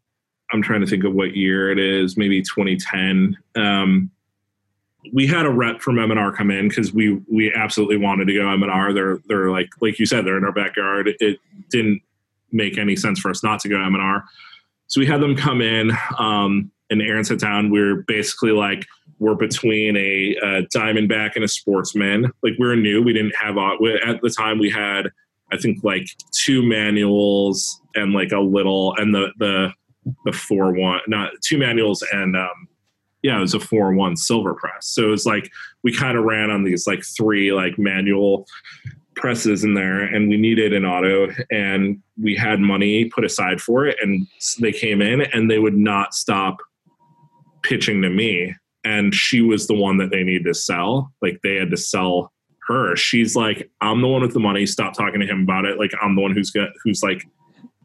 I'm 0.52 0.62
trying 0.62 0.80
to 0.80 0.86
think 0.86 1.04
of 1.04 1.12
what 1.12 1.36
year 1.36 1.70
it 1.70 1.78
is, 1.78 2.16
maybe 2.16 2.42
2010. 2.42 3.36
Um, 3.54 4.10
we 5.12 5.26
had 5.26 5.46
a 5.46 5.50
rep 5.50 5.80
from 5.80 5.98
M&R 5.98 6.32
come 6.32 6.50
in 6.50 6.68
because 6.68 6.92
we 6.92 7.20
we 7.30 7.52
absolutely 7.54 7.96
wanted 7.96 8.26
to 8.26 8.34
go 8.34 8.50
M&R. 8.50 8.92
They're 8.92 9.18
they're 9.26 9.50
like 9.50 9.68
like 9.80 9.98
you 9.98 10.06
said, 10.06 10.24
they're 10.26 10.38
in 10.38 10.44
our 10.44 10.52
backyard. 10.52 11.10
It 11.20 11.38
didn't 11.70 12.02
make 12.52 12.78
any 12.78 12.96
sense 12.96 13.18
for 13.20 13.30
us 13.30 13.42
not 13.42 13.60
to 13.60 13.68
go 13.68 13.80
M&R. 13.82 14.24
So 14.88 15.00
we 15.00 15.06
had 15.06 15.20
them 15.20 15.36
come 15.36 15.60
in. 15.60 15.92
Um, 16.18 16.70
and 16.90 17.00
Aaron 17.00 17.24
sat 17.24 17.38
down. 17.38 17.70
We 17.70 17.80
are 17.80 17.96
basically 18.08 18.50
like 18.50 18.84
we're 19.20 19.36
between 19.36 19.96
a, 19.96 20.34
a 20.42 20.62
Diamondback 20.74 21.36
and 21.36 21.44
a 21.44 21.48
Sportsman. 21.48 22.32
Like 22.42 22.54
we 22.58 22.66
are 22.66 22.76
new. 22.76 23.02
We 23.02 23.12
didn't 23.12 23.36
have 23.36 23.56
at 23.56 24.20
the 24.22 24.34
time. 24.36 24.58
We 24.58 24.70
had 24.70 25.10
I 25.52 25.56
think 25.56 25.82
like 25.84 26.08
two 26.32 26.62
manuals 26.62 27.80
and 27.94 28.12
like 28.12 28.32
a 28.32 28.40
little 28.40 28.94
and 28.96 29.14
the 29.14 29.32
the 29.38 29.72
the 30.24 30.32
four 30.32 30.72
one 30.72 31.00
not 31.06 31.30
two 31.42 31.58
manuals 31.58 32.02
and 32.12 32.36
um 32.36 32.68
yeah 33.22 33.36
it 33.36 33.40
was 33.40 33.54
a 33.54 33.60
four 33.60 33.92
one 33.92 34.16
silver 34.16 34.54
press. 34.54 34.86
So 34.86 35.04
it 35.04 35.10
was 35.10 35.26
like 35.26 35.50
we 35.82 35.94
kind 35.94 36.16
of 36.16 36.24
ran 36.24 36.50
on 36.50 36.64
these 36.64 36.86
like 36.86 37.04
three 37.04 37.52
like 37.52 37.78
manual 37.78 38.46
presses 39.16 39.64
in 39.64 39.74
there 39.74 40.00
and 40.02 40.28
we 40.28 40.36
needed 40.36 40.72
an 40.72 40.84
auto 40.84 41.28
and 41.50 42.00
we 42.20 42.34
had 42.34 42.60
money 42.60 43.04
put 43.06 43.24
aside 43.24 43.60
for 43.60 43.86
it 43.86 43.96
and 44.00 44.26
they 44.60 44.72
came 44.72 45.02
in 45.02 45.20
and 45.20 45.50
they 45.50 45.58
would 45.58 45.76
not 45.76 46.14
stop 46.14 46.58
pitching 47.62 48.00
to 48.02 48.08
me. 48.08 48.54
And 48.84 49.14
she 49.14 49.42
was 49.42 49.66
the 49.66 49.74
one 49.74 49.98
that 49.98 50.10
they 50.10 50.22
needed 50.22 50.46
to 50.46 50.54
sell. 50.54 51.12
Like 51.20 51.40
they 51.42 51.56
had 51.56 51.70
to 51.70 51.76
sell 51.76 52.32
her. 52.66 52.96
She's 52.96 53.36
like 53.36 53.70
i'm 53.80 54.00
the 54.00 54.08
one 54.08 54.22
with 54.22 54.32
the 54.32 54.40
money. 54.40 54.64
Stop 54.64 54.94
talking 54.94 55.20
to 55.20 55.26
him 55.26 55.42
about 55.42 55.64
it. 55.66 55.78
Like 55.78 55.92
i'm 56.00 56.14
the 56.14 56.22
one 56.22 56.32
who's 56.32 56.50
got 56.50 56.70
who's 56.82 57.02
like 57.02 57.24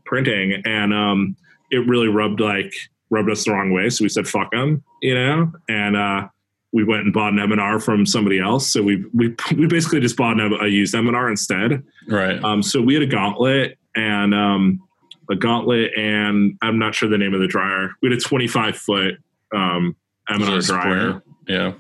printing. 0.06 0.62
And 0.65 0.93
um 0.93 1.36
it 1.71 1.88
really 1.88 2.08
rubbed 2.08 2.39
like 2.39 2.74
rubbed 3.10 3.30
us 3.30 3.46
the 3.46 3.52
wrong 3.52 3.72
way 3.72 3.89
so 3.89 4.04
we 4.04 4.10
said 4.10 4.28
fuck 4.28 4.52
them 4.52 4.84
you 5.02 5.13
know 5.13 5.52
and 5.70 5.96
uh 5.96 6.28
we 6.76 6.84
went 6.84 7.04
and 7.04 7.13
bought 7.13 7.32
an 7.32 7.39
M&R 7.39 7.80
from 7.80 8.06
somebody 8.06 8.38
else. 8.38 8.68
So 8.68 8.84
we 8.84 9.06
we 9.13 9.34
we 9.58 9.65
basically 9.65 10.02
just 10.02 10.18
bought 10.18 10.39
a, 10.39 10.48
a 10.62 10.68
used 10.68 10.94
M&R 10.94 11.30
instead. 11.30 11.82
Right. 12.08 12.44
Um, 12.44 12.62
so 12.62 12.82
we 12.82 12.94
had 12.94 13.02
a 13.02 13.08
gauntlet 13.08 13.80
and 13.96 14.36
um, 14.36 14.82
a 15.30 15.36
gauntlet, 15.36 15.91
and 15.98 16.58
I'm 16.62 16.78
not 16.78 16.94
sure 16.94 17.08
the 17.08 17.18
name 17.18 17.34
of 17.34 17.39
the 17.39 17.48
dryer. 17.48 17.91
We 18.02 18.10
had 18.10 18.18
a 18.18 18.22
25 18.22 18.76
foot 18.76 19.15
um, 19.56 19.96
M&R 20.30 20.60
dryer. 20.60 21.24
Yeah. 21.48 21.74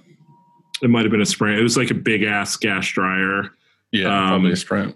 It 0.81 0.89
might 0.89 1.03
have 1.03 1.11
been 1.11 1.21
a 1.21 1.25
sprint. 1.25 1.59
It 1.59 1.63
was 1.63 1.75
like 1.75 1.91
a 1.91 1.95
big 1.95 2.23
ass 2.23 2.55
gas 2.55 2.87
dryer. 2.87 3.49
Yeah. 3.91 4.07
Um, 4.07 4.29
probably 4.29 4.51
a 4.53 4.55
sprint. 4.55 4.95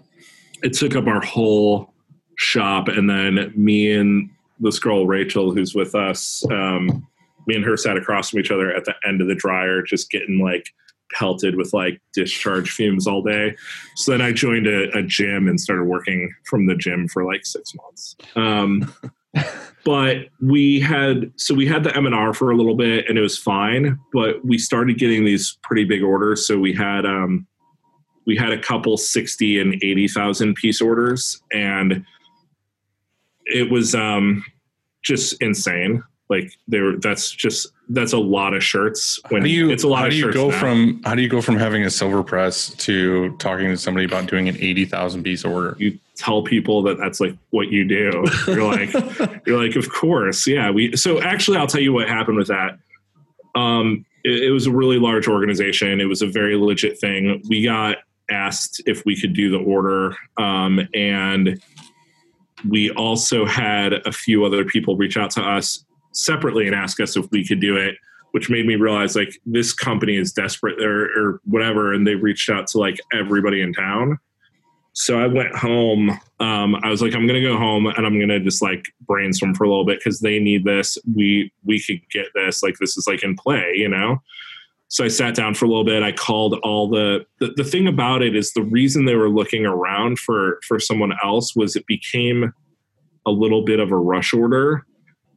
It 0.62 0.72
took 0.72 0.96
up 0.96 1.06
our 1.06 1.20
whole 1.20 1.92
shop, 2.36 2.88
and 2.88 3.08
then 3.08 3.52
me 3.54 3.92
and 3.92 4.30
this 4.60 4.78
girl 4.78 5.06
Rachel, 5.06 5.52
who's 5.52 5.74
with 5.74 5.94
us, 5.94 6.44
um, 6.50 7.06
me 7.46 7.56
and 7.56 7.64
her 7.64 7.76
sat 7.76 7.96
across 7.96 8.30
from 8.30 8.40
each 8.40 8.50
other 8.50 8.72
at 8.72 8.84
the 8.84 8.94
end 9.06 9.20
of 9.20 9.26
the 9.26 9.34
dryer, 9.34 9.82
just 9.82 10.10
getting 10.10 10.38
like 10.38 10.66
pelted 11.12 11.56
with 11.56 11.72
like 11.72 12.00
discharge 12.12 12.70
fumes 12.70 13.06
all 13.06 13.22
day. 13.22 13.56
So 13.96 14.12
then 14.12 14.22
I 14.22 14.32
joined 14.32 14.66
a, 14.66 14.96
a 14.96 15.02
gym 15.02 15.48
and 15.48 15.60
started 15.60 15.84
working 15.84 16.32
from 16.44 16.66
the 16.66 16.76
gym 16.76 17.08
for 17.08 17.24
like 17.24 17.44
six 17.44 17.72
months. 17.74 18.16
Um, 18.36 18.94
but 19.84 20.26
we 20.40 20.80
had 20.80 21.32
so 21.36 21.54
we 21.54 21.66
had 21.66 21.84
the 21.84 21.96
M&R 21.96 22.34
for 22.34 22.50
a 22.50 22.56
little 22.56 22.76
bit 22.76 23.08
and 23.08 23.18
it 23.18 23.22
was 23.22 23.38
fine, 23.38 23.98
but 24.12 24.44
we 24.44 24.58
started 24.58 24.98
getting 24.98 25.24
these 25.24 25.58
pretty 25.62 25.84
big 25.84 26.02
orders. 26.02 26.46
So 26.46 26.58
we 26.58 26.72
had 26.72 27.06
um, 27.06 27.46
we 28.26 28.36
had 28.36 28.52
a 28.52 28.60
couple 28.60 28.96
60 28.96 29.60
and 29.60 29.74
80,000 29.82 30.54
piece 30.54 30.80
orders 30.80 31.42
and 31.52 32.04
it 33.46 33.70
was 33.70 33.94
um, 33.94 34.44
just 35.02 35.40
insane 35.42 36.02
Like 36.28 36.52
there, 36.68 36.96
that's 36.96 37.30
just 37.30 37.68
that's 37.88 38.12
a 38.12 38.18
lot 38.18 38.54
of 38.54 38.62
shirts. 38.62 39.18
How 39.24 39.30
When 39.30 39.42
do 39.42 39.48
you 39.50 39.70
it's 39.70 39.82
a 39.82 39.88
lot 39.88 39.98
how 40.02 40.08
do 40.08 40.14
you 40.16 40.32
go 40.32 40.48
now. 40.50 40.58
from 40.58 41.02
how 41.04 41.14
do 41.14 41.22
you 41.22 41.28
go 41.28 41.40
from 41.42 41.56
having 41.56 41.84
a 41.84 41.90
silver 41.90 42.22
press 42.22 42.72
to 42.76 43.36
talking 43.38 43.66
to 43.66 43.76
somebody 43.76 44.06
about 44.06 44.26
doing 44.26 44.48
an 44.48 44.56
eighty 44.60 44.84
thousand 44.84 45.24
piece 45.24 45.44
order? 45.44 45.76
you 45.78 45.98
tell 46.14 46.42
people 46.42 46.82
that 46.82 46.98
that's 46.98 47.18
like 47.18 47.34
what 47.50 47.68
you 47.72 47.84
do. 47.84 48.24
You're 48.46 48.64
like, 48.64 48.92
you're 49.46 49.60
like, 49.60 49.74
of 49.74 49.90
course, 49.90 50.46
yeah. 50.46 50.70
We 50.70 50.94
so 50.96 51.20
actually, 51.22 51.56
I'll 51.56 51.66
tell 51.66 51.80
you 51.80 51.92
what 51.92 52.08
happened 52.08 52.36
with 52.36 52.48
that. 52.48 52.78
Um, 53.54 54.04
it, 54.22 54.44
it 54.44 54.50
was 54.50 54.66
a 54.66 54.70
really 54.70 54.98
large 54.98 55.26
organization. 55.26 56.00
It 56.00 56.04
was 56.04 56.20
a 56.22 56.26
very 56.26 56.56
legit 56.56 57.00
thing. 57.00 57.42
We 57.48 57.64
got 57.64 57.96
asked 58.30 58.82
if 58.86 59.04
we 59.04 59.18
could 59.20 59.32
do 59.32 59.50
the 59.50 59.58
order, 59.58 60.14
um, 60.36 60.86
and 60.94 61.60
we 62.68 62.90
also 62.90 63.44
had 63.44 63.94
a 64.06 64.12
few 64.12 64.44
other 64.44 64.64
people 64.64 64.96
reach 64.96 65.16
out 65.16 65.30
to 65.30 65.42
us 65.42 65.84
separately 66.12 66.66
and 66.66 66.74
ask 66.74 67.00
us 67.00 67.16
if 67.16 67.26
we 67.30 67.46
could 67.46 67.60
do 67.60 67.76
it 67.76 67.96
which 68.32 68.50
made 68.50 68.66
me 68.66 68.76
realize 68.76 69.16
like 69.16 69.40
this 69.46 69.72
company 69.72 70.16
is 70.16 70.32
desperate 70.32 70.80
or, 70.82 71.06
or 71.16 71.40
whatever 71.44 71.92
and 71.92 72.06
they 72.06 72.14
reached 72.14 72.48
out 72.48 72.66
to 72.68 72.78
like 72.78 73.00
everybody 73.12 73.60
in 73.60 73.72
town. 73.72 74.18
So 74.92 75.20
i 75.20 75.26
went 75.26 75.54
home 75.54 76.10
um, 76.40 76.74
i 76.82 76.90
was 76.90 77.00
like 77.00 77.14
i'm 77.14 77.26
gonna 77.26 77.40
go 77.40 77.56
home 77.56 77.86
and 77.86 78.04
i'm 78.04 78.18
gonna 78.18 78.40
just 78.40 78.60
like 78.60 78.84
brainstorm 79.06 79.54
for 79.54 79.64
a 79.64 79.68
little 79.68 79.84
bit 79.84 79.98
because 79.98 80.20
they 80.20 80.40
need 80.40 80.64
this. 80.64 80.98
We 81.14 81.52
we 81.64 81.80
could 81.80 82.00
get 82.10 82.26
this. 82.34 82.62
Like 82.62 82.74
this 82.80 82.96
is 82.96 83.06
like 83.06 83.22
in 83.22 83.36
play 83.36 83.72
you 83.74 83.88
know 83.88 84.18
so 84.90 85.04
i 85.04 85.08
sat 85.08 85.34
down 85.34 85.54
for 85.54 85.64
a 85.64 85.68
little 85.68 85.84
bit. 85.84 86.02
I 86.02 86.12
called 86.12 86.54
all 86.62 86.88
the, 86.88 87.24
the 87.38 87.52
the 87.56 87.64
thing 87.64 87.86
about 87.86 88.22
it 88.22 88.36
is 88.36 88.52
the 88.52 88.62
reason 88.62 89.06
they 89.06 89.14
were 89.14 89.30
looking 89.30 89.64
around 89.64 90.18
for 90.18 90.60
for 90.66 90.78
someone 90.78 91.12
else 91.24 91.56
was 91.56 91.76
it 91.76 91.86
became 91.86 92.52
a 93.26 93.30
little 93.30 93.64
bit 93.64 93.80
of 93.80 93.92
a 93.92 93.96
rush 93.96 94.34
order 94.34 94.84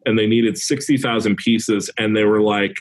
and 0.05 0.17
they 0.17 0.27
needed 0.27 0.57
60,000 0.57 1.37
pieces 1.37 1.89
and 1.97 2.15
they 2.15 2.23
were 2.25 2.41
like 2.41 2.75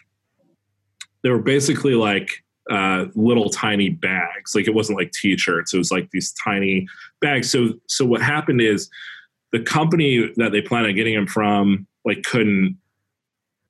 they 1.22 1.30
were 1.30 1.42
basically 1.42 1.94
like 1.94 2.42
uh, 2.70 3.06
little 3.14 3.48
tiny 3.50 3.90
bags. 3.90 4.54
Like 4.54 4.66
it 4.66 4.74
wasn't 4.74 4.98
like 4.98 5.12
t-shirts. 5.12 5.74
It 5.74 5.78
was 5.78 5.90
like 5.90 6.10
these 6.10 6.32
tiny 6.32 6.86
bags. 7.20 7.50
So 7.50 7.74
so 7.86 8.04
what 8.04 8.22
happened 8.22 8.60
is 8.60 8.88
the 9.52 9.60
company 9.60 10.32
that 10.36 10.52
they 10.52 10.62
planned 10.62 10.86
on 10.86 10.94
getting 10.94 11.14
them 11.14 11.26
from 11.26 11.86
like 12.04 12.22
couldn't 12.22 12.78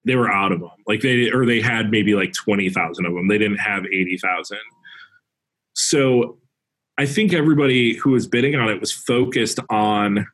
they 0.05 0.17
were 0.17 0.31
out 0.31 0.53
of 0.53 0.61
them 0.61 0.71
like 0.87 1.01
they 1.01 1.31
or 1.31 1.47
they 1.47 1.61
had 1.61 1.91
maybe 1.91 2.15
like 2.15 2.33
20,000 2.33 3.07
of 3.07 3.15
them 3.15 3.29
they 3.29 3.39
didn't 3.39 3.59
have 3.59 3.85
80,000 3.87 4.59
so 5.75 6.39
i 6.99 7.07
think 7.07 7.33
everybody 7.33 7.95
who 7.97 8.11
was 8.11 8.27
bidding 8.27 8.55
on 8.55 8.69
it 8.69 8.81
was 8.81 8.93
focused 8.93 9.61
on 9.71 10.27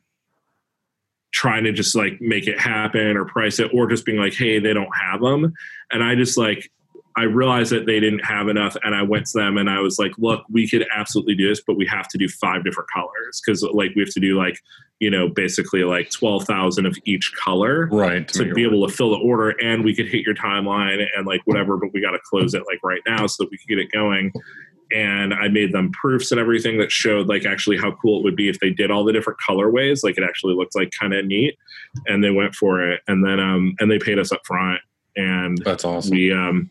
trying 1.31 1.63
to 1.63 1.71
just 1.71 1.95
like 1.95 2.19
make 2.19 2.47
it 2.47 2.59
happen 2.59 3.15
or 3.15 3.25
price 3.25 3.59
it 3.59 3.71
or 3.73 3.87
just 3.87 4.05
being 4.05 4.17
like 4.17 4.33
hey 4.33 4.59
they 4.59 4.73
don't 4.73 4.95
have 4.95 5.21
them 5.21 5.53
and 5.91 6.03
i 6.03 6.15
just 6.15 6.37
like 6.37 6.71
i 7.19 7.23
realized 7.23 7.71
that 7.71 7.85
they 7.85 7.99
didn't 7.99 8.23
have 8.25 8.47
enough 8.47 8.75
and 8.83 8.95
i 8.95 9.01
went 9.01 9.25
to 9.25 9.37
them 9.37 9.57
and 9.57 9.69
i 9.69 9.79
was 9.79 9.99
like 9.99 10.11
look 10.17 10.43
we 10.49 10.67
could 10.67 10.85
absolutely 10.95 11.35
do 11.35 11.47
this 11.49 11.61
but 11.67 11.75
we 11.77 11.85
have 11.85 12.07
to 12.07 12.17
do 12.17 12.27
five 12.27 12.63
different 12.63 12.89
colors 12.93 13.41
because 13.45 13.61
like 13.73 13.91
we 13.95 14.01
have 14.01 14.13
to 14.13 14.19
do 14.19 14.37
like 14.37 14.57
you 14.99 15.09
know 15.09 15.27
basically 15.27 15.83
like 15.83 16.09
12000 16.09 16.85
of 16.85 16.97
each 17.05 17.31
color 17.37 17.87
Right. 17.91 18.27
to 18.29 18.45
make 18.45 18.55
be 18.55 18.63
able 18.63 18.87
to 18.87 18.93
fill 18.93 19.11
the 19.11 19.17
order 19.17 19.49
and 19.61 19.83
we 19.83 19.93
could 19.95 20.07
hit 20.07 20.21
your 20.25 20.35
timeline 20.35 21.05
and 21.15 21.25
like 21.27 21.41
whatever 21.45 21.77
but 21.77 21.89
we 21.93 22.01
got 22.01 22.11
to 22.11 22.19
close 22.29 22.53
it 22.53 22.63
like 22.67 22.79
right 22.83 23.01
now 23.07 23.27
so 23.27 23.43
that 23.43 23.51
we 23.51 23.57
can 23.57 23.65
get 23.67 23.79
it 23.79 23.91
going 23.91 24.31
and 24.91 25.33
i 25.35 25.47
made 25.47 25.71
them 25.71 25.91
proofs 25.91 26.31
and 26.31 26.39
everything 26.39 26.77
that 26.79 26.91
showed 26.91 27.27
like 27.27 27.45
actually 27.45 27.77
how 27.77 27.91
cool 28.01 28.19
it 28.19 28.23
would 28.23 28.35
be 28.35 28.49
if 28.49 28.59
they 28.59 28.71
did 28.71 28.89
all 28.91 29.03
the 29.03 29.13
different 29.13 29.37
colorways 29.47 30.03
like 30.03 30.17
it 30.17 30.23
actually 30.23 30.53
looked 30.55 30.75
like 30.75 30.89
kind 30.99 31.13
of 31.13 31.25
neat 31.25 31.55
and 32.07 32.23
they 32.23 32.31
went 32.31 32.55
for 32.55 32.81
it 32.81 33.01
and 33.07 33.23
then 33.25 33.39
um 33.39 33.75
and 33.79 33.89
they 33.91 33.99
paid 33.99 34.17
us 34.19 34.31
up 34.31 34.41
front 34.45 34.79
and 35.15 35.57
That's 35.65 35.85
awesome. 35.85 36.11
we 36.11 36.31
um 36.31 36.69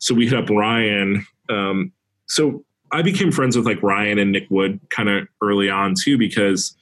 so 0.00 0.12
we 0.14 0.26
hit 0.26 0.36
up 0.38 0.50
ryan 0.50 1.24
um 1.48 1.92
so 2.26 2.64
i 2.92 3.00
became 3.02 3.30
friends 3.30 3.56
with 3.56 3.64
like 3.64 3.80
ryan 3.82 4.18
and 4.18 4.32
nick 4.32 4.46
wood 4.50 4.80
kind 4.90 5.08
of 5.08 5.28
early 5.40 5.70
on 5.70 5.94
too 5.94 6.18
because 6.18 6.76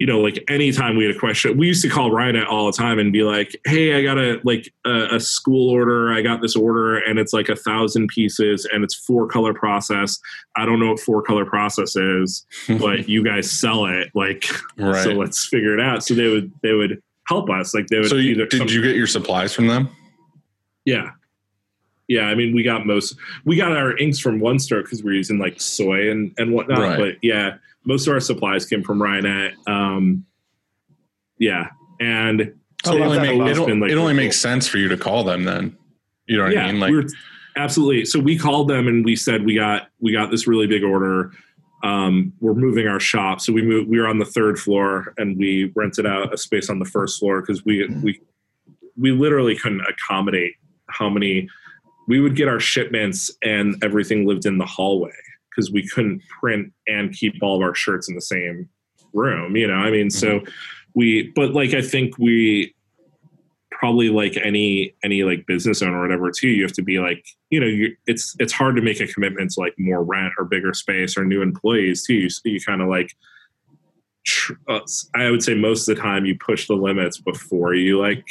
you 0.00 0.06
know 0.08 0.20
like 0.20 0.42
anytime 0.48 0.96
we 0.96 1.04
had 1.06 1.14
a 1.14 1.18
question 1.18 1.56
we 1.56 1.66
used 1.68 1.80
to 1.80 1.88
call 1.88 2.10
ryan 2.10 2.36
out 2.36 2.48
all 2.48 2.66
the 2.66 2.72
time 2.76 2.98
and 2.98 3.12
be 3.12 3.22
like 3.22 3.54
hey 3.64 3.94
i 3.96 4.02
got 4.02 4.18
a 4.18 4.40
like 4.44 4.72
a, 4.84 5.14
a 5.14 5.20
school 5.20 5.70
order 5.70 6.12
i 6.12 6.20
got 6.20 6.42
this 6.42 6.56
order 6.56 6.98
and 6.98 7.18
it's 7.18 7.32
like 7.32 7.48
a 7.48 7.54
thousand 7.56 8.08
pieces 8.08 8.66
and 8.72 8.82
it's 8.82 8.94
four 8.94 9.26
color 9.28 9.54
process 9.54 10.18
i 10.56 10.66
don't 10.66 10.80
know 10.80 10.88
what 10.90 11.00
four 11.00 11.22
color 11.22 11.44
process 11.46 11.94
is 11.96 12.44
but 12.80 13.08
you 13.08 13.22
guys 13.24 13.50
sell 13.50 13.86
it 13.86 14.10
like 14.14 14.46
right. 14.78 15.02
so 15.04 15.10
let's 15.12 15.46
figure 15.46 15.72
it 15.72 15.80
out 15.80 16.02
so 16.04 16.12
they 16.12 16.28
would 16.28 16.52
they 16.62 16.72
would 16.72 17.00
help 17.28 17.48
us 17.48 17.72
like 17.72 17.86
they 17.86 17.98
would 17.98 18.08
So 18.10 18.16
you, 18.16 18.34
did 18.46 18.70
you 18.70 18.82
get 18.82 18.96
your 18.96 19.06
supplies 19.06 19.54
from 19.54 19.66
them? 19.66 19.88
yeah. 20.84 21.10
Yeah, 22.06 22.24
I 22.24 22.34
mean, 22.34 22.54
we 22.54 22.62
got 22.62 22.86
most, 22.86 23.16
we 23.46 23.56
got 23.56 23.72
our 23.72 23.96
inks 23.96 24.18
from 24.18 24.38
One 24.38 24.58
Stroke 24.58 24.84
because 24.84 25.02
we're 25.02 25.14
using 25.14 25.38
like 25.38 25.60
soy 25.60 26.10
and, 26.10 26.34
and 26.36 26.52
whatnot. 26.52 26.78
Right. 26.78 26.98
But 26.98 27.14
yeah, 27.22 27.54
most 27.84 28.06
of 28.06 28.12
our 28.12 28.20
supplies 28.20 28.66
came 28.66 28.82
from 28.82 28.98
Ryonet. 28.98 29.54
Um, 29.66 30.26
yeah. 31.38 31.68
And 32.00 32.54
So 32.84 32.94
it 32.94 33.00
only, 33.00 33.18
make, 33.18 33.30
it, 33.30 33.66
been, 33.66 33.80
like, 33.80 33.90
it 33.90 33.94
only 33.94 34.12
really 34.12 34.14
makes 34.14 34.38
sense 34.38 34.68
for 34.68 34.76
you 34.76 34.88
to 34.88 34.96
call 34.96 35.24
them 35.24 35.44
then. 35.44 35.76
You 36.26 36.36
know 36.36 36.44
what 36.44 36.52
yeah, 36.52 36.66
I 36.66 36.72
mean? 36.72 36.80
Like, 36.80 36.90
we 36.90 36.96
were 36.96 37.06
absolutely. 37.56 38.04
So 38.04 38.18
we 38.18 38.38
called 38.38 38.68
them 38.68 38.86
and 38.86 39.04
we 39.04 39.16
said, 39.16 39.44
we 39.44 39.54
got, 39.54 39.88
we 40.00 40.12
got 40.12 40.30
this 40.30 40.46
really 40.46 40.66
big 40.66 40.84
order. 40.84 41.32
Um, 41.82 42.32
we're 42.40 42.54
moving 42.54 42.86
our 42.86 43.00
shop. 43.00 43.40
So 43.40 43.52
we 43.52 43.62
moved, 43.62 43.88
we 43.88 43.98
were 43.98 44.08
on 44.08 44.18
the 44.18 44.24
third 44.26 44.58
floor 44.58 45.14
and 45.16 45.38
we 45.38 45.72
rented 45.74 46.06
out 46.06 46.34
a 46.34 46.36
space 46.36 46.68
on 46.68 46.78
the 46.78 46.84
first 46.84 47.18
floor 47.18 47.40
because 47.40 47.64
we, 47.64 47.86
we, 48.02 48.20
we 48.96 49.12
literally 49.12 49.56
couldn't 49.56 49.82
accommodate 49.82 50.54
how 50.88 51.08
many 51.08 51.48
we 52.06 52.20
would 52.20 52.36
get 52.36 52.48
our 52.48 52.60
shipments 52.60 53.30
and 53.42 53.82
everything 53.82 54.26
lived 54.26 54.46
in 54.46 54.58
the 54.58 54.66
hallway 54.66 55.10
because 55.50 55.70
we 55.70 55.86
couldn't 55.88 56.22
print 56.40 56.72
and 56.86 57.12
keep 57.12 57.34
all 57.42 57.56
of 57.56 57.62
our 57.62 57.74
shirts 57.74 58.08
in 58.08 58.14
the 58.14 58.20
same 58.20 58.68
room 59.12 59.56
you 59.56 59.66
know 59.66 59.74
i 59.74 59.90
mean 59.90 60.10
so 60.10 60.42
we 60.94 61.32
but 61.34 61.52
like 61.52 61.72
i 61.74 61.82
think 61.82 62.18
we 62.18 62.74
probably 63.70 64.08
like 64.08 64.36
any 64.42 64.94
any 65.04 65.24
like 65.24 65.46
business 65.46 65.82
owner 65.82 65.98
or 65.98 66.02
whatever 66.02 66.30
too 66.30 66.48
you 66.48 66.62
have 66.62 66.72
to 66.72 66.82
be 66.82 66.98
like 66.98 67.24
you 67.50 67.60
know 67.60 67.66
you 67.66 67.94
it's 68.06 68.34
it's 68.38 68.52
hard 68.52 68.76
to 68.76 68.82
make 68.82 69.00
a 69.00 69.06
commitment 69.06 69.50
to 69.50 69.60
like 69.60 69.74
more 69.78 70.02
rent 70.02 70.32
or 70.38 70.44
bigger 70.44 70.72
space 70.72 71.16
or 71.16 71.24
new 71.24 71.42
employees 71.42 72.04
too. 72.06 72.14
You, 72.14 72.28
you 72.44 72.60
kind 72.60 72.80
of 72.80 72.88
like 72.88 73.14
tr- 74.24 74.54
uh, 74.68 74.80
i 75.14 75.30
would 75.30 75.42
say 75.42 75.54
most 75.54 75.88
of 75.88 75.96
the 75.96 76.02
time 76.02 76.24
you 76.24 76.36
push 76.38 76.66
the 76.66 76.74
limits 76.74 77.20
before 77.20 77.74
you 77.74 78.00
like 78.00 78.24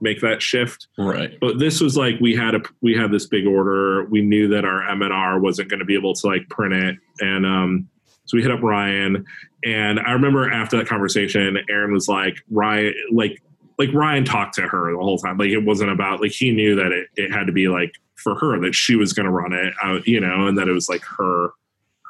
make 0.00 0.20
that 0.20 0.42
shift. 0.42 0.88
Right. 0.96 1.38
but 1.40 1.58
this 1.58 1.80
was 1.80 1.96
like 1.96 2.20
we 2.20 2.34
had 2.34 2.54
a 2.54 2.60
we 2.80 2.94
had 2.94 3.10
this 3.10 3.26
big 3.26 3.46
order. 3.46 4.04
We 4.04 4.22
knew 4.22 4.48
that 4.48 4.64
our 4.64 4.88
M&R 4.90 5.40
wasn't 5.40 5.68
going 5.68 5.80
to 5.80 5.84
be 5.84 5.94
able 5.94 6.14
to 6.14 6.26
like 6.26 6.48
print 6.48 6.74
it. 6.74 6.96
And 7.20 7.46
um 7.46 7.88
so 8.26 8.36
we 8.36 8.42
hit 8.42 8.52
up 8.52 8.62
ryan. 8.62 9.24
And 9.64 10.00
i 10.00 10.12
remember 10.12 10.50
after 10.50 10.76
that 10.76 10.86
conversation 10.86 11.58
aaron 11.68 11.92
was 11.92 12.08
like 12.08 12.38
ryan 12.50 12.94
like 13.12 13.42
like 13.78 13.92
ryan 13.92 14.24
talked 14.24 14.54
to 14.54 14.62
her 14.62 14.92
the 14.92 14.98
whole 14.98 15.18
time. 15.18 15.38
Like 15.38 15.50
it 15.50 15.64
wasn't 15.64 15.90
about 15.90 16.20
like 16.20 16.32
he 16.32 16.52
knew 16.52 16.74
that 16.76 16.92
it, 16.92 17.08
it 17.16 17.32
had 17.32 17.46
to 17.46 17.52
be 17.52 17.68
like 17.68 17.94
for 18.16 18.34
her 18.36 18.58
that 18.60 18.74
she 18.74 18.96
was 18.96 19.12
going 19.12 19.26
to 19.26 19.32
run 19.32 19.52
it 19.52 19.72
out 19.82 20.06
you 20.06 20.20
know 20.20 20.48
and 20.48 20.58
that 20.58 20.68
it 20.68 20.72
was 20.72 20.88
like 20.88 21.02
her 21.04 21.50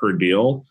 her 0.00 0.12
deal. 0.12 0.64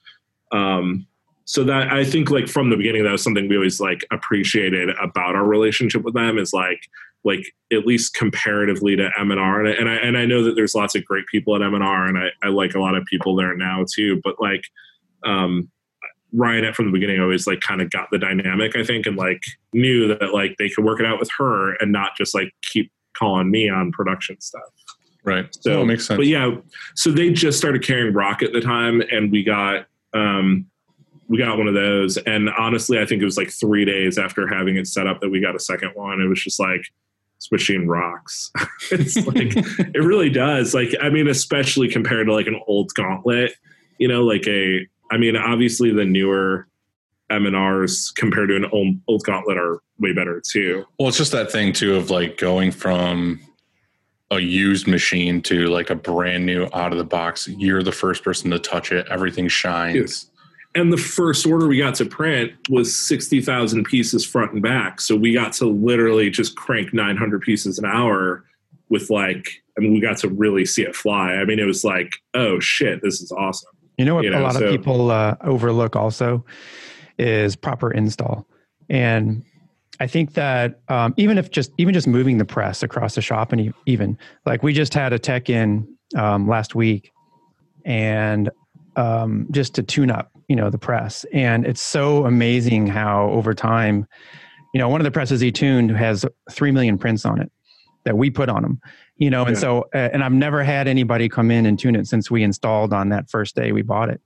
Um 0.51 1.07
so 1.47 1.63
that 1.63 1.91
i 1.93 2.03
think 2.03 2.30
like 2.30 2.47
from 2.47 2.70
the 2.70 2.76
beginning 2.76 3.03
that 3.03 3.11
was 3.11 3.24
something 3.24 3.47
we 3.47 3.55
always 3.55 3.80
like 3.80 4.05
appreciated 4.11 4.89
about 5.01 5.34
our 5.36 5.45
relationship 5.45 6.03
with 6.03 6.13
them 6.13 6.38
is 6.38 6.53
like 6.53 6.89
like 7.28 7.46
at 7.72 7.86
least 7.86 8.14
comparatively 8.16 8.96
to 8.96 9.10
M&R 9.20 9.60
and 9.66 9.70
I, 9.70 9.72
and 9.74 9.90
I 9.90 9.96
and 9.96 10.18
I 10.18 10.26
know 10.26 10.44
that 10.44 10.56
there's 10.56 10.74
lots 10.74 10.96
of 10.96 11.06
great 11.06 11.26
people 11.28 11.56
at 11.56 11.62
M&R 11.62 12.06
and 12.08 12.18
I, 12.18 12.30
I 12.44 12.50
like 12.50 12.74
a 12.74 12.80
lot 12.80 12.96
of 12.96 13.06
people 13.06 13.36
there 13.36 13.56
now 13.56 13.86
too 13.94 14.20
but 14.24 14.36
like 14.42 14.64
um 15.24 15.70
Ryan 16.34 16.74
from 16.74 16.86
the 16.88 16.92
beginning 16.92 17.22
always 17.22 17.46
like 17.48 17.62
kind 17.62 17.82
of 17.82 17.90
got 17.90 18.10
the 18.12 18.18
dynamic 18.18 18.76
I 18.76 18.84
think 18.84 19.06
and 19.06 19.18
like 19.18 19.42
knew 19.74 20.08
that 20.08 20.34
like 20.34 20.56
they 20.58 20.70
could 20.70 20.86
work 20.86 21.00
it 21.00 21.06
out 21.06 21.20
with 21.20 21.30
her 21.38 21.74
and 21.76 21.92
not 21.92 22.18
just 22.18 22.34
like 22.34 22.52
keep 22.64 22.92
calling 23.14 23.52
me 23.52 23.70
on 23.70 23.92
production 23.92 24.40
stuff 24.42 24.64
Right. 25.28 25.54
So- 25.62 25.82
it 25.82 25.86
makes 25.86 26.08
sense. 26.08 26.18
but 26.18 26.28
yeah, 26.28 26.56
so 26.96 27.12
they 27.12 27.32
just 27.32 27.58
started 27.58 27.84
carrying 27.84 28.14
ROQ 28.14 28.44
at 28.44 28.54
the 28.54 28.62
time, 28.62 29.02
and 29.12 29.30
we 29.30 29.44
got 29.44 29.86
um, 30.14 30.66
we 31.28 31.38
got 31.38 31.58
one 31.58 31.68
of 31.68 31.74
those. 31.74 32.16
And 32.16 32.50
honestly, 32.58 32.98
I 32.98 33.06
think 33.06 33.22
it 33.22 33.26
was 33.26 33.36
like 33.36 33.52
three 33.52 33.84
days 33.84 34.18
after 34.18 34.48
having 34.48 34.78
it 34.78 34.88
set 34.88 35.06
up 35.06 35.20
that 35.20 35.30
we 35.30 35.42
got 35.42 35.54
a 35.54 35.60
second 35.60 35.92
one. 35.96 36.22
It 36.22 36.28
was 36.28 36.42
just 36.42 36.62
like 36.62 36.82
machine 37.52 37.88
rocks. 37.88 38.52
it's 38.92 39.16
like 39.28 39.56
it 39.56 40.04
really 40.04 40.30
does. 40.30 40.74
Like 40.74 40.96
I 41.02 41.10
mean, 41.10 41.28
especially 41.28 41.88
compared 41.88 42.28
to 42.28 42.34
like 42.34 42.48
an 42.48 42.60
old 42.68 42.94
Gauntlet, 42.96 43.54
you 43.98 44.08
know, 44.08 44.24
like 44.24 44.48
a. 44.48 44.88
I 45.10 45.18
mean, 45.18 45.38
obviously 45.38 45.94
the 45.94 46.04
newer 46.04 46.68
M 47.30 47.46
and 47.46 47.56
R's 47.56 48.12
compared 48.12 48.50
to 48.50 48.56
an 48.56 48.66
old, 48.72 48.96
old 49.08 49.24
Gauntlet 49.24 49.58
are 49.58 49.80
way 50.00 50.14
better 50.14 50.42
too. 50.46 50.86
Well, 51.00 51.08
it's 51.08 51.18
just 51.18 51.32
that 51.32 51.52
thing 51.52 51.74
too 51.74 51.96
of 51.96 52.10
like 52.10 52.38
going 52.38 52.72
from 52.72 53.40
a 54.32 54.40
used 54.40 54.88
machine 54.88 55.42
to 55.42 55.68
like 55.68 55.90
a 55.90 55.96
brand 55.96 56.46
new 56.46 56.68
out 56.74 56.92
of 56.92 56.98
the 56.98 57.06
box. 57.06 57.48
You're 57.48 57.84
the 57.84 57.92
first 57.92 58.24
person 58.24 58.52
to 58.52 58.60
touch 58.60 58.92
it. 58.92 59.08
Everything 59.10 59.48
shines. 59.48 60.30
And 60.78 60.94
the 60.94 60.98
first 60.98 61.46
order 61.48 61.68
we 61.68 61.80
got 61.80 61.96
to 61.96 62.06
print 62.06 62.54
was 62.70 62.96
60,000 62.96 63.84
pieces 63.84 64.24
front 64.24 64.54
and 64.54 64.62
back. 64.62 65.02
So 65.02 65.16
we 65.16 65.34
got 65.34 65.52
to 65.54 65.66
literally 65.66 66.30
just 66.30 66.56
crank 66.56 66.94
900 66.94 67.42
pieces 67.42 67.80
an 67.80 67.86
hour 67.86 68.46
with 68.88 69.10
like, 69.10 69.64
I 69.76 69.82
mean, 69.82 69.92
we 69.92 70.00
got 70.00 70.18
to 70.20 70.30
really 70.30 70.66
see 70.66 70.84
it 70.84 70.96
fly. 70.96 71.34
I 71.34 71.46
mean, 71.46 71.58
it 71.58 71.66
was 71.66 71.84
like, 71.84 72.12
oh 72.36 72.60
shit, 72.60 73.02
this 73.02 73.22
is 73.22 73.32
awesome. 73.32 73.72
You 73.98 74.06
know 74.06 74.14
what 74.14 74.24
You 74.24 74.30
know, 74.30 74.42
a 74.42 74.44
lot 74.44 74.54
so- 74.54 74.66
of 74.66 74.70
people 74.70 75.10
uh, 75.10 75.36
overlook 75.42 75.96
also 75.96 76.46
is 77.18 77.56
proper 77.56 77.90
install, 77.90 78.48
and 78.92 79.44
I 80.00 80.06
think 80.06 80.36
that 80.36 80.82
um, 80.88 81.16
even 81.18 81.40
if 81.40 81.50
just 81.50 81.72
even 81.80 81.96
just 81.96 82.08
moving 82.08 82.38
the 82.38 82.46
press 82.46 82.84
across 82.84 83.16
the 83.16 83.24
shop 83.24 83.52
and 83.52 83.74
even 83.88 84.16
like 84.46 84.62
we 84.62 84.72
just 84.72 84.94
had 84.94 85.14
a 85.14 85.18
tech 85.18 85.50
in 85.50 85.88
um, 86.16 86.48
last 86.48 86.76
week, 86.76 87.12
and 87.86 88.52
um, 88.98 89.48
just 89.52 89.74
to 89.76 89.84
tune 89.84 90.12
up, 90.12 90.32
you 90.50 90.56
know, 90.56 90.70
the 90.70 90.78
press, 90.78 91.26
and 91.32 91.66
it's 91.66 91.82
so 91.82 92.26
amazing 92.26 92.88
how 92.88 93.30
over 93.30 93.54
time, 93.54 94.06
you 94.74 94.80
know, 94.80 94.89
one 94.89 95.00
of 95.00 95.06
the 95.06 95.12
presses 95.12 95.39
he 95.39 95.52
tuned 95.52 95.91
has 95.91 96.26
three 96.52 96.72
million 96.72 96.98
prints 96.98 97.26
on 97.26 97.39
it 97.41 97.52
that 98.04 98.18
we 98.18 98.30
put 98.30 98.48
on 98.48 98.62
them 98.62 98.80
you 99.18 99.30
know 99.30 99.43
and 99.43 99.56
Yeah. 99.56 99.60
so 99.60 99.80
uh, 99.93 99.98
and 100.14 100.24
i've 100.24 100.32
never 100.32 100.64
had 100.64 100.88
anybody 100.88 101.28
come 101.28 101.52
in 101.52 101.66
and 101.66 101.78
tune 101.78 101.93
it 101.95 102.08
since 102.08 102.32
we 102.32 102.41
installed 102.41 102.93
on 102.93 103.10
that 103.10 103.30
first 103.30 103.54
day 103.54 103.74
we 103.74 103.82
bought 103.82 104.10
it 104.10 104.22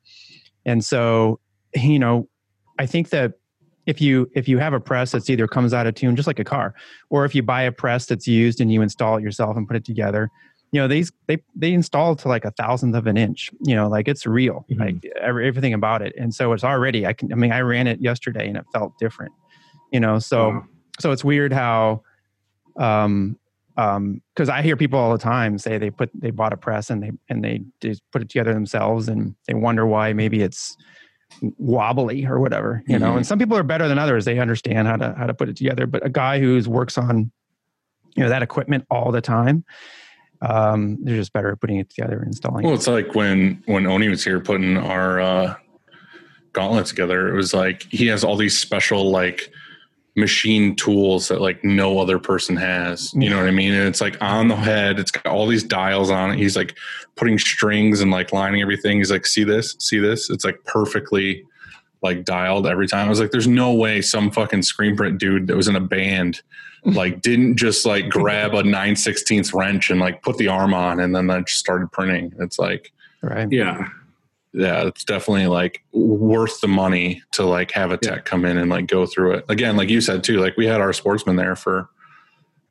and 0.65 0.85
so 0.85 1.39
you 1.73 1.97
know 1.97 2.27
i 2.77 2.85
think 2.85 3.09
that 3.09 3.33
if 3.87 3.99
you 3.99 4.29
if 4.35 4.47
you 4.47 4.59
have 4.59 4.73
a 4.73 4.79
press 4.79 5.11
that's 5.11 5.29
either 5.31 5.47
comes 5.47 5.73
out 5.73 5.87
of 5.87 5.95
tune 5.95 6.15
just 6.15 6.27
like 6.27 6.37
a 6.37 6.43
car 6.43 6.75
or 7.09 7.25
if 7.25 7.33
you 7.33 7.41
buy 7.41 7.63
a 7.63 7.71
press 7.71 8.05
that's 8.05 8.27
used 8.27 8.61
and 8.61 8.71
you 8.71 8.81
install 8.83 9.17
it 9.17 9.23
yourself 9.23 9.57
and 9.57 9.67
put 9.67 9.75
it 9.75 9.83
together 9.83 10.29
you 10.71 10.79
know 10.79 10.87
these 10.87 11.11
they 11.27 11.37
they 11.55 11.73
install 11.73 12.15
to 12.15 12.27
like 12.27 12.45
a 12.45 12.51
thousandth 12.51 12.95
of 12.95 13.05
an 13.07 13.17
inch 13.17 13.49
you 13.65 13.75
know 13.75 13.89
like 13.89 14.07
it's 14.07 14.25
real 14.25 14.65
Mhm. 14.71 14.79
like 14.79 14.95
every, 15.19 15.47
everything 15.47 15.73
about 15.73 16.01
it 16.01 16.13
and 16.17 16.33
so 16.33 16.53
it's 16.53 16.63
already 16.63 17.05
i 17.05 17.13
can 17.13 17.31
i 17.31 17.35
mean 17.35 17.51
i 17.51 17.59
ran 17.59 17.87
it 17.87 17.99
yesterday 18.01 18.47
and 18.47 18.55
it 18.57 18.65
felt 18.73 18.97
different 18.97 19.33
you 19.91 19.99
know 19.99 20.17
so 20.19 20.49
Wow. 20.49 20.65
so 20.99 21.11
it's 21.11 21.23
weird 21.23 21.51
how 21.51 22.03
um 22.79 23.37
um 23.77 24.21
because 24.33 24.47
i 24.49 24.61
hear 24.61 24.77
people 24.77 24.97
all 24.99 25.11
the 25.11 25.17
time 25.17 25.57
say 25.57 25.77
they 25.77 25.89
put 25.91 26.09
they 26.13 26.31
bought 26.31 26.53
a 26.53 26.57
press 26.57 26.89
and 26.89 27.03
they 27.03 27.11
and 27.29 27.43
they 27.43 27.61
just 27.81 28.01
put 28.11 28.21
it 28.21 28.29
together 28.29 28.53
themselves 28.53 29.09
and 29.09 29.35
they 29.47 29.53
wonder 29.53 29.85
why 29.85 30.13
maybe 30.13 30.41
it's 30.41 30.77
wobbly 31.57 32.25
or 32.25 32.39
whatever 32.39 32.83
you 32.87 32.97
know 32.99 33.11
Mhm. 33.13 33.17
and 33.17 33.27
some 33.27 33.39
people 33.39 33.57
are 33.57 33.63
better 33.63 33.87
than 33.87 33.97
others 33.97 34.23
they 34.25 34.39
understand 34.39 34.87
how 34.87 34.95
to 34.97 35.13
how 35.17 35.25
to 35.25 35.33
put 35.33 35.49
it 35.49 35.55
together 35.57 35.85
but 35.87 36.05
a 36.05 36.09
guy 36.09 36.39
who's 36.39 36.67
works 36.67 36.97
on 36.97 37.31
you 38.15 38.23
know 38.23 38.29
that 38.29 38.43
equipment 38.43 38.85
all 38.89 39.11
the 39.11 39.21
time 39.21 39.63
um 40.41 40.97
they're 41.03 41.15
just 41.17 41.33
better 41.33 41.51
at 41.51 41.61
putting 41.61 41.77
it 41.77 41.89
together 41.89 42.17
and 42.17 42.27
installing 42.27 42.63
Well, 42.63 42.73
it. 42.73 42.77
it's 42.77 42.87
like 42.87 43.13
when 43.15 43.61
when 43.65 43.85
Oni 43.85 44.07
was 44.09 44.23
here 44.23 44.39
putting 44.39 44.77
our 44.77 45.19
uh, 45.21 45.55
gauntlet 46.53 46.85
together. 46.87 47.29
It 47.29 47.35
was 47.35 47.53
like 47.53 47.83
he 47.83 48.07
has 48.07 48.23
all 48.23 48.35
these 48.35 48.57
special 48.57 49.09
like 49.11 49.51
machine 50.17 50.75
tools 50.75 51.29
that 51.29 51.39
like 51.39 51.63
no 51.63 51.97
other 51.99 52.19
person 52.19 52.57
has. 52.57 53.13
You 53.13 53.29
know 53.29 53.37
what 53.37 53.47
I 53.47 53.51
mean? 53.51 53.73
And 53.73 53.87
it's 53.87 54.01
like 54.01 54.21
on 54.21 54.49
the 54.49 54.55
head. 54.57 54.99
It's 54.99 55.11
got 55.11 55.27
all 55.27 55.47
these 55.47 55.63
dials 55.63 56.09
on 56.09 56.31
it. 56.31 56.37
He's 56.37 56.57
like 56.57 56.75
putting 57.15 57.39
strings 57.39 58.01
and 58.01 58.11
like 58.11 58.33
lining 58.33 58.61
everything. 58.61 58.97
He's 58.97 59.11
like, 59.11 59.25
see 59.25 59.45
this, 59.45 59.75
see 59.79 59.99
this. 59.99 60.29
It's 60.29 60.43
like 60.43 60.61
perfectly 60.65 61.45
like 62.01 62.25
dialed 62.25 62.67
every 62.67 62.87
time. 62.87 63.05
I 63.05 63.09
was 63.09 63.19
like, 63.19 63.31
there's 63.31 63.47
no 63.47 63.73
way 63.73 64.01
some 64.01 64.31
fucking 64.31 64.63
screen 64.63 64.95
print 64.95 65.19
dude 65.19 65.47
that 65.47 65.55
was 65.55 65.67
in 65.67 65.75
a 65.75 65.81
band 65.81 66.41
like 66.85 67.21
didn't 67.21 67.57
just 67.57 67.85
like 67.85 68.09
grab 68.09 68.55
a 68.55 68.63
9 68.63 68.93
16th 68.95 69.53
wrench 69.53 69.91
and 69.91 69.99
like 69.99 70.23
put 70.23 70.37
the 70.37 70.47
arm 70.47 70.73
on 70.73 70.99
and 70.99 71.15
then 71.15 71.29
I 71.29 71.41
just 71.41 71.59
started 71.59 71.91
printing. 71.91 72.33
It's 72.39 72.57
like, 72.57 72.91
right 73.21 73.47
Yeah. 73.51 73.87
yeah, 74.51 74.87
it's 74.87 75.03
definitely 75.03 75.47
like 75.47 75.83
worth 75.91 76.59
the 76.59 76.67
money 76.67 77.21
to 77.33 77.45
like 77.45 77.71
have 77.71 77.91
a 77.91 77.97
tech 77.97 78.25
come 78.25 78.45
in 78.45 78.57
and 78.57 78.71
like 78.71 78.87
go 78.87 79.05
through 79.05 79.33
it. 79.33 79.45
Again, 79.47 79.77
like 79.77 79.89
you 79.89 80.01
said 80.01 80.23
too, 80.23 80.39
like 80.39 80.57
we 80.57 80.65
had 80.65 80.81
our 80.81 80.91
sportsman 80.91 81.35
there 81.35 81.55
for 81.55 81.87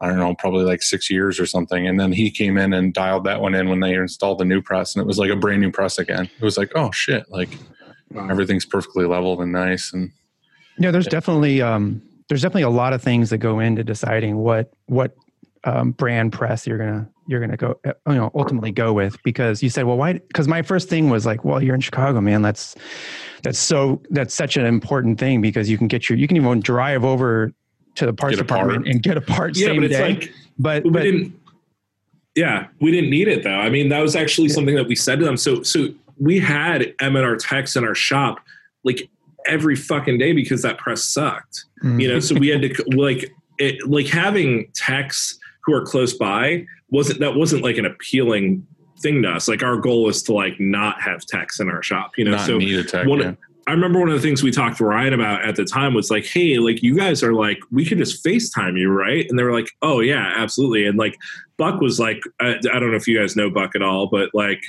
I 0.03 0.09
don't 0.09 0.19
know, 0.19 0.35
probably 0.35 0.65
like 0.65 0.83
six 0.83 1.11
years 1.11 1.39
or 1.39 1.45
something. 1.45 1.87
And 1.87 2.01
then 2.01 2.11
he 2.11 2.31
came 2.31 2.57
in 2.57 2.73
and 2.73 2.95
dialed 2.95 3.25
that 3.25 3.43
one 3.43 3.55
in 3.55 3.69
when 3.69 3.81
they 3.81 3.95
installed 3.95 4.39
the 4.39 4.47
new 4.47 4.63
press 4.63 4.95
and 4.95 5.03
it 5.03 5.07
was 5.07 5.19
like 5.19 5.31
a 5.31 5.37
brand 5.37 5.61
new 5.61 5.71
press 5.71 5.99
again. 5.99 6.29
It 6.37 6.43
was 6.43 6.57
like, 6.57 6.73
oh 6.75 6.91
shit, 6.91 7.31
like 7.31 7.51
Wow. 8.13 8.29
everything's 8.29 8.65
perfectly 8.67 9.05
leveled 9.07 9.41
and 9.41 9.53
nice 9.53 9.93
and 9.93 10.11
Yeah, 10.79 10.91
there's 10.91 11.07
definitely 11.07 11.63
um, 11.63 12.03
there's 12.29 12.43
definitely 12.43 12.63
a 12.63 12.71
lot 12.71 12.93
of 12.93 13.01
things 13.03 13.31
that 13.31 13.39
go 13.39 13.61
into 13.61 13.85
deciding 13.85 14.37
what 14.37 14.73
what 14.87 15.15
um, 15.65 15.93
brand 15.93 16.33
press 16.33 16.67
you're 16.67 16.79
gonna 16.79 17.09
you're 17.29 17.39
gonna 17.41 17.57
go 17.57 17.79
uh, 17.87 17.93
you 18.09 18.15
know 18.15 18.31
ultimately 18.35 18.73
go 18.73 18.93
with 18.93 19.23
because 19.23 19.63
you 19.63 19.69
said 19.71 19.85
well 19.85 19.97
why 19.97 20.15
because 20.15 20.49
my 20.49 20.63
first 20.63 20.89
thing 20.89 21.09
was 21.11 21.25
like 21.27 21.45
well 21.45 21.63
you're 21.63 21.75
in 21.75 21.81
Chicago 21.81 22.21
man. 22.21 22.43
That's 22.43 22.75
that's 23.43 23.59
so 23.59 24.03
that's 24.11 24.35
such 24.35 24.57
an 24.57 24.67
important 24.67 25.19
thing 25.21 25.41
because 25.41 25.71
you 25.71 25.79
can 25.79 25.87
get 25.87 26.09
your 26.09 26.19
you 26.19 26.27
can 26.27 26.37
even 26.37 26.61
drive 26.61 27.05
over 27.05 27.53
to 27.95 28.07
the 28.07 28.13
parts 28.13 28.37
Get 28.37 28.43
a 28.43 28.49
part. 28.49 28.61
department 28.69 28.89
and 28.89 29.03
get 29.03 29.17
a 29.19 29.21
part 29.21 29.57
Yeah, 29.57 29.67
same 29.69 29.77
but 29.77 29.85
it's 29.85 29.95
day. 29.97 30.15
like 30.15 30.33
but 30.59 30.83
we 30.85 30.91
but 30.91 31.03
didn't 31.03 31.41
yeah 32.35 32.67
we 32.81 32.91
didn't 32.91 33.11
need 33.11 33.29
it 33.29 33.45
though. 33.45 33.51
I 33.51 33.71
mean 33.71 33.89
that 33.91 34.01
was 34.01 34.17
actually 34.17 34.49
something 34.49 34.75
that 34.75 34.89
we 34.89 34.97
said 34.97 35.19
to 35.21 35.25
them. 35.25 35.37
So 35.37 35.63
so 35.63 35.89
we 36.21 36.39
had 36.39 36.95
M 37.01 37.17
and 37.17 37.25
R 37.25 37.37
techs 37.37 37.75
in 37.77 37.85
our 37.85 37.95
shop 37.95 38.39
like 38.85 39.09
every 39.47 39.75
fucking 39.75 40.19
day 40.19 40.33
because 40.33 40.63
that 40.63 40.79
press 40.79 41.05
sucked 41.05 41.65
mm, 41.83 42.01
you 42.01 42.07
know 42.07 42.21
so 42.21 42.35
we 42.35 42.49
had 42.49 42.63
to 42.63 42.85
like 42.95 43.33
it 43.59 43.89
like 43.89 44.07
having 44.07 44.71
techs 44.75 45.39
who 45.65 45.75
are 45.75 45.85
close 45.85 46.13
by 46.13 46.65
wasn't 46.91 47.19
that 47.21 47.35
wasn't 47.35 47.63
like 47.63 47.79
an 47.79 47.87
appealing 47.87 48.67
thing 49.01 49.23
to 49.23 49.31
us 49.31 49.49
like 49.49 49.63
our 49.63 49.79
goal 49.79 50.09
is 50.09 50.23
to 50.23 50.33
like 50.33 50.61
not 50.61 51.01
have 51.01 51.25
techs 51.25 51.59
in 51.59 51.71
our 51.71 51.83
shop 51.83 52.13
you 52.19 52.25
know 52.25 52.33
not 52.33 52.47
so 52.47 52.59
need 52.59 52.79
a 52.79 52.85
tech. 52.85 53.07
one- 53.07 53.21
yeah. 53.21 53.35
I 53.67 53.73
remember 53.73 54.01
one 54.01 54.09
of 54.09 54.15
the 54.15 54.27
things 54.27 54.43
we 54.43 54.51
talked 54.51 54.79
to 54.79 54.85
Ryan 54.85 55.13
about 55.13 55.47
at 55.47 55.55
the 55.55 55.65
time 55.65 55.95
was 55.95 56.11
like, 56.11 56.27
hey, 56.27 56.59
like 56.59 56.83
you 56.83 56.97
guys 56.97 57.23
are 57.23 57.35
like, 57.35 57.59
we 57.71 57.85
could 57.85 57.99
just 57.99 58.25
FaceTime 58.25 58.77
you, 58.77 58.91
right? 58.91 59.25
And 59.29 59.39
they 59.39 59.45
were 59.45 59.53
like, 59.53 59.71
oh, 59.81 60.01
yeah, 60.01 60.33
absolutely. 60.37 60.87
And 60.87 60.99
like 60.99 61.17
Buck 61.57 61.81
was 61.81 62.01
like, 62.01 62.21
I, 62.41 62.55
I 62.55 62.81
don't 62.81 62.91
know 62.91 62.97
if 62.97 63.07
you 63.07 63.17
guys 63.21 63.37
know 63.37 63.49
Buck 63.49 63.77
at 63.77 63.83
all, 63.83 64.09
but 64.09 64.31
like, 64.35 64.61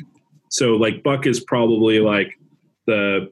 so 0.51 0.75
like 0.75 1.01
Buck 1.01 1.25
is 1.25 1.39
probably 1.39 2.01
like 2.01 2.37
the, 2.85 3.31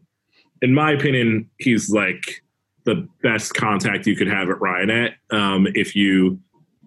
in 0.61 0.73
my 0.73 0.91
opinion, 0.91 1.49
he's 1.57 1.89
like 1.89 2.41
the 2.85 3.07
best 3.21 3.53
contact 3.53 4.07
you 4.07 4.15
could 4.15 4.29
have 4.29 4.49
at 4.49 4.59
Ryan 4.61 4.89
at 4.89 5.13
um, 5.29 5.67
if 5.75 5.97
you, 5.97 6.39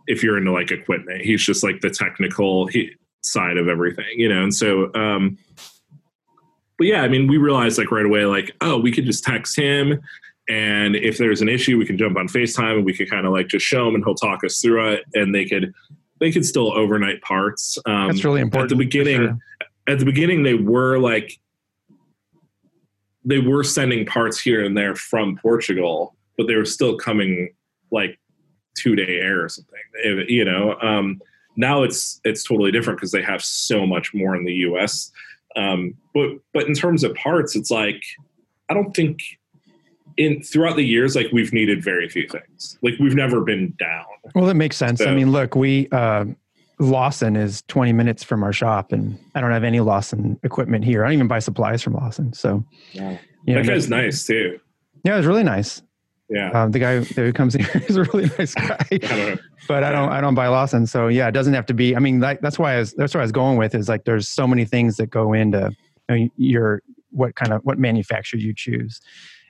if 0.06 0.22
you're 0.22 0.38
into 0.38 0.50
like 0.50 0.70
equipment. 0.70 1.20
He's 1.20 1.42
just 1.42 1.62
like 1.62 1.82
the 1.82 1.90
technical 1.90 2.66
he, 2.66 2.92
side 3.20 3.58
of 3.58 3.68
everything, 3.68 4.06
you 4.16 4.26
know? 4.26 4.42
And 4.42 4.54
so, 4.54 4.90
um, 4.94 5.36
but 6.78 6.86
yeah, 6.86 7.02
I 7.02 7.08
mean, 7.08 7.26
we 7.26 7.36
realized 7.36 7.76
like 7.76 7.92
right 7.92 8.06
away, 8.06 8.24
like, 8.24 8.56
oh, 8.62 8.78
we 8.78 8.90
could 8.90 9.04
just 9.04 9.24
text 9.24 9.54
him. 9.54 10.00
And 10.48 10.96
if 10.96 11.18
there's 11.18 11.42
an 11.42 11.48
issue, 11.50 11.76
we 11.76 11.84
can 11.84 11.98
jump 11.98 12.16
on 12.16 12.26
FaceTime 12.26 12.76
and 12.76 12.86
we 12.86 12.94
could 12.94 13.10
kind 13.10 13.26
of 13.26 13.32
like 13.32 13.48
just 13.48 13.66
show 13.66 13.86
him 13.86 13.96
and 13.96 14.02
he'll 14.02 14.14
talk 14.14 14.42
us 14.44 14.62
through 14.62 14.94
it. 14.94 15.04
And 15.12 15.34
they 15.34 15.44
could, 15.44 15.74
they 16.20 16.32
could 16.32 16.46
still 16.46 16.72
overnight 16.72 17.20
parts. 17.20 17.76
Um, 17.84 18.08
that's 18.08 18.24
really 18.24 18.40
important 18.40 18.72
At 18.72 18.78
the 18.78 18.84
beginning, 18.84 19.20
sure. 19.20 19.38
At 19.88 19.98
the 19.98 20.04
beginning, 20.04 20.42
they 20.42 20.54
were 20.54 20.98
like, 20.98 21.38
they 23.24 23.38
were 23.38 23.62
sending 23.62 24.04
parts 24.04 24.40
here 24.40 24.64
and 24.64 24.76
there 24.76 24.94
from 24.94 25.36
Portugal, 25.36 26.16
but 26.36 26.46
they 26.46 26.56
were 26.56 26.64
still 26.64 26.96
coming 26.96 27.54
like 27.90 28.18
two 28.76 28.96
day 28.96 29.18
air 29.20 29.44
or 29.44 29.48
something, 29.48 30.24
you 30.28 30.44
know? 30.44 30.76
Um, 30.80 31.20
now 31.56 31.82
it's, 31.82 32.20
it's 32.24 32.42
totally 32.42 32.72
different 32.72 32.98
because 32.98 33.12
they 33.12 33.22
have 33.22 33.44
so 33.44 33.86
much 33.86 34.14
more 34.14 34.34
in 34.34 34.44
the 34.44 34.54
US 34.54 35.12
um, 35.56 35.94
but 36.14 36.30
but 36.52 36.66
in 36.66 36.74
terms 36.74 37.04
of 37.04 37.14
parts, 37.14 37.56
it's 37.56 37.70
like 37.70 38.02
I 38.68 38.74
don't 38.74 38.94
think 38.94 39.20
in 40.16 40.42
throughout 40.42 40.76
the 40.76 40.84
years 40.84 41.16
like 41.16 41.28
we've 41.32 41.52
needed 41.52 41.82
very 41.82 42.08
few 42.08 42.28
things. 42.28 42.78
Like 42.82 42.94
we've 42.98 43.14
never 43.14 43.40
been 43.42 43.74
down. 43.78 44.04
Well, 44.34 44.46
that 44.46 44.54
makes 44.54 44.76
sense. 44.76 45.00
I 45.00 45.14
mean, 45.14 45.32
look, 45.32 45.54
we 45.54 45.88
uh, 45.90 46.26
Lawson 46.82 47.36
is 47.36 47.62
20 47.68 47.92
minutes 47.92 48.24
from 48.24 48.42
our 48.42 48.52
shop, 48.52 48.92
and 48.92 49.18
I 49.34 49.40
don't 49.40 49.52
have 49.52 49.64
any 49.64 49.80
Lawson 49.80 50.38
equipment 50.42 50.84
here. 50.84 51.04
I 51.04 51.08
don't 51.08 51.14
even 51.14 51.28
buy 51.28 51.38
supplies 51.38 51.82
from 51.82 51.94
Lawson. 51.94 52.32
So, 52.32 52.64
Yeah. 52.92 53.18
you 53.44 53.54
know, 53.54 53.62
that 53.62 53.68
guy's 53.68 53.88
nice 53.88 54.26
too. 54.26 54.58
Yeah, 55.04 55.14
it 55.14 55.18
was 55.18 55.26
really 55.26 55.44
nice. 55.44 55.82
Yeah. 56.28 56.50
Um, 56.50 56.70
the 56.70 56.78
guy 56.78 57.00
who 57.00 57.32
comes 57.32 57.54
here 57.54 57.68
is 57.88 57.96
a 57.96 58.04
really 58.04 58.30
nice 58.38 58.54
guy. 58.54 58.78
I 58.92 59.38
but 59.68 59.84
I 59.84 59.92
don't 59.92 60.08
I 60.08 60.20
don't 60.20 60.34
buy 60.34 60.48
Lawson. 60.48 60.86
So 60.86 61.08
yeah, 61.08 61.28
it 61.28 61.32
doesn't 61.32 61.54
have 61.54 61.66
to 61.66 61.74
be. 61.74 61.94
I 61.94 61.98
mean, 61.98 62.20
like, 62.20 62.40
that's 62.40 62.58
why 62.58 62.74
I 62.74 62.78
was 62.78 62.92
that's 62.94 63.14
what 63.14 63.20
I 63.20 63.24
was 63.24 63.32
going 63.32 63.58
with 63.58 63.74
is 63.74 63.88
like 63.88 64.04
there's 64.04 64.28
so 64.28 64.46
many 64.46 64.64
things 64.64 64.96
that 64.96 65.08
go 65.08 65.32
into 65.34 65.70
you 66.08 66.16
know, 66.18 66.28
your 66.36 66.82
what 67.10 67.34
kind 67.36 67.52
of 67.52 67.60
what 67.64 67.78
manufacturer 67.78 68.40
you 68.40 68.54
choose, 68.54 69.00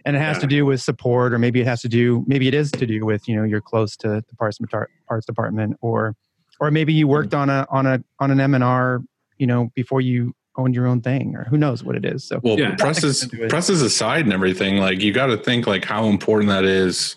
and 0.04 0.16
it 0.16 0.18
has 0.18 0.38
to 0.40 0.46
do 0.46 0.66
with 0.66 0.80
support, 0.82 1.32
or 1.32 1.38
maybe 1.38 1.60
it 1.60 1.66
has 1.66 1.80
to 1.82 1.88
do 1.88 2.24
maybe 2.26 2.48
it 2.48 2.54
is 2.54 2.70
to 2.72 2.86
do 2.86 3.04
with 3.06 3.28
you 3.28 3.36
know 3.36 3.44
you're 3.44 3.60
close 3.60 3.96
to 3.98 4.08
the 4.28 4.36
parts 4.36 4.58
matar- 4.58 4.86
parts 5.06 5.24
department, 5.24 5.76
or 5.82 6.16
or 6.60 6.70
maybe 6.70 6.92
you 6.92 7.08
worked 7.08 7.30
mm. 7.30 7.38
on 7.38 7.50
a 7.50 7.66
on 7.70 7.86
a 7.86 8.02
on 8.18 8.30
an 8.30 8.40
M 8.40 8.54
and 8.54 8.64
R 8.64 9.02
you 9.38 9.46
know 9.46 9.70
before 9.74 10.00
you 10.00 10.34
owned 10.56 10.74
your 10.74 10.86
own 10.86 11.00
thing, 11.00 11.34
or 11.34 11.44
who 11.44 11.56
knows 11.56 11.82
what 11.82 11.96
it 11.96 12.04
is. 12.04 12.24
So 12.24 12.40
Well, 12.42 12.58
Yeah. 12.58 12.74
presses 12.76 13.26
presses 13.48 13.82
aside 13.82 14.24
and 14.24 14.32
everything, 14.32 14.76
like 14.76 15.00
you 15.00 15.12
got 15.12 15.26
to 15.26 15.36
think 15.36 15.66
like 15.66 15.84
how 15.84 16.06
important 16.06 16.50
that 16.50 16.64
is 16.64 17.16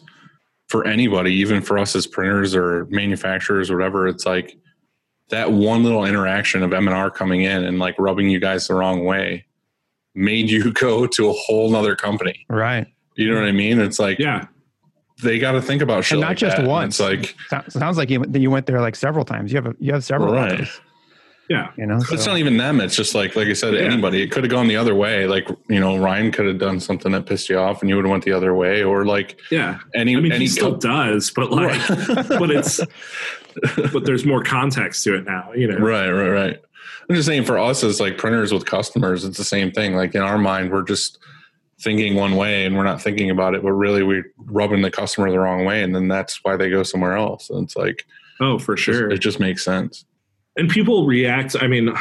for 0.69 0.87
anybody, 0.87 1.33
even 1.33 1.61
for 1.61 1.77
us 1.77 1.95
as 1.95 2.07
printers 2.07 2.55
or 2.55 2.87
manufacturers 2.89 3.69
or 3.69 3.77
whatever. 3.77 4.07
It's 4.07 4.25
like 4.25 4.57
that 5.29 5.51
one 5.51 5.83
little 5.83 6.05
interaction 6.05 6.63
of 6.63 6.73
M 6.73 6.87
and 6.87 6.95
R 6.95 7.11
coming 7.11 7.41
in 7.41 7.63
and 7.63 7.77
like 7.77 7.95
rubbing 7.99 8.29
you 8.29 8.39
guys 8.39 8.67
the 8.67 8.75
wrong 8.75 9.03
way. 9.05 9.45
made 10.17 10.49
you 10.49 10.71
go 10.87 11.05
to 11.05 11.29
a 11.29 11.33
whole 11.33 11.69
nother 11.69 11.95
company. 11.95 12.45
Right. 12.49 12.87
You 13.15 13.29
know 13.29 13.39
what 13.39 13.47
I 13.47 13.51
mean? 13.51 13.81
It's 13.81 13.99
like 13.99 14.17
Yeah. 14.17 14.47
They 15.23 15.39
got 15.39 15.53
to 15.53 15.61
think 15.61 15.81
about 15.81 16.03
shit 16.03 16.13
And 16.13 16.21
not 16.21 16.27
like 16.29 16.37
just 16.37 16.55
that. 16.57 16.61
And 16.63 16.69
once. 16.69 16.99
It's 16.99 17.35
like 17.49 17.71
Sounds 17.71 17.97
like 17.97 18.09
you, 18.09 18.23
you 18.33 18.51
went 18.51 18.65
there 18.65 18.81
like 18.81 18.95
several 18.95 19.23
times. 19.25 19.51
You 19.51 19.57
have 19.57 19.67
a, 19.67 19.75
you 19.79 19.93
have 19.93 20.03
several. 20.03 20.33
Right. 20.33 20.57
those, 20.59 20.81
Yeah. 21.49 21.71
You 21.77 21.85
know. 21.85 21.99
it's 22.11 22.25
not 22.25 22.37
even 22.37 22.57
them. 22.57 22.81
It's 22.81 22.95
just 22.95 23.15
like 23.15 23.35
like 23.35 23.47
I 23.47 23.53
said, 23.53 23.73
Yeah. 23.75 23.81
anybody. 23.81 24.21
It 24.21 24.31
could 24.31 24.43
have 24.43 24.51
gone 24.51 24.67
the 24.67 24.75
other 24.75 24.93
way. 24.95 25.25
Like 25.27 25.47
you 25.69 25.79
know, 25.79 25.97
Ryan 25.97 26.31
could 26.31 26.45
have 26.47 26.57
done 26.57 26.79
something 26.79 27.11
that 27.13 27.25
pissed 27.25 27.47
you 27.49 27.57
off, 27.57 27.81
and 27.81 27.89
you 27.89 27.95
would 27.95 28.05
have 28.05 28.11
went 28.11 28.25
the 28.25 28.33
other 28.33 28.53
way. 28.55 28.83
Or 28.83 29.05
like 29.05 29.39
Yeah. 29.51 29.79
any 29.93 30.15
I 30.17 30.19
mean, 30.19 30.31
any 30.33 30.45
he 30.45 30.47
still 30.47 30.73
co- 30.73 30.79
does, 30.79 31.31
but 31.31 31.51
like, 31.51 31.79
but 32.27 32.51
it's, 32.51 32.81
but 33.93 34.05
there's 34.05 34.25
more 34.25 34.43
context 34.43 35.03
to 35.05 35.15
it 35.15 35.25
now, 35.25 35.53
you 35.53 35.67
know? 35.67 35.77
Right, 35.77 36.09
right, 36.09 36.29
right. 36.29 36.61
I'm 37.07 37.15
just 37.15 37.27
saying 37.27 37.45
for 37.45 37.57
us 37.59 37.83
as 37.83 37.99
like 37.99 38.17
printers 38.17 38.51
with 38.51 38.65
customers, 38.65 39.23
it's 39.23 39.37
the 39.37 39.43
same 39.43 39.71
thing. 39.71 39.95
Like 39.95 40.15
in 40.15 40.21
our 40.21 40.37
mind, 40.39 40.71
we're 40.71 40.81
just 40.83 41.19
thinking 41.81 42.15
one 42.15 42.35
way 42.35 42.65
and 42.65 42.75
we're 42.77 42.83
not 42.83 43.01
thinking 43.01 43.29
about 43.29 43.53
it, 43.55 43.61
but 43.63 43.71
really 43.73 44.01
we're 44.03 44.31
rubbing 44.37 44.81
the 44.81 44.89
customer 44.91 45.29
the 45.29 45.39
wrong 45.39 45.65
way. 45.65 45.83
And 45.83 45.93
then 45.95 46.07
that's 46.07 46.39
why 46.43 46.55
they 46.57 46.69
go 46.69 46.83
somewhere 46.83 47.17
else. 47.17 47.49
And 47.49 47.63
it's 47.65 47.75
like, 47.75 48.05
Oh, 48.39 48.57
for 48.59 48.75
sure. 48.77 49.09
it 49.09 49.19
just 49.19 49.39
makes 49.39 49.63
sense. 49.63 50.05
and 50.57 50.69
people 50.69 51.05
react 51.05 51.55
i 51.61 51.67
mean 51.67 51.93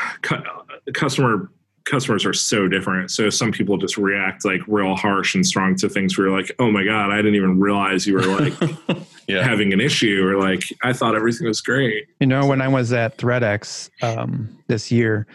customer 0.94 1.50
customers 1.84 2.24
are 2.24 2.32
so 2.32 2.66
different 2.66 3.10
so 3.10 3.28
some 3.28 3.52
people 3.52 3.76
just 3.76 3.98
react 3.98 4.44
like 4.44 4.60
real 4.66 4.94
harsh 4.94 5.34
and 5.34 5.46
strong 5.46 5.76
to 5.76 5.88
things 5.88 6.16
where 6.16 6.28
you're 6.28 6.36
like 6.36 6.50
oh 6.58 6.70
my 6.70 6.82
god 6.84 7.10
i 7.10 7.16
didn't 7.16 7.34
even 7.34 7.60
realize 7.60 8.06
you 8.06 8.14
were 8.14 8.22
like 8.22 8.52
Yeah. 9.28 9.42
having 9.42 9.72
an 9.72 9.80
issue 9.80 10.26
or 10.26 10.38
like 10.38 10.62
i 10.82 10.92
thought 10.92 11.14
everything 11.14 11.46
was 11.46 11.60
great 11.60 12.06
You 12.20 12.26
know, 12.26 12.46
when 12.46 12.60
I 12.60 12.68
was 12.68 12.92
at 12.92 13.16
ThreadX 13.18 13.90
um, 14.02 14.48
this 14.66 14.90
year, 14.92 15.26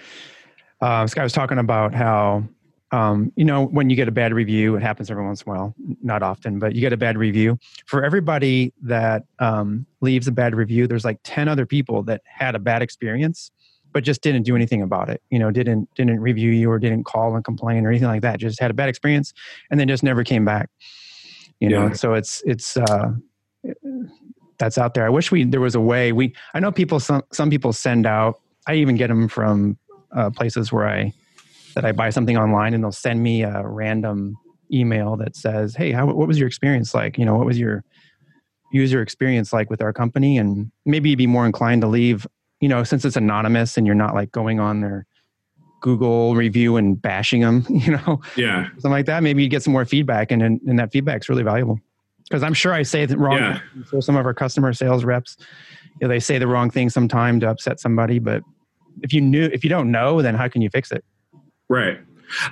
uh, 0.82 1.04
this 1.04 1.14
guy 1.14 1.24
was 1.24 1.34
talking 1.34 1.58
about 1.58 1.94
how, 1.94 2.44
um, 2.92 3.32
you 3.36 3.46
know, 3.46 3.66
when 3.66 3.90
you 3.90 3.96
get 3.96 4.08
a 4.08 4.12
bad 4.12 4.34
review, 4.34 4.76
it 4.76 4.82
happens 4.82 5.12
every 5.12 5.24
once 5.24 5.42
in 5.44 5.52
a 5.52 5.56
while, 5.56 5.76
not 6.02 6.24
often, 6.24 6.58
but 6.60 6.74
you 6.74 6.82
get 6.82 6.92
a 6.94 6.98
bad 6.98 7.18
review. 7.18 7.60
For 7.86 8.04
everybody 8.04 8.74
that 8.82 9.26
um, 9.40 9.86
leaves 10.02 10.28
a 10.28 10.32
bad 10.32 10.56
review, 10.56 10.88
there's 10.88 11.06
like 11.06 11.20
10 11.24 11.48
other 11.48 11.66
people 11.66 12.02
that 12.04 12.22
had 12.26 12.56
a 12.56 12.60
bad 12.60 12.82
experience, 12.82 13.52
but 13.94 14.04
just 14.04 14.22
didn't 14.22 14.44
do 14.44 14.56
anything 14.56 14.82
about 14.82 15.10
it. 15.10 15.22
You 15.30 15.38
know, 15.40 15.52
didn't 15.52 15.88
didn't 15.96 16.20
review 16.20 16.52
you 16.52 16.70
or 16.72 16.80
didn't 16.80 17.04
call 17.04 17.36
and 17.36 17.44
complain 17.44 17.86
or 17.86 17.90
anything 17.90 18.08
like 18.08 18.22
that. 18.24 18.40
Just 18.40 18.60
had 18.60 18.72
a 18.72 18.74
bad 18.74 18.90
experience 18.90 19.34
and 19.70 19.80
then 19.80 19.88
just 19.88 20.04
never 20.04 20.24
came 20.24 20.46
back. 20.46 20.70
You 21.60 21.70
know, 21.70 21.88
Yeah. 21.88 21.94
so 21.94 22.14
it's 22.14 22.42
it's 22.46 22.76
uh, 22.78 23.14
that's 24.58 24.78
out 24.78 24.94
there. 24.94 25.06
I 25.06 25.10
wish 25.10 25.32
we 25.32 25.44
there 25.44 25.62
was 25.62 25.76
a 25.76 25.80
way. 25.82 26.12
We 26.12 26.34
I 26.54 26.60
know 26.60 26.72
people 26.72 27.00
some 27.00 27.24
some 27.32 27.50
people 27.50 27.74
send 27.74 28.06
out. 28.06 28.40
I 28.68 28.76
even 28.76 28.96
get 28.96 29.08
them 29.08 29.28
from 29.28 29.78
uh, 30.16 30.30
places 30.32 30.72
where 30.72 30.88
I 30.88 31.14
that 31.76 31.86
I 31.86 31.92
buy 31.92 32.10
something 32.10 32.38
online, 32.38 32.74
and 32.74 32.84
they'll 32.84 32.92
send 32.92 33.22
me 33.22 33.44
a 33.44 33.64
random 33.66 34.38
email 34.72 35.16
that 35.18 35.36
says, 35.36 35.76
"Hey, 35.76 35.92
how 35.92 36.06
what 36.06 36.28
was 36.28 36.40
your 36.40 36.48
experience 36.48 36.94
like? 36.94 37.18
You 37.18 37.26
know, 37.26 37.36
what 37.36 37.46
was 37.46 37.60
your 37.60 37.84
user 38.72 39.02
experience 39.02 39.52
like 39.54 39.70
with 39.70 39.82
our 39.82 39.94
company?" 39.94 40.38
And 40.38 40.72
maybe 40.86 41.10
you'd 41.10 41.18
be 41.18 41.28
more 41.28 41.46
inclined 41.46 41.82
to 41.82 41.88
leave. 41.88 42.28
You 42.62 42.70
know, 42.70 42.84
since 42.84 43.06
it's 43.06 43.16
anonymous 43.16 43.78
and 43.78 43.86
you're 43.88 43.96
not 43.96 44.14
like 44.14 44.32
going 44.32 44.60
on 44.60 44.82
their 44.82 45.06
Google 45.82 46.36
review 46.36 46.78
and 46.78 47.02
bashing 47.02 47.42
them. 47.42 47.66
You 47.80 47.94
know, 47.94 48.22
yeah 48.36 48.68
something 48.72 48.92
like 48.92 49.06
that. 49.06 49.24
Maybe 49.24 49.42
you 49.42 49.50
get 49.50 49.64
some 49.64 49.74
more 49.74 49.86
feedback, 49.86 50.32
and 50.32 50.42
and, 50.42 50.62
and 50.68 50.80
that 50.80 50.92
feedback's 50.92 51.30
really 51.30 51.44
valuable. 51.44 51.80
Because 52.24 52.44
I'm 52.44 52.54
sure 52.54 52.74
I 52.74 52.84
say 52.84 53.06
the 53.06 53.18
wrong. 53.18 53.38
Yeah. 53.38 53.60
So 53.90 54.00
some 54.00 54.16
of 54.16 54.26
our 54.26 54.34
customer 54.34 54.72
sales 54.74 55.04
reps, 55.04 55.38
you 56.00 56.08
know, 56.08 56.10
they 56.10 56.20
say 56.20 56.38
the 56.38 56.48
wrong 56.48 56.70
thing 56.70 56.90
sometime 56.90 57.40
to 57.40 57.50
upset 57.50 57.80
somebody. 57.80 58.20
But 58.20 58.44
if 59.02 59.14
you 59.14 59.22
knew, 59.22 59.46
if 59.52 59.64
you 59.64 59.70
don't 59.70 59.92
know, 59.92 60.22
then 60.22 60.36
how 60.36 60.48
can 60.48 60.62
you 60.62 60.70
fix 60.70 60.92
it? 60.92 61.04
Right. 61.70 62.00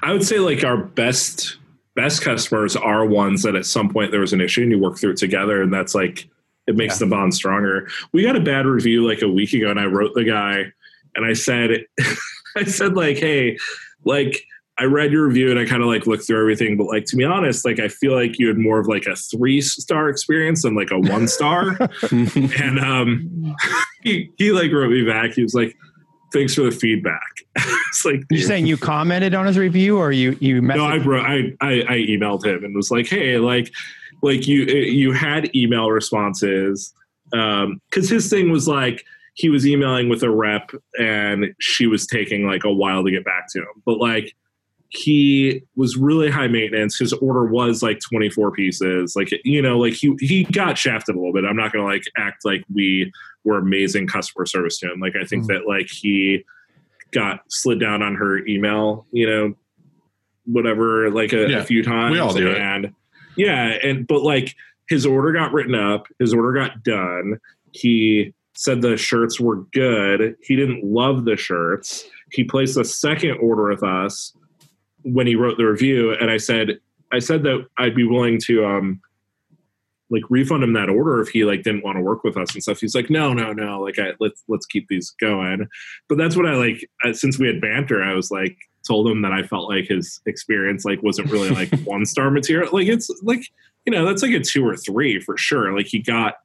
I 0.01 0.11
would 0.11 0.23
say 0.23 0.39
like 0.39 0.63
our 0.63 0.77
best 0.77 1.57
best 1.95 2.21
customers 2.21 2.75
are 2.75 3.05
ones 3.05 3.41
that 3.41 3.55
at 3.55 3.65
some 3.65 3.89
point 3.89 4.11
there 4.11 4.19
was 4.19 4.31
an 4.31 4.39
issue 4.39 4.61
and 4.61 4.71
you 4.71 4.79
work 4.79 4.99
through 4.99 5.11
it 5.11 5.17
together 5.17 5.61
and 5.61 5.73
that's 5.73 5.95
like 5.95 6.29
it 6.67 6.75
makes 6.75 6.99
the 6.99 7.07
bond 7.07 7.33
stronger. 7.33 7.87
We 8.11 8.23
got 8.23 8.35
a 8.35 8.41
bad 8.41 8.65
review 8.65 9.07
like 9.07 9.21
a 9.21 9.27
week 9.27 9.53
ago 9.53 9.71
and 9.71 9.79
i 9.79 9.85
wrote 9.85 10.13
the 10.13 10.23
guy 10.23 10.65
and 11.15 11.25
i 11.25 11.33
said 11.33 11.85
i 12.55 12.63
said 12.63 12.95
like 12.95 13.17
hey 13.17 13.57
like 14.05 14.43
i 14.77 14.83
read 14.83 15.11
your 15.11 15.27
review 15.27 15.49
and 15.49 15.59
i 15.59 15.65
kind 15.65 15.81
of 15.81 15.87
like 15.87 16.05
looked 16.05 16.25
through 16.25 16.39
everything 16.39 16.77
but 16.77 16.85
like 16.85 17.05
to 17.05 17.15
be 17.15 17.23
honest 17.23 17.65
like 17.65 17.79
i 17.79 17.87
feel 17.87 18.13
like 18.13 18.37
you 18.37 18.47
had 18.47 18.57
more 18.57 18.79
of 18.79 18.87
like 18.87 19.05
a 19.05 19.15
three 19.15 19.61
star 19.61 20.09
experience 20.09 20.61
than 20.61 20.75
like 20.75 20.91
a 20.91 20.99
one 20.99 21.27
star 21.27 21.77
and 22.11 22.79
um 22.79 23.55
he, 24.03 24.31
he 24.37 24.51
like 24.51 24.71
wrote 24.71 24.91
me 24.91 25.03
back. 25.03 25.31
He 25.31 25.43
was 25.43 25.53
like 25.53 25.75
thanks 26.33 26.53
for 26.53 26.63
the 26.63 26.71
feedback 26.71 27.36
it's 27.89 28.05
like 28.05 28.21
You're 28.29 28.41
saying 28.41 28.65
you 28.67 28.77
commented 28.93 29.33
on 29.33 29.45
his 29.45 29.57
review, 29.57 29.97
or 29.97 30.11
you 30.11 30.37
you 30.39 30.61
messaged? 30.61 30.77
no, 30.77 30.85
I, 30.85 30.97
wrote, 30.97 31.25
I 31.25 31.53
I 31.61 31.71
I 31.87 31.97
emailed 32.07 32.45
him 32.45 32.63
and 32.63 32.75
was 32.75 32.91
like, 32.91 33.07
hey, 33.07 33.37
like 33.37 33.71
like 34.21 34.47
you 34.47 34.63
you 34.63 35.11
had 35.11 35.53
email 35.55 35.91
responses 35.91 36.93
um 37.33 37.79
because 37.89 38.09
his 38.09 38.29
thing 38.29 38.51
was 38.51 38.67
like 38.67 39.03
he 39.35 39.49
was 39.49 39.67
emailing 39.67 40.09
with 40.09 40.23
a 40.23 40.29
rep 40.31 40.71
and 40.99 41.53
she 41.59 41.85
was 41.85 42.07
taking 42.07 42.47
like 42.47 42.63
a 42.63 42.71
while 42.73 43.03
to 43.03 43.11
get 43.11 43.23
back 43.25 43.45
to 43.51 43.59
him. 43.59 43.67
But 43.85 43.97
like 43.99 44.33
he 44.89 45.61
was 45.75 45.97
really 45.97 46.29
high 46.31 46.47
maintenance. 46.47 46.97
His 46.97 47.11
order 47.13 47.45
was 47.45 47.83
like 47.83 47.99
24 47.99 48.51
pieces. 48.53 49.15
Like 49.15 49.29
you 49.43 49.61
know 49.61 49.77
like 49.77 49.93
he 49.93 50.15
he 50.19 50.45
got 50.45 50.77
shafted 50.77 51.15
a 51.15 51.17
little 51.19 51.33
bit. 51.33 51.43
I'm 51.45 51.57
not 51.57 51.73
gonna 51.73 51.85
like 51.85 52.03
act 52.17 52.45
like 52.45 52.63
we 52.73 53.11
were 53.43 53.57
amazing 53.57 54.07
customer 54.07 54.45
service 54.45 54.77
to 54.79 54.91
him. 54.91 54.99
Like 54.99 55.15
i 55.21 55.25
think 55.25 55.43
Mhm. 55.43 55.47
that 55.47 55.67
like 55.67 55.87
he 55.89 56.43
got 57.19 57.39
slid 57.49 57.79
down 57.79 58.01
on 58.01 58.15
her 58.15 58.45
email 58.47 59.05
you 59.11 59.27
know 59.29 59.53
whatever 60.45 61.09
like 61.11 61.33
a, 61.33 61.49
Yeah, 61.49 61.59
a 61.59 61.63
few 61.63 61.83
times 61.83 62.13
we 62.13 62.19
all 62.19 62.33
do 62.33 62.51
it. 62.51 62.57
and 62.57 62.93
yeah 63.35 63.77
and 63.83 64.07
but 64.07 64.21
like 64.23 64.55
his 64.89 65.05
order 65.05 65.31
got 65.33 65.51
written 65.53 65.75
up 65.75 66.07
his 66.19 66.33
order 66.33 66.53
got 66.53 66.83
done 66.83 67.39
he 67.73 68.33
said 68.55 68.81
the 68.81 68.97
shirts 68.97 69.39
were 69.39 69.57
good 69.73 70.35
he 70.41 70.55
didn't 70.55 70.83
love 70.83 71.25
the 71.25 71.35
shirts 71.35 72.05
he 72.31 72.43
placed 72.43 72.77
a 72.77 72.85
second 72.85 73.37
order 73.39 73.67
with 73.69 73.83
us 73.83 74.33
when 75.03 75.27
he 75.27 75.35
wrote 75.35 75.57
the 75.57 75.65
review 75.65 76.13
and 76.19 76.31
i 76.31 76.37
said 76.37 76.79
i 77.13 77.19
said 77.19 77.43
that 77.43 77.65
i'd 77.77 77.95
be 77.95 78.03
willing 78.03 78.39
to 78.39 78.65
um 78.65 78.99
like 80.09 80.23
refund 80.29 80.63
him 80.63 80.73
that 80.73 80.89
order 80.89 81.19
if 81.21 81.29
he 81.29 81.43
like 81.43 81.63
didn't 81.63 81.83
want 81.83 81.97
to 81.97 82.01
work 82.01 82.23
with 82.23 82.37
us 82.37 82.53
and 82.53 82.63
stuff. 82.63 82.79
He's 82.79 82.95
like 82.95 83.09
no 83.09 83.33
no 83.33 83.53
no 83.53 83.81
like 83.81 83.99
I, 83.99 84.11
let's 84.19 84.43
let's 84.47 84.65
keep 84.65 84.87
these 84.87 85.11
going. 85.19 85.67
But 86.07 86.17
that's 86.17 86.35
what 86.35 86.45
i 86.45 86.53
like 86.53 86.89
since 87.13 87.37
we 87.37 87.47
had 87.47 87.59
banter 87.61 88.03
i 88.03 88.13
was 88.13 88.31
like 88.31 88.57
told 88.87 89.05
him 89.09 89.21
that 89.21 89.33
i 89.33 89.43
felt 89.43 89.69
like 89.69 89.85
his 89.85 90.21
experience 90.25 90.85
like 90.85 91.03
wasn't 91.03 91.29
really 91.29 91.49
like 91.49 91.69
one 91.83 92.05
star 92.05 92.31
material. 92.31 92.69
Like 92.71 92.87
it's 92.87 93.09
like 93.23 93.41
you 93.85 93.91
know 93.91 94.05
that's 94.05 94.21
like 94.21 94.31
a 94.31 94.39
two 94.39 94.65
or 94.65 94.75
three 94.77 95.19
for 95.19 95.37
sure. 95.37 95.75
Like 95.75 95.87
he 95.87 95.99
got 95.99 96.35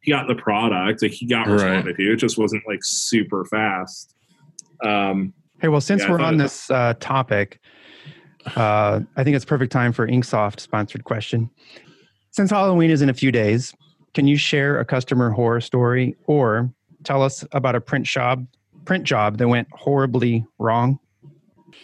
he 0.00 0.10
got 0.10 0.26
the 0.26 0.34
product 0.34 1.02
like 1.02 1.12
he 1.12 1.26
got 1.26 1.46
Right. 1.46 1.52
responded 1.52 1.96
to. 1.96 2.12
It 2.12 2.16
just 2.16 2.38
wasn't 2.38 2.64
like 2.66 2.80
super 2.82 3.44
fast. 3.44 4.14
Um 4.84 5.32
Hey, 5.60 5.68
well, 5.68 5.80
since 5.80 6.02
Yeah, 6.02 6.10
we're 6.10 6.20
on 6.20 6.38
this 6.38 6.68
uh, 6.72 6.94
topic, 6.98 7.60
uh, 8.56 9.00
I 9.16 9.22
think 9.22 9.36
it's 9.36 9.44
perfect 9.44 9.70
time 9.70 9.92
for 9.92 10.08
Inksoft 10.08 10.58
sponsored 10.58 11.04
question. 11.04 11.48
Since 12.32 12.50
Halloween 12.50 12.90
is 12.90 13.02
in 13.02 13.08
a 13.08 13.14
few 13.14 13.30
days, 13.30 13.74
can 14.14 14.26
you 14.26 14.36
share 14.36 14.80
a 14.80 14.84
customer 14.84 15.30
horror 15.30 15.60
story 15.60 16.16
or 16.26 16.70
tell 17.04 17.22
us 17.22 17.44
about 17.52 17.74
a 17.74 17.80
print 17.80 18.06
job 18.06 18.46
print 18.84 19.04
job 19.04 19.38
that 19.38 19.46
went 19.46 19.68
horribly 19.70 20.44
wrong? 20.58 20.98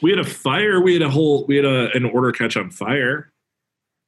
we 0.02 0.10
had 0.10 0.18
a 0.18 0.24
fire 0.24 0.80
we 0.80 0.92
had 0.92 1.02
a 1.02 1.10
whole 1.10 1.44
we 1.46 1.56
had 1.56 1.64
a, 1.64 1.90
an 1.94 2.04
order 2.04 2.32
catch 2.32 2.56
on 2.56 2.70
fire 2.70 3.32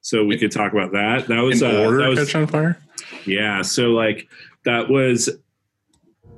so 0.03 0.25
we 0.25 0.39
could 0.39 0.53
talk 0.53 0.73
about 0.73 0.93
that 0.93 1.27
that 1.29 1.41
was 1.41 1.63
In 1.63 1.75
uh, 1.75 1.81
order 1.81 1.99
that 1.99 2.09
was 2.09 2.19
catch 2.19 2.35
on 2.35 2.47
fire? 2.47 2.79
Yeah, 3.27 3.63
so 3.63 3.91
like 3.91 4.29
that 4.65 4.89
was 4.89 5.29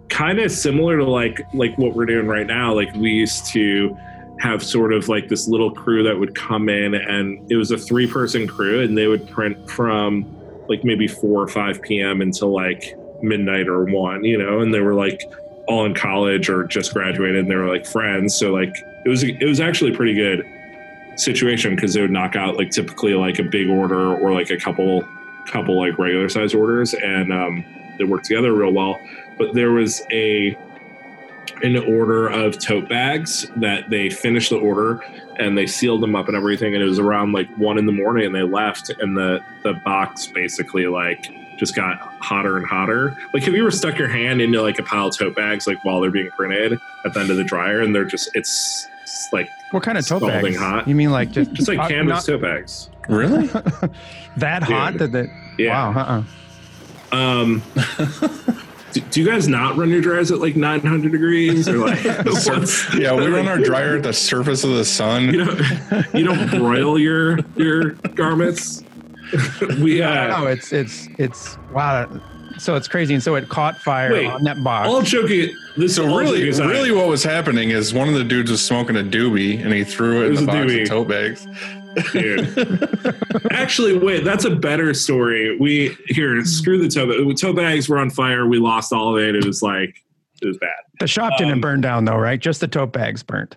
kind 0.09 0.41
of 0.41 0.51
similar 0.51 0.99
to 0.99 1.05
like 1.05 1.41
like 1.55 1.77
what 1.79 1.95
we're 1.95 2.07
doing 2.07 2.27
right 2.27 2.47
now. 2.47 2.75
Like 2.75 2.93
we 2.95 3.11
used 3.11 3.47
to 3.53 3.97
have 4.43 4.61
sort 4.61 4.93
of 4.93 5.09
like 5.09 5.29
this 5.29 5.47
little 5.47 5.71
crew 5.71 6.03
that 6.03 6.19
would 6.19 6.35
come 6.35 6.69
in 6.69 6.95
and 6.95 7.49
it 7.49 7.55
was 7.55 7.71
a 7.71 7.79
three 7.79 8.09
person 8.09 8.49
crew 8.49 8.83
and 8.83 8.99
they 8.99 9.07
would 9.07 9.29
print 9.31 9.71
from 9.71 10.27
like 10.69 10.83
maybe 10.83 11.07
4 11.07 11.43
or 11.43 11.47
5 11.47 11.81
p.m. 11.81 12.21
until 12.21 12.53
like 12.53 12.99
midnight 13.23 13.69
or 13.69 13.85
1, 13.85 14.25
you 14.25 14.37
know, 14.37 14.59
and 14.59 14.75
they 14.75 14.81
were 14.81 14.95
like 14.95 15.23
all 15.69 15.85
in 15.85 15.95
college 15.95 16.49
or 16.49 16.65
just 16.65 16.93
graduated 16.93 17.37
and 17.37 17.49
they 17.49 17.55
were 17.55 17.69
like 17.69 17.87
friends. 17.87 18.35
So 18.35 18.53
like 18.53 18.75
it 19.05 19.09
was 19.09 19.23
it 19.23 19.45
was 19.45 19.61
actually 19.61 19.95
pretty 19.95 20.15
good 20.15 20.45
situation 21.15 21.77
because 21.77 21.95
they 21.95 22.01
would 22.01 22.11
knock 22.11 22.35
out 22.35 22.57
like 22.57 22.71
typically 22.71 23.15
like 23.15 23.39
a 23.39 23.45
big 23.45 23.69
order 23.69 24.13
or 24.17 24.33
like 24.33 24.51
a 24.51 24.57
couple 24.57 25.07
couple 25.47 25.79
like 25.79 25.97
regular 26.01 26.29
size 26.29 26.53
orders 26.53 26.95
and 26.95 27.33
um, 27.33 27.65
they 27.97 28.05
worked 28.05 28.25
together 28.25 28.53
real 28.53 28.73
well 28.73 28.99
but 29.39 29.55
there 29.55 29.71
was 29.71 30.03
a 30.11 30.57
an 31.63 31.77
order 31.77 32.29
of 32.29 32.59
tote 32.59 32.89
bags 32.89 33.47
that 33.57 33.89
they 33.91 34.11
finished 34.11 34.51
the 34.51 34.57
order 34.59 35.01
and 35.37 35.57
they 35.57 35.67
sealed 35.67 36.03
them 36.03 36.15
up 36.17 36.27
and 36.29 36.37
everything 36.37 36.75
and 36.75 36.83
it 36.83 36.87
was 36.87 36.99
around 36.99 37.33
like 37.33 37.49
one 37.57 37.79
in 37.79 37.87
the 37.87 37.93
morning 37.93 38.27
and 38.27 38.35
they 38.35 38.43
left 38.43 38.91
and 39.01 39.17
the 39.17 39.41
the 39.63 39.73
box 39.85 40.27
basically 40.27 40.87
like 40.87 41.31
just 41.59 41.75
got 41.77 41.99
hotter 42.21 42.57
and 42.57 42.67
hotter 42.67 43.17
like 43.33 43.43
have 43.45 43.55
you 43.55 43.61
ever 43.63 43.71
stuck 43.71 43.97
your 43.99 44.09
hand 44.09 44.41
into 44.41 44.61
like 44.61 44.79
a 44.79 44.83
pile 44.83 45.07
of 45.09 45.17
tote 45.17 45.35
bags 45.37 45.67
like 45.67 45.83
while 45.85 46.01
they're 46.01 46.11
being 46.11 46.31
printed 46.31 46.79
at 47.05 47.15
the 47.15 47.21
end 47.21 47.31
of 47.31 47.37
the 47.37 47.45
dryer 47.45 47.81
and 47.81 47.95
they're 47.95 48.05
just 48.05 48.29
it's 48.35 48.89
it's 49.03 49.29
like 49.33 49.49
What 49.71 49.83
kind 49.83 49.97
of 49.99 50.07
tote 50.07 50.23
Scalding 50.23 50.43
bags? 50.55 50.57
hot. 50.59 50.89
You 50.89 50.95
mean 50.95 51.11
like 51.13 51.31
just 51.31 51.53
just 51.53 51.69
like 51.69 51.79
uh, 51.79 51.89
canvas 51.89 52.27
not 52.29 52.33
tote 52.35 52.41
bags. 52.43 52.89
Really? 53.09 53.47
that 54.37 54.63
hot 54.63 54.99
that 54.99 55.13
the 55.13 55.31
Yeah. 55.59 55.91
wow? 55.95 56.25
Uh-uh. 57.13 57.17
Um, 57.17 57.63
do, 58.93 59.01
do 59.01 59.21
you 59.23 59.27
guys 59.29 59.49
not 59.49 59.77
run 59.77 59.89
your 59.91 60.01
dryers 60.01 60.31
at 60.31 60.39
like 60.39 60.55
900 60.57 61.11
degrees 61.13 61.69
or 61.69 61.79
like 61.79 62.05
what's- 62.25 62.95
yeah, 62.95 63.15
we 63.15 63.27
run 63.27 63.49
our 63.49 63.59
dryer 63.59 63.97
at 63.97 64.03
the 64.03 64.13
surface 64.13 64.65
of 64.65 64.71
the 64.71 64.85
sun. 64.85 65.33
you 65.33 65.45
don't 65.45 66.15
you 66.15 66.25
don't 66.25 66.51
broil 66.51 66.99
your 66.99 67.39
your 67.57 67.91
garments? 68.15 68.85
we 69.81 70.03
uh, 70.03 70.27
No, 70.39 70.47
it's 70.47 70.73
it's 70.73 71.09
it's 71.19 71.59
wow. 71.73 72.09
So 72.59 72.77
it's 72.77 72.87
crazy, 72.87 73.15
and 73.15 73.23
so 73.23 73.35
it 73.35 73.49
caught 73.49 73.79
fire 73.79 74.13
Wait, 74.13 74.27
on 74.27 74.45
that 74.45 74.63
box. 74.63 74.87
all 74.89 75.01
joking. 75.03 75.57
This 75.77 75.97
So 75.97 76.05
really, 76.17 76.51
joking 76.53 76.69
really, 76.69 76.93
what 76.93 77.09
was 77.09 77.25
happening 77.25 77.71
is 77.71 77.95
one 77.95 78.09
of 78.09 78.15
the 78.15 78.23
dudes 78.25 78.51
was 78.51 78.63
smoking 78.65 78.95
a 78.97 79.03
doobie, 79.03 79.61
and 79.65 79.73
he 79.73 79.85
threw 79.85 80.23
it, 80.23 80.27
It 80.27 80.29
in 80.29 80.35
the 80.35 80.43
a 80.43 80.47
box 80.47 80.59
doobie. 80.73 80.83
of 80.83 80.89
tote 80.89 81.09
bags. 81.09 81.47
Dude. 82.13 83.19
Actually, 83.51 83.99
wait, 83.99 84.25
that's 84.25 84.45
a 84.45 84.55
better 84.55 84.95
story. 84.95 85.57
We 85.59 85.97
here, 86.09 86.45
screw 86.45 86.81
the 86.83 86.89
toe. 86.89 87.07
bag. 87.07 87.37
Toe 87.37 87.53
bags 87.53 87.89
were 87.89 87.99
on 87.99 88.11
fire. 88.11 88.47
We 88.47 88.59
lost 88.59 88.93
all 88.93 89.17
of 89.17 89.23
it. 89.23 89.35
It 89.35 89.45
was 89.45 89.63
like 89.63 89.97
it 90.41 90.47
was 90.47 90.59
bad. 90.59 90.71
the 91.01 91.07
shop 91.07 91.33
didn't 91.39 91.55
um, 91.55 91.61
burn 91.61 91.81
down 91.81 92.05
though, 92.05 92.17
right? 92.17 92.41
Just 92.41 92.61
the 92.61 92.69
tote 92.69 92.93
bags 92.93 93.23
burnt. 93.23 93.57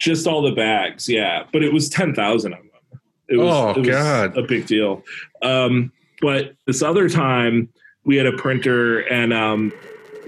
Just 0.00 0.26
all 0.26 0.42
the 0.42 0.52
bags, 0.52 1.08
yeah. 1.08 1.44
But 1.52 1.62
it 1.62 1.72
was 1.72 1.88
ten 1.88 2.14
thousand 2.14 2.54
of 2.54 2.58
them. 2.60 3.00
It 3.28 3.36
was, 3.36 3.54
Oh, 3.54 3.70
it 3.70 3.78
was 3.78 3.88
God. 3.88 4.36
a 4.36 4.42
big 4.42 4.66
deal. 4.66 5.02
Um, 5.42 5.92
but 6.20 6.54
this 6.66 6.82
other 6.82 7.08
time, 7.08 7.68
we 8.04 8.16
had 8.16 8.26
a 8.26 8.32
printer, 8.32 9.00
and 9.00 9.32
um, 9.32 9.72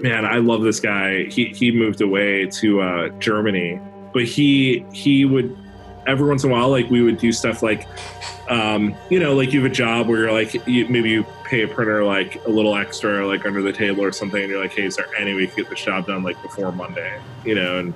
man, 0.01 0.25
I 0.25 0.37
love 0.37 0.61
this 0.63 0.79
guy. 0.79 1.25
He 1.25 1.45
he 1.49 1.71
moved 1.71 2.01
away 2.01 2.45
to 2.47 2.81
uh, 2.81 3.09
Germany, 3.19 3.79
but 4.13 4.23
he 4.23 4.85
he 4.93 5.25
would 5.25 5.55
every 6.07 6.27
once 6.27 6.43
in 6.43 6.51
a 6.51 6.53
while, 6.53 6.69
like 6.69 6.89
we 6.89 7.01
would 7.01 7.17
do 7.17 7.31
stuff 7.31 7.63
like, 7.63 7.87
um, 8.49 8.95
you 9.09 9.19
know, 9.19 9.35
like 9.35 9.51
you 9.53 9.63
have 9.63 9.71
a 9.71 9.73
job 9.73 10.07
where 10.07 10.19
you're 10.19 10.31
like, 10.31 10.53
you, 10.67 10.87
maybe 10.87 11.09
you 11.09 11.25
pay 11.45 11.63
a 11.63 11.67
printer 11.67 12.03
like 12.03 12.41
a 12.45 12.49
little 12.49 12.75
extra, 12.75 13.25
like 13.25 13.45
under 13.45 13.61
the 13.61 13.73
table 13.73 14.03
or 14.03 14.11
something, 14.11 14.41
and 14.41 14.49
you're 14.49 14.61
like, 14.61 14.73
hey, 14.73 14.85
is 14.85 14.95
there 14.95 15.07
any 15.19 15.33
way 15.33 15.41
you 15.41 15.47
could 15.47 15.57
get 15.57 15.69
the 15.69 15.75
job 15.75 16.07
done 16.07 16.23
like 16.23 16.41
before 16.41 16.71
Monday? 16.71 17.19
You 17.43 17.55
know, 17.55 17.79
and 17.79 17.93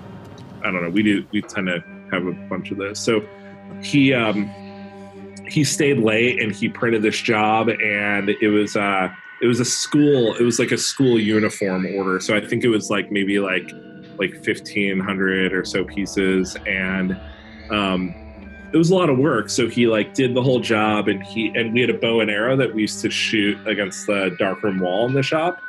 I 0.64 0.72
don't 0.72 0.84
know. 0.84 0.90
We 0.90 1.04
do 1.04 1.26
we 1.32 1.42
tend 1.42 1.68
to 1.68 1.84
have 2.12 2.26
a 2.26 2.34
bunch 2.50 2.72
of 2.72 2.78
those. 2.78 3.00
So 3.00 3.22
he 3.82 4.14
um 4.14 4.50
he 5.48 5.64
stayed 5.64 6.00
late 6.00 6.42
and 6.42 6.54
he 6.54 6.70
printed 6.70 7.02
this 7.02 7.20
job 7.20 7.70
and 7.70 8.30
it 8.30 8.50
was 8.50 8.76
uh 8.76 9.10
it 9.42 9.48
was 9.48 9.60
a 9.60 9.66
school 9.66 10.36
it 10.36 10.44
was 10.44 10.60
like 10.60 10.72
a 10.72 10.78
school 10.78 11.20
uniform 11.20 11.86
order 11.96 12.20
so 12.20 12.36
i 12.36 12.46
think 12.46 12.64
it 12.64 12.68
was 12.68 12.90
like 12.90 13.12
maybe 13.12 13.40
like 13.40 13.72
like 14.20 14.34
1500 14.34 15.54
or 15.54 15.64
so 15.64 15.84
pieces 15.86 16.58
and 16.68 17.18
um 17.72 18.16
it 18.72 18.78
was 18.78 18.92
a 18.92 18.96
lot 18.96 19.10
of 19.10 19.18
work. 19.18 19.50
So 19.50 19.68
he 19.68 19.88
like 19.88 20.14
did 20.14 20.36
the 20.36 20.44
whole 20.44 20.60
job 20.60 21.08
and 21.08 21.24
he 21.24 21.48
and 21.56 21.74
we 21.74 21.82
had 21.82 21.90
a 21.90 21.98
bow 21.98 22.20
and 22.20 22.30
arrow 22.30 22.56
that 22.56 22.74
we 22.74 22.82
used 22.82 23.02
to 23.02 23.10
shoot 23.10 23.58
against 23.68 24.06
the 24.06 24.36
darkroom 24.38 24.80
wall 24.80 25.08
in 25.08 25.14
the 25.14 25.24
shop. 25.24 25.62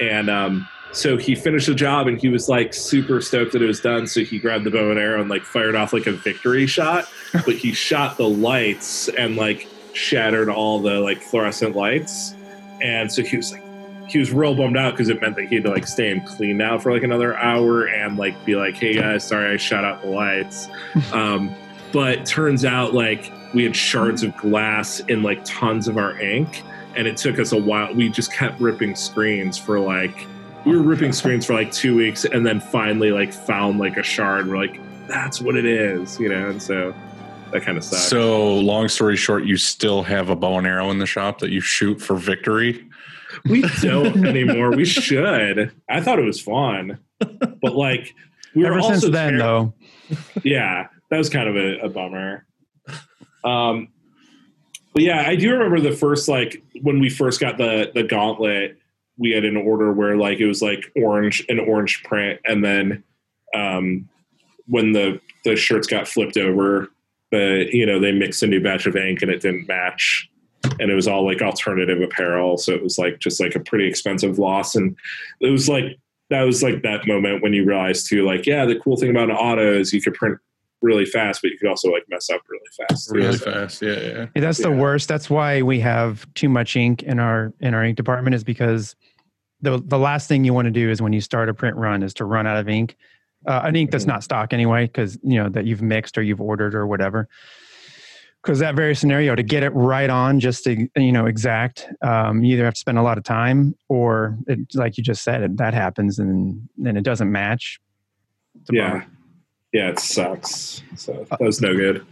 And 0.00 0.30
um 0.30 0.66
so 0.92 1.18
he 1.18 1.34
finished 1.34 1.66
the 1.66 1.74
job 1.74 2.06
and 2.06 2.18
he 2.18 2.28
was 2.28 2.48
like 2.48 2.72
super 2.72 3.20
stoked 3.20 3.52
that 3.52 3.60
it 3.60 3.66
was 3.66 3.80
done. 3.80 4.06
So 4.06 4.20
he 4.24 4.38
grabbed 4.38 4.64
the 4.64 4.70
bow 4.70 4.90
and 4.90 4.98
arrow 4.98 5.20
and 5.20 5.28
like 5.28 5.42
fired 5.42 5.74
off 5.74 5.92
like 5.92 6.06
a 6.06 6.12
victory 6.12 6.66
shot. 6.66 7.06
But 7.44 7.56
he 7.56 7.72
shot 7.72 8.16
the 8.16 8.28
lights 8.28 9.08
and 9.08 9.36
like 9.36 9.68
shattered 9.92 10.48
all 10.48 10.80
the 10.80 11.00
like 11.00 11.20
fluorescent 11.20 11.76
lights. 11.76 12.34
And 12.80 13.12
so 13.12 13.22
he 13.22 13.36
was 13.36 13.52
like 13.52 13.65
he 14.08 14.18
was 14.18 14.32
real 14.32 14.54
bummed 14.54 14.76
out 14.76 14.92
because 14.92 15.08
it 15.08 15.20
meant 15.20 15.36
that 15.36 15.46
he 15.46 15.56
had 15.56 15.64
to 15.64 15.70
like 15.70 15.86
stay 15.86 16.10
and 16.10 16.24
clean 16.26 16.56
now 16.56 16.78
for 16.78 16.92
like 16.92 17.02
another 17.02 17.36
hour 17.36 17.86
and 17.86 18.16
like 18.16 18.42
be 18.44 18.54
like 18.56 18.76
hey 18.76 18.94
guys 18.94 19.26
sorry 19.26 19.54
i 19.54 19.56
shot 19.56 19.84
out 19.84 20.02
the 20.02 20.08
lights. 20.08 20.68
Um, 21.12 21.54
but 21.92 22.26
turns 22.26 22.64
out 22.64 22.94
like 22.94 23.32
we 23.54 23.64
had 23.64 23.74
shards 23.74 24.22
of 24.22 24.36
glass 24.36 25.00
in 25.00 25.22
like 25.22 25.44
tons 25.44 25.88
of 25.88 25.96
our 25.98 26.18
ink 26.20 26.62
and 26.94 27.06
it 27.06 27.16
took 27.16 27.38
us 27.38 27.52
a 27.52 27.56
while. 27.56 27.94
We 27.94 28.08
just 28.08 28.32
kept 28.32 28.60
ripping 28.60 28.94
screens 28.96 29.56
for 29.56 29.78
like 29.78 30.26
we 30.64 30.76
were 30.76 30.82
ripping 30.82 31.12
screens 31.12 31.46
for 31.46 31.54
like 31.54 31.72
two 31.72 31.96
weeks 31.96 32.24
and 32.24 32.44
then 32.44 32.60
finally 32.60 33.12
like 33.12 33.32
found 33.32 33.78
like 33.78 33.96
a 33.96 34.02
shard. 34.02 34.48
We're 34.48 34.56
like 34.56 34.80
that's 35.06 35.40
what 35.40 35.54
it 35.56 35.64
is 35.64 36.18
you 36.18 36.28
know 36.28 36.50
and 36.50 36.60
so 36.60 36.94
that 37.52 37.62
kind 37.62 37.78
of 37.78 37.84
sucks. 37.84 38.02
So, 38.02 38.56
long 38.56 38.88
story 38.88 39.16
short, 39.16 39.44
you 39.44 39.56
still 39.56 40.02
have 40.02 40.30
a 40.30 40.36
bow 40.36 40.58
and 40.58 40.66
arrow 40.66 40.90
in 40.90 40.98
the 40.98 41.06
shop 41.06 41.38
that 41.38 41.50
you 41.50 41.60
shoot 41.60 42.00
for 42.00 42.16
victory. 42.16 42.85
We 43.44 43.62
don't 43.82 44.26
anymore. 44.26 44.70
We 44.70 44.84
should. 44.84 45.72
I 45.88 46.00
thought 46.00 46.18
it 46.18 46.24
was 46.24 46.40
fun. 46.40 46.98
But 47.18 47.74
like 47.74 48.14
we 48.54 48.62
were 48.62 48.72
Ever 48.72 48.82
since 48.82 48.94
also 48.96 49.10
then, 49.10 49.34
ter- 49.34 49.38
though, 49.38 49.74
yeah, 50.42 50.88
that 51.10 51.18
was 51.18 51.28
kind 51.28 51.48
of 51.48 51.56
a, 51.56 51.78
a 51.80 51.88
bummer. 51.88 52.46
Um, 53.44 53.88
but 54.92 55.02
yeah, 55.02 55.24
I 55.26 55.36
do 55.36 55.52
remember 55.52 55.80
the 55.80 55.94
first 55.94 56.28
like 56.28 56.62
when 56.82 57.00
we 57.00 57.10
first 57.10 57.40
got 57.40 57.58
the 57.58 57.90
the 57.94 58.02
gauntlet, 58.02 58.78
we 59.18 59.30
had 59.30 59.44
an 59.44 59.56
order 59.56 59.92
where 59.92 60.16
like 60.16 60.40
it 60.40 60.46
was 60.46 60.62
like 60.62 60.90
orange 60.96 61.44
an 61.48 61.58
orange 61.60 62.02
print, 62.04 62.40
and 62.44 62.64
then 62.64 63.04
um, 63.54 64.08
when 64.66 64.92
the 64.92 65.20
the 65.44 65.56
shirts 65.56 65.86
got 65.86 66.08
flipped 66.08 66.36
over, 66.36 66.88
the 67.30 67.66
you 67.70 67.86
know 67.86 68.00
they 68.00 68.12
mixed 68.12 68.42
a 68.42 68.46
new 68.46 68.62
batch 68.62 68.86
of 68.86 68.96
ink 68.96 69.22
and 69.22 69.30
it 69.30 69.40
didn't 69.40 69.68
match. 69.68 70.28
And 70.78 70.90
it 70.90 70.94
was 70.94 71.08
all 71.08 71.24
like 71.24 71.42
alternative 71.42 72.00
apparel, 72.00 72.58
so 72.58 72.72
it 72.72 72.82
was 72.82 72.98
like 72.98 73.18
just 73.18 73.40
like 73.40 73.54
a 73.54 73.60
pretty 73.60 73.86
expensive 73.86 74.38
loss. 74.38 74.74
And 74.76 74.96
it 75.40 75.50
was 75.50 75.68
like 75.68 75.98
that 76.30 76.42
was 76.42 76.62
like 76.62 76.82
that 76.82 77.06
moment 77.06 77.42
when 77.42 77.52
you 77.52 77.64
realize 77.64 78.04
too, 78.04 78.24
like, 78.26 78.46
yeah, 78.46 78.64
the 78.64 78.78
cool 78.80 78.96
thing 78.96 79.10
about 79.10 79.30
an 79.30 79.36
auto 79.36 79.78
is 79.78 79.92
you 79.92 80.02
could 80.02 80.14
print 80.14 80.38
really 80.82 81.06
fast, 81.06 81.40
but 81.40 81.50
you 81.50 81.58
could 81.58 81.68
also 81.68 81.90
like 81.90 82.04
mess 82.08 82.28
up 82.30 82.40
really 82.48 82.64
fast. 82.76 83.08
too. 83.08 83.14
Really 83.14 83.36
So, 83.36 83.50
fast. 83.52 83.80
Yeah, 83.82 83.92
yeah. 83.92 84.26
Yeah, 84.34 84.40
that's 84.42 84.58
the 84.58 84.70
worst. 84.70 85.08
That's 85.08 85.30
why 85.30 85.62
we 85.62 85.80
have 85.80 86.26
too 86.34 86.48
much 86.48 86.76
ink 86.76 87.02
in 87.02 87.18
our 87.18 87.52
in 87.60 87.74
our 87.74 87.84
ink 87.84 87.96
department 87.96 88.34
is 88.34 88.44
because 88.44 88.94
the 89.62 89.80
the 89.86 89.98
last 89.98 90.28
thing 90.28 90.44
you 90.44 90.52
want 90.52 90.66
to 90.66 90.70
do 90.72 90.90
is 90.90 91.00
when 91.00 91.12
you 91.12 91.20
start 91.20 91.48
a 91.48 91.54
print 91.54 91.76
run 91.76 92.02
is 92.02 92.12
to 92.14 92.24
run 92.26 92.46
out 92.46 92.58
of 92.58 92.68
ink, 92.68 92.96
uh, 93.46 93.62
an 93.64 93.74
ink 93.76 93.90
that's 93.90 94.04
Mhm. 94.04 94.08
not 94.08 94.24
stock 94.24 94.52
anyway, 94.52 94.84
because 94.86 95.18
you 95.22 95.36
know 95.42 95.48
that 95.48 95.64
you've 95.64 95.80
mixed 95.82 96.18
or 96.18 96.22
you've 96.22 96.40
ordered 96.42 96.74
or 96.74 96.86
whatever. 96.86 97.28
Because 98.46 98.60
that 98.60 98.76
very 98.76 98.94
scenario 98.94 99.34
to 99.34 99.42
get 99.42 99.64
it 99.64 99.70
right 99.70 100.08
on, 100.08 100.38
just 100.38 100.62
to 100.64 100.88
you 100.96 101.10
know 101.10 101.26
exact, 101.26 101.88
um, 102.02 102.44
you 102.44 102.54
either 102.54 102.64
have 102.64 102.74
to 102.74 102.80
spend 102.80 102.96
a 102.96 103.02
lot 103.02 103.18
of 103.18 103.24
time 103.24 103.74
or 103.88 104.38
it, 104.46 104.60
like 104.74 104.96
you 104.96 105.02
just 105.02 105.24
said, 105.24 105.42
it, 105.42 105.56
that 105.56 105.74
happens 105.74 106.20
and 106.20 106.68
then 106.78 106.96
it 106.96 107.02
doesn't 107.02 107.32
match. 107.32 107.80
It's 108.60 108.70
a 108.70 108.74
Yeah. 108.74 109.04
Yeah, 109.72 109.88
it 109.88 109.98
sucks. 109.98 110.80
So 110.94 111.26
that 111.28 111.40
was 111.40 111.60
no 111.60 111.74
good. 111.74 112.06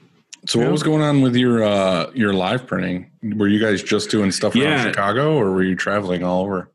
So, 0.47 0.59
what 0.59 0.73
was 0.73 0.83
going 0.83 1.03
on 1.03 1.23
with 1.23 1.37
your 1.37 1.63
uh, 1.63 2.11
your 2.15 2.35
live 2.35 2.67
printing? 2.67 3.13
Were 3.23 3.47
you 3.47 3.61
guys 3.61 3.81
just 3.83 4.11
doing 4.11 4.33
stuff 4.33 4.57
around 4.57 4.65
Yeah. 4.65 4.83
Chicago, 4.83 5.37
or 5.37 5.53
were 5.53 5.63
you 5.63 5.77
traveling 5.77 6.25
all 6.25 6.43
over? 6.43 6.69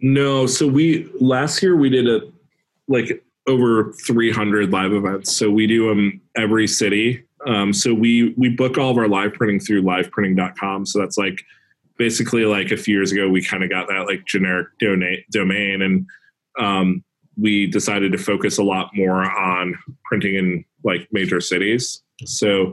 No, 0.00 0.46
so 0.46 0.66
we 0.66 1.06
last 1.20 1.62
year 1.62 1.76
we 1.76 1.90
did 1.90 2.08
a 2.08 2.22
like 2.88 3.22
over 3.46 3.92
300 3.92 4.70
live 4.70 4.92
events. 4.92 5.32
So 5.32 5.50
we 5.50 5.66
do 5.66 5.88
them 5.88 6.20
every 6.36 6.66
city. 6.66 7.24
Um, 7.46 7.72
so 7.72 7.92
we 7.92 8.34
we 8.36 8.48
book 8.48 8.78
all 8.78 8.90
of 8.90 8.98
our 8.98 9.08
live 9.08 9.34
printing 9.34 9.60
through 9.60 9.82
liveprinting.com. 9.82 10.86
So 10.86 10.98
that's 10.98 11.18
like 11.18 11.42
basically 11.98 12.44
like 12.44 12.70
a 12.70 12.76
few 12.76 12.94
years 12.94 13.12
ago 13.12 13.28
we 13.28 13.44
kind 13.44 13.62
of 13.62 13.70
got 13.70 13.86
that 13.88 14.06
like 14.06 14.24
generic 14.26 14.68
donate 14.80 15.28
domain 15.30 15.82
and 15.82 16.06
um, 16.58 17.04
we 17.36 17.66
decided 17.66 18.12
to 18.12 18.18
focus 18.18 18.58
a 18.58 18.62
lot 18.62 18.90
more 18.94 19.24
on 19.30 19.78
printing 20.04 20.34
in 20.34 20.64
like 20.84 21.08
major 21.12 21.40
cities. 21.40 22.02
So 22.24 22.72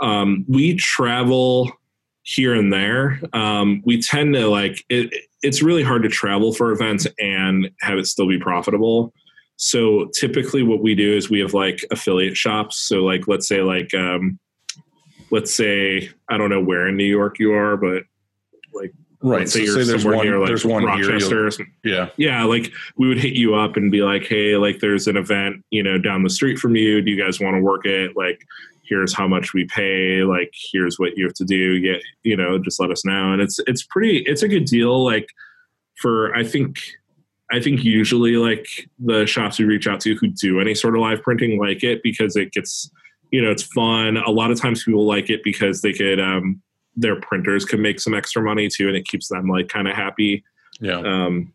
um, 0.00 0.44
we 0.48 0.76
travel 0.76 1.72
here 2.22 2.54
and 2.54 2.72
there. 2.72 3.20
Um, 3.32 3.82
we 3.84 4.00
tend 4.00 4.34
to 4.34 4.48
like 4.48 4.84
it. 4.88 5.12
It's 5.42 5.62
really 5.62 5.82
hard 5.82 6.02
to 6.02 6.08
travel 6.08 6.52
for 6.52 6.72
events 6.72 7.06
and 7.20 7.70
have 7.80 7.98
it 7.98 8.06
still 8.06 8.28
be 8.28 8.38
profitable. 8.38 9.12
So 9.56 10.06
typically, 10.14 10.62
what 10.62 10.82
we 10.82 10.94
do 10.94 11.14
is 11.16 11.30
we 11.30 11.40
have 11.40 11.54
like 11.54 11.84
affiliate 11.90 12.36
shops. 12.36 12.78
So 12.80 13.02
like, 13.04 13.26
let's 13.26 13.48
say 13.48 13.62
like, 13.62 13.92
um, 13.94 14.38
let's 15.30 15.52
say 15.54 16.10
I 16.28 16.36
don't 16.36 16.50
know 16.50 16.62
where 16.62 16.88
in 16.88 16.96
New 16.96 17.04
York 17.04 17.38
you 17.38 17.52
are, 17.52 17.76
but 17.76 18.02
like 18.74 18.92
Right. 19.22 19.48
So 19.48 19.58
say 19.58 19.66
there's 19.84 20.02
somewhere 20.02 20.18
one. 20.18 20.26
near 20.26 20.38
like 20.38 20.48
there's 20.48 20.64
one. 20.64 20.84
Rochester. 20.84 21.16
you'll- 21.36 21.46
or 21.46 21.50
something. 21.50 21.72
Yeah. 21.82 22.10
Yeah, 22.16 22.44
like 22.44 22.70
we 22.98 23.08
would 23.08 23.18
hit 23.18 23.32
you 23.32 23.54
up 23.54 23.76
and 23.76 23.90
be 23.90 24.02
like, 24.02 24.24
"Hey, 24.26 24.56
like 24.56 24.80
there's 24.80 25.08
an 25.08 25.16
event, 25.16 25.64
you 25.70 25.82
know, 25.82 25.98
down 25.98 26.22
the 26.22 26.30
street 26.30 26.58
from 26.58 26.76
you. 26.76 27.00
Do 27.00 27.10
you 27.10 27.20
guys 27.20 27.40
want 27.40 27.56
to 27.56 27.60
work 27.60 27.86
it? 27.86 28.12
Like, 28.14 28.40
here's 28.84 29.14
how 29.14 29.26
much 29.26 29.54
we 29.54 29.64
pay. 29.64 30.22
Like, 30.22 30.52
here's 30.70 30.98
what 30.98 31.16
you 31.16 31.24
have 31.24 31.34
to 31.34 31.44
do. 31.44 31.80
Get, 31.80 32.02
you 32.24 32.36
know, 32.36 32.58
just 32.58 32.78
let 32.78 32.90
us 32.90 33.04
know." 33.06 33.32
And 33.32 33.40
it's 33.40 33.58
it's 33.66 33.82
pretty. 33.84 34.18
It's 34.18 34.42
a 34.42 34.48
good 34.48 34.66
deal. 34.66 35.02
Like 35.02 35.28
for 35.96 36.34
I 36.36 36.44
think 36.44 36.76
I 37.52 37.60
think 37.60 37.84
usually 37.84 38.36
like 38.36 38.66
the 38.98 39.24
shops 39.26 39.58
we 39.58 39.64
reach 39.64 39.86
out 39.86 40.00
to 40.00 40.14
who 40.16 40.28
do 40.28 40.60
any 40.60 40.74
sort 40.74 40.96
of 40.96 41.00
live 41.02 41.22
printing 41.22 41.60
like 41.60 41.84
it 41.84 42.02
because 42.02 42.34
it 42.36 42.52
gets 42.52 42.90
you 43.30 43.42
know 43.42 43.50
it's 43.50 43.62
fun. 43.62 44.16
A 44.16 44.30
lot 44.30 44.50
of 44.50 44.60
times 44.60 44.82
people 44.84 45.06
like 45.06 45.30
it 45.30 45.42
because 45.44 45.82
they 45.82 45.92
could 45.92 46.18
um 46.20 46.60
their 46.96 47.20
printers 47.20 47.64
can 47.64 47.80
make 47.82 48.00
some 48.00 48.14
extra 48.14 48.42
money 48.42 48.68
too 48.68 48.88
and 48.88 48.96
it 48.96 49.06
keeps 49.06 49.28
them 49.28 49.48
like 49.48 49.68
kind 49.68 49.86
of 49.86 49.94
happy 49.94 50.42
Yeah. 50.80 50.98
um, 51.00 51.52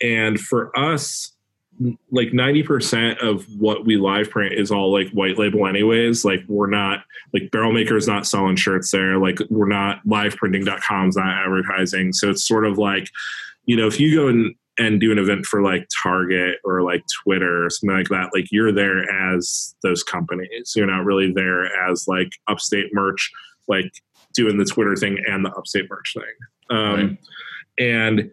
and 0.00 0.38
for 0.40 0.76
us, 0.78 1.32
like 2.12 2.28
90% 2.28 3.18
of 3.18 3.44
what 3.58 3.84
we 3.84 3.96
live 3.96 4.30
print 4.30 4.52
is 4.54 4.70
all 4.70 4.92
like 4.92 5.10
white 5.10 5.36
label 5.38 5.66
anyways 5.66 6.24
like 6.24 6.40
we're 6.46 6.70
not 6.70 7.00
like 7.32 7.50
barrel 7.50 7.72
makers 7.72 8.06
not 8.06 8.26
selling 8.28 8.54
shirts 8.54 8.92
there 8.92 9.18
like 9.18 9.38
we're 9.50 9.66
not 9.66 9.98
liveprinting.com's 10.06 11.16
not 11.16 11.44
advertising 11.44 12.12
so 12.12 12.30
it's 12.30 12.46
sort 12.46 12.64
of 12.64 12.78
like 12.78 13.08
you 13.66 13.76
know 13.76 13.88
if 13.88 13.98
you 13.98 14.14
go 14.14 14.28
and 14.28 14.54
and 14.78 15.00
do 15.00 15.12
an 15.12 15.18
event 15.18 15.46
for 15.46 15.62
like 15.62 15.86
target 16.02 16.56
or 16.64 16.82
like 16.82 17.02
twitter 17.22 17.64
or 17.64 17.70
something 17.70 17.96
like 17.96 18.08
that 18.08 18.30
like 18.34 18.46
you're 18.50 18.72
there 18.72 19.04
as 19.32 19.74
those 19.82 20.02
companies. 20.02 20.72
You're 20.74 20.86
not 20.86 21.04
really 21.04 21.32
there 21.32 21.64
as 21.88 22.06
like 22.08 22.32
upstate 22.48 22.86
merch 22.92 23.30
like 23.68 23.90
doing 24.34 24.58
the 24.58 24.64
twitter 24.64 24.96
thing 24.96 25.18
and 25.28 25.44
the 25.44 25.50
upstate 25.52 25.88
merch 25.88 26.14
thing. 26.14 26.76
Um 26.76 26.94
Right. 26.94 27.18
and 27.78 28.30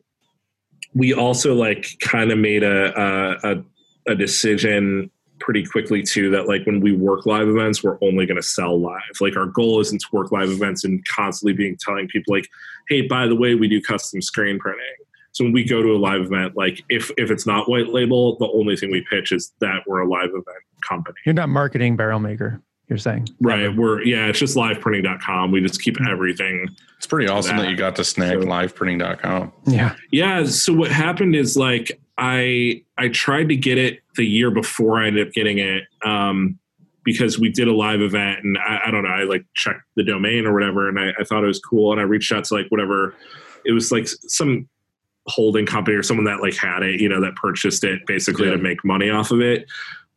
we 0.93 1.13
also 1.13 1.53
like 1.53 1.95
kind 2.01 2.31
of 2.31 2.37
made 2.37 2.63
a, 2.63 2.99
a 2.99 3.51
a 3.51 3.63
a 4.07 4.15
decision 4.15 5.11
pretty 5.39 5.65
quickly 5.65 6.03
too 6.03 6.29
that 6.31 6.47
like 6.47 6.65
when 6.65 6.79
we 6.81 6.91
work 6.91 7.25
live 7.25 7.47
events 7.47 7.83
we're 7.83 7.97
only 8.01 8.25
going 8.25 8.35
to 8.37 8.43
sell 8.43 8.79
live. 8.79 9.01
Like 9.19 9.35
our 9.35 9.47
goal 9.47 9.79
isn't 9.79 9.99
to 9.99 10.07
work 10.11 10.31
live 10.31 10.49
events 10.49 10.83
and 10.83 11.03
constantly 11.07 11.53
being 11.53 11.77
telling 11.79 12.07
people 12.07 12.33
like 12.35 12.47
hey 12.89 13.01
by 13.01 13.27
the 13.27 13.35
way 13.35 13.53
we 13.55 13.67
do 13.67 13.81
custom 13.81 14.21
screen 14.21 14.59
printing 14.59 14.85
so 15.31 15.43
when 15.43 15.53
we 15.53 15.63
go 15.63 15.81
to 15.81 15.89
a 15.89 15.97
live 15.97 16.21
event 16.21 16.55
like 16.55 16.83
if 16.89 17.11
if 17.17 17.31
it's 17.31 17.45
not 17.47 17.69
white 17.69 17.89
label 17.89 18.37
the 18.37 18.47
only 18.49 18.75
thing 18.75 18.91
we 18.91 19.03
pitch 19.09 19.31
is 19.31 19.53
that 19.61 19.81
we're 19.87 20.01
a 20.01 20.07
live 20.07 20.29
event 20.29 20.45
company 20.87 21.15
You're 21.25 21.33
not 21.33 21.49
marketing 21.49 21.95
barrel 21.95 22.19
maker. 22.19 22.61
You're 22.87 22.97
saying 22.97 23.29
right 23.39 23.73
we're 23.75 24.03
yeah 24.03 24.25
it's 24.27 24.39
just 24.39 24.57
liveprinting.com 24.57 25.51
we 25.51 25.61
just 25.61 25.81
keep 25.81 25.95
everything 26.09 26.67
It's 26.97 27.07
pretty 27.07 27.29
awesome 27.29 27.55
that, 27.57 27.63
that. 27.63 27.69
you 27.69 27.77
got 27.77 27.95
to 27.97 28.03
snag 28.03 28.41
So- 28.41 28.47
liveprinting.com. 28.47 29.53
yeah. 29.67 29.95
Yeah. 30.11 30.43
So 30.45 30.73
what 30.73 30.91
happened 30.91 31.35
is 31.35 31.55
like 31.55 31.99
I 32.17 32.83
I 32.97 33.07
tried 33.07 33.47
to 33.49 33.55
get 33.55 33.77
it 33.77 34.01
the 34.17 34.25
year 34.25 34.51
before 34.51 35.01
I 35.01 35.07
ended 35.07 35.27
up 35.27 35.33
getting 35.33 35.57
it 35.59 35.83
um, 36.05 36.59
because 37.05 37.39
we 37.39 37.49
did 37.49 37.67
a 37.69 37.73
live 37.73 38.01
event 38.01 38.43
and 38.43 38.57
I, 38.57 38.81
I 38.87 38.91
don't 38.91 39.03
know 39.03 39.09
I 39.09 39.23
like 39.23 39.45
checked 39.53 39.81
the 39.95 40.03
domain 40.03 40.45
or 40.45 40.53
whatever 40.53 40.89
and 40.89 40.99
I, 40.99 41.13
I 41.19 41.23
thought 41.23 41.43
it 41.43 41.47
was 41.47 41.59
cool 41.59 41.91
and 41.93 42.01
I 42.01 42.03
reached 42.03 42.31
out 42.33 42.43
to 42.45 42.53
like 42.55 42.65
whatever 42.69 43.15
it 43.63 43.71
was 43.71 43.91
like 43.91 44.07
some 44.07 44.67
holding 45.31 45.65
company 45.65 45.95
or 45.95 46.03
someone 46.03 46.25
that 46.25 46.41
like 46.41 46.55
had 46.55 46.83
it 46.83 46.99
you 46.99 47.09
know 47.09 47.21
that 47.21 47.35
purchased 47.35 47.83
it 47.83 48.05
basically 48.05 48.45
Yeah. 48.47 48.53
to 48.53 48.57
make 48.59 48.83
money 48.85 49.09
off 49.09 49.31
of 49.31 49.41
it 49.41 49.65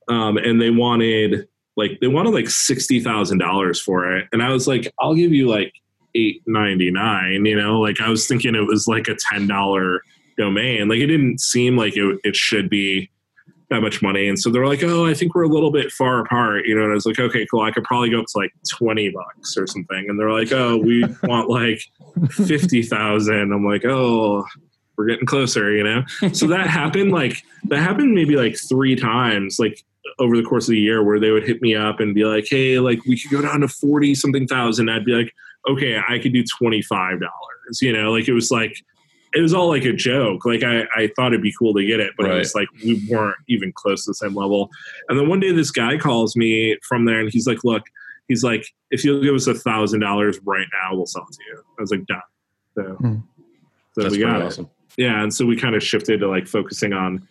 um, 0.08 0.36
and 0.36 0.60
they 0.60 0.70
wanted 0.70 1.48
like 1.76 1.98
they 2.00 2.08
wanted 2.08 2.30
like 2.34 2.48
sixty 2.50 3.00
thousand 3.00 3.38
dollars 3.38 3.80
for 3.80 4.10
it 4.16 4.28
and 4.32 4.42
I 4.42 4.50
was 4.50 4.68
like 4.68 4.92
I'll 5.00 5.14
give 5.14 5.32
you 5.32 5.48
like 5.48 5.72
eight 6.14 6.42
ninety 6.46 6.90
nine. 6.90 7.44
You 7.44 7.56
know, 7.56 7.80
like 7.80 8.00
I 8.00 8.08
was 8.08 8.26
thinking 8.28 8.54
it 8.54 8.66
was 8.66 8.86
like 8.86 9.08
a 9.08 9.16
ten 9.18 9.46
dollar 9.48 10.02
domain. 10.38 10.88
Like 10.88 10.98
it 11.00 11.06
didn't 11.06 11.40
seem 11.40 11.76
like 11.76 11.96
it, 11.96 12.20
it 12.22 12.36
should 12.36 12.70
be 12.70 13.10
that 13.70 13.80
much 13.80 14.02
money. 14.02 14.28
And 14.28 14.38
so 14.38 14.50
they're 14.50 14.66
like, 14.66 14.84
oh, 14.84 15.06
I 15.06 15.14
think 15.14 15.34
we're 15.34 15.42
a 15.42 15.48
little 15.48 15.72
bit 15.72 15.90
far 15.90 16.20
apart. 16.20 16.66
You 16.66 16.76
know, 16.76 16.82
and 16.82 16.92
I 16.92 16.94
was 16.94 17.06
like, 17.06 17.18
okay, 17.18 17.46
cool. 17.50 17.62
I 17.62 17.72
could 17.72 17.82
probably 17.82 18.10
go 18.10 18.20
up 18.20 18.26
to 18.26 18.38
like 18.38 18.52
twenty 18.70 19.10
bucks 19.10 19.56
or 19.56 19.66
something. 19.66 20.06
And 20.08 20.18
they're 20.20 20.30
like, 20.30 20.52
oh, 20.52 20.76
we 20.76 21.04
want 21.24 21.48
like 21.48 21.80
fifty 22.30 22.82
thousand. 22.82 23.52
I'm 23.52 23.64
like, 23.64 23.84
oh. 23.84 24.44
We're 24.96 25.06
getting 25.06 25.26
closer, 25.26 25.72
you 25.72 25.82
know. 25.84 26.04
So 26.32 26.46
that 26.48 26.66
happened 26.68 27.12
like 27.12 27.42
that 27.64 27.78
happened 27.80 28.14
maybe 28.14 28.36
like 28.36 28.56
three 28.68 28.96
times, 28.96 29.58
like 29.58 29.82
over 30.18 30.36
the 30.36 30.42
course 30.42 30.64
of 30.68 30.72
the 30.72 30.80
year, 30.80 31.02
where 31.02 31.18
they 31.18 31.30
would 31.30 31.44
hit 31.46 31.60
me 31.62 31.74
up 31.74 32.00
and 32.00 32.14
be 32.14 32.24
like, 32.24 32.46
"Hey, 32.48 32.78
like 32.78 33.04
we 33.04 33.18
could 33.18 33.30
go 33.30 33.42
down 33.42 33.60
to 33.60 33.68
forty 33.68 34.14
something 34.14 34.46
thousand. 34.46 34.88
I'd 34.88 35.04
be 35.04 35.12
like, 35.12 35.32
okay, 35.68 36.00
I 36.08 36.18
could 36.18 36.32
do 36.32 36.44
twenty 36.58 36.82
five 36.82 37.20
dollars. 37.20 37.80
You 37.82 37.92
know, 37.92 38.12
like 38.12 38.28
it 38.28 38.32
was 38.34 38.50
like 38.50 38.76
it 39.34 39.40
was 39.40 39.52
all 39.52 39.68
like 39.68 39.84
a 39.84 39.92
joke. 39.92 40.44
Like 40.44 40.62
I, 40.62 40.82
I 40.94 41.10
thought 41.16 41.32
it'd 41.32 41.42
be 41.42 41.52
cool 41.58 41.74
to 41.74 41.84
get 41.84 41.98
it, 41.98 42.12
but 42.16 42.26
it 42.26 42.34
was 42.38 42.54
like 42.54 42.68
we 42.84 43.04
weren't 43.08 43.36
even 43.48 43.72
close 43.72 44.04
to 44.04 44.10
the 44.10 44.14
same 44.14 44.34
level. 44.34 44.70
And 45.08 45.18
then 45.18 45.28
one 45.28 45.40
day 45.40 45.50
this 45.50 45.72
guy 45.72 45.96
calls 45.98 46.36
me 46.36 46.76
from 46.86 47.04
there 47.04 47.18
and 47.18 47.32
he's 47.32 47.46
like, 47.48 47.64
look, 47.64 47.82
he's 48.28 48.44
like, 48.44 48.64
if 48.92 49.04
you'll 49.04 49.20
give 49.22 49.34
us 49.34 49.48
a 49.48 49.54
thousand 49.54 50.00
dollars 50.00 50.38
right 50.44 50.68
now, 50.72 50.94
we'll 50.96 51.06
sell 51.06 51.26
it 51.28 51.34
to 51.34 51.40
you. 51.48 51.62
I 51.76 51.82
was 51.82 51.90
like, 51.90 52.06
done. 52.06 52.20
So, 52.76 52.82
Hmm. 52.82 53.14
so 53.94 54.02
That's 54.02 54.12
we 54.14 54.20
got 54.20 54.40
awesome. 54.42 54.70
Yeah 54.96 55.22
and 55.22 55.32
so 55.34 55.44
we 55.46 55.56
kind 55.56 55.74
of 55.74 55.82
shifted 55.82 56.20
to 56.20 56.28
like 56.28 56.46
focusing 56.46 56.92
on 56.92 57.26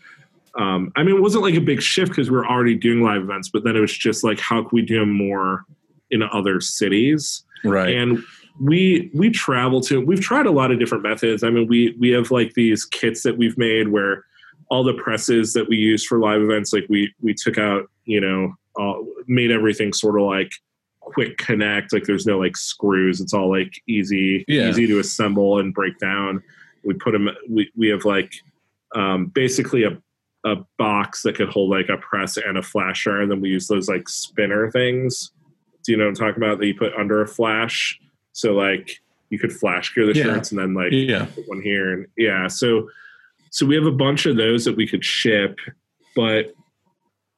um, 0.56 0.92
i 0.96 1.04
mean 1.04 1.16
it 1.16 1.22
wasn't 1.22 1.44
like 1.44 1.56
a 1.56 1.62
big 1.62 1.82
shift 1.82 2.12
because 2.12 2.30
we 2.30 2.36
were 2.38 2.46
already 2.48 2.76
doing 2.76 3.02
live 3.04 3.22
events 3.22 3.50
but 3.50 3.64
then 3.64 3.76
it 3.76 3.80
was 3.80 3.96
just 3.96 4.24
like 4.24 4.40
how 4.40 4.62
can 4.62 4.70
we 4.72 4.82
do 4.82 5.06
more 5.06 5.66
in 6.12 6.22
other 6.24 6.60
cities 6.62 7.44
Right. 7.66 7.96
and 7.96 8.22
we 8.60 9.10
we 9.16 9.30
travel 9.30 9.82
to 9.82 10.00
we've 10.02 10.20
tried 10.22 10.46
a 10.46 10.52
lot 10.52 10.70
of 10.72 10.78
different 10.80 11.04
methods 11.04 11.44
i 11.44 11.50
mean 11.50 11.68
we 11.68 11.96
we 12.00 12.10
have 12.10 12.30
like 12.30 12.54
these 12.54 12.86
kits 12.86 13.24
that 13.24 13.38
we've 13.38 13.58
made 13.58 13.88
where 13.88 14.26
all 14.70 14.84
the 14.84 14.94
presses 14.94 15.54
that 15.54 15.68
we 15.70 15.78
use 15.78 16.06
for 16.06 16.20
live 16.20 16.42
events 16.42 16.72
like 16.74 16.86
we 16.90 17.12
we 17.22 17.34
took 17.34 17.58
out 17.58 17.90
you 18.06 18.20
know 18.22 18.54
uh, 18.80 18.94
made 19.28 19.50
everything 19.52 19.92
sort 19.94 20.20
of 20.20 20.26
like 20.28 20.52
quick 21.00 21.38
connect 21.38 21.94
like 21.94 22.04
there's 22.06 22.26
no 22.26 22.38
like 22.38 22.56
screws 22.58 23.20
it's 23.22 23.34
all 23.34 23.50
like 23.50 23.74
easy 23.88 24.44
Yeah. 24.48 24.70
easy 24.70 24.86
to 24.88 25.00
assemble 25.00 25.60
and 25.60 25.74
break 25.74 25.98
down 26.00 26.42
we 26.84 26.94
put 26.94 27.12
them 27.12 27.30
we, 27.50 27.72
we 27.76 27.88
have 27.90 28.06
like 28.06 28.34
um, 28.96 29.28
basically 29.28 29.84
a, 29.84 29.98
a 30.46 30.58
box 30.78 31.24
that 31.24 31.36
could 31.36 31.50
hold 31.50 31.70
like 31.72 31.90
a 31.90 31.98
press 31.98 32.38
and 32.38 32.58
a 32.58 32.62
flasher 32.62 33.22
and 33.22 33.32
then 33.32 33.42
we 33.42 33.50
use 33.50 33.68
those 33.68 33.88
like 33.90 34.08
spinner 34.08 34.70
things. 34.72 35.32
Do 35.84 35.92
you 35.92 35.98
know 35.98 36.06
what 36.06 36.10
i'm 36.10 36.16
talking 36.16 36.44
about? 36.44 36.60
That 36.60 36.68
you 36.68 36.76
put 36.76 36.94
under 36.94 37.22
a 37.22 37.28
flash? 37.28 38.00
So 38.34 38.54
like 38.54 39.02
you 39.30 39.40
could 39.40 39.52
flash 39.52 39.94
gear 39.96 40.06
the 40.06 40.14
Yeah. 40.14 40.24
shirts 40.26 40.52
and 40.52 40.60
then 40.60 40.74
like 40.74 40.92
yeah. 40.92 41.26
put 41.26 41.48
one 41.48 41.62
here 41.62 41.94
and 41.94 42.08
yeah. 42.18 42.48
So 42.48 42.90
so 43.50 43.66
we 43.66 43.76
have 43.76 43.86
a 43.86 43.92
bunch 43.92 44.26
of 44.26 44.36
those 44.38 44.66
that 44.66 44.76
we 44.76 44.88
could 44.88 45.04
ship 45.06 45.58
but 46.16 46.54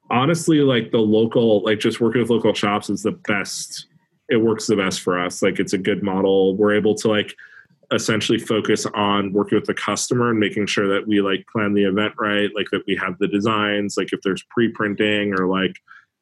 honestly 0.10 0.60
like 0.60 0.91
the 0.91 1.00
local 1.00 1.64
like 1.64 1.80
just 1.80 2.00
working 2.02 2.22
with 2.22 2.30
local 2.30 2.54
shops 2.54 2.89
is 2.89 3.04
the 3.04 3.12
best. 3.12 3.88
It 4.30 4.38
works 4.38 4.68
the 4.68 4.76
best 4.76 5.02
for 5.02 5.20
us. 5.20 5.41
Like 5.41 5.60
it's 5.60 5.74
a 5.74 5.78
good 5.78 6.04
model. 6.04 6.56
We're 6.56 6.76
able 6.76 6.96
to 6.96 7.08
like 7.08 7.36
essentially 7.91 8.38
focus 8.39 8.86
on 8.93 9.33
working 9.33 9.57
with 9.57 9.65
the 9.65 9.73
customer 9.73 10.29
and 10.29 10.39
making 10.39 10.65
sure 10.65 10.88
that 10.88 11.07
we 11.07 11.21
like 11.21 11.45
plan 11.51 11.73
the 11.73 11.83
event 11.83 12.13
right 12.19 12.49
like 12.55 12.67
that 12.71 12.81
we 12.88 12.95
have 12.95 13.17
the 13.19 13.27
designs 13.27 13.95
like 13.97 14.11
if 14.11 14.19
there's 14.23 14.43
pre-printing 14.49 15.33
or 15.39 15.47
like 15.47 15.75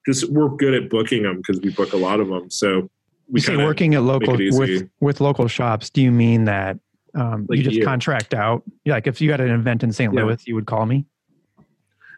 just 0.05 0.29
we're 0.29 0.49
good 0.49 0.73
at 0.73 0.89
booking 0.89 1.23
them 1.23 1.37
because 1.37 1.61
we 1.61 1.69
book 1.69 1.93
a 1.93 1.97
lot 1.97 2.19
of 2.19 2.27
them 2.27 2.49
so 2.49 2.89
we 3.29 3.39
You 3.39 3.45
say 3.45 3.57
working 3.57 3.95
at 3.95 4.03
local 4.03 4.33
with 4.35 4.89
with 4.99 5.21
local 5.21 5.47
shops. 5.47 5.89
Do 5.89 6.01
you 6.01 6.11
mean 6.11 6.43
that 6.45 6.77
um, 7.15 7.45
Like 7.47 7.57
you 7.57 7.63
just 7.63 7.77
you. 7.77 7.85
contract 7.85 8.33
out? 8.33 8.63
Like 8.85 9.07
if 9.07 9.21
you 9.21 9.31
had 9.31 9.39
an 9.39 9.49
event 9.51 9.81
in 9.81 9.93
St. 9.93 10.13
Yeah. 10.13 10.23
Louis, 10.23 10.45
you 10.45 10.55
would 10.55 10.65
call 10.65 10.85
me. 10.85 11.05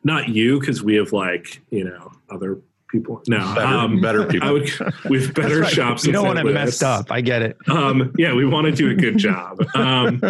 not 0.04 0.30
you 0.30 0.60
because 0.60 0.82
we 0.82 0.96
have 0.96 1.14
like 1.14 1.62
you 1.70 1.84
know 1.84 2.12
other 2.30 2.60
people 3.00 3.22
no 3.28 3.38
Better, 3.56 3.68
um, 3.68 4.02
better 4.02 4.26
people. 4.26 4.48
I 4.48 4.52
would 4.52 4.70
we 5.10 5.22
have 5.22 5.34
better 5.34 5.60
right. 5.62 5.72
shops 5.74 6.06
You 6.06 6.10
in 6.10 6.14
don't 6.14 6.26
want 6.28 6.40
it 6.40 6.46
Louis. 6.46 6.54
messed 6.54 6.84
up. 6.84 7.12
I 7.12 7.22
get 7.22 7.42
it. 7.42 7.58
um 7.68 8.14
yeah 8.18 8.34
we 8.34 8.46
want 8.46 8.66
to 8.66 8.72
do 8.72 8.90
a 8.90 8.96
good 8.96 9.18
job 9.18 9.58
um 9.76 10.22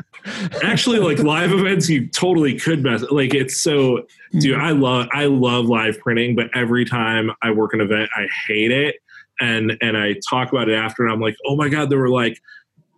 actually 0.62 0.98
like 0.98 1.18
live 1.20 1.52
events 1.52 1.88
you 1.88 2.06
totally 2.08 2.58
could 2.58 2.82
mess 2.82 3.02
like 3.10 3.34
it's 3.34 3.56
so 3.56 4.04
dude 4.40 4.58
i 4.58 4.70
love 4.70 5.06
i 5.12 5.24
love 5.26 5.66
live 5.66 5.98
printing 6.00 6.34
but 6.34 6.48
every 6.54 6.84
time 6.84 7.30
i 7.42 7.50
work 7.50 7.72
an 7.72 7.80
event 7.80 8.10
i 8.16 8.26
hate 8.46 8.70
it 8.70 8.96
and 9.40 9.76
and 9.80 9.96
i 9.96 10.14
talk 10.28 10.50
about 10.52 10.68
it 10.68 10.74
after 10.74 11.04
and 11.04 11.12
i'm 11.12 11.20
like 11.20 11.36
oh 11.46 11.56
my 11.56 11.68
god 11.68 11.88
there 11.88 11.98
were 11.98 12.10
like 12.10 12.38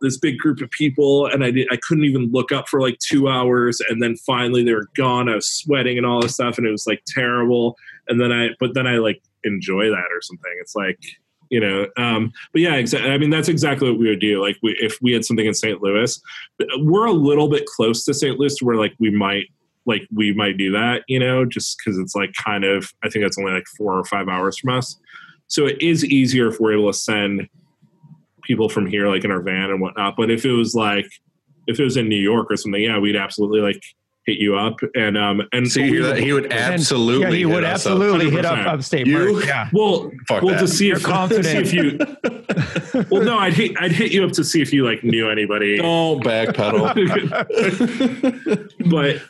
this 0.01 0.17
big 0.17 0.39
group 0.39 0.61
of 0.63 0.71
people 0.71 1.27
and 1.27 1.45
i 1.45 1.51
did 1.51 1.69
i 1.71 1.77
couldn't 1.87 2.05
even 2.05 2.31
look 2.33 2.51
up 2.53 2.69
for 2.69 2.81
like 2.81 2.99
two 2.99 3.29
hours 3.29 3.81
and 3.91 4.03
then 4.03 4.17
finally 4.17 4.65
they 4.65 4.73
were 4.73 4.89
gone 4.97 5.29
i 5.29 5.35
was 5.35 5.47
sweating 5.51 5.99
and 5.99 6.07
all 6.07 6.21
this 6.23 6.35
stuff 6.35 6.57
and 6.59 6.67
it 6.67 6.71
was 6.71 6.87
like 6.87 7.03
terrible 7.07 7.77
and 8.09 8.21
then 8.21 8.33
i 8.33 8.49
but 8.59 8.75
then 8.75 8.87
i 8.87 8.99
like 8.99 9.23
enjoy 9.45 9.89
that 9.89 10.09
or 10.13 10.21
something. 10.21 10.53
It's 10.61 10.75
like 10.75 10.99
you 11.49 11.59
know 11.59 11.87
um 11.97 12.31
but 12.53 12.61
yeah 12.63 12.75
exactly 12.75 13.11
i 13.11 13.19
mean 13.19 13.31
that's 13.31 13.49
exactly 13.49 13.91
what 13.91 13.99
we 13.99 14.09
would 14.09 14.21
do. 14.21 14.41
Like 14.41 14.57
we, 14.63 14.77
if 14.81 14.99
we 15.03 15.13
had 15.13 15.25
something 15.25 15.47
in 15.47 15.55
st 15.55 15.83
louis 15.83 16.21
we're 16.79 17.07
a 17.07 17.13
little 17.13 17.49
bit 17.49 17.67
close 17.67 18.05
to 18.05 18.15
st 18.15 18.39
louis 18.39 18.61
where 18.63 18.77
like 18.77 18.95
we 18.99 19.11
might 19.11 19.47
like 19.87 20.07
we 20.15 20.33
might 20.35 20.59
do 20.59 20.71
that 20.71 21.03
you 21.09 21.19
know 21.19 21.45
just 21.45 21.79
because 21.79 21.99
it's 21.99 22.15
like 22.15 22.33
kind 22.35 22.65
of 22.65 22.93
i 23.03 23.09
think 23.09 23.25
it's 23.25 23.39
only 23.39 23.53
like 23.53 23.67
four 23.77 23.99
or 23.99 24.05
five 24.05 24.29
hours 24.29 24.59
from 24.59 24.77
us. 24.77 24.97
So 25.49 25.67
it 25.67 25.83
is 25.83 26.05
easier 26.05 26.47
if 26.47 26.61
we're 26.61 26.75
able 26.75 26.93
to 26.93 26.97
send 26.97 27.49
people 28.45 28.69
from 28.69 28.87
here 28.87 29.09
like 29.09 29.25
in 29.25 29.33
our 29.33 29.43
van 29.43 29.71
and 29.71 29.81
whatnot. 29.81 30.15
But 30.17 30.31
if 30.31 30.45
it 30.45 30.53
was 30.53 30.75
like 30.75 31.11
if 31.67 31.81
it 31.81 31.85
was 31.85 31.97
in 31.97 32.09
new 32.09 32.17
york 32.17 32.51
or 32.51 32.57
something 32.57 32.83
yeah 32.83 32.99
we'd 32.99 33.17
absolutely 33.17 33.61
like 33.61 33.83
hit 34.31 34.39
you 34.41 34.57
up 34.57 34.79
and 34.95 35.17
um 35.19 35.43
and 35.53 35.71
so 35.71 35.81
you 35.81 35.95
hear 35.95 36.03
that? 36.15 36.19
he 36.19 36.33
would 36.33 36.45
And- 36.45 36.75
absolutely. 36.75 37.27
yeah, 37.29 37.35
he 37.37 37.47
would 37.47 37.65
us 37.65 37.87
up. 37.87 37.93
absolutely 37.93 38.31
hit 38.31 38.45
up 38.45 38.59
100%. 38.59 38.67
upstate. 38.67 39.07
You- 39.07 39.19
Merch. 39.35 39.47
Yeah. 39.47 39.69
well 39.73 40.11
Fuck 40.29 40.43
well 40.43 40.55
that. 40.55 40.61
to 40.61 40.69
see 40.69 40.87
You're 40.89 40.97
if 40.99 41.03
confident. 41.05 41.45
to 41.67 41.67
see 41.67 41.79
if 41.79 42.95
you 42.95 43.07
well 43.11 43.23
no 43.25 43.39
i'd 43.39 43.55
hit 43.55 43.73
i'd 43.81 43.93
hit 43.93 44.13
you 44.13 44.25
up 44.25 44.33
to 44.33 44.45
see 44.45 44.61
if 44.63 44.73
you 44.73 44.85
like 44.85 45.03
knew 45.05 45.29
anybody 45.31 45.77
Don't 45.79 46.23
backpedal. 46.25 46.95
but 48.91 49.23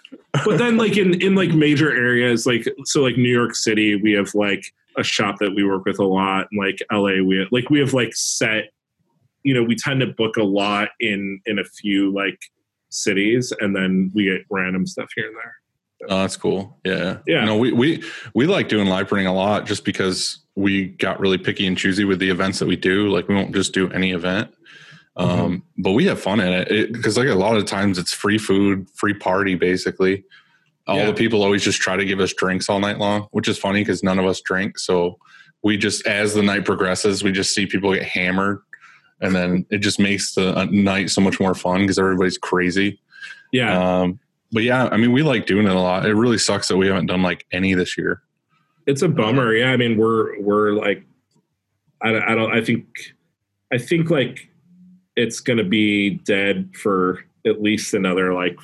but 0.45 0.59
then 0.59 0.77
like 0.77 0.97
in 0.97 1.21
in 1.21 1.35
like 1.35 1.51
major 1.51 1.91
areas 1.91 2.47
like 2.47 2.67
so 2.85 3.03
like 3.03 3.17
new 3.17 3.33
york 3.33 3.55
city 3.55 3.97
we 3.97 4.13
have 4.13 4.35
like 4.35 4.65
a 4.97 5.03
shop 5.05 5.37
that 5.41 5.55
we 5.55 5.65
work 5.65 5.85
with 5.85 5.99
a 5.99 6.05
lot 6.05 6.47
and 6.51 6.61
like 6.61 6.79
la 6.93 7.11
we 7.25 7.39
have, 7.39 7.49
like 7.51 7.71
we 7.71 7.79
have 7.81 7.93
like 7.95 8.15
set 8.15 8.71
you 9.43 9.55
know 9.55 9.63
we 9.63 9.75
tend 9.75 10.01
to 10.01 10.07
book 10.07 10.37
a 10.37 10.43
lot 10.43 10.89
in 11.01 11.41
in 11.47 11.59
a 11.59 11.65
few 11.65 12.13
like 12.13 12.39
cities 12.91 13.53
and 13.61 13.75
then 13.75 14.11
we 14.15 14.25
get 14.25 14.43
random 14.51 14.87
stuff 14.87 15.09
here 15.15 15.27
and 15.27 15.37
there 15.37 15.55
Oh, 16.09 16.21
that's 16.23 16.37
cool. 16.37 16.79
Yeah. 16.83 17.19
Yeah. 17.27 17.45
No, 17.45 17.59
we, 17.59 17.73
we, 17.73 18.03
we 18.35 18.47
like 18.47 18.69
doing 18.71 18.87
live 18.87 19.09
printing 19.09 19.27
a 19.27 19.35
lot 19.35 19.67
just 19.67 19.85
because 19.85 20.39
we 20.57 20.87
got 20.87 21.21
really 21.21 21.37
picky 21.37 21.67
and 21.67 21.77
choosy 21.77 22.05
with 22.05 22.19
the 22.21 22.31
events 22.31 22.59
that 22.61 22.67
we 22.67 22.77
do. 22.77 23.09
Like 23.11 23.29
we 23.29 23.35
won't 23.35 23.55
just 23.55 23.75
do 23.75 23.91
any 23.91 24.13
event. 24.13 24.51
Um, 25.17 25.63
but 25.77 25.93
we 25.93 26.07
have 26.07 26.19
fun 26.19 26.41
in 26.41 26.51
it 26.55 26.91
because 26.93 27.19
like 27.19 27.29
a 27.29 27.35
lot 27.35 27.57
of 27.57 27.67
times 27.67 27.99
it's 27.99 28.15
free 28.15 28.39
food, 28.39 28.89
free 28.95 29.13
party, 29.13 29.57
basically. 29.57 30.25
All 30.87 30.97
Yeah. 30.97 31.05
the 31.07 31.13
people 31.13 31.43
always 31.43 31.63
just 31.63 31.83
try 31.83 31.97
to 31.97 32.05
give 32.07 32.19
us 32.21 32.33
drinks 32.33 32.71
all 32.71 32.81
night 32.81 32.97
long, 32.99 33.29
which 33.33 33.47
is 33.47 33.59
funny 33.59 33.83
because 33.83 34.03
none 34.03 34.19
of 34.19 34.25
us 34.25 34.41
drink. 34.41 34.79
So 34.79 35.19
we 35.63 35.77
just, 35.77 36.07
as 36.07 36.33
the 36.33 36.43
night 36.43 36.65
progresses, 36.65 37.23
we 37.23 37.31
just 37.33 37.55
see 37.55 37.67
people 37.67 37.93
get 37.93 38.05
hammered 38.05 38.61
and 39.21 39.35
then 39.35 39.67
it 39.71 39.79
just 39.79 39.99
makes 39.99 40.35
the 40.35 40.57
uh, 40.57 40.65
night 40.71 41.11
so 41.11 41.21
much 41.21 41.39
more 41.41 41.55
fun 41.55 41.81
because 41.83 41.99
everybody's 41.99 42.39
crazy. 42.39 43.01
Yeah, 43.53 44.01
Um, 44.03 44.21
but 44.53 44.63
yeah, 44.63 44.89
I 44.93 44.97
mean, 44.97 45.13
we 45.13 45.23
like 45.23 45.47
doing 45.47 45.67
it 45.67 45.75
a 45.75 45.81
lot. 45.81 46.07
It 46.07 46.15
really 46.15 46.39
sucks 46.39 46.69
that 46.69 46.77
we 46.77 46.87
haven't 46.87 47.07
done 47.07 47.23
like 47.23 47.47
any 47.53 47.75
this 47.75 47.97
year. 47.99 48.23
it's 48.87 49.03
a 49.03 49.09
bummer. 49.09 49.55
Yeah, 49.55 49.71
I 49.73 49.77
mean, 49.77 49.97
we're 49.99 50.41
we're 50.41 50.73
like, 50.73 51.05
I, 52.03 52.19
I 52.33 52.35
don't. 52.35 52.53
I 52.53 52.65
think, 52.65 52.87
I 53.73 53.79
think 53.79 54.11
like, 54.11 54.49
it's 55.17 55.41
gonna 55.41 55.65
be 55.65 56.11
dead 56.11 56.71
for 56.77 57.25
at 57.47 57.61
least 57.63 57.95
another 57.95 58.33
like. 58.35 58.59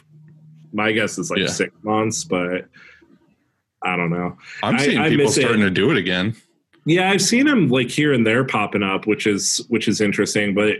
My 0.72 0.92
guess 0.92 1.16
is 1.18 1.30
like 1.30 1.40
Yeah. 1.40 1.46
six 1.46 1.72
months, 1.82 2.24
but 2.24 2.66
I 3.82 3.96
don't 3.96 4.10
know. 4.10 4.36
I'm 4.62 4.78
seeing 4.78 4.98
I 4.98 5.08
people 5.08 5.26
it. 5.26 5.30
starting 5.32 5.60
to 5.62 5.70
do 5.70 5.90
it 5.90 5.96
again. 5.96 6.34
Yeah, 6.86 7.10
I've 7.10 7.20
seen 7.20 7.46
them 7.46 7.68
like 7.68 7.90
here 7.90 8.12
and 8.12 8.24
there 8.26 8.44
popping 8.44 8.82
up, 8.82 9.06
which 9.06 9.26
is 9.26 9.64
which 9.68 9.88
is 9.88 10.00
interesting. 10.00 10.54
But 10.54 10.76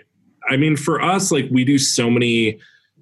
I 0.49 0.57
mean, 0.57 0.77
for 0.77 1.03
us, 1.03 1.31
like 1.33 1.47
we 1.51 1.65
do 1.65 1.79
so 1.79 2.09
many 2.09 2.59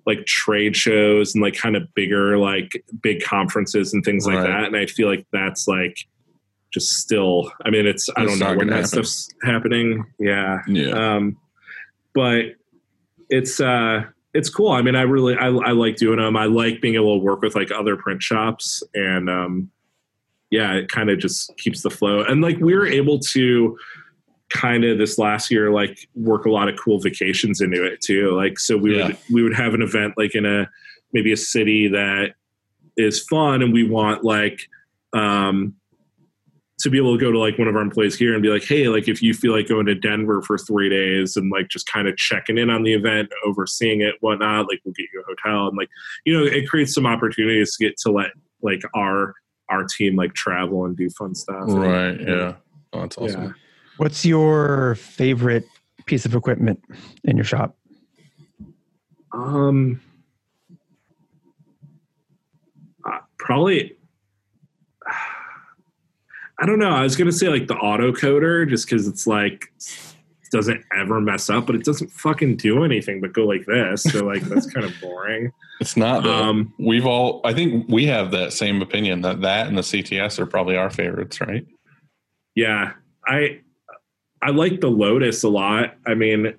like 0.06 0.24
trade 0.26 0.74
shows 0.76 1.34
and 1.34 1.42
like 1.42 1.54
kind 1.54 1.76
of 1.76 1.92
bigger 1.94 2.36
like 2.38 2.82
big 3.02 3.22
conferences 3.22 3.92
and 3.94 4.04
things 4.04 4.26
like 4.26 4.36
Right. 4.36 4.46
that, 4.48 4.64
and 4.64 4.76
I 4.76 4.86
feel 4.86 5.06
like 5.08 5.26
that's 5.32 5.68
like 5.68 5.98
just 6.72 6.92
still. 6.98 7.52
I 7.64 7.70
mean, 7.70 7.86
it's 7.86 8.08
I 8.16 8.24
don't 8.24 8.38
know 8.38 8.54
when 8.56 8.68
that 8.68 8.74
happen. 8.76 8.88
stuff's 8.88 9.28
happening. 9.44 10.04
Yeah, 10.18 10.60
Yeah. 10.66 11.16
um, 11.16 11.36
but 12.14 12.56
it's 13.28 13.60
uh 13.60 14.04
it's 14.32 14.48
cool. 14.50 14.72
I 14.72 14.82
mean, 14.82 14.96
I 14.96 15.02
really 15.02 15.36
I, 15.36 15.48
I 15.48 15.70
like 15.72 15.96
doing 15.96 16.18
them. 16.18 16.36
I 16.36 16.46
like 16.46 16.80
being 16.80 16.94
able 16.96 17.18
to 17.18 17.24
work 17.24 17.42
with 17.42 17.54
like 17.54 17.70
other 17.70 17.96
print 17.96 18.22
shops, 18.22 18.82
and 18.94 19.28
um, 19.30 19.70
yeah, 20.54 20.72
it 20.74 20.88
kind 20.88 21.10
of 21.10 21.18
just 21.18 21.56
keeps 21.56 21.82
the 21.82 21.90
flow. 21.90 22.22
And 22.22 22.40
like 22.40 22.58
we 22.58 22.74
were 22.74 22.86
able 22.86 23.18
to 23.34 23.76
kind 24.50 24.84
of 24.84 24.98
this 24.98 25.18
last 25.18 25.50
year 25.50 25.70
like 25.72 26.08
work 26.14 26.44
a 26.46 26.50
lot 26.50 26.68
of 26.68 26.78
cool 26.78 27.00
vacations 27.00 27.60
into 27.60 27.84
it 27.84 28.00
too. 28.00 28.30
Like 28.36 28.58
so 28.60 28.76
we 28.76 28.96
Yeah. 28.96 29.08
would 29.08 29.16
we 29.32 29.42
would 29.42 29.54
have 29.56 29.74
an 29.74 29.82
event 29.82 30.14
like 30.16 30.34
in 30.34 30.46
a 30.46 30.70
maybe 31.12 31.32
a 31.32 31.36
city 31.36 31.88
that 31.88 32.34
is 32.96 33.24
fun, 33.24 33.62
and 33.62 33.72
we 33.72 33.82
want 33.82 34.22
like 34.22 34.60
um 35.12 35.74
to 36.80 36.90
be 36.90 36.98
able 36.98 37.16
to 37.16 37.24
go 37.24 37.30
to 37.32 37.38
like 37.38 37.56
one 37.58 37.68
of 37.68 37.74
our 37.76 37.82
employees 37.82 38.16
here 38.16 38.34
and 38.34 38.42
be 38.42 38.48
like, 38.48 38.64
hey, 38.64 38.88
like 38.88 39.08
if 39.08 39.22
you 39.22 39.32
feel 39.32 39.52
like 39.52 39.68
going 39.68 39.86
to 39.86 39.94
Denver 39.94 40.42
for 40.42 40.58
three 40.58 40.88
days 40.90 41.36
and 41.36 41.50
like 41.50 41.68
just 41.68 41.86
kind 41.86 42.06
of 42.08 42.16
checking 42.16 42.58
in 42.58 42.68
on 42.68 42.82
the 42.82 42.92
event, 42.92 43.28
overseeing 43.46 44.00
it, 44.02 44.16
whatnot, 44.20 44.68
like 44.68 44.80
we'll 44.84 44.92
get 44.92 45.06
you 45.12 45.22
a 45.22 45.24
hotel 45.24 45.68
and 45.68 45.76
like, 45.78 45.88
you 46.26 46.32
know, 46.36 46.44
it 46.44 46.68
creates 46.68 46.92
some 46.92 47.06
opportunities 47.06 47.76
to 47.76 47.84
get 47.86 47.96
to 47.98 48.10
let 48.10 48.30
like 48.60 48.82
our 48.92 49.34
our 49.68 49.84
team 49.84 50.16
like 50.16 50.34
travel 50.34 50.84
and 50.84 50.96
do 50.96 51.08
fun 51.10 51.34
stuff. 51.34 51.68
And- 51.68 51.80
Right. 51.80 52.20
Yeah. 52.20 52.54
Oh, 52.92 53.00
that's 53.00 53.16
awesome. 53.18 53.42
Yeah. 53.44 53.50
What's 53.96 54.24
your 54.24 54.94
favorite 54.96 55.66
piece 56.06 56.24
of 56.26 56.34
equipment 56.34 56.82
in 57.24 57.36
your 57.36 57.44
shop? 57.44 57.76
Um, 59.32 60.00
uh, 63.04 63.18
probably. 63.38 63.96
I 66.60 66.66
don't 66.66 66.78
know. 66.78 66.90
I 66.90 67.02
was 67.02 67.16
gonna 67.16 67.32
say 67.32 67.48
like 67.48 67.66
the 67.66 67.74
autocoater, 67.74 68.68
just 68.68 68.86
because 68.86 69.08
it's 69.08 69.26
like 69.26 69.72
doesn't 70.54 70.84
ever 70.96 71.20
mess 71.20 71.50
up, 71.50 71.66
but 71.66 71.74
it 71.74 71.82
doesn't 71.82 72.12
fucking 72.12 72.56
do 72.56 72.84
anything 72.84 73.20
but 73.20 73.32
go 73.32 73.44
like 73.44 73.66
this. 73.66 74.04
So 74.04 74.24
like 74.24 74.42
that's 74.42 74.72
kind 74.72 74.86
of 74.86 74.94
boring. 75.02 75.50
It's 75.80 75.96
not. 75.96 76.24
Um, 76.24 76.72
We've 76.78 77.04
all. 77.04 77.40
I 77.44 77.52
think 77.52 77.86
we 77.88 78.06
have 78.06 78.30
that 78.30 78.52
same 78.52 78.80
opinion 78.80 79.22
that 79.22 79.40
that 79.40 79.66
and 79.66 79.76
the 79.76 79.82
CTS 79.82 80.38
are 80.38 80.46
probably 80.46 80.76
our 80.76 80.90
favorites, 80.90 81.40
right? 81.40 81.66
Yeah, 82.54 82.92
I 83.26 83.62
I 84.40 84.50
like 84.50 84.80
the 84.80 84.90
Lotus 84.90 85.42
a 85.42 85.48
lot. 85.48 85.96
I 86.06 86.14
mean, 86.14 86.54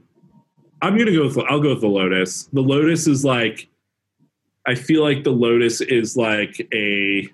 I'm 0.82 0.98
gonna 0.98 1.14
go 1.14 1.24
with 1.24 1.38
I'll 1.50 1.62
go 1.62 1.70
with 1.70 1.82
the 1.82 1.88
Lotus. 1.88 2.50
The 2.52 2.62
Lotus 2.62 3.08
is 3.08 3.24
like 3.24 3.70
I 4.68 4.76
feel 4.76 5.04
like 5.04 5.24
the 5.24 5.32
Lotus 5.32 5.80
is 5.80 6.18
like 6.18 6.68
a 6.74 7.30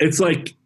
it's 0.00 0.18
like 0.18 0.56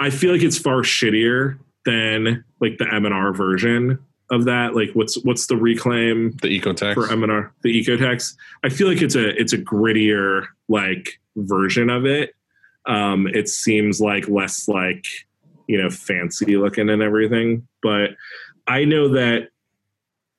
I 0.00 0.10
feel 0.10 0.32
like 0.32 0.42
it's 0.42 0.58
far 0.58 0.78
shittier 0.78 1.60
than 1.84 2.42
like 2.64 2.78
the 2.78 2.92
M&R 2.92 3.32
version 3.32 3.98
of 4.30 4.44
that. 4.46 4.74
Like 4.74 4.90
what's 4.94 5.22
what's 5.24 5.46
the 5.46 5.56
reclaim 5.56 6.32
The 6.42 6.60
Ecotex. 6.60 6.94
for 6.94 7.10
M&R, 7.10 7.52
the 7.62 7.82
Ecotex. 7.82 8.34
I 8.64 8.68
feel 8.68 8.88
like 8.88 9.02
it's 9.02 9.14
a 9.14 9.38
it's 9.40 9.52
a 9.52 9.58
grittier 9.58 10.46
like 10.68 11.20
version 11.36 11.90
of 11.90 12.06
it. 12.06 12.34
Um, 12.86 13.26
it 13.28 13.48
seems 13.48 14.00
like 14.00 14.28
less 14.28 14.68
like 14.68 15.04
you 15.66 15.80
know 15.80 15.90
fancy 15.90 16.56
looking 16.56 16.90
and 16.90 17.02
everything. 17.02 17.66
But 17.82 18.10
I 18.66 18.84
know 18.84 19.08
that 19.08 19.48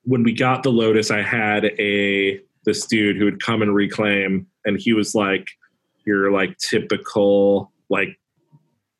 when 0.03 0.23
we 0.23 0.33
got 0.33 0.63
the 0.63 0.71
Lotus, 0.71 1.11
I 1.11 1.21
had 1.21 1.65
a 1.65 2.39
this 2.65 2.85
dude 2.85 3.17
who 3.17 3.25
would 3.25 3.43
come 3.43 3.61
and 3.61 3.73
reclaim, 3.73 4.47
and 4.65 4.79
he 4.79 4.93
was 4.93 5.15
like 5.15 5.47
your 6.05 6.31
like 6.31 6.57
typical 6.57 7.71
like 7.89 8.19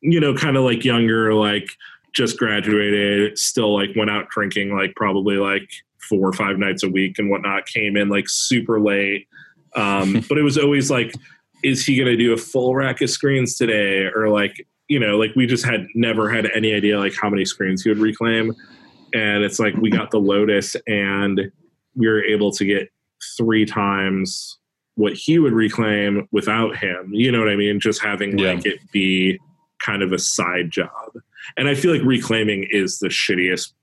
you 0.02 0.20
know 0.20 0.36
kind 0.36 0.58
of 0.58 0.64
like 0.64 0.84
younger 0.84 1.34
like 1.34 1.68
just 2.16 2.38
graduated 2.38 3.38
still 3.38 3.74
like 3.74 3.90
went 3.96 4.10
out 4.10 4.30
drinking 4.30 4.76
like 4.76 4.96
probably 4.96 5.36
like 5.36 5.70
four 6.10 6.28
or 6.30 6.34
five 6.34 6.58
nights 6.58 6.82
a 6.84 6.90
week 6.90 7.20
and 7.20 7.30
whatnot 7.30 7.66
came 7.66 7.98
in 7.98 8.10
like 8.10 8.30
super 8.30 8.80
late. 8.80 9.28
Um 9.76 10.24
but 10.30 10.38
it 10.38 10.44
was 10.44 10.58
always 10.58 10.90
like 10.90 11.14
is 11.64 11.86
he 11.86 11.96
going 11.96 12.08
to 12.08 12.16
do 12.18 12.32
a 12.32 12.38
full 12.38 12.76
rack 12.76 13.02
of 13.02 13.10
screens 13.10 13.58
today? 13.58 14.06
Or 14.06 14.30
like 14.30 14.66
you 14.88 15.00
know 15.00 15.18
like 15.18 15.32
we 15.36 15.46
just 15.46 15.66
had 15.66 15.88
never 15.96 16.30
had 16.30 16.50
any 16.56 16.74
idea 16.74 17.00
like 17.00 17.14
how 17.16 17.30
many 17.30 17.44
screens 17.46 17.84
he 17.84 17.90
would 17.90 18.00
reclaim. 18.00 18.54
And 19.14 19.44
it's 19.44 19.60
like 19.60 19.76
we 19.76 19.90
got 19.90 20.12
the 20.12 20.20
lotus 20.20 20.76
and 20.88 21.52
we 21.96 22.08
were 22.08 22.24
able 22.24 22.52
to 22.52 22.66
get 22.66 22.90
three 23.38 23.66
times 23.66 24.58
what 24.96 25.14
he 25.14 25.40
would 25.40 25.54
reclaim 25.54 26.28
without 26.32 26.78
him. 26.78 27.10
You 27.12 27.32
know 27.32 27.40
what 27.40 27.50
i 27.50 27.56
mean? 27.56 27.80
Just 27.82 28.02
having 28.02 28.38
Yeah. 28.38 28.54
like 28.54 28.66
it 28.66 28.80
be 28.94 29.40
kind 29.80 30.02
of 30.02 30.14
a 30.14 30.20
side 30.20 30.72
job 30.72 31.12
and 31.58 31.68
i 31.68 31.76
feel 31.76 31.92
like 31.92 32.04
reclaiming 32.04 32.68
is 32.70 33.00
the 33.00 33.08
shittiest 33.08 33.74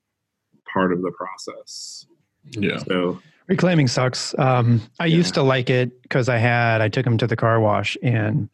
part 0.72 0.92
of 0.92 1.02
the 1.02 1.12
process 1.12 2.06
yeah. 2.50 2.78
so 2.78 3.20
Reclaiming 3.48 3.88
sucks. 3.88 4.34
Um, 4.38 4.80
I 5.00 5.06
Yeah. 5.06 5.16
used 5.16 5.34
to 5.34 5.42
like 5.42 5.68
it 5.68 6.00
because 6.02 6.28
I 6.28 6.38
had 6.38 6.80
I 6.80 6.88
took 6.88 7.04
him 7.04 7.18
to 7.18 7.26
the 7.26 7.36
car 7.36 7.60
wash 7.60 7.96
and 8.02 8.48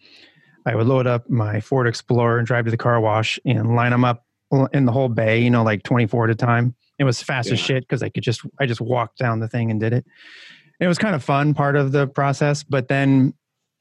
I 0.67 0.75
would 0.75 0.87
load 0.87 1.07
up 1.07 1.29
my 1.29 1.61
Ford 1.61 1.87
Explorer 1.87 2.39
and 2.39 2.47
drive 2.47 2.65
to 2.65 2.71
the 2.71 2.77
car 2.79 2.99
wash 3.01 3.39
and 3.45 3.77
line 3.77 3.93
them 3.93 4.05
up 4.05 4.25
in 4.73 4.87
the 4.87 4.93
whole 4.93 5.09
bay. 5.09 5.41
You 5.41 5.51
know, 5.51 5.63
like 5.63 5.83
twenty 5.83 6.07
four 6.07 6.25
at 6.25 6.31
a 6.31 6.35
time. 6.35 6.75
It 6.99 7.05
was 7.05 7.23
fast 7.23 7.51
as 7.53 7.61
shit 7.61 7.85
because 7.85 8.03
I 8.03 8.09
could 8.09 8.25
just 8.25 8.41
I 8.59 8.67
just 8.67 8.81
walked 8.81 9.19
down 9.19 9.41
the 9.41 9.47
thing 9.47 9.71
and 9.71 9.79
did 9.79 9.93
it. 9.93 10.05
It 10.81 10.89
was 10.89 10.99
kind 10.99 11.15
of 11.15 11.23
fun 11.23 11.55
part 11.55 11.77
of 11.77 11.93
the 11.93 12.07
process, 12.09 12.65
but 12.65 12.89
then, 12.89 13.35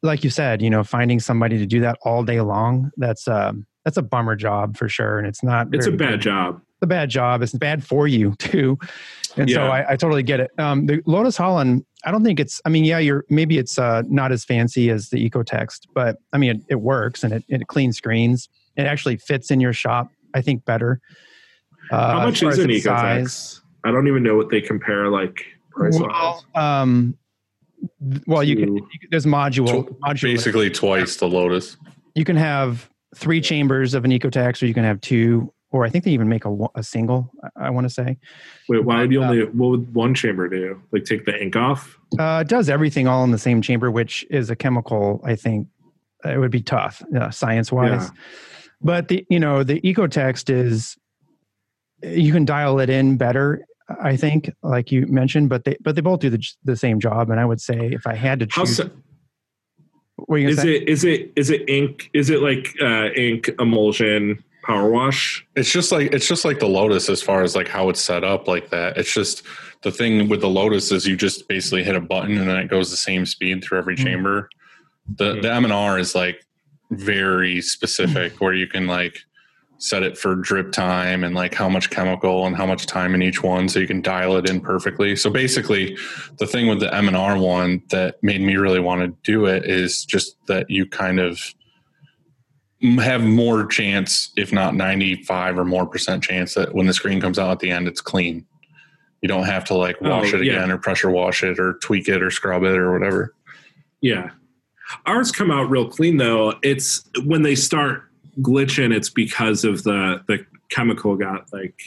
like 0.03 0.23
you 0.23 0.29
said, 0.29 0.61
you 0.61 0.69
know, 0.69 0.83
finding 0.83 1.19
somebody 1.19 1.57
to 1.57 1.65
do 1.65 1.79
that 1.81 1.97
all 2.03 2.23
day 2.23 2.41
long 2.41 2.91
that's 2.97 3.27
um, 3.27 3.65
that's 3.87 3.97
a 3.97 4.01
bummer 4.01 4.35
job 4.35 4.75
for 4.75 4.89
sure, 4.89 5.17
and 5.17 5.25
it's 5.25 5.41
not. 5.41 5.67
it's 5.71 5.87
a 5.87 5.91
bad 5.91 6.09
good 6.11 6.21
job 6.21 6.61
a 6.81 6.87
bad 6.87 7.09
job. 7.09 7.41
It's 7.41 7.53
bad 7.53 7.83
for 7.83 8.07
you 8.07 8.35
too. 8.39 8.77
And 9.35 9.49
so 9.49 9.63
I, 9.63 9.91
I 9.91 9.95
totally 9.95 10.23
get 10.23 10.39
it. 10.39 10.51
Um, 10.57 10.87
the 10.87 11.01
Lotus 11.05 11.37
Holland, 11.37 11.85
I 12.03 12.11
don't 12.11 12.23
think 12.23 12.39
it's, 12.39 12.59
I 12.65 12.69
mean, 12.69 12.85
yeah, 12.85 12.97
you're, 12.97 13.23
maybe 13.29 13.59
it's 13.59 13.77
uh, 13.77 14.01
not 14.07 14.31
as 14.31 14.43
fancy 14.43 14.89
as 14.89 15.09
the 15.09 15.29
Ecotex, 15.29 15.81
but 15.93 16.17
I 16.33 16.37
mean, 16.39 16.51
it, 16.51 16.61
it 16.69 16.75
works 16.75 17.23
and 17.23 17.33
it, 17.33 17.43
it 17.47 17.67
cleans 17.67 17.97
screens. 17.97 18.49
It 18.75 18.83
actually 18.83 19.17
fits 19.17 19.51
in 19.51 19.59
your 19.59 19.73
shop, 19.73 20.09
I 20.33 20.41
think 20.41 20.65
better. 20.65 20.99
Uh, 21.91 22.11
how 22.19 22.25
much 22.25 22.41
is 22.41 22.57
as 22.57 22.65
an 22.65 22.71
its 22.71 22.83
size. 22.83 23.61
i 23.85 23.91
don't 23.91 24.07
even 24.09 24.21
know 24.21 24.35
what 24.35 24.49
they 24.49 24.59
compare 24.59 25.07
like 25.07 25.45
price 25.71 25.97
Well, 25.97 26.43
um, 26.53 27.17
th- 28.11 28.23
well, 28.27 28.43
you 28.43 28.57
can, 28.57 28.75
you 28.75 28.81
can, 28.99 29.09
there's 29.11 29.25
module, 29.25 29.87
Tw- 29.87 29.99
modular. 30.01 30.21
Basically 30.21 30.69
twice 30.69 31.17
the 31.17 31.27
Lotus. 31.29 31.77
you 32.15 32.25
can 32.25 32.35
have 32.35 32.89
three 33.17 33.41
chambers 33.41 33.93
of 33.93 34.05
an 34.05 34.11
Ecotex 34.11 34.61
or 34.61 34.65
you 34.67 34.73
can 34.73 34.83
have 34.83 35.01
two, 35.01 35.51
or 35.71 35.85
I 35.85 35.89
think 35.89 36.03
they 36.05 36.11
even 36.11 36.29
make 36.29 36.45
a, 36.45 36.55
a 36.75 36.83
single, 36.83 37.31
I, 37.43 37.67
I 37.67 37.69
want 37.69 37.85
to 37.85 37.93
say. 37.93 38.17
wait 38.69 38.85
why 38.85 39.01
would 39.01 39.11
you 39.11 39.21
uh, 39.21 39.27
only 39.27 39.43
what 39.45 39.69
would 39.69 39.93
one 39.93 40.13
chamber 40.13 40.47
do 40.47 40.81
like 40.91 41.03
take 41.03 41.25
the 41.25 41.41
ink 41.41 41.55
off 41.55 41.97
Uh, 42.17 42.43
it 42.45 42.47
does 42.47 42.69
everything 42.69 43.07
all 43.07 43.23
in 43.23 43.31
the 43.31 43.37
same 43.37 43.61
chamber, 43.61 43.91
which 43.91 44.25
is 44.29 44.49
a 44.49 44.55
chemical. 44.55 45.21
I 45.25 45.35
think 45.35 45.67
uh, 46.25 46.29
it 46.29 46.37
would 46.37 46.51
be 46.51 46.61
tough, 46.61 47.03
uh, 47.19 47.29
science 47.31 47.71
wise. 47.71 48.03
Yeah. 48.03 48.09
But 48.81 49.07
the 49.07 49.25
you 49.29 49.39
know 49.39 49.63
the 49.63 49.81
ecotex 49.81 50.49
is 50.49 50.95
you 52.03 52.31
can 52.31 52.45
dial 52.45 52.79
it 52.79 52.89
in 52.89 53.17
better. 53.17 53.65
I 54.01 54.15
think, 54.17 54.51
like 54.63 54.91
you 54.91 55.07
mentioned, 55.07 55.49
but 55.49 55.63
they 55.63 55.77
but 55.81 55.95
they 55.95 56.01
both 56.01 56.19
do 56.19 56.29
the 56.29 56.45
the 56.63 56.75
same 56.75 56.99
job. 56.99 57.29
And 57.31 57.39
I 57.39 57.45
would 57.45 57.59
say 57.61 57.89
if 57.91 58.05
I 58.05 58.15
had 58.15 58.39
to 58.39 58.45
choose, 58.45 58.75
se- 58.77 58.83
What 58.83 58.91
were 58.91 58.93
you 58.93 58.93
gonna 58.93 60.06
Is 60.29 60.57
say? 60.61 60.75
it 60.75 60.89
is 60.89 61.03
it 61.03 61.31
is 61.35 61.49
it 61.49 61.69
ink? 61.69 62.09
Is 62.13 62.29
it 62.29 62.41
like 62.41 62.75
uh, 62.81 63.09
ink 63.15 63.49
emulsion 63.59 64.43
power 64.63 64.89
wash? 64.89 65.45
It's 65.55 65.71
just 65.71 65.91
like 65.91 66.11
it's 66.13 66.27
just 66.27 66.43
like 66.45 66.59
the 66.59 66.67
Lotus 66.67 67.09
as 67.09 67.21
far 67.21 67.43
as 67.43 67.55
like 67.55 67.67
how 67.67 67.89
it's 67.89 68.01
set 68.01 68.23
up 68.23 68.47
like 68.47 68.69
that. 68.71 68.97
It's 68.97 69.13
just 69.13 69.43
the 69.83 69.91
thing 69.91 70.27
with 70.27 70.41
the 70.41 70.49
Lotus 70.49 70.91
is 70.91 71.05
you 71.07 71.15
just 71.15 71.47
basically 71.47 71.83
hit 71.83 71.95
a 71.95 72.01
button 72.01 72.37
and 72.37 72.49
then 72.49 72.57
it 72.57 72.67
goes 72.67 72.89
the 72.89 72.97
same 72.97 73.25
speed 73.25 73.63
through 73.63 73.77
every 73.77 73.95
Mhm. 73.95 74.03
chamber. 74.03 74.49
The 75.17 75.35
Mhm. 75.35 75.41
the 75.43 75.53
M 75.53 75.63
and 75.65 75.73
R 75.73 75.99
is 75.99 76.15
like 76.15 76.43
very 76.91 77.61
specific 77.61 78.41
where 78.41 78.53
you 78.53 78.65
can 78.67 78.87
like 78.87 79.19
set 79.79 80.03
it 80.03 80.17
for 80.17 80.35
drip 80.35 80.71
time 80.71 81.23
and 81.23 81.35
like 81.35 81.53
how 81.53 81.69
much 81.69 81.89
chemical 81.89 82.45
and 82.47 82.55
how 82.55 82.65
much 82.65 82.85
time 82.85 83.13
in 83.13 83.21
each 83.21 83.43
one 83.43 83.69
so 83.69 83.79
you 83.79 83.87
can 83.87 84.01
dial 84.01 84.35
it 84.37 84.49
in 84.49 84.59
perfectly. 84.59 85.15
So 85.15 85.29
basically 85.29 85.97
the 86.39 86.47
thing 86.47 86.67
with 86.67 86.79
the 86.79 86.93
M 86.93 87.07
and 87.07 87.15
R 87.15 87.37
one 87.37 87.83
that 87.89 88.21
made 88.23 88.41
me 88.41 88.55
really 88.55 88.79
want 88.79 89.01
to 89.01 89.31
do 89.31 89.45
it 89.45 89.65
is 89.65 90.03
just 90.03 90.35
that 90.47 90.69
you 90.69 90.85
kind 90.87 91.19
of 91.19 91.39
have 92.99 93.23
more 93.23 93.65
chance, 93.65 94.31
if 94.37 94.51
not 94.51 94.75
95 94.75 95.57
or 95.59 95.65
more 95.65 95.85
percent 95.85 96.23
chance 96.23 96.53
that 96.53 96.73
when 96.75 96.85
the 96.85 96.93
screen 96.93 97.19
comes 97.19 97.39
out 97.39 97.51
at 97.51 97.59
the 97.59 97.71
end, 97.71 97.87
it's 97.87 98.01
clean. 98.01 98.45
You 99.21 99.27
don't 99.27 99.45
have 99.45 99.65
to 99.65 99.73
like 99.73 99.97
oh, 100.01 100.09
wash 100.09 100.33
Oh, 100.33 100.37
it 100.37 100.45
yeah. 100.45 100.53
again 100.53 100.71
or 100.71 100.77
pressure 100.77 101.09
wash 101.09 101.43
it 101.43 101.59
or 101.59 101.73
tweak 101.81 102.07
it 102.07 102.21
or 102.21 102.29
scrub 102.29 102.63
it 102.63 102.77
or 102.77 102.93
whatever. 102.93 103.33
Yeah. 104.01 104.29
Ours 105.05 105.31
come 105.31 105.51
out 105.51 105.69
real 105.69 105.87
clean 105.87 106.17
though. 106.17 106.53
It's 106.63 107.07
when 107.25 107.41
they 107.41 107.55
start 107.55 108.06
glitching, 108.41 108.93
it's 108.93 109.09
because 109.09 109.63
of 109.63 109.83
the 109.83 110.21
the 110.27 110.45
chemical 110.69 111.15
got 111.15 111.51
like 111.53 111.79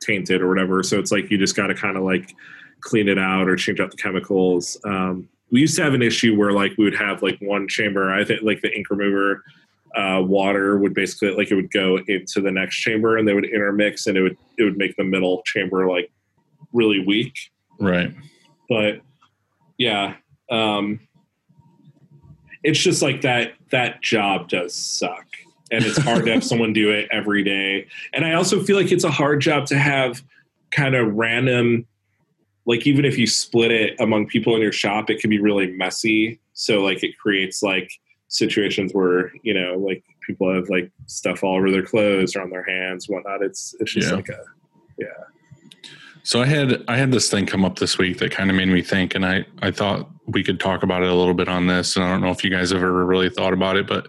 tainted 0.00 0.42
or 0.42 0.48
whatever. 0.48 0.82
So 0.82 0.98
it's 0.98 1.12
like 1.12 1.30
you 1.30 1.38
just 1.38 1.56
got 1.56 1.68
to 1.68 1.74
kind 1.74 1.96
of 1.96 2.02
like 2.02 2.34
clean 2.80 3.08
it 3.08 3.18
out 3.18 3.48
or 3.48 3.56
change 3.56 3.80
out 3.80 3.90
the 3.90 3.96
chemicals. 3.96 4.76
Um, 4.84 5.28
we 5.50 5.60
used 5.60 5.76
to 5.76 5.82
have 5.82 5.94
an 5.94 6.02
issue 6.02 6.36
where 6.36 6.52
like 6.52 6.72
we 6.76 6.84
would 6.84 6.96
have 6.96 7.22
like 7.22 7.38
one 7.40 7.68
chamber. 7.68 8.12
I 8.12 8.24
think 8.24 8.42
like 8.42 8.60
the 8.60 8.74
ink 8.74 8.90
remover 8.90 9.42
uh, 9.96 10.20
water 10.20 10.76
would 10.78 10.92
basically 10.92 11.30
like 11.36 11.50
it 11.50 11.54
would 11.54 11.70
go 11.70 11.98
into 12.08 12.40
the 12.40 12.50
next 12.50 12.76
chamber 12.76 13.16
and 13.16 13.28
they 13.28 13.32
would 13.34 13.44
intermix 13.44 14.06
and 14.06 14.16
it 14.16 14.22
would 14.22 14.36
it 14.58 14.64
would 14.64 14.76
make 14.76 14.96
the 14.96 15.04
middle 15.04 15.42
chamber 15.46 15.88
like 15.88 16.10
really 16.72 16.98
weak 17.06 17.32
Right. 17.78 18.12
but 18.68 19.00
yeah 19.78 20.14
um 20.50 20.98
it's 22.64 22.80
just 22.80 23.02
like 23.02 23.20
that 23.20 23.52
that 23.70 24.02
job 24.02 24.48
does 24.48 24.74
suck 24.74 25.26
and 25.70 25.84
it's 25.84 25.98
hard 25.98 26.24
to 26.24 26.32
have 26.32 26.44
someone 26.50 26.72
do 26.72 26.90
it 26.90 27.08
every 27.10 27.42
day 27.42 27.86
and 28.12 28.24
i 28.24 28.32
also 28.34 28.62
feel 28.62 28.76
like 28.76 28.92
it's 28.92 29.04
a 29.04 29.10
hard 29.10 29.40
job 29.40 29.66
to 29.66 29.78
have 29.78 30.22
kind 30.70 30.94
of 30.94 31.14
random 31.14 31.86
like 32.66 32.86
even 32.86 33.04
if 33.04 33.18
you 33.18 33.26
split 33.26 33.70
it 33.70 33.98
among 34.00 34.26
people 34.26 34.54
in 34.54 34.62
your 34.62 34.72
shop 34.72 35.10
it 35.10 35.20
can 35.20 35.30
be 35.30 35.40
really 35.40 35.70
messy 35.72 36.38
so 36.52 36.82
like 36.82 37.02
it 37.02 37.16
creates 37.18 37.62
like 37.62 37.90
situations 38.28 38.92
where 38.92 39.32
you 39.42 39.54
know 39.54 39.76
like 39.78 40.02
people 40.26 40.52
have 40.52 40.68
like 40.68 40.90
stuff 41.06 41.44
all 41.44 41.56
over 41.56 41.70
their 41.70 41.84
clothes 41.84 42.34
or 42.34 42.42
on 42.42 42.50
their 42.50 42.64
hands 42.64 43.08
whatnot 43.08 43.42
it's 43.42 43.74
it's 43.80 43.92
just 43.92 44.08
Yeah. 44.10 44.16
like 44.16 44.28
a 44.28 44.38
yeah. 44.98 45.06
So 46.22 46.40
I 46.40 46.46
had 46.46 46.84
I 46.88 46.96
had 46.96 47.12
this 47.12 47.30
thing 47.30 47.46
come 47.46 47.64
up 47.64 47.78
this 47.78 47.98
week 47.98 48.18
that 48.18 48.30
kind 48.30 48.48
of 48.48 48.56
made 48.56 48.68
me 48.68 48.80
think, 48.80 49.14
and 49.14 49.26
I 49.26 49.44
I 49.60 49.70
thought 49.70 50.08
we 50.26 50.42
could 50.42 50.58
talk 50.58 50.82
about 50.82 51.02
it 51.02 51.08
a 51.08 51.14
little 51.14 51.34
bit 51.34 51.48
on 51.48 51.66
this. 51.66 51.96
And 51.96 52.04
I 52.04 52.10
don't 52.10 52.22
know 52.22 52.30
if 52.30 52.42
you 52.44 52.50
guys 52.50 52.70
have 52.70 52.82
ever 52.82 53.04
really 53.04 53.28
thought 53.28 53.52
about 53.52 53.76
it, 53.76 53.86
but 53.86 54.08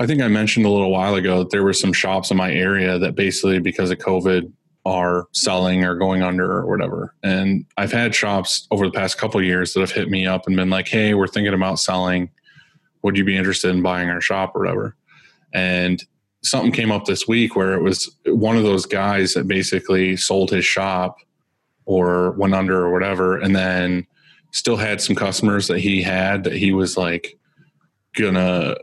I 0.00 0.06
think 0.06 0.20
I 0.20 0.28
mentioned 0.28 0.66
a 0.66 0.70
little 0.70 0.90
while 0.90 1.14
ago 1.14 1.40
that 1.40 1.50
there 1.50 1.62
were 1.62 1.72
some 1.72 1.92
shops 1.92 2.30
in 2.30 2.36
my 2.36 2.52
area 2.52 2.98
that 2.98 3.14
basically 3.14 3.60
because 3.60 3.90
of 3.90 3.98
COVID 3.98 4.52
are 4.84 5.26
selling 5.32 5.84
or 5.84 5.94
going 5.94 6.22
under 6.22 6.50
or 6.50 6.66
whatever. 6.66 7.14
And 7.22 7.64
I've 7.76 7.92
had 7.92 8.14
shops 8.14 8.66
over 8.70 8.86
the 8.86 8.92
past 8.92 9.18
couple 9.18 9.42
years 9.42 9.72
that 9.72 9.80
have 9.80 9.92
hit 9.92 10.10
me 10.10 10.26
up 10.26 10.46
and 10.46 10.56
been 10.56 10.70
like, 10.70 10.88
"Hey, 10.88 11.14
we're 11.14 11.26
thinking 11.26 11.54
about 11.54 11.78
selling. 11.78 12.30
Would 13.02 13.16
you 13.16 13.24
be 13.24 13.36
interested 13.36 13.70
in 13.70 13.82
buying 13.82 14.10
our 14.10 14.20
shop 14.20 14.54
or 14.54 14.60
whatever?" 14.60 14.96
And 15.52 16.02
something 16.42 16.72
came 16.72 16.92
up 16.92 17.06
this 17.06 17.26
week 17.26 17.56
where 17.56 17.74
it 17.74 17.82
was 17.82 18.14
one 18.26 18.56
of 18.56 18.64
those 18.64 18.84
guys 18.84 19.32
that 19.34 19.48
basically 19.48 20.16
sold 20.16 20.50
his 20.50 20.64
shop 20.64 21.16
or 21.86 22.32
went 22.32 22.54
under 22.54 22.78
or 22.84 22.92
whatever 22.92 23.38
and 23.38 23.56
then 23.56 24.06
still 24.52 24.76
had 24.76 25.00
some 25.00 25.16
customers 25.16 25.66
that 25.68 25.80
he 25.80 26.02
had 26.02 26.44
that 26.44 26.54
he 26.54 26.72
was 26.72 26.96
like 26.96 27.38
gonna 28.14 28.76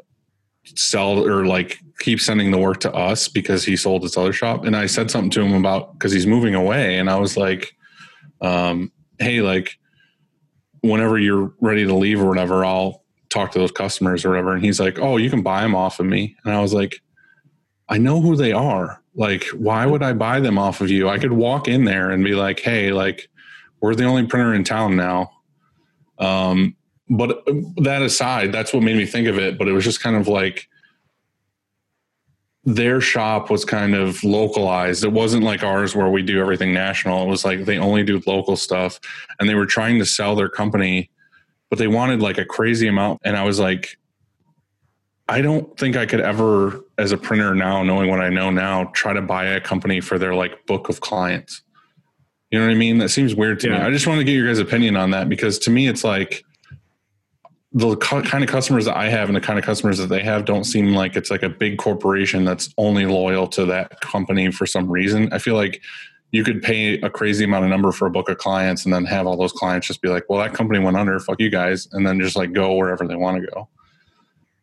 sell 0.63 1.25
or 1.25 1.45
like 1.45 1.77
keep 1.99 2.19
sending 2.19 2.51
the 2.51 2.57
work 2.57 2.79
to 2.79 2.93
us 2.93 3.27
because 3.27 3.63
he 3.63 3.75
sold 3.75 4.03
his 4.03 4.17
other 4.17 4.33
shop 4.33 4.63
and 4.63 4.75
i 4.75 4.85
said 4.85 5.09
something 5.09 5.29
to 5.29 5.41
him 5.41 5.53
about 5.53 5.93
because 5.93 6.11
he's 6.11 6.27
moving 6.27 6.55
away 6.55 6.97
and 6.97 7.09
i 7.09 7.15
was 7.15 7.35
like 7.35 7.75
um, 8.41 8.91
hey 9.19 9.41
like 9.41 9.77
whenever 10.81 11.19
you're 11.19 11.53
ready 11.61 11.85
to 11.85 11.93
leave 11.93 12.21
or 12.21 12.27
whatever 12.27 12.65
i'll 12.65 13.03
talk 13.29 13.51
to 13.51 13.59
those 13.59 13.71
customers 13.71 14.25
or 14.25 14.29
whatever 14.29 14.53
and 14.53 14.63
he's 14.63 14.79
like 14.79 14.99
oh 14.99 15.17
you 15.17 15.29
can 15.29 15.41
buy 15.41 15.61
them 15.61 15.75
off 15.75 15.99
of 15.99 16.05
me 16.05 16.35
and 16.43 16.53
i 16.53 16.59
was 16.59 16.73
like 16.73 17.01
I 17.91 17.97
know 17.97 18.21
who 18.21 18.37
they 18.37 18.53
are. 18.53 19.03
Like, 19.15 19.43
why 19.47 19.85
would 19.85 20.01
I 20.01 20.13
buy 20.13 20.39
them 20.39 20.57
off 20.57 20.79
of 20.79 20.89
you? 20.89 21.09
I 21.09 21.19
could 21.19 21.33
walk 21.33 21.67
in 21.67 21.83
there 21.83 22.09
and 22.09 22.23
be 22.23 22.33
like, 22.33 22.61
hey, 22.61 22.93
like, 22.93 23.29
we're 23.81 23.95
the 23.95 24.05
only 24.05 24.25
printer 24.25 24.53
in 24.53 24.63
town 24.63 24.95
now. 24.95 25.29
Um, 26.17 26.77
but 27.11 27.47
um, 27.47 27.73
that 27.77 28.01
aside, 28.01 28.51
that's 28.51 28.73
what 28.73 28.81
made 28.81 28.95
me 28.95 29.05
think 29.05 29.27
of 29.27 29.37
it. 29.37 29.57
But 29.57 29.67
it 29.67 29.73
was 29.73 29.83
just 29.83 30.01
kind 30.01 30.15
of 30.15 30.27
like 30.27 30.67
their 32.63 33.01
shop 33.01 33.49
was 33.49 33.65
kind 33.65 33.93
of 33.93 34.23
localized. 34.23 35.03
It 35.03 35.11
wasn't 35.11 35.43
like 35.43 35.61
ours 35.61 35.95
where 35.95 36.09
we 36.09 36.21
do 36.21 36.39
everything 36.39 36.73
national. 36.73 37.23
It 37.23 37.29
was 37.29 37.43
like 37.43 37.65
they 37.65 37.77
only 37.77 38.03
do 38.03 38.21
local 38.25 38.55
stuff 38.55 38.99
and 39.39 39.49
they 39.49 39.55
were 39.55 39.65
trying 39.65 39.99
to 39.99 40.05
sell 40.05 40.35
their 40.35 40.49
company, 40.49 41.09
but 41.69 41.79
they 41.79 41.87
wanted 41.87 42.21
like 42.21 42.37
a 42.37 42.45
crazy 42.45 42.87
amount. 42.87 43.19
And 43.23 43.35
I 43.35 43.43
was 43.43 43.59
like, 43.59 43.97
I 45.27 45.41
don't 45.41 45.77
think 45.77 45.95
I 45.95 46.05
could 46.05 46.21
ever, 46.21 46.81
as 46.97 47.11
a 47.11 47.17
printer 47.17 47.55
now, 47.55 47.83
knowing 47.83 48.09
what 48.09 48.21
I 48.21 48.29
know 48.29 48.51
now, 48.51 48.85
try 48.93 49.13
to 49.13 49.21
buy 49.21 49.45
a 49.45 49.61
company 49.61 49.99
for 49.99 50.19
their 50.19 50.35
like 50.35 50.65
book 50.65 50.87
of 50.87 51.01
clients. 51.01 51.63
You 52.51 52.59
know 52.59 52.65
what 52.65 52.71
I 52.71 52.75
mean? 52.75 52.99
That 52.99 53.09
seems 53.09 53.33
weird 53.33 53.59
to 53.61 53.69
me. 53.69 53.75
I 53.77 53.89
just 53.91 54.07
want 54.07 54.19
to 54.19 54.25
get 54.25 54.33
your 54.33 54.45
guys' 54.45 54.59
opinion 54.59 54.97
on 54.97 55.11
that 55.11 55.29
because 55.29 55.57
to 55.59 55.71
me, 55.71 55.87
it's 55.87 56.03
like 56.03 56.43
the 57.73 57.95
kind 57.95 58.43
of 58.43 58.49
customers 58.49 58.85
that 58.85 58.97
I 58.97 59.09
have 59.09 59.29
and 59.29 59.35
the 59.35 59.41
kind 59.41 59.57
of 59.57 59.63
customers 59.63 59.97
that 59.97 60.07
they 60.07 60.21
have 60.23 60.43
don't 60.43 60.65
seem 60.65 60.93
like 60.93 61.15
it's 61.15 61.31
like 61.31 61.43
a 61.43 61.49
big 61.49 61.77
corporation 61.77 62.43
that's 62.43 62.73
only 62.77 63.05
loyal 63.05 63.47
to 63.49 63.65
that 63.67 64.01
company 64.01 64.51
for 64.51 64.65
some 64.65 64.91
reason. 64.91 65.31
I 65.31 65.37
feel 65.37 65.55
like 65.55 65.81
you 66.31 66.43
could 66.43 66.61
pay 66.61 66.99
a 67.01 67.09
crazy 67.09 67.45
amount 67.45 67.63
of 67.63 67.69
number 67.69 67.91
for 67.91 68.07
a 68.07 68.11
book 68.11 68.29
of 68.29 68.37
clients 68.37 68.83
and 68.85 68.93
then 68.93 69.05
have 69.05 69.25
all 69.25 69.37
those 69.37 69.53
clients 69.53 69.87
just 69.87 70.01
be 70.01 70.09
like, 70.09 70.29
well, 70.29 70.39
that 70.39 70.53
company 70.53 70.79
went 70.79 70.97
under, 70.97 71.17
fuck 71.19 71.39
you 71.39 71.49
guys, 71.49 71.87
and 71.93 72.05
then 72.05 72.19
just 72.19 72.35
like 72.35 72.51
go 72.51 72.75
wherever 72.75 73.07
they 73.07 73.15
want 73.15 73.41
to 73.41 73.47
go. 73.47 73.69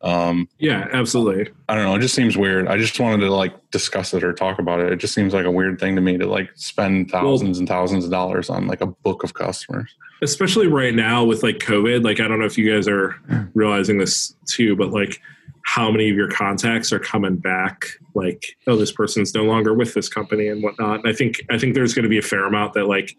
Um, 0.01 0.49
yeah 0.59 0.87
absolutely 0.93 1.53
I 1.69 1.75
don't 1.75 1.85
know. 1.85 1.97
It 1.97 2.01
just 2.01 2.15
seems 2.15 2.37
weird. 2.37 2.69
I 2.69 2.77
just 2.79 3.01
wanted 3.01 3.25
to 3.27 3.35
like 3.35 3.71
discuss 3.73 4.15
it 4.15 4.23
or 4.23 4.33
talk 4.33 4.59
about 4.61 4.79
it. 4.81 4.93
It 4.93 4.97
just 4.97 5.13
seems 5.13 5.35
like 5.35 5.45
a 5.45 5.51
weird 5.51 5.81
thing 5.81 5.97
to 5.97 6.01
me 6.01 6.17
to 6.19 6.27
like 6.27 6.51
spend 6.55 7.11
thousands 7.11 7.59
and 7.59 7.67
thousands 7.69 8.05
of 8.05 8.11
dollars 8.11 8.49
on 8.49 8.67
like 8.69 8.81
a 8.81 8.87
book 8.87 9.25
of 9.25 9.35
customers. 9.35 9.93
especially 10.23 10.67
right 10.69 10.95
now 10.95 11.25
with 11.25 11.43
like 11.43 11.59
COVID. 11.59 12.05
Like, 12.05 12.21
I 12.21 12.29
don't 12.29 12.39
know 12.39 12.47
if 12.47 12.57
you 12.57 12.73
guys 12.73 12.87
are 12.89 13.17
realizing 13.55 13.99
this 13.99 14.35
too, 14.47 14.77
but 14.77 14.91
like 14.91 15.21
how 15.65 15.91
many 15.91 16.09
of 16.09 16.17
your 16.17 16.31
contacts 16.31 16.93
are 16.93 16.99
coming 16.99 17.37
back? 17.37 17.87
Like, 18.15 18.43
oh, 18.67 18.77
this 18.77 18.93
person's 18.93 19.35
no 19.35 19.43
longer 19.45 19.75
with 19.75 19.95
this 19.95 20.09
company 20.09 20.49
and 20.49 20.63
whatnot. 20.63 21.01
And 21.01 21.09
I 21.09 21.13
think 21.13 21.43
I 21.51 21.59
think 21.59 21.75
there's 21.75 21.93
going 21.93 22.05
to 22.05 22.09
be 22.09 22.19
a 22.19 22.23
fair 22.23 22.47
amount 22.47 22.73
that 22.75 22.87
like 22.87 23.15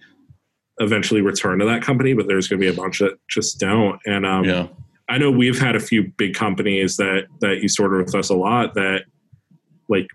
eventually 0.80 1.22
return 1.22 1.60
to 1.60 1.66
that 1.66 1.84
company, 1.84 2.14
but 2.14 2.28
there's 2.28 2.48
going 2.48 2.60
to 2.60 2.66
be 2.66 2.74
a 2.74 2.76
bunch 2.76 3.00
that 3.00 3.20
just 3.30 3.60
don't. 3.60 4.00
And 4.06 4.26
um, 4.26 4.46
Yeah. 4.46 4.68
I 5.10 5.18
know 5.18 5.32
we've 5.32 5.60
had 5.60 5.76
a 5.76 5.80
few 5.80 6.04
big 6.18 6.36
companies 6.36 6.98
that 6.98 7.26
that 7.42 7.62
to 7.68 7.82
order 7.84 7.98
with 8.04 8.14
us 8.16 8.30
a 8.30 8.36
lot 8.36 8.76
that 8.76 9.06
like 9.90 10.08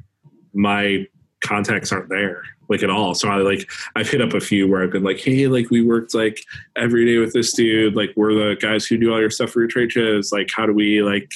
my 0.54 1.06
contacts 1.42 1.92
aren't 1.92 2.08
there 2.08 2.42
like 2.68 2.82
at 2.82 2.88
all. 2.90 3.14
So 3.14 3.28
I 3.28 3.36
like 3.36 3.68
I've 3.96 4.08
hit 4.08 4.20
up 4.22 4.32
a 4.32 4.40
few 4.40 4.68
where 4.68 4.82
I've 4.82 4.90
been 4.92 5.02
like, 5.02 5.20
hey, 5.20 5.46
like 5.48 5.68
we 5.70 5.82
worked 5.82 6.14
like 6.14 6.40
every 6.76 7.04
day 7.04 7.18
with 7.18 7.32
this 7.32 7.52
dude. 7.52 7.94
Like 7.96 8.12
we're 8.16 8.32
the 8.34 8.56
guys 8.60 8.86
who 8.86 8.96
do 8.96 9.12
all 9.12 9.20
your 9.20 9.30
stuff 9.30 9.50
for 9.50 9.60
your 9.60 9.68
trade 9.68 9.92
shows. 9.92 10.32
Like 10.32 10.48
how 10.54 10.64
do 10.64 10.72
we 10.72 11.02
like 11.02 11.30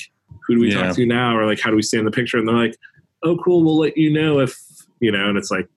who 0.46 0.54
do 0.54 0.60
we 0.60 0.72
Yeah. 0.72 0.86
talk 0.86 0.96
to 0.96 1.04
now? 1.06 1.36
Or 1.36 1.44
like 1.44 1.60
how 1.60 1.70
do 1.70 1.76
we 1.76 1.82
stay 1.82 1.98
in 1.98 2.04
the 2.04 2.10
picture? 2.10 2.38
And 2.38 2.48
they're 2.48 2.54
like, 2.54 2.76
oh 3.22 3.36
cool, 3.44 3.62
we'll 3.64 3.78
let 3.78 3.96
you 3.98 4.10
know 4.12 4.38
if 4.38 4.56
you 5.00 5.12
know. 5.12 5.28
And 5.28 5.36
it's 5.36 5.50
like 5.50 5.68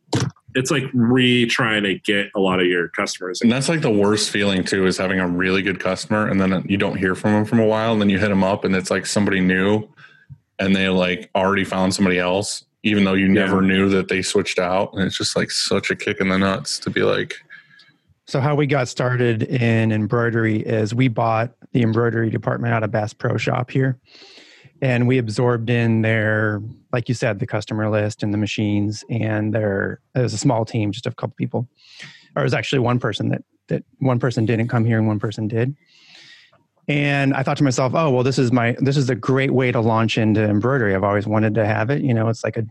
it's 0.56 0.72
like 0.72 0.84
re 0.94 1.46
trying 1.46 1.84
to 1.84 2.00
get 2.00 2.30
a 2.36 2.40
lot 2.40 2.60
of 2.60 2.68
your 2.68 2.90
customers. 2.90 3.42
And 3.42 3.52
that's 3.52 3.70
like 3.70 3.82
the 3.82 3.92
worst 3.92 4.30
feeling 4.30 4.64
too 4.64 4.86
is 4.86 4.98
having 4.98 5.20
a 5.20 5.28
really 5.28 5.62
good 5.62 5.80
customer 5.80 6.28
and 6.28 6.42
then 6.42 6.66
you 6.68 6.78
don't 6.78 6.98
hear 6.98 7.16
from 7.16 7.34
them 7.34 7.46
from 7.46 7.60
a 7.60 7.66
while 7.66 7.94
and 7.94 8.02
then 8.02 8.10
you 8.10 8.20
hit 8.20 8.30
them 8.30 8.44
up 8.44 8.64
and 8.66 8.76
it's 8.76 8.92
like 8.92 9.06
somebody 9.06 9.40
new 9.40 9.88
and 10.60 10.76
they 10.76 10.90
like 10.90 11.30
already 11.36 11.64
found 11.64 11.94
somebody 11.94 12.20
else 12.20 12.66
even 12.84 13.04
though 13.04 13.14
you 13.14 13.28
never 13.28 13.62
knew 13.62 13.90
that 13.90 14.08
they 14.08 14.22
switched 14.22 14.60
out 14.60 14.92
and 14.94 15.04
it's 15.04 15.18
just 15.18 15.36
like 15.36 15.52
such 15.52 15.92
a 15.92 15.96
kick 15.96 16.20
in 16.20 16.30
the 16.30 16.38
nuts 16.38 16.80
to 16.80 16.90
be 16.90 17.04
like 17.04 17.36
So 18.28 18.40
how 18.40 18.56
we 18.56 18.66
got 18.66 18.88
started 18.88 19.44
in 19.44 19.92
embroidery 19.92 20.58
is 20.62 20.96
we 20.96 21.08
bought 21.08 21.54
the 21.74 21.82
embroidery 21.82 22.30
department 22.30 22.74
out 22.74 22.84
of 22.84 22.92
Bass 22.92 23.14
Pro 23.14 23.38
Shop 23.38 23.70
here, 23.70 24.00
and 24.82 25.08
we 25.08 25.18
absorbed 25.18 25.70
in 25.70 26.02
their, 26.02 26.62
like 26.94 27.08
you 27.10 27.16
said, 27.16 27.40
the 27.40 27.48
customer 27.48 27.90
list 27.90 28.24
and 28.24 28.34
the 28.34 28.38
machines, 28.38 29.04
and 29.10 29.54
there 29.54 30.02
it 30.16 30.22
was 30.22 30.34
a 30.34 30.38
small 30.38 30.66
team, 30.66 30.92
just 30.92 31.06
a 31.08 31.12
couple 31.12 31.36
people, 31.38 31.68
or 32.36 32.42
it 32.42 32.46
was 32.46 32.54
actually 32.54 32.80
one 32.80 33.00
person 33.00 33.30
that 33.30 33.44
that 33.68 33.84
one 34.00 34.20
person 34.20 34.46
didn't 34.46 34.68
come 34.68 34.84
here 34.86 34.98
and 34.98 35.08
one 35.08 35.20
person 35.20 35.48
did. 35.48 35.76
and 36.88 37.34
I 37.34 37.44
thought 37.44 37.58
to 37.58 37.64
myself, 37.64 37.94
oh 37.96 38.10
well, 38.10 38.24
this 38.24 38.38
is 38.40 38.52
my 38.52 38.76
this 38.80 38.98
is 38.98 39.10
a 39.10 39.16
great 39.16 39.52
way 39.52 39.72
to 39.72 39.80
launch 39.80 40.18
into 40.18 40.42
embroidery. 40.44 40.96
I've 40.96 41.04
always 41.04 41.28
wanted 41.28 41.56
to 41.56 41.66
have 41.66 41.90
it. 41.90 42.02
You 42.02 42.14
know, 42.14 42.28
it's 42.28 42.44
like 42.44 42.58
a 42.58 42.66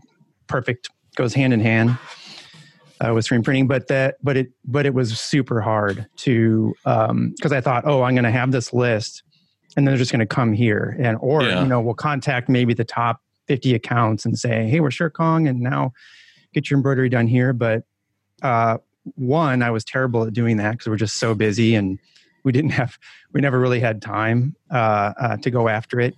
perfect 0.47 0.89
goes 1.15 1.33
hand 1.33 1.53
in 1.53 1.59
hand 1.59 1.97
uh, 2.99 3.13
with 3.13 3.25
screen 3.25 3.41
printing. 3.43 3.67
But 3.67 3.87
that 3.87 4.17
but 4.21 4.37
it 4.37 4.51
but 4.65 4.85
it 4.85 4.93
was 4.93 5.17
super 5.19 5.61
hard 5.61 6.07
to 6.17 6.75
because 6.83 7.51
I 7.51 7.61
thought, 7.61 7.83
oh, 7.87 8.03
I'm 8.03 8.13
going 8.13 8.25
to 8.25 8.31
have 8.31 8.51
this 8.51 8.73
list, 8.73 9.23
and 9.75 9.87
then 9.87 9.93
they're 9.93 9.97
just 9.99 10.11
going 10.11 10.19
to 10.19 10.25
come 10.25 10.53
here 10.53 10.95
and 10.99 11.17
or 11.21 11.43
Yeah. 11.43 11.63
you 11.63 11.67
know 11.67 11.81
we'll 11.81 11.95
contact 11.95 12.49
maybe 12.49 12.73
the 12.73 12.83
top 12.85 13.21
50 13.51 13.75
accounts 13.75 14.23
and 14.23 14.39
say, 14.39 14.65
hey, 14.69 14.79
we're 14.79 14.91
Shirt 14.91 15.13
Kong, 15.13 15.45
and 15.45 15.59
now 15.59 15.91
get 16.53 16.69
your 16.69 16.77
embroidery 16.77 17.09
done 17.09 17.27
here. 17.27 17.51
But 17.51 17.83
uh, 18.41 18.77
one, 19.15 19.61
I 19.61 19.71
was 19.71 19.83
terrible 19.83 20.23
at 20.23 20.31
doing 20.31 20.55
that 20.55 20.71
because 20.71 20.87
we're 20.87 20.95
just 20.95 21.19
so 21.19 21.35
busy 21.35 21.75
and 21.75 21.99
we 22.45 22.53
didn't 22.53 22.69
have 22.69 22.97
we 23.33 23.41
never 23.41 23.59
really 23.59 23.81
had 23.81 24.01
time 24.01 24.55
uh, 24.71 25.11
uh, 25.19 25.35
to 25.35 25.51
go 25.51 25.67
after 25.67 25.99
it. 25.99 26.15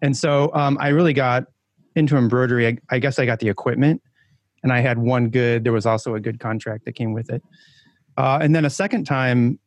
And 0.00 0.16
so 0.16 0.50
um, 0.54 0.78
i 0.80 0.88
really 0.88 1.12
got 1.12 1.44
into 1.96 2.16
embroidery. 2.16 2.66
I, 2.66 2.78
I 2.88 2.98
guess 2.98 3.18
i 3.18 3.26
got 3.26 3.40
the 3.40 3.50
equipment 3.50 4.00
and 4.62 4.72
i 4.72 4.80
had 4.80 4.96
one 4.96 5.28
good 5.28 5.64
there 5.64 5.74
was 5.74 5.84
also 5.84 6.14
a 6.14 6.20
good 6.20 6.40
contract 6.40 6.86
that 6.86 6.92
came 6.92 7.12
with 7.12 7.28
it. 7.28 7.42
Uh, 8.16 8.38
and 8.40 8.56
then 8.56 8.64
a 8.64 8.70
second 8.70 9.04
time 9.04 9.58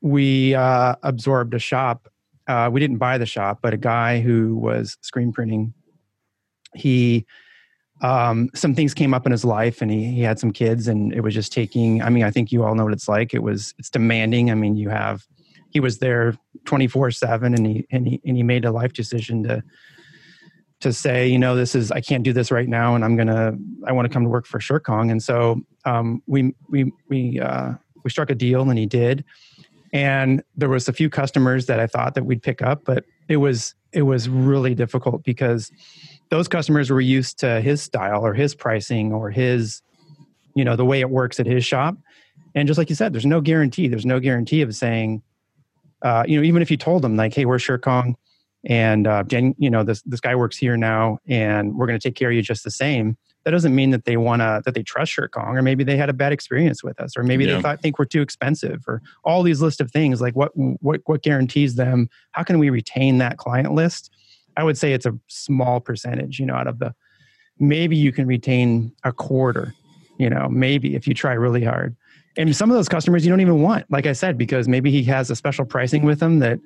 we 0.00 0.54
uh, 0.54 0.96
absorbed 1.02 1.52
a 1.52 1.58
shop. 1.58 2.08
Uh, 2.48 2.70
we 2.72 2.80
didn't 2.80 2.96
buy 2.96 3.18
the 3.18 3.26
shop 3.26 3.58
but 3.60 3.74
a 3.74 3.76
guy 3.76 4.22
who 4.22 4.56
was 4.56 4.96
screen 5.02 5.32
printing 5.32 5.74
he 6.74 7.26
um, 8.00 8.50
some 8.52 8.74
things 8.74 8.94
came 8.94 9.14
up 9.14 9.26
in 9.26 9.32
his 9.32 9.44
life 9.44 9.80
and 9.80 9.88
he, 9.90 10.10
he 10.10 10.22
had 10.22 10.38
some 10.40 10.50
kids 10.50 10.88
and 10.88 11.12
it 11.12 11.20
was 11.20 11.34
just 11.34 11.52
taking 11.52 12.02
i 12.02 12.10
mean 12.10 12.24
i 12.24 12.30
think 12.30 12.50
you 12.50 12.64
all 12.64 12.74
know 12.74 12.84
what 12.84 12.92
it's 12.92 13.08
like. 13.08 13.32
It 13.32 13.42
was 13.42 13.74
it's 13.78 13.90
demanding. 13.90 14.50
I 14.50 14.54
mean 14.54 14.76
you 14.76 14.88
have 14.88 15.26
he 15.70 15.80
was 15.80 15.98
there 15.98 16.36
24 16.64 17.10
7 17.10 17.54
and 17.54 17.66
he 17.66 17.86
and 17.90 18.06
he 18.06 18.20
and 18.24 18.36
he 18.36 18.42
made 18.42 18.64
a 18.64 18.70
life 18.70 18.92
decision 18.92 19.42
to 19.44 19.62
to 20.80 20.92
say 20.92 21.28
you 21.28 21.38
know 21.38 21.54
this 21.54 21.74
is 21.74 21.92
i 21.92 22.00
can't 22.00 22.24
do 22.24 22.32
this 22.32 22.50
right 22.50 22.68
now 22.68 22.94
and 22.94 23.04
i'm 23.04 23.16
gonna 23.16 23.56
i 23.86 23.92
want 23.92 24.04
to 24.04 24.12
come 24.12 24.24
to 24.24 24.28
work 24.28 24.46
for 24.46 24.60
Shirt 24.60 24.84
Kong. 24.84 25.10
and 25.10 25.22
so 25.22 25.60
um, 25.84 26.22
we 26.26 26.54
we 26.68 26.92
we 27.08 27.40
uh, 27.40 27.72
we 28.04 28.10
struck 28.10 28.30
a 28.30 28.34
deal 28.34 28.68
and 28.68 28.78
he 28.78 28.86
did. 28.86 29.24
And 29.94 30.42
there 30.56 30.68
was 30.68 30.88
a 30.88 30.92
few 30.92 31.10
customers 31.10 31.66
that 31.66 31.78
i 31.78 31.86
thought 31.86 32.14
that 32.14 32.24
we'd 32.24 32.42
pick 32.42 32.62
up 32.62 32.84
but 32.84 33.04
it 33.28 33.36
was 33.36 33.74
it 33.92 34.02
was 34.02 34.28
really 34.28 34.74
difficult 34.74 35.22
because 35.22 35.70
those 36.32 36.48
customers 36.48 36.88
were 36.90 37.00
used 37.02 37.38
to 37.40 37.60
his 37.60 37.82
style 37.82 38.24
or 38.24 38.32
his 38.32 38.54
pricing 38.54 39.12
or 39.12 39.30
his 39.30 39.82
you 40.54 40.64
know 40.64 40.76
the 40.76 40.84
way 40.84 41.00
it 41.00 41.10
works 41.10 41.38
at 41.38 41.44
his 41.46 41.62
shop. 41.64 41.94
And 42.54 42.66
just 42.66 42.78
like 42.78 42.88
you 42.88 42.96
said 42.96 43.12
there's 43.12 43.26
no 43.26 43.42
guarantee. 43.42 43.86
There's 43.86 44.06
no 44.06 44.18
guarantee 44.18 44.62
of 44.62 44.74
saying 44.74 45.22
uh, 46.00 46.24
you 46.26 46.38
know 46.38 46.42
even 46.42 46.62
if 46.62 46.70
you 46.70 46.78
told 46.78 47.02
them 47.02 47.16
like 47.16 47.34
hey 47.34 47.44
we're 47.44 47.58
Shirt 47.58 47.82
Kong 47.82 48.16
and 48.64 49.06
uh, 49.06 49.24
Jen, 49.24 49.54
you 49.58 49.68
know 49.68 49.84
this 49.84 50.00
this 50.02 50.20
guy 50.20 50.34
works 50.34 50.56
here 50.56 50.76
now 50.78 51.18
and 51.28 51.76
we're 51.76 51.86
going 51.86 51.98
to 52.00 52.08
take 52.08 52.16
care 52.16 52.30
of 52.30 52.34
you 52.34 52.40
just 52.42 52.64
the 52.64 52.70
same 52.70 53.16
that 53.44 53.50
doesn't 53.50 53.74
mean 53.74 53.90
that 53.90 54.04
they 54.04 54.16
want 54.16 54.40
to 54.40 54.62
that 54.64 54.72
they 54.74 54.82
trust 54.84 55.12
Shirt 55.12 55.32
Kong 55.32 55.56
or 55.58 55.62
maybe 55.62 55.84
they 55.84 55.96
had 55.98 56.08
a 56.08 56.12
bad 56.14 56.32
experience 56.32 56.82
with 56.82 56.98
us 56.98 57.14
or 57.16 57.24
maybe 57.24 57.44
Yeah. 57.44 57.56
they 57.56 57.62
thought 57.62 57.80
think 57.82 57.98
we're 57.98 58.04
too 58.06 58.22
expensive 58.22 58.84
or 58.88 59.02
all 59.24 59.42
these 59.42 59.60
list 59.60 59.80
of 59.82 59.90
things 59.90 60.20
like 60.22 60.34
what 60.34 60.52
what 60.54 61.00
what 61.04 61.22
guarantees 61.22 61.74
them? 61.74 62.08
How 62.30 62.42
can 62.42 62.58
we 62.58 62.70
retain 62.70 63.18
that 63.18 63.36
client 63.36 63.72
list 63.74 64.11
i 64.56 64.62
would 64.64 64.76
say 64.78 64.92
it's 64.92 65.06
a 65.06 65.12
small 65.28 65.80
percentage 65.80 66.38
you 66.38 66.46
know 66.46 66.54
out 66.54 66.66
of 66.66 66.78
the 66.78 66.94
maybe 67.58 67.96
you 67.96 68.12
can 68.12 68.26
retain 68.26 68.92
a 69.04 69.12
quarter 69.12 69.74
you 70.18 70.28
know 70.30 70.48
maybe 70.48 70.94
if 70.94 71.06
you 71.06 71.14
try 71.14 71.32
really 71.32 71.64
hard 71.64 71.94
and 72.36 72.54
some 72.56 72.70
of 72.70 72.74
those 72.76 72.88
customers 72.88 73.24
you 73.24 73.30
don't 73.30 73.40
even 73.40 73.60
want 73.62 73.84
like 73.90 74.06
i 74.06 74.12
said 74.12 74.36
because 74.38 74.68
maybe 74.68 74.90
he 74.90 75.02
has 75.04 75.30
a 75.30 75.36
special 75.36 75.64
pricing 75.64 76.04
with 76.04 76.18
them 76.20 76.38
that 76.38 76.58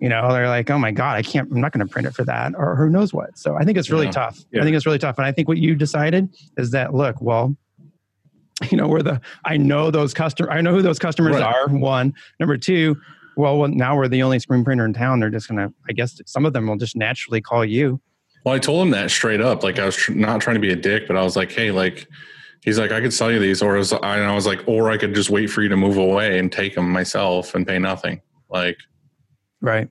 you 0.00 0.08
know 0.08 0.30
they're 0.32 0.48
like 0.48 0.70
oh 0.70 0.78
my 0.78 0.90
god 0.90 1.16
i 1.16 1.22
can't 1.22 1.50
i'm 1.50 1.60
not 1.60 1.72
going 1.72 1.86
to 1.86 1.90
print 1.90 2.06
it 2.06 2.14
for 2.14 2.24
that 2.24 2.52
or 2.56 2.76
who 2.76 2.88
knows 2.90 3.12
what 3.14 3.36
so 3.38 3.56
i 3.56 3.64
think 3.64 3.78
it's 3.78 3.90
really 3.90 4.06
Yeah. 4.06 4.12
tough 4.12 4.38
Yeah. 4.52 4.60
i 4.60 4.64
think 4.64 4.76
it's 4.76 4.86
really 4.86 4.98
tough 4.98 5.16
and 5.18 5.26
i 5.26 5.32
think 5.32 5.48
what 5.48 5.58
you 5.58 5.74
decided 5.74 6.28
is 6.56 6.70
that 6.72 6.92
look 6.94 7.20
well 7.20 7.56
you 8.70 8.76
know 8.76 8.88
we're 8.88 9.02
the 9.02 9.20
i 9.44 9.56
know 9.56 9.90
those 9.90 10.14
customer 10.14 10.50
i 10.50 10.60
know 10.60 10.72
who 10.72 10.82
those 10.82 10.98
customers 10.98 11.34
Right. 11.36 11.42
are 11.54 11.68
one 11.68 12.14
number 12.40 12.56
two 12.56 12.96
well, 13.36 13.68
now 13.68 13.96
we're 13.96 14.08
the 14.08 14.22
only 14.22 14.38
screen 14.38 14.64
printer 14.64 14.84
in 14.84 14.92
town 14.92 15.20
they're 15.20 15.30
just 15.30 15.48
gonna 15.48 15.72
i 15.88 15.92
guess 15.92 16.20
some 16.26 16.44
of 16.46 16.52
them 16.52 16.66
will 16.66 16.76
just 16.76 16.96
naturally 16.96 17.40
call 17.40 17.64
you 17.64 18.00
Well, 18.44 18.54
I 18.54 18.58
told 18.58 18.86
him 18.86 18.90
that 18.92 19.10
straight 19.10 19.40
up. 19.40 19.62
Like 19.62 19.78
I 19.78 19.86
was 19.86 19.96
tr- 19.96 20.12
not 20.12 20.40
trying 20.40 20.54
to 20.54 20.60
be 20.60 20.70
a 20.72 20.76
dick, 20.76 21.06
but 21.08 21.16
I 21.16 21.22
was 21.22 21.34
like, 21.36 21.50
hey, 21.52 21.70
like 21.72 22.06
he's 22.62 22.78
like, 22.78 22.92
I 22.92 23.00
could 23.00 23.12
sell 23.12 23.30
you 23.32 23.38
these, 23.40 23.60
or 23.62 23.74
I 23.74 23.78
was, 23.78 23.92
I, 23.92 24.16
and 24.18 24.24
I 24.30 24.34
was 24.34 24.46
like, 24.46 24.60
or 24.68 24.88
I 24.90 24.96
could 24.98 25.14
just 25.14 25.30
wait 25.30 25.48
for 25.48 25.62
you 25.62 25.68
to 25.68 25.76
move 25.76 25.96
away 25.96 26.38
and 26.38 26.50
take 26.52 26.74
them 26.76 26.88
myself 26.90 27.54
and 27.56 27.66
pay 27.66 27.78
nothing. 27.80 28.20
Like, 28.48 28.78
right 29.60 29.88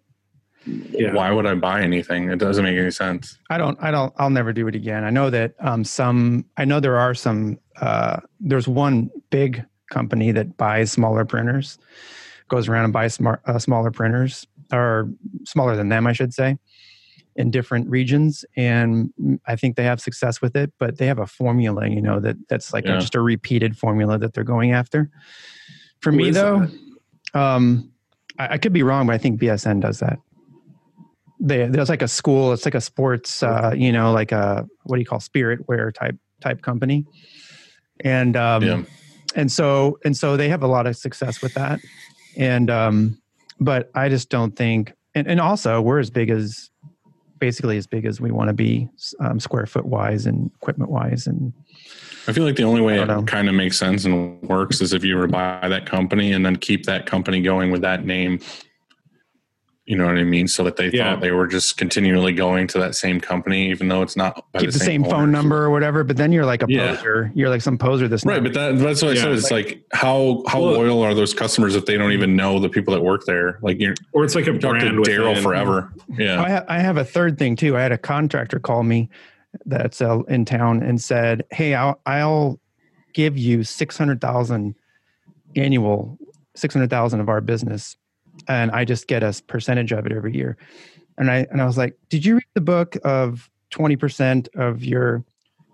Yeah. 0.66 1.14
why 1.14 1.32
would 1.32 1.46
I 1.46 1.56
buy 1.56 1.82
anything? 1.82 2.30
It 2.32 2.40
doesn't 2.40 2.64
make 2.64 2.78
any 2.78 2.92
sense. 2.92 3.38
I 3.50 3.58
don't. 3.58 3.78
I 3.82 3.92
don't. 3.92 4.14
I'll 4.18 4.30
never 4.30 4.54
do 4.54 4.68
it 4.70 4.76
again. 4.76 5.04
I 5.04 5.10
know 5.10 5.30
that 5.30 5.54
um, 5.60 5.84
some. 5.84 6.46
I 6.58 6.64
know 6.66 6.80
there 6.80 6.98
are 6.98 7.14
some. 7.14 7.60
Uh, 7.82 8.22
there's 8.40 8.68
one 8.70 9.10
big 9.30 9.64
company 9.92 10.32
that 10.32 10.56
buys 10.58 10.92
smaller 10.94 11.26
printers, 11.26 11.78
goes 12.48 12.68
around 12.68 12.86
and 12.86 12.94
buys 12.94 13.14
smart, 13.14 13.42
uh, 13.46 13.60
smaller 13.60 13.92
printers, 13.92 14.46
or 14.72 15.10
smaller 15.46 15.76
than 15.76 15.90
them, 15.90 16.08
I 16.08 16.14
should 16.14 16.34
say, 16.34 16.58
in 17.36 17.52
different 17.52 17.90
regions, 17.90 18.46
and 18.56 19.12
I 19.46 19.56
think 19.56 19.76
they 19.76 19.84
have 19.84 20.00
success 20.00 20.42
with 20.42 20.56
it. 20.56 20.72
But 20.80 20.98
they 20.98 21.08
have 21.08 21.20
a 21.20 21.28
formula, 21.28 21.88
you 21.88 22.02
know, 22.02 22.20
that 22.20 22.38
that's 22.50 22.74
like 22.74 22.86
a- 22.86 23.00
just 23.00 23.16
a 23.16 23.22
repeated 23.22 23.78
formula 23.78 24.18
that 24.18 24.34
they're 24.34 24.44
going 24.44 24.72
after. 24.72 25.10
For 26.02 26.12
Who 26.12 26.18
me, 26.18 26.30
though, 26.32 26.68
um, 27.34 27.92
I, 28.40 28.54
I 28.54 28.58
could 28.58 28.74
be 28.74 28.84
wrong, 28.84 29.08
but 29.08 29.14
I 29.14 29.18
think 29.18 29.40
BSN 29.42 29.82
does 29.82 30.00
that. 30.00 30.20
They, 31.40 31.68
there's 31.68 31.90
like 31.90 32.02
a 32.02 32.08
school. 32.08 32.54
It's 32.54 32.64
like 32.66 32.76
a 32.76 32.82
sports, 32.82 33.44
uh, 33.44 33.74
you 33.76 33.92
know, 33.92 34.14
like 34.14 34.32
a 34.32 34.66
what 34.84 34.96
do 34.96 35.00
you 35.02 35.06
call 35.06 35.20
spirit 35.20 35.68
wear 35.68 35.92
type 35.92 36.16
type 36.42 36.62
company, 36.62 37.06
and 38.02 38.38
um, 38.38 38.64
Yeah. 38.64 38.82
and 39.36 39.52
so 39.52 39.98
and 40.06 40.16
so 40.16 40.38
they 40.38 40.48
have 40.50 40.64
a 40.64 40.68
lot 40.68 40.88
of 40.88 40.96
success 40.96 41.42
with 41.42 41.54
that, 41.56 41.82
and 42.38 42.70
um, 42.70 43.22
but 43.60 43.92
I 43.96 44.10
just 44.10 44.30
don't 44.30 44.56
think, 44.56 44.94
and, 45.14 45.28
and 45.28 45.40
also 45.40 45.82
we're 45.82 46.00
as 46.00 46.10
big 46.10 46.30
as 46.30 46.70
basically 47.40 47.78
as 47.78 47.86
big 47.88 48.06
as 48.06 48.22
we 48.22 48.32
want 48.32 48.48
to 48.48 48.54
be 48.54 48.88
um, 49.20 49.40
square 49.40 49.66
foot 49.66 49.86
wise 49.86 50.26
and 50.26 50.50
equipment 50.56 50.90
wise 50.90 51.28
and 51.28 51.54
I 52.28 52.34
feel 52.34 52.44
like 52.44 52.56
the 52.56 52.64
only 52.64 52.82
way 52.82 53.00
it 53.00 53.28
kind 53.28 53.48
of 53.48 53.54
makes 53.54 53.78
sense 53.78 54.06
and 54.06 54.42
works 54.42 54.82
is 54.82 54.94
if 54.94 55.04
you 55.04 55.16
were 55.16 55.28
to 55.28 55.32
buy 55.32 55.68
that 55.68 55.86
company 55.86 56.32
and 56.32 56.46
then 56.46 56.56
keep 56.56 56.86
that 56.86 57.06
company 57.06 57.42
going 57.42 57.72
with 57.72 57.82
that 57.82 58.06
name. 58.06 58.40
You 59.88 59.96
know 59.96 60.08
what 60.08 60.18
I 60.18 60.24
mean? 60.24 60.48
So 60.48 60.64
that 60.64 60.78
they 60.78 60.90
Yeah. 60.90 61.12
thought 61.14 61.22
they 61.22 61.30
were 61.32 61.46
just 61.46 61.78
continually 61.78 62.34
going 62.34 62.66
to 62.70 62.80
that 62.80 62.96
same 62.96 63.22
company, 63.22 63.70
even 63.70 63.88
though 63.88 64.02
it's 64.02 64.16
not 64.16 64.44
by 64.52 64.62
keep 64.62 64.72
the 64.72 64.80
same, 64.80 65.04
owner. 65.04 65.12
phone 65.12 65.32
number 65.32 65.64
or 65.64 65.70
whatever. 65.70 66.04
But 66.04 66.18
then 66.18 66.32
you're 66.32 66.46
like 66.46 66.64
a 66.64 66.66
Yeah. 66.68 66.96
poser. 66.96 67.32
You're 67.36 67.50
like 67.50 67.62
some 67.62 67.78
poser. 67.78 68.08
This 68.08 68.26
Right, 68.26 68.42
but 68.42 68.56
that, 68.56 68.80
that's 68.80 69.04
what 69.04 69.12
I 69.12 69.16
said. 69.16 69.34
It's 69.34 69.52
like, 69.52 69.84
how 69.94 70.44
how 70.48 70.62
Well- 70.64 70.74
loyal 70.74 71.02
are 71.04 71.14
those 71.14 71.36
customers 71.36 71.76
if 71.76 71.86
they 71.86 71.98
don't 71.98 72.14
even 72.14 72.36
know 72.36 72.58
the 72.60 72.68
people 72.70 72.96
that 72.96 73.02
work 73.02 73.26
there? 73.26 73.60
Like 73.62 73.80
you're 73.80 73.94
Or 74.12 74.24
it's 74.24 74.34
like 74.34 74.48
a 74.48 74.54
talk 74.54 74.62
to 74.62 74.70
brand 74.80 74.98
Daryl 75.06 75.40
forever. 75.44 75.94
Yeah, 76.18 76.42
I, 76.42 76.50
ha- 76.50 76.66
I 76.68 76.80
have 76.80 76.98
a 76.98 77.06
third 77.06 77.38
thing 77.38 77.56
too. 77.56 77.78
I 77.78 77.82
had 77.82 77.92
a 77.92 77.98
contractor 78.00 78.58
call 78.60 78.82
me 78.82 79.08
that's 79.68 80.02
uh, 80.02 80.24
in 80.30 80.46
town 80.46 80.82
and 80.82 81.00
said, 81.00 81.44
"Hey, 81.52 81.76
I'll, 81.76 82.02
I'll 82.08 82.60
give 83.14 83.38
you 83.38 83.64
six 83.64 84.00
hundred 84.00 84.20
thousand 84.20 84.74
annual, 85.56 86.18
six 86.56 86.74
hundred 86.74 86.90
thousand 86.90 87.20
of 87.20 87.30
our 87.30 87.40
business, 87.40 87.96
and 88.48 88.72
I 88.72 88.86
just 88.86 89.08
get 89.08 89.24
a 89.24 89.34
percentage 89.48 89.92
of 89.92 90.06
it 90.06 90.12
every 90.12 90.36
year." 90.36 90.58
And 91.18 91.32
I 91.32 91.48
and 91.52 91.62
I 91.62 91.66
was 91.66 91.78
like, 91.78 91.98
"Did 92.10 92.26
you 92.26 92.36
read 92.36 92.44
the 92.54 92.62
book 92.62 92.98
of 93.04 93.50
twenty 93.70 93.96
percent 93.96 94.50
of 94.56 94.84
your 94.84 95.24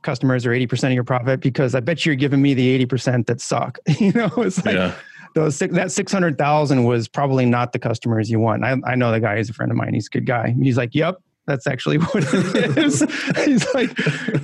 customers 0.01 0.45
or 0.45 0.53
eighty 0.53 0.67
percent 0.67 0.91
of 0.91 0.95
your 0.95 1.03
profit? 1.03 1.41
Because 1.41 1.75
I 1.75 1.79
bet 1.79 2.05
you're 2.05 2.15
giving 2.15 2.41
me 2.41 2.53
the 2.53 2.67
eighty 2.69 2.85
percent 2.85 3.27
that 3.27 3.41
suck." 3.41 3.79
you 3.99 4.11
know, 4.13 4.31
it's 4.37 4.63
like 4.65 4.75
yeah, 4.75 4.95
those 5.33 5.57
that 5.59 5.91
600,000 5.91 6.83
was 6.83 7.07
probably 7.07 7.45
not 7.45 7.73
the 7.73 7.79
customers 7.79 8.29
you 8.29 8.39
want. 8.39 8.63
I, 8.65 8.75
I 8.85 8.95
know 8.95 9.11
the 9.11 9.19
guy, 9.19 9.37
he's 9.37 9.49
a 9.49 9.53
friend 9.53 9.71
of 9.71 9.77
mine. 9.77 9.93
He's 9.93 10.07
a 10.07 10.09
good 10.09 10.25
guy. 10.25 10.55
He's 10.61 10.77
like, 10.77 10.93
yep, 10.93 11.15
that's 11.47 11.67
actually 11.67 11.97
what 11.99 12.23
it 12.33 12.77
is. 12.77 12.99
he's 13.45 13.73
like, 13.73 13.97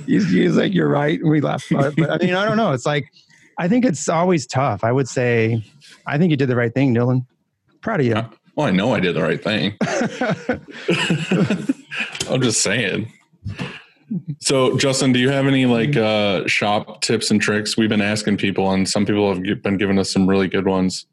he's, 0.06 0.30
he's 0.30 0.56
like, 0.56 0.72
you're 0.72 0.88
right. 0.88 1.20
And 1.20 1.30
we 1.30 1.40
laughed 1.40 1.70
about 1.70 1.92
it. 1.92 1.96
But 1.96 2.10
I 2.10 2.24
mean, 2.24 2.34
I 2.34 2.44
don't 2.44 2.56
know. 2.56 2.72
It's 2.72 2.86
like, 2.86 3.12
I 3.58 3.68
think 3.68 3.84
it's 3.84 4.08
always 4.08 4.46
tough. 4.46 4.84
I 4.84 4.92
would 4.92 5.08
say, 5.08 5.64
I 6.06 6.16
think 6.16 6.30
you 6.30 6.36
did 6.36 6.48
the 6.48 6.56
right 6.56 6.72
thing, 6.72 6.94
Dylan. 6.94 7.26
Proud 7.80 8.00
of 8.00 8.06
you. 8.06 8.14
Well, 8.54 8.66
I 8.66 8.70
know 8.70 8.94
I 8.94 9.00
did 9.00 9.14
the 9.14 9.22
right 9.22 9.42
thing. 9.42 9.76
I'm 12.28 12.42
just 12.42 12.60
saying. 12.60 13.10
So, 14.40 14.76
Justin, 14.78 15.12
do 15.12 15.18
you 15.18 15.30
have 15.30 15.46
any 15.46 15.66
like 15.66 15.96
uh, 15.96 16.46
shop 16.46 17.02
tips 17.02 17.30
and 17.30 17.40
tricks? 17.40 17.76
We've 17.76 17.88
been 17.88 18.00
asking 18.00 18.38
people, 18.38 18.72
and 18.72 18.88
some 18.88 19.04
people 19.06 19.32
have 19.32 19.42
gi- 19.42 19.54
been 19.54 19.76
giving 19.76 19.98
us 19.98 20.10
some 20.10 20.26
really 20.28 20.48
good 20.48 20.66
ones 20.66 21.06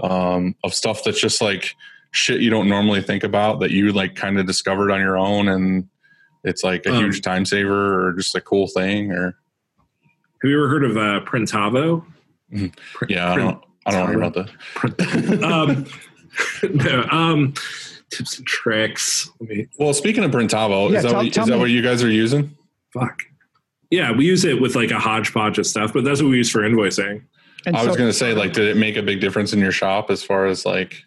um, 0.00 0.54
of 0.64 0.74
stuff 0.74 1.02
that's 1.04 1.20
just 1.20 1.40
like 1.40 1.74
shit 2.10 2.40
you 2.40 2.50
don't 2.50 2.68
normally 2.68 3.02
think 3.02 3.24
about 3.24 3.60
that 3.60 3.70
you 3.70 3.92
like 3.92 4.14
kind 4.14 4.38
of 4.38 4.46
discovered 4.46 4.90
on 4.90 5.00
your 5.00 5.16
own, 5.16 5.48
and 5.48 5.88
it's 6.42 6.64
like 6.64 6.84
a 6.86 6.90
Um, 6.94 7.04
huge 7.04 7.22
time 7.22 7.44
saver 7.44 8.08
or 8.08 8.12
just 8.14 8.34
a 8.34 8.40
cool 8.40 8.66
thing. 8.68 9.12
Or 9.12 9.36
Have 10.42 10.50
you 10.50 10.56
ever 10.58 10.68
heard 10.68 10.84
of 10.84 10.96
uh, 10.96 11.20
Printavo? 11.24 12.04
Mhm. 12.52 12.74
Print- 12.94 13.10
yeah, 13.10 13.56
I 13.86 13.90
don't, 13.90 14.08
I 14.08 14.12
don't 14.12 14.20
know 14.20 14.26
about 14.26 14.46
that. 14.46 15.42
um, 15.44 15.86
no, 16.74 17.06
um, 17.10 17.54
tips 18.10 18.38
and 18.38 18.46
tricks. 18.46 19.30
Let 19.40 19.50
me 19.50 19.66
Well, 19.78 19.92
speaking 19.94 20.24
of 20.24 20.30
Printavo, 20.30 20.90
Yeah, 20.90 20.98
is 20.98 21.02
that, 21.04 21.10
tell- 21.10 21.22
what, 21.24 21.32
tell 21.32 21.44
is 21.44 21.50
that 21.50 21.58
what 21.58 21.70
you 21.70 21.82
guys 21.82 22.02
are 22.02 22.10
using? 22.10 22.56
fuck. 22.92 23.22
Yeah, 23.90 24.12
we 24.12 24.24
use 24.24 24.44
it 24.44 24.60
with 24.60 24.74
like 24.74 24.90
a 24.90 24.98
hodgepodge 24.98 25.58
of 25.58 25.66
stuff, 25.66 25.92
but 25.92 26.04
that's 26.04 26.20
what 26.22 26.28
we 26.30 26.36
use 26.38 26.50
for 26.50 26.60
invoicing. 26.60 27.22
And 27.66 27.76
I 27.76 27.84
was 27.84 27.92
so- 27.92 27.98
going 27.98 28.08
to 28.08 28.14
say, 28.16 28.32
like, 28.34 28.52
did 28.52 28.66
it 28.68 28.76
make 28.76 28.96
a 28.96 29.02
big 29.02 29.20
difference 29.20 29.52
in 29.52 29.58
your 29.60 29.72
shop 29.72 30.10
as 30.10 30.22
far 30.22 30.46
as 30.46 30.64
like, 30.66 31.02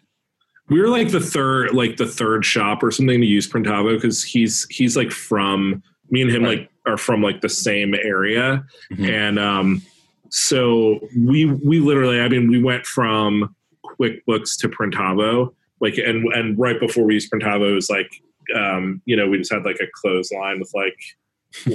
We 0.68 0.80
were 0.80 0.88
like 0.88 1.10
the 1.10 1.20
third, 1.20 1.74
like 1.74 1.96
the 1.96 2.06
third 2.06 2.44
shop 2.44 2.82
or 2.82 2.90
something 2.90 3.20
to 3.20 3.26
use 3.26 3.48
Printavo 3.50 3.94
because 3.96 4.22
he's 4.22 4.66
he's 4.70 4.96
like 4.96 5.10
from 5.10 5.82
me 6.10 6.22
and 6.22 6.30
him 6.30 6.44
Right. 6.44 6.58
like 6.60 6.70
are 6.86 6.96
from 6.96 7.22
like 7.22 7.40
the 7.42 7.48
same 7.50 7.94
area, 7.94 8.64
Mhm. 8.92 9.08
and 9.10 9.38
um, 9.38 9.82
so 10.30 11.00
we 11.16 11.46
we 11.46 11.80
literally, 11.80 12.20
I 12.20 12.28
mean, 12.28 12.48
we 12.48 12.62
went 12.62 12.86
from 12.86 13.54
QuickBooks 13.84 14.58
to 14.60 14.68
Printavo, 14.68 15.54
like, 15.80 15.98
and 15.98 16.32
and 16.34 16.58
right 16.58 16.78
before 16.78 17.04
we 17.04 17.14
used 17.14 17.30
Printavo, 17.30 17.70
it 17.70 17.74
was 17.74 17.90
like, 17.90 18.10
um, 18.54 19.02
you 19.04 19.16
know, 19.16 19.28
we 19.28 19.38
just 19.38 19.52
had 19.52 19.64
like 19.64 19.80
a 19.80 19.86
clothesline 19.94 20.58
with 20.58 20.72
like 20.74 20.98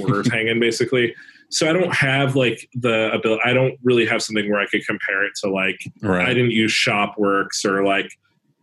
orders 0.01 0.27
hanging 0.31 0.59
basically. 0.59 1.15
So 1.49 1.69
I 1.69 1.73
don't 1.73 1.93
have 1.93 2.35
like 2.35 2.67
the 2.73 3.11
ability. 3.11 3.41
I 3.45 3.53
don't 3.53 3.77
really 3.84 4.05
have 4.07 4.23
something 4.23 4.49
where 4.51 4.59
I 4.59 4.65
could 4.65 4.85
compare 4.85 5.23
it 5.23 5.34
to 5.43 5.49
like 5.49 5.80
right? 6.01 6.27
I 6.27 6.34
didn't 6.34 6.51
use 6.51 6.71
ShopWorks 6.71 7.63
or 7.65 7.85
like 7.85 8.09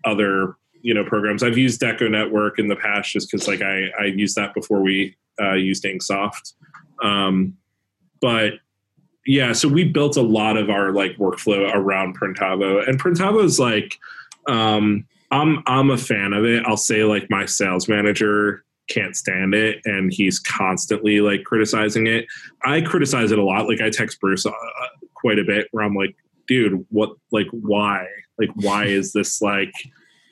other 0.04 0.56
you 0.82 0.94
know 0.94 1.04
programs. 1.04 1.42
I've 1.42 1.58
used 1.58 1.80
Deco 1.80 2.10
Network 2.10 2.58
in 2.58 2.68
the 2.68 2.76
past 2.76 3.12
just 3.12 3.30
because 3.30 3.46
like 3.46 3.62
I 3.62 3.90
I 4.00 4.06
used 4.06 4.36
that 4.36 4.54
before 4.54 4.80
we 4.80 5.16
uh, 5.40 5.54
used 5.54 5.84
Inksoft. 5.84 6.54
Um, 7.02 7.56
but 8.20 8.54
yeah, 9.26 9.52
so 9.52 9.68
we 9.68 9.84
built 9.84 10.16
a 10.16 10.22
lot 10.22 10.56
of 10.56 10.70
our 10.70 10.92
like 10.92 11.16
workflow 11.16 11.70
around 11.74 12.18
Printavo, 12.18 12.86
and 12.88 13.00
Printavo 13.00 13.44
is 13.44 13.58
like 13.58 13.98
um, 14.48 15.06
I'm 15.30 15.62
I'm 15.66 15.90
a 15.90 15.98
fan 15.98 16.32
of 16.32 16.44
it. 16.44 16.64
I'll 16.66 16.76
say 16.76 17.04
like 17.04 17.28
my 17.30 17.44
sales 17.46 17.88
manager 17.88 18.64
can't 18.88 19.14
stand 19.14 19.54
it 19.54 19.80
and 19.84 20.12
he's 20.12 20.40
constantly 20.40 21.20
like 21.20 21.44
criticizing 21.44 22.06
it. 22.06 22.26
I 22.64 22.80
criticize 22.80 23.30
it 23.30 23.38
a 23.38 23.44
lot. 23.44 23.68
Like 23.68 23.80
I 23.80 23.88
text 23.88 24.20
Bruce 24.20 24.44
uh, 24.44 24.52
quite 25.14 25.38
a 25.38 25.44
bit 25.44 25.68
where 25.70 25.84
I'm 25.84 25.94
like, 25.94 26.16
dude, 26.48 26.84
what 26.90 27.10
like 27.30 27.46
why? 27.52 28.06
Like 28.38 28.50
why 28.54 28.86
is 28.86 29.12
this 29.12 29.40
like 29.40 29.72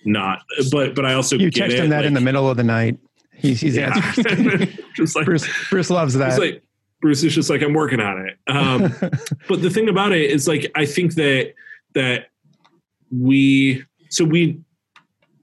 not 0.04 0.42
but 0.72 0.94
but 0.94 1.04
I 1.04 1.14
also 1.14 1.36
you 1.36 1.50
text 1.50 1.76
it, 1.76 1.84
him 1.84 1.90
that 1.90 2.04
in 2.04 2.14
the 2.14 2.20
middle 2.20 2.50
of 2.50 2.56
the 2.56 2.64
night. 2.64 2.98
He's 3.32 3.60
he's 3.60 3.76
yeah. 3.76 3.94
answering. 3.94 4.76
just 4.96 5.14
like 5.14 5.26
Bruce 5.26 5.48
Bruce 5.70 5.90
loves 5.90 6.14
that. 6.14 6.38
like 6.38 6.62
Bruce 7.00 7.22
is 7.22 7.34
just 7.34 7.50
like 7.50 7.62
I'm 7.62 7.74
working 7.74 8.00
on 8.00 8.26
it. 8.26 8.38
Um 8.48 8.92
but 9.48 9.62
the 9.62 9.70
thing 9.70 9.88
about 9.88 10.12
it 10.12 10.30
is 10.30 10.48
like 10.48 10.70
I 10.74 10.86
think 10.86 11.14
that 11.14 11.54
that 11.94 12.26
we 13.10 13.84
so 14.10 14.24
we 14.24 14.60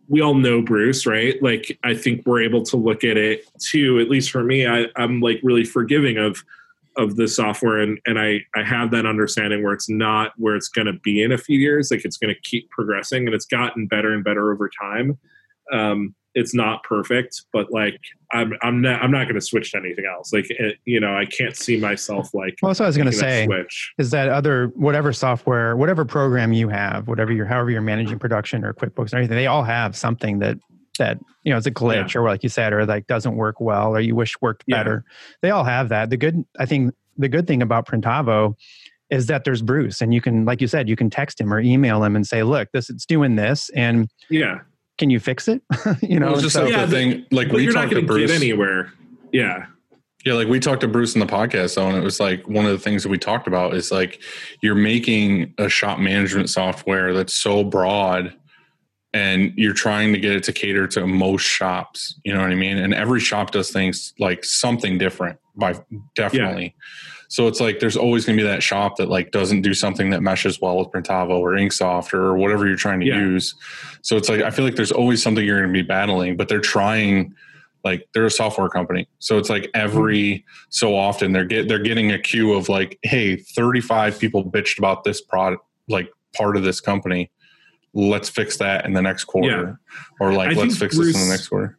we 0.08 0.22
all 0.22 0.36
know 0.36 0.62
Bruce, 0.62 1.06
right? 1.06 1.42
Like 1.42 1.80
I 1.84 1.96
think 1.96 2.26
we're 2.26 2.42
able 2.42 2.64
to 2.64 2.78
look 2.78 3.04
at 3.04 3.18
it 3.18 3.46
too, 3.60 4.00
at 4.00 4.10
least 4.10 4.30
for 4.32 4.44
me, 4.44 4.68
I, 4.68 4.86
I'm 4.96 5.20
like 5.20 5.40
really 5.44 5.64
forgiving 5.64 6.18
of 6.18 6.44
of 6.98 7.18
the 7.18 7.28
software 7.28 7.80
and 7.80 8.00
and 8.06 8.20
I 8.20 8.42
I 8.56 8.64
have 8.64 8.92
that 8.92 9.06
understanding 9.06 9.64
where 9.64 9.74
it's 9.74 9.90
not 9.90 10.32
where 10.38 10.56
it's 10.56 10.70
gonna 10.70 10.94
be 10.94 11.24
in 11.24 11.32
a 11.32 11.38
few 11.38 11.60
years, 11.60 11.92
like 11.92 12.06
it's 12.06 12.18
gonna 12.18 12.36
keep 12.44 12.70
progressing 12.70 13.26
and 13.26 13.36
it's 13.36 13.46
gotten 13.46 13.88
better 13.88 14.14
and 14.14 14.24
better 14.24 14.52
over 14.52 14.70
time. 14.70 15.18
Um 15.72 16.16
it's 16.36 16.54
not 16.54 16.84
perfect, 16.84 17.44
but 17.54 17.72
like 17.72 18.00
I'm 18.32 18.54
I'm 18.62 18.82
not 18.82 19.02
I'm 19.02 19.10
not 19.10 19.24
going 19.24 19.36
to 19.36 19.42
switch 19.42 19.72
to 19.72 19.78
anything 19.80 20.06
else. 20.06 20.32
Like 20.34 20.46
it, 20.50 20.78
you 20.86 21.00
know, 21.00 21.16
I 21.16 21.26
can't 21.26 21.56
see 21.56 21.78
myself 21.78 22.34
like 22.34 22.56
well, 22.62 22.70
that's 22.70 22.80
what 22.80 22.86
I 22.86 22.90
was 22.90 22.98
going 22.98 23.10
to 23.10 23.18
say. 23.18 23.46
switch. 23.46 23.94
Is 23.98 24.12
that 24.12 24.30
other 24.30 24.68
whatever 24.76 25.14
software, 25.14 25.76
whatever 25.78 26.06
program 26.06 26.54
you 26.54 26.68
have, 26.70 27.08
whatever 27.08 27.32
you're, 27.32 27.46
however 27.46 27.72
you're 27.72 27.82
managing 27.82 28.20
production 28.20 28.64
or 28.64 28.74
QuickBooks 28.74 29.14
or 29.14 29.18
anything, 29.18 29.38
they 29.38 29.48
all 29.48 29.64
have 29.64 29.96
something 29.96 30.40
that 30.40 30.58
that 31.00 31.18
you 31.44 31.52
know 31.52 31.58
is 31.58 31.66
a 31.66 31.72
glitch 31.72 32.16
or 32.16 32.22
like 32.24 32.44
you 32.44 32.50
said, 32.50 32.74
or 32.74 32.86
like 32.86 33.08
doesn't 33.08 33.36
work 33.36 33.60
well, 33.60 33.96
or 33.96 34.00
you 34.02 34.16
wish 34.16 34.40
worked 34.42 34.64
Yeah. 34.68 34.78
better. 34.78 35.06
They 35.42 35.50
all 35.52 35.64
have 35.64 35.90
that. 35.90 36.10
The 36.10 36.18
good, 36.18 36.44
I 36.60 36.66
think, 36.66 36.94
the 37.18 37.30
good 37.30 37.48
thing 37.48 37.62
about 37.62 37.88
Printavo 37.88 38.56
is 39.10 39.28
that 39.28 39.44
there's 39.46 39.62
Bruce, 39.62 40.02
and 40.02 40.14
you 40.14 40.20
can, 40.20 40.46
like 40.46 40.62
you 40.62 40.68
said, 40.68 40.90
you 40.90 40.96
can 40.96 41.10
text 41.10 41.40
him 41.40 41.54
or 41.54 41.60
email 41.60 42.04
him 42.04 42.16
and 42.16 42.26
say, 42.26 42.44
"Look, 42.44 42.70
this 42.74 42.90
it's 42.90 43.06
doing 43.06 43.36
this, 43.36 43.70
and 43.76 44.10
Yeah, 44.30 44.60
can 44.98 45.10
you 45.10 45.20
fix 45.20 45.48
it?" 45.48 45.62
you 46.02 46.20
know, 46.20 46.28
Well, 46.28 46.34
it's 46.36 46.44
just 46.44 46.56
so- 46.56 46.64
like 46.64 46.72
Yeah, 46.72 46.86
the 46.86 46.92
thing, 46.92 47.26
like 47.32 47.52
we 47.52 47.64
you're 47.64 47.74
not 47.74 47.82
talked 47.82 47.90
to 47.92 47.96
going 47.96 48.08
to 48.08 48.14
Bruce. 48.14 48.32
get 48.32 48.36
anywhere. 48.42 48.94
Yeah, 49.32 49.66
Yeah, 50.26 50.34
like 50.34 50.48
we 50.48 50.60
talked 50.60 50.82
to 50.82 50.88
Bruce 50.88 51.14
in 51.16 51.20
the 51.20 51.26
podcast 51.26 51.76
though, 51.76 51.88
and 51.88 51.98
it 51.98 52.04
was 52.04 52.20
like 52.20 52.48
one 52.48 52.66
of 52.66 52.72
the 52.72 52.80
things 52.80 53.04
that 53.04 53.10
we 53.10 53.18
talked 53.18 53.48
about 53.48 53.74
is 53.74 53.92
like 53.92 54.22
you're 54.62 54.76
making 54.76 55.54
a 55.58 55.68
shop 55.70 56.00
management 56.00 56.50
software 56.50 57.14
that's 57.14 57.34
so 57.34 57.64
broad 57.64 58.34
and 59.14 59.54
you're 59.56 59.74
trying 59.74 60.12
to 60.14 60.20
get 60.20 60.34
it 60.34 60.44
to 60.44 60.52
cater 60.54 60.88
to 60.88 61.08
most 61.08 61.44
shops. 61.44 62.20
You 62.26 62.34
know 62.34 62.42
what 62.42 62.52
I 62.52 62.56
mean? 62.56 62.78
And 62.78 62.94
every 62.94 63.20
shop 63.22 63.52
does 63.52 63.72
things 63.72 64.14
like 64.20 64.44
something 64.44 64.98
different 64.98 65.40
by 65.56 65.76
definitely. 66.16 66.76
So 67.36 67.48
it's 67.48 67.60
like 67.60 67.82
there's 67.82 67.98
always 67.98 68.26
gonna 68.26 68.38
be 68.38 68.44
that 68.44 68.64
shop 68.64 68.96
that 68.96 69.10
like 69.10 69.32
doesn't 69.32 69.62
do 69.62 69.74
something 69.74 70.10
that 70.12 70.22
meshes 70.22 70.62
well 70.62 70.78
with 70.78 70.88
Printavo 70.88 71.32
or 71.32 71.52
Inksoft 71.52 72.14
or 72.14 72.38
whatever 72.38 72.66
you're 72.66 72.78
trying 72.78 73.02
to 73.02 73.06
Yeah. 73.06 73.20
use. 73.20 73.54
So 74.04 74.16
it's 74.16 74.30
like 74.30 74.42
I 74.42 74.52
feel 74.52 74.64
like 74.64 74.78
there's 74.78 74.94
always 74.94 75.22
something 75.22 75.46
you're 75.46 75.60
gonna 75.60 75.74
be 75.74 75.82
battling, 75.82 76.38
but 76.38 76.48
they're 76.48 76.62
trying 76.62 77.36
like 77.84 78.08
they're 78.14 78.26
a 78.26 78.32
software 78.32 78.70
company. 78.70 79.10
So 79.20 79.38
it's 79.38 79.50
like 79.50 79.70
every 79.74 80.18
mm-hmm. 80.18 80.66
so 80.70 80.96
often 80.96 81.34
they're 81.34 81.44
get 81.44 81.68
they're 81.68 81.84
getting 81.84 82.14
a 82.14 82.20
queue 82.20 82.54
of 82.54 82.70
like 82.70 83.00
hey 83.04 83.36
35 83.36 84.18
people 84.18 84.50
bitched 84.50 84.78
about 84.78 85.04
this 85.04 85.20
product 85.20 85.62
like 85.90 86.10
part 86.38 86.56
of 86.56 86.64
this 86.64 86.80
company. 86.80 87.32
Let's 87.94 88.30
fix 88.30 88.56
that 88.60 88.86
in 88.86 88.94
the 88.94 89.02
next 89.02 89.26
quarter. 89.26 89.78
Or 90.22 90.32
like 90.32 90.52
I 90.52 90.54
let's 90.54 90.78
fix 90.78 90.98
this 90.98 91.14
in 91.14 91.28
the 91.28 91.32
next 91.34 91.50
quarter. 91.50 91.78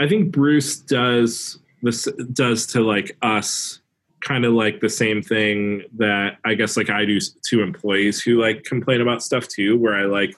I 0.00 0.08
think 0.08 0.32
Bruce 0.32 0.78
does 0.78 1.58
this 1.82 2.08
does 2.32 2.66
to 2.68 2.80
like 2.80 3.14
us 3.20 3.82
kind 4.26 4.44
of 4.44 4.52
like 4.54 4.80
the 4.80 4.88
same 4.88 5.22
thing 5.22 5.82
that 5.96 6.38
I 6.44 6.54
guess 6.54 6.76
like 6.76 6.90
I 6.90 7.04
do 7.04 7.20
to 7.20 7.62
employees 7.62 8.20
who 8.20 8.40
like 8.40 8.64
complain 8.64 9.00
about 9.00 9.22
stuff 9.22 9.46
too, 9.46 9.78
where 9.78 9.94
I 9.94 10.06
like 10.06 10.34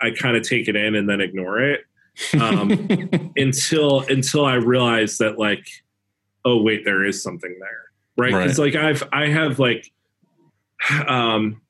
I 0.00 0.10
kind 0.10 0.36
of 0.36 0.44
take 0.44 0.68
it 0.68 0.76
in 0.76 0.94
and 0.94 1.08
then 1.08 1.20
ignore 1.20 1.60
it. 1.60 1.80
um, 2.40 2.70
until 3.36 4.00
until 4.02 4.44
I 4.44 4.54
realize 4.54 5.18
that 5.18 5.36
like, 5.36 5.66
oh 6.44 6.62
wait, 6.62 6.84
there 6.84 7.04
is 7.04 7.22
something 7.22 7.56
there, 7.58 7.90
right? 8.16 8.44
Because 8.44 8.58
like 8.58 8.76
I've 8.76 9.02
I 9.12 9.28
have 9.28 9.58
like, 9.58 9.90
um, 11.08 11.60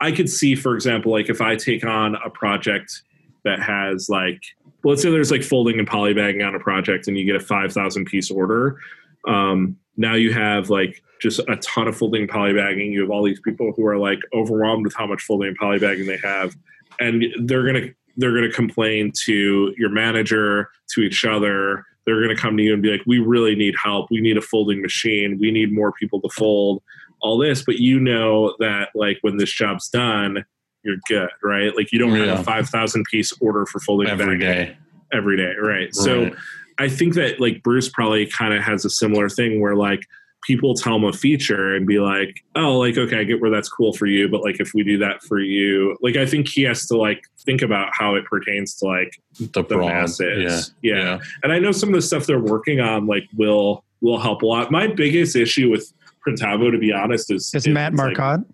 I 0.00 0.12
could 0.12 0.30
see, 0.30 0.54
for 0.54 0.76
example, 0.76 1.10
like 1.10 1.28
if 1.28 1.40
I 1.40 1.56
take 1.56 1.84
on 1.84 2.14
a 2.14 2.30
project 2.30 3.02
that 3.42 3.60
has 3.60 4.08
like, 4.08 4.40
well, 4.84 4.92
let's 4.92 5.02
say 5.02 5.10
there's 5.10 5.32
like 5.32 5.42
folding 5.42 5.80
and 5.80 5.88
polybagging 5.88 6.46
on 6.46 6.54
a 6.54 6.60
project, 6.60 7.08
and 7.08 7.18
you 7.18 7.24
get 7.24 7.34
a 7.34 7.40
five 7.40 7.72
thousand 7.72 8.04
piece 8.04 8.30
order. 8.30 8.78
Um, 9.26 9.76
now 9.98 10.14
you 10.14 10.32
have 10.32 10.70
like 10.70 11.02
just 11.20 11.40
a 11.40 11.56
ton 11.56 11.88
of 11.88 11.96
folding 11.96 12.22
and 12.22 12.30
polybagging. 12.30 12.92
You 12.92 13.02
have 13.02 13.10
all 13.10 13.24
these 13.24 13.40
people 13.40 13.72
who 13.76 13.84
are 13.86 13.98
like 13.98 14.20
overwhelmed 14.32 14.84
with 14.86 14.94
how 14.94 15.06
much 15.06 15.20
folding 15.22 15.48
and 15.48 15.58
polybagging 15.58 16.06
they 16.06 16.16
have, 16.26 16.56
and 17.00 17.24
they're 17.40 17.66
gonna 17.66 17.88
they're 18.16 18.32
going 18.32 18.48
to 18.50 18.52
complain 18.56 19.12
to 19.26 19.72
your 19.78 19.90
manager, 19.90 20.70
to 20.92 21.02
each 21.02 21.24
other. 21.24 21.84
They're 22.04 22.20
going 22.20 22.34
to 22.34 22.40
come 22.40 22.56
to 22.56 22.62
you 22.64 22.72
and 22.72 22.82
be 22.82 22.90
like, 22.90 23.02
"We 23.06 23.18
really 23.20 23.54
need 23.54 23.74
help. 23.80 24.10
We 24.10 24.20
need 24.20 24.36
a 24.36 24.40
folding 24.42 24.80
machine. 24.82 25.38
We 25.38 25.50
need 25.52 25.72
more 25.72 25.92
people 25.92 26.20
to 26.22 26.28
fold 26.30 26.82
all 27.20 27.38
this." 27.38 27.62
But 27.64 27.78
you 27.78 28.00
know 28.00 28.56
that 28.60 28.88
like 28.94 29.18
when 29.20 29.36
this 29.36 29.52
job's 29.52 29.88
done, 29.88 30.44
you're 30.84 30.96
good, 31.08 31.28
right? 31.44 31.76
Like 31.76 31.92
you 31.92 31.98
don't 32.00 32.16
have 32.16 32.26
Yeah. 32.26 32.40
a 32.40 32.42
five 32.42 32.68
thousand 32.68 33.04
piece 33.04 33.32
order 33.40 33.66
for 33.66 33.78
folding 33.80 34.08
every 34.08 34.24
bagging 34.26 34.40
day 34.40 34.76
every 35.12 35.36
day, 35.36 35.54
right? 35.60 35.94
So 35.94 36.24
Right. 36.24 36.34
I 36.78 36.88
think 36.88 37.14
that 37.14 37.40
like 37.40 37.62
Bruce 37.62 37.88
probably 37.88 38.26
kind 38.26 38.54
of 38.54 38.62
has 38.62 38.84
a 38.84 38.90
similar 38.90 39.28
thing 39.28 39.60
where 39.60 39.74
like 39.74 40.00
people 40.42 40.74
tell 40.74 40.96
him 40.96 41.04
a 41.04 41.12
feature 41.12 41.74
and 41.74 41.86
be 41.86 41.98
like, 41.98 42.42
oh, 42.54 42.78
like, 42.78 42.96
okay, 42.96 43.20
I 43.20 43.24
get 43.24 43.40
where 43.40 43.50
that's 43.50 43.68
cool 43.68 43.92
for 43.92 44.06
you. 44.06 44.28
But 44.28 44.42
like, 44.42 44.60
if 44.60 44.72
we 44.74 44.84
do 44.84 44.98
that 44.98 45.22
for 45.22 45.40
you, 45.40 45.96
like, 46.00 46.16
I 46.16 46.26
think 46.26 46.48
he 46.48 46.62
has 46.62 46.86
to 46.86 46.96
like 46.96 47.22
think 47.40 47.62
about 47.62 47.90
how 47.92 48.14
it 48.14 48.24
pertains 48.24 48.74
to 48.76 48.86
like 48.86 49.20
the 49.52 49.62
the 49.62 49.78
masses. 49.78 50.72
yeah 50.82 50.94
Yeah. 50.94 51.02
yeah 51.04 51.18
And 51.42 51.52
I 51.52 51.58
know 51.58 51.72
some 51.72 51.88
of 51.90 51.94
the 51.94 52.02
stuff 52.02 52.26
they're 52.26 52.38
working 52.38 52.80
on 52.80 53.06
like 53.06 53.24
will, 53.36 53.84
will 54.00 54.18
help 54.18 54.42
a 54.42 54.46
lot. 54.46 54.70
My 54.70 54.86
biggest 54.86 55.36
issue 55.36 55.70
with 55.70 55.92
Printavo, 56.26 56.70
to 56.70 56.78
be 56.78 56.92
honest, 56.92 57.30
is, 57.32 57.50
is 57.54 57.66
Matt 57.66 57.92
it's 57.92 58.00
like, 58.00 58.16
Marcotte? 58.16 58.46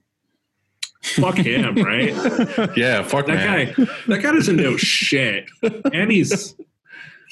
fuck 1.03 1.37
him, 1.37 1.75
right? 1.77 2.09
yeah 2.77 3.03
fuck 3.03 3.27
that 3.27 3.35
man 3.35 3.75
guy, 3.75 3.85
that 4.07 4.23
guy 4.23 4.33
doesn't 4.33 4.57
know 4.57 4.75
shit. 4.79 5.51
And 5.93 6.11
he's, 6.11 6.55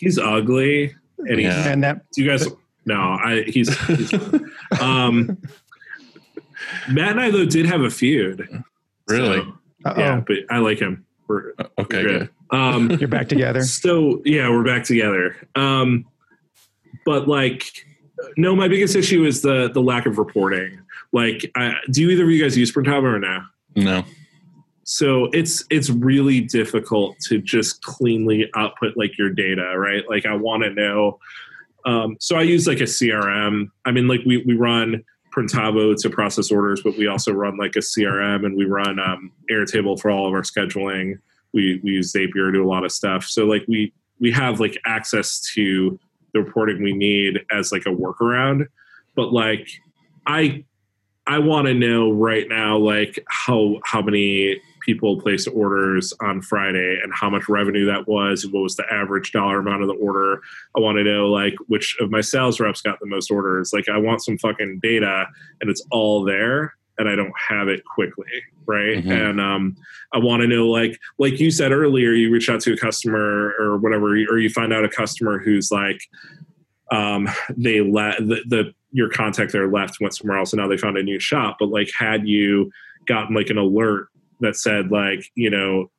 he's 0.03 0.19
ugly. 0.19 0.95
And 1.19 1.39
he's, 1.39 1.47
Yeah. 1.47 1.69
and 1.73 1.83
that 1.85 2.03
Do 2.13 2.23
you 2.23 2.29
guys? 2.29 2.47
No, 2.85 2.97
I 3.01 3.45
he's. 3.47 3.75
he's 3.87 4.13
um, 4.81 5.39
Matt 6.91 7.13
and 7.13 7.21
I 7.21 7.31
though 7.31 7.47
did 7.47 7.65
have 7.67 7.83
a 7.83 7.91
feud. 7.91 8.49
really 9.07 9.39
So, 9.39 9.59
uh-oh, 9.85 10.01
yeah, 10.01 10.21
but 10.27 10.39
I 10.51 10.59
like 10.59 10.81
him. 10.81 11.07
We're 11.29 11.53
okay 11.59 11.69
we're 11.79 11.87
good 11.87 12.19
good. 12.51 12.59
Um, 12.59 12.91
you're 13.01 13.09
back 13.09 13.29
together. 13.29 13.63
so 13.63 14.21
yeah, 14.25 14.51
we're 14.51 14.65
back 14.65 14.83
together. 14.85 15.37
Um, 15.55 16.05
but 17.07 17.29
like, 17.29 17.65
no, 18.37 18.57
my 18.57 18.67
biggest 18.67 18.97
issue 18.97 19.25
is 19.25 19.43
the 19.43 19.71
the 19.73 19.81
lack 19.81 20.07
of 20.07 20.19
reporting. 20.19 20.81
Like, 21.13 21.51
I, 21.57 21.75
do 21.91 22.11
either 22.11 22.25
of 22.25 22.31
you 22.31 22.43
guys 22.43 22.57
use 22.57 22.73
Printavo 22.73 23.05
or 23.05 23.19
no? 23.21 23.43
no 23.77 24.05
so 24.85 25.27
it's 25.33 25.65
it's 25.71 25.91
really 25.91 26.41
difficult 26.41 27.19
to 27.21 27.41
just 27.41 27.83
cleanly 27.83 28.51
output 28.57 28.97
like 28.97 29.17
your 29.17 29.31
data 29.31 29.75
right? 29.79 30.03
Like 30.09 30.27
i 30.27 30.35
want 30.35 30.63
to 30.65 30.71
know 30.71 31.19
um, 31.85 32.17
so 32.21 32.37
i 32.37 32.43
use 32.43 32.67
like 32.67 32.81
a 32.81 32.85
crm 32.85 33.71
i 33.85 33.91
mean 33.91 34.09
like 34.09 34.21
we, 34.25 34.39
we 34.39 34.55
run 34.55 35.05
printavo 35.35 35.97
to 35.97 36.11
process 36.11 36.51
orders 36.51 36.83
but 36.83 36.97
we 36.97 37.07
also 37.07 37.33
run 37.33 37.57
like 37.57 37.75
a 37.77 37.81
crm 37.81 38.45
and 38.45 38.57
we 38.57 38.65
run 38.65 38.99
um, 38.99 39.33
airtable 39.51 39.99
for 39.99 40.11
all 40.11 40.27
of 40.27 40.33
our 40.33 40.43
scheduling. 40.43 41.19
We, 41.53 41.81
we 41.83 41.93
use 41.93 42.13
zapier 42.13 42.47
to 42.47 42.53
do 42.53 42.65
a 42.65 42.69
lot 42.69 42.85
of 42.85 42.93
stuff. 42.93 43.25
So 43.25 43.45
like 43.45 43.65
we 43.69 43.93
we 44.21 44.31
have 44.33 44.61
like 44.61 44.79
access 44.87 45.41
to 45.55 45.99
the 46.33 46.41
reporting 46.41 46.83
we 46.83 46.93
need 46.93 47.41
as 47.51 47.73
like 47.73 47.87
a 47.87 47.91
workaround. 47.91 48.67
But 49.15 49.33
like 49.33 49.69
i 50.27 50.65
i 51.27 51.39
want 51.39 51.67
to 51.67 51.75
know 51.75 52.13
right 52.13 52.49
now 52.49 52.77
like 52.77 53.19
how 53.29 53.79
how 53.85 54.01
many 54.01 54.61
people 54.85 55.21
placed 55.21 55.49
orders 55.53 56.13
on 56.21 56.43
Friday 56.43 56.99
and 57.03 57.13
how 57.15 57.31
much 57.31 57.49
revenue 57.49 57.87
that 57.87 58.07
was 58.07 58.45
and 58.45 58.53
what 58.53 58.63
was 58.63 58.77
the 58.77 58.85
average 58.91 59.33
dollar 59.33 59.59
amount 59.59 59.83
of 59.83 59.89
the 59.89 59.95
order. 59.95 60.41
I 60.77 60.81
want 60.81 60.99
to 60.99 61.05
know 61.05 61.29
like 61.29 61.55
which 61.69 61.97
of 62.01 62.11
my 62.11 62.21
sales 62.21 62.61
reps 62.61 62.83
got 62.83 63.01
the 63.01 63.07
most 63.07 63.31
orders. 63.31 63.73
Like 63.73 63.89
I 63.89 63.99
want 63.99 64.23
some 64.23 64.39
fucking 64.39 64.81
data 64.83 65.27
and 65.61 65.71
it's 65.71 65.85
all 65.91 66.25
there 66.25 66.75
and 66.99 67.09
I 67.09 67.17
don't 67.17 67.33
have 67.49 67.69
it 67.69 67.85
quickly, 67.85 68.27
right? 68.67 69.03
Mhm. 69.03 69.11
And 69.11 69.41
um, 69.41 69.77
I 70.13 70.19
want 70.19 70.43
to 70.43 70.47
know, 70.47 70.69
like, 70.69 71.01
like 71.19 71.41
you 71.41 71.51
said 71.51 71.73
earlier, 71.73 72.13
you 72.13 72.31
reach 72.31 72.51
out 72.51 72.61
to 72.63 72.75
a 72.75 72.77
customer 72.77 73.55
or 73.59 73.79
whatever, 73.79 74.09
or 74.09 74.39
you 74.39 74.51
find 74.51 74.73
out 74.73 74.85
a 74.85 74.89
customer 74.89 75.39
who's 75.39 75.71
like, 75.73 76.01
um, 76.91 77.29
they 77.57 77.81
let 77.81 78.19
the, 78.19 78.43
the 78.47 78.75
your 78.93 79.09
contact 79.09 79.53
there 79.53 79.71
left, 79.71 79.99
went 80.01 80.15
somewhere 80.15 80.39
else, 80.39 80.53
and 80.53 80.61
now 80.61 80.69
they 80.69 80.77
found 80.77 80.99
a 80.99 81.03
new 81.03 81.19
shop. 81.19 81.57
But 81.59 81.71
like, 81.71 81.91
had 81.99 82.29
you 82.29 82.71
gotten 83.07 83.35
like 83.35 83.51
an 83.51 83.59
alert 83.59 84.09
that 84.43 84.57
said, 84.57 84.91
like, 84.91 85.25
you 85.35 85.51
know, 85.51 85.91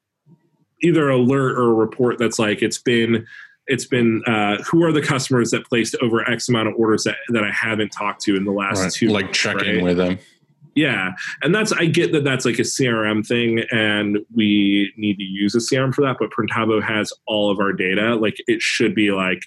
either 0.81 1.09
alert 1.09 1.57
or 1.57 1.69
a 1.71 1.73
report 1.73 2.17
that's 2.19 2.39
like, 2.39 2.61
it's 2.61 2.77
been 2.77 3.25
it's 3.67 3.85
been 3.85 4.21
uh, 4.27 4.57
who 4.63 4.83
are 4.83 4.91
the 4.91 5.01
customers 5.01 5.51
that 5.51 5.65
placed 5.65 5.95
over 6.01 6.29
X 6.29 6.49
amount 6.49 6.67
of 6.67 6.75
orders 6.75 7.05
that, 7.05 7.15
that 7.29 7.43
I 7.43 7.51
haven't 7.51 7.89
talked 7.89 8.21
to 8.23 8.35
in 8.35 8.43
the 8.43 8.51
last 8.51 8.81
Right. 8.81 8.91
two 8.91 9.07
like 9.07 9.25
months, 9.25 9.39
check 9.39 9.55
right? 9.55 9.81
with 9.81 9.97
them. 9.97 10.19
Yeah, 10.75 11.11
and 11.43 11.53
that's 11.53 11.71
I 11.71 11.85
get 11.85 12.11
that 12.13 12.23
that's 12.23 12.45
like 12.45 12.57
a 12.59 12.63
CRM 12.63 13.25
thing, 13.25 13.59
and 13.71 14.17
we 14.35 14.91
need 14.97 15.17
to 15.17 15.23
use 15.23 15.53
a 15.55 15.59
CRM 15.59 15.93
for 15.93 16.01
that. 16.01 16.17
But 16.19 16.31
Printavo 16.31 16.81
has 16.81 17.13
all 17.27 17.51
of 17.51 17.59
our 17.59 17.71
data. 17.73 18.15
Like 18.15 18.35
it 18.47 18.61
should 18.61 18.95
be 18.95 19.11
like 19.11 19.41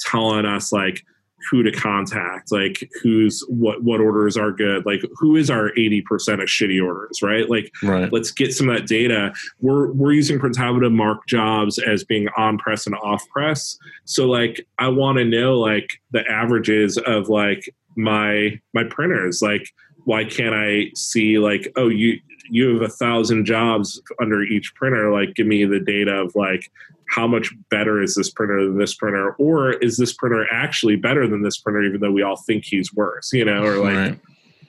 telling 0.00 0.44
us 0.44 0.72
like 0.72 1.02
who 1.50 1.62
to 1.62 1.72
contact, 1.72 2.52
like 2.52 2.90
who's 3.02 3.40
what 3.48 3.82
what 3.82 4.00
orders 4.00 4.36
are 4.36 4.52
good, 4.52 4.84
like 4.86 5.02
who 5.16 5.36
is 5.36 5.50
our 5.50 5.70
eighty 5.78 6.00
percent 6.02 6.42
of 6.42 6.48
shitty 6.48 6.82
orders, 6.84 7.20
right? 7.22 7.48
Like 7.48 7.70
Right. 7.82 8.12
let's 8.12 8.30
get 8.30 8.54
some 8.54 8.68
of 8.68 8.76
that 8.76 8.86
data. 8.86 9.32
We're 9.60 9.92
we're 9.92 10.12
using 10.12 10.38
Printavo 10.38 10.80
to 10.80 10.90
mark 10.90 11.26
jobs 11.26 11.78
as 11.78 12.04
being 12.04 12.28
on 12.36 12.58
press 12.58 12.86
and 12.86 12.94
off 12.96 13.26
press. 13.28 13.76
So 14.04 14.26
like 14.28 14.66
I 14.78 14.88
want 14.88 15.18
to 15.18 15.24
know 15.24 15.58
like 15.58 16.00
the 16.10 16.26
averages 16.30 16.98
of 16.98 17.28
like 17.28 17.72
my 17.96 18.60
my 18.74 18.84
printers. 18.84 19.42
Like 19.42 19.68
why 20.04 20.24
can't 20.24 20.54
I 20.54 20.90
see 20.94 21.38
like 21.38 21.72
oh 21.76 21.88
you 21.88 22.18
you 22.50 22.74
have 22.74 22.82
a 22.82 22.88
thousand 22.88 23.44
jobs 23.44 24.00
under 24.20 24.42
each 24.42 24.74
printer? 24.74 25.12
Like 25.12 25.34
give 25.34 25.46
me 25.46 25.64
the 25.64 25.80
data 25.80 26.12
of 26.12 26.34
like 26.34 26.70
how 27.08 27.26
much 27.26 27.52
better 27.70 28.02
is 28.02 28.14
this 28.14 28.30
printer 28.30 28.64
than 28.64 28.78
this 28.78 28.94
printer, 28.94 29.32
or 29.38 29.72
is 29.74 29.98
this 29.98 30.14
printer 30.14 30.46
actually 30.50 30.96
better 30.96 31.28
than 31.28 31.42
this 31.42 31.58
printer, 31.58 31.82
even 31.82 32.00
though 32.00 32.10
we 32.10 32.22
all 32.22 32.36
think 32.36 32.64
he's 32.64 32.92
worse, 32.94 33.32
you 33.32 33.44
know, 33.44 33.62
or 33.62 33.76
like 33.78 33.96
right. 33.96 34.20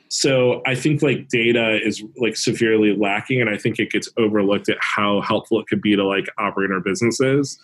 so 0.09 0.61
I 0.65 0.75
think 0.75 1.01
like 1.01 1.29
data 1.29 1.79
is 1.83 2.03
like 2.17 2.35
severely 2.35 2.95
lacking, 2.95 3.41
and 3.41 3.49
I 3.49 3.57
think 3.57 3.79
it 3.79 3.91
gets 3.91 4.09
overlooked 4.17 4.69
at 4.69 4.77
how 4.81 5.21
helpful 5.21 5.59
it 5.59 5.67
could 5.67 5.81
be 5.81 5.95
to 5.95 6.05
like 6.05 6.25
operate 6.37 6.71
our 6.71 6.81
businesses. 6.81 7.57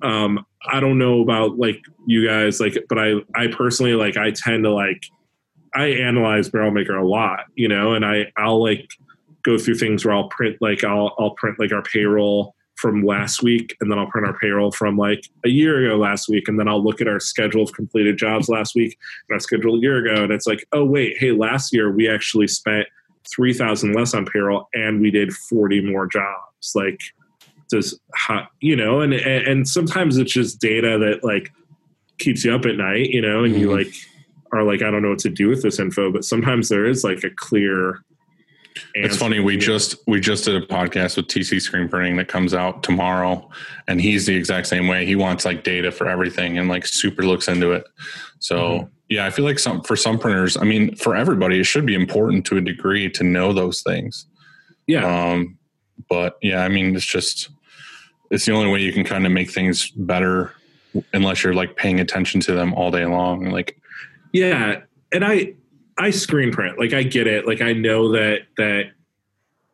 Um, 0.00 0.44
I 0.66 0.80
don't 0.80 0.98
know 0.98 1.20
about 1.20 1.58
like 1.58 1.80
you 2.06 2.26
guys, 2.26 2.58
like, 2.58 2.76
but 2.88 2.98
I 2.98 3.14
I 3.34 3.48
personally 3.48 3.94
like 3.94 4.16
I 4.16 4.30
tend 4.30 4.64
to 4.64 4.70
like 4.72 5.04
I 5.74 5.86
analyze 5.86 6.48
Barrel 6.48 6.70
Maker 6.70 6.96
a 6.96 7.06
lot, 7.06 7.44
you 7.54 7.68
know, 7.68 7.94
and 7.94 8.04
I 8.04 8.30
I'll 8.36 8.62
like 8.62 8.90
go 9.42 9.58
through 9.58 9.74
things 9.76 10.04
where 10.04 10.14
I'll 10.14 10.28
print 10.28 10.56
like 10.60 10.84
I'll 10.84 11.14
I'll 11.18 11.30
print 11.32 11.58
like 11.58 11.72
our 11.72 11.82
payroll 11.82 12.54
from 12.76 13.04
last 13.04 13.42
week 13.42 13.76
and 13.80 13.90
then 13.90 13.98
I'll 13.98 14.06
print 14.08 14.26
our 14.26 14.36
payroll 14.38 14.72
from 14.72 14.96
like 14.96 15.24
a 15.44 15.48
year 15.48 15.84
ago 15.86 15.96
last 15.96 16.28
week 16.28 16.48
and 16.48 16.58
then 16.58 16.66
I'll 16.68 16.82
look 16.82 17.00
at 17.00 17.06
our 17.06 17.20
schedule 17.20 17.62
of 17.62 17.72
completed 17.72 18.16
jobs 18.18 18.48
last 18.48 18.74
week 18.74 18.96
and 19.28 19.34
our 19.36 19.40
schedule 19.40 19.76
a 19.76 19.78
year 19.80 19.98
ago 20.04 20.24
and 20.24 20.32
it's 20.32 20.46
like 20.48 20.64
oh 20.72 20.84
wait 20.84 21.16
hey 21.18 21.30
last 21.30 21.72
year 21.72 21.92
we 21.92 22.08
actually 22.08 22.48
spent 22.48 22.88
3000 23.36 23.92
less 23.92 24.14
on 24.14 24.26
payroll 24.26 24.68
and 24.74 25.00
we 25.00 25.12
did 25.12 25.32
40 25.32 25.82
more 25.92 26.06
jobs 26.08 26.72
like 26.74 26.98
does 27.70 27.98
how 28.14 28.46
you 28.60 28.74
know 28.74 29.00
and 29.00 29.14
and 29.14 29.68
sometimes 29.68 30.16
it's 30.18 30.32
just 30.32 30.60
data 30.60 30.98
that 30.98 31.22
like 31.22 31.52
keeps 32.18 32.44
you 32.44 32.52
up 32.52 32.64
at 32.66 32.76
night 32.76 33.10
you 33.10 33.20
know 33.22 33.44
and 33.44 33.54
you 33.54 33.68
Mhm. 33.68 33.84
like 33.84 33.94
are 34.52 34.62
like 34.62 34.82
I 34.82 34.90
don't 34.90 35.02
know 35.02 35.10
what 35.10 35.18
to 35.20 35.30
do 35.30 35.48
with 35.48 35.62
this 35.62 35.78
info 35.78 36.10
but 36.12 36.24
sometimes 36.24 36.68
there 36.68 36.84
is 36.86 37.04
like 37.04 37.24
a 37.24 37.30
clear 37.30 38.00
It's 38.94 39.16
funny. 39.16 39.38
We 39.40 39.56
just 39.58 39.96
we 40.06 40.18
just 40.20 40.44
did 40.44 40.56
a 40.62 40.66
podcast 40.66 41.16
with 41.16 41.26
TC 41.26 41.60
Screen 41.60 41.88
Printing 41.88 42.16
that 42.16 42.28
comes 42.28 42.54
out 42.54 42.82
tomorrow, 42.82 43.50
and 43.86 44.00
he's 44.00 44.24
the 44.24 44.34
exact 44.34 44.66
same 44.66 44.88
way. 44.88 45.04
He 45.04 45.14
wants 45.14 45.44
like 45.44 45.62
data 45.62 45.92
for 45.92 46.06
everything 46.08 46.56
and 46.58 46.68
like 46.70 46.86
super 46.86 47.22
looks 47.22 47.48
into 47.48 47.72
it. 47.72 47.84
So 48.38 48.56
Mhm. 48.58 48.88
yeah, 49.10 49.26
I 49.26 49.30
feel 49.30 49.44
like 49.44 49.58
some 49.58 49.82
for 49.82 49.94
some 49.94 50.18
printers. 50.18 50.56
I 50.56 50.64
mean, 50.64 50.96
for 50.96 51.14
everybody, 51.14 51.60
it 51.60 51.64
should 51.64 51.84
be 51.84 51.94
important 51.94 52.46
to 52.46 52.56
a 52.56 52.60
degree 52.62 53.10
to 53.10 53.22
know 53.24 53.52
those 53.52 53.82
things. 53.82 54.26
yeah 54.86 55.04
Um, 55.04 55.58
but 56.08 56.38
yeah, 56.42 56.64
I 56.64 56.68
mean, 56.68 56.96
it's 56.96 57.04
just 57.04 57.50
it's 58.30 58.46
the 58.46 58.52
only 58.52 58.70
way 58.72 58.80
you 58.80 58.92
can 58.92 59.04
kind 59.04 59.26
of 59.26 59.32
make 59.32 59.50
things 59.50 59.90
better, 59.90 60.52
unless 61.12 61.44
you're 61.44 61.54
like 61.54 61.76
paying 61.76 62.00
attention 62.00 62.40
to 62.40 62.52
them 62.52 62.72
all 62.72 62.90
day 62.90 63.04
long. 63.04 63.50
Like 63.50 63.76
Yeah, 64.32 64.80
and 65.12 65.24
I 65.24 65.54
I 65.98 66.10
screen 66.10 66.52
print. 66.52 66.78
Like 66.78 66.92
I 66.92 67.02
get 67.02 67.26
it. 67.26 67.46
Like 67.46 67.60
I 67.60 67.72
know 67.72 68.12
that 68.12 68.40
that 68.56 68.92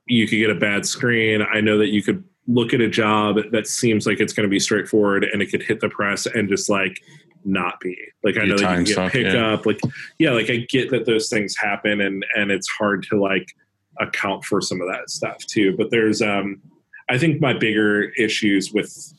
you 0.06 0.26
could 0.26 0.36
get 0.36 0.50
a 0.50 0.54
bad 0.54 0.86
screen. 0.86 1.42
I 1.42 1.60
know 1.60 1.78
that 1.78 1.88
you 1.88 2.02
could 2.02 2.24
look 2.46 2.72
at 2.72 2.80
a 2.80 2.88
job 2.88 3.36
that 3.52 3.66
seems 3.66 4.06
like 4.06 4.20
it's 4.20 4.32
going 4.32 4.48
to 4.48 4.50
be 4.50 4.58
straightforward 4.58 5.24
and 5.24 5.42
it 5.42 5.46
could 5.46 5.62
hit 5.62 5.80
the 5.80 5.88
press 5.88 6.26
and 6.26 6.48
just 6.48 6.70
like 6.70 7.02
not 7.44 7.78
be. 7.80 7.96
Like 8.24 8.38
I 8.38 8.44
know 8.44 8.56
that 8.56 8.62
you 8.62 8.66
can 8.66 8.84
get 8.84 9.12
picked 9.12 9.34
yeah. 9.34 9.52
up. 9.52 9.66
Like 9.66 9.80
yeah, 10.18 10.30
like 10.30 10.50
I 10.50 10.66
get 10.68 10.90
that 10.90 11.06
those 11.06 11.28
things 11.28 11.56
happen 11.56 12.00
and 12.00 12.24
and 12.34 12.50
it's 12.50 12.68
hard 12.68 13.04
to 13.04 13.20
like 13.20 13.54
account 14.00 14.44
for 14.44 14.60
some 14.60 14.80
of 14.80 14.88
that 14.88 15.10
stuff 15.10 15.38
too. 15.46 15.76
But 15.76 15.90
there's 15.90 16.22
um 16.22 16.60
I 17.08 17.18
think 17.18 17.40
my 17.40 17.52
bigger 17.52 18.10
issues 18.10 18.72
with 18.72 19.14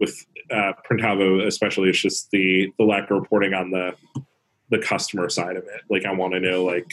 with 0.00 0.26
uh, 0.50 0.72
Printavo 0.88 1.46
especially 1.46 1.90
is 1.90 2.00
just 2.00 2.30
the 2.30 2.72
the 2.78 2.84
lack 2.84 3.10
of 3.10 3.18
reporting 3.18 3.54
on 3.54 3.70
the 3.70 3.94
the 4.70 4.78
customer 4.78 5.28
side 5.28 5.56
of 5.56 5.64
it. 5.64 5.82
Like 5.90 6.04
I 6.04 6.12
want 6.12 6.34
to 6.34 6.40
know 6.40 6.64
like 6.64 6.90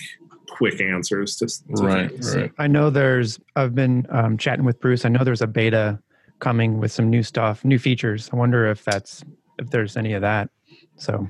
quick 0.48 0.80
answers 0.82 1.36
to, 1.38 1.48
to 1.48 1.84
right, 1.84 2.10
things. 2.10 2.36
right. 2.36 2.52
I 2.58 2.68
know 2.68 2.90
there's. 2.90 3.40
I've 3.56 3.76
been 3.76 4.06
um, 4.10 4.38
chatting 4.38 4.66
with 4.66 4.80
Bruce. 4.80 5.06
I 5.06 5.10
know 5.10 5.24
there's 5.24 5.42
a 5.42 5.48
beta 5.48 6.00
coming 6.40 6.80
with 6.80 6.92
some 6.92 7.10
new 7.10 7.24
stuff, 7.24 7.64
new 7.66 7.80
features. 7.80 8.30
I 8.32 8.36
wonder 8.36 8.68
if 8.68 8.84
that's 8.84 9.24
if 9.60 9.70
there's 9.70 9.98
any 9.98 10.14
of 10.14 10.22
that. 10.22 10.50
So 10.98 11.28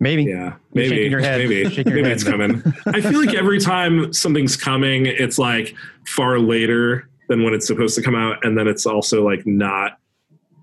maybe. 0.00 0.24
Yeah, 0.24 0.54
maybe, 0.74 0.96
shaking 0.96 1.10
your 1.10 1.20
head. 1.20 1.38
maybe, 1.38 1.64
Shaking 1.70 1.92
your 1.92 2.02
maybe 2.02 2.08
head, 2.08 2.12
it's 2.12 2.24
coming. 2.24 2.62
I 2.86 3.00
feel 3.00 3.24
like 3.24 3.34
every 3.34 3.60
time 3.60 4.12
something's 4.12 4.56
coming, 4.56 5.06
it's 5.06 5.38
like 5.38 5.74
far 6.06 6.38
later 6.38 7.08
than 7.28 7.44
when 7.44 7.54
it's 7.54 7.66
supposed 7.66 7.94
to 7.94 8.02
come 8.02 8.14
out, 8.14 8.44
and 8.44 8.58
then 8.58 8.68
it's 8.68 8.86
also 8.86 9.24
like 9.24 9.46
not 9.46 9.98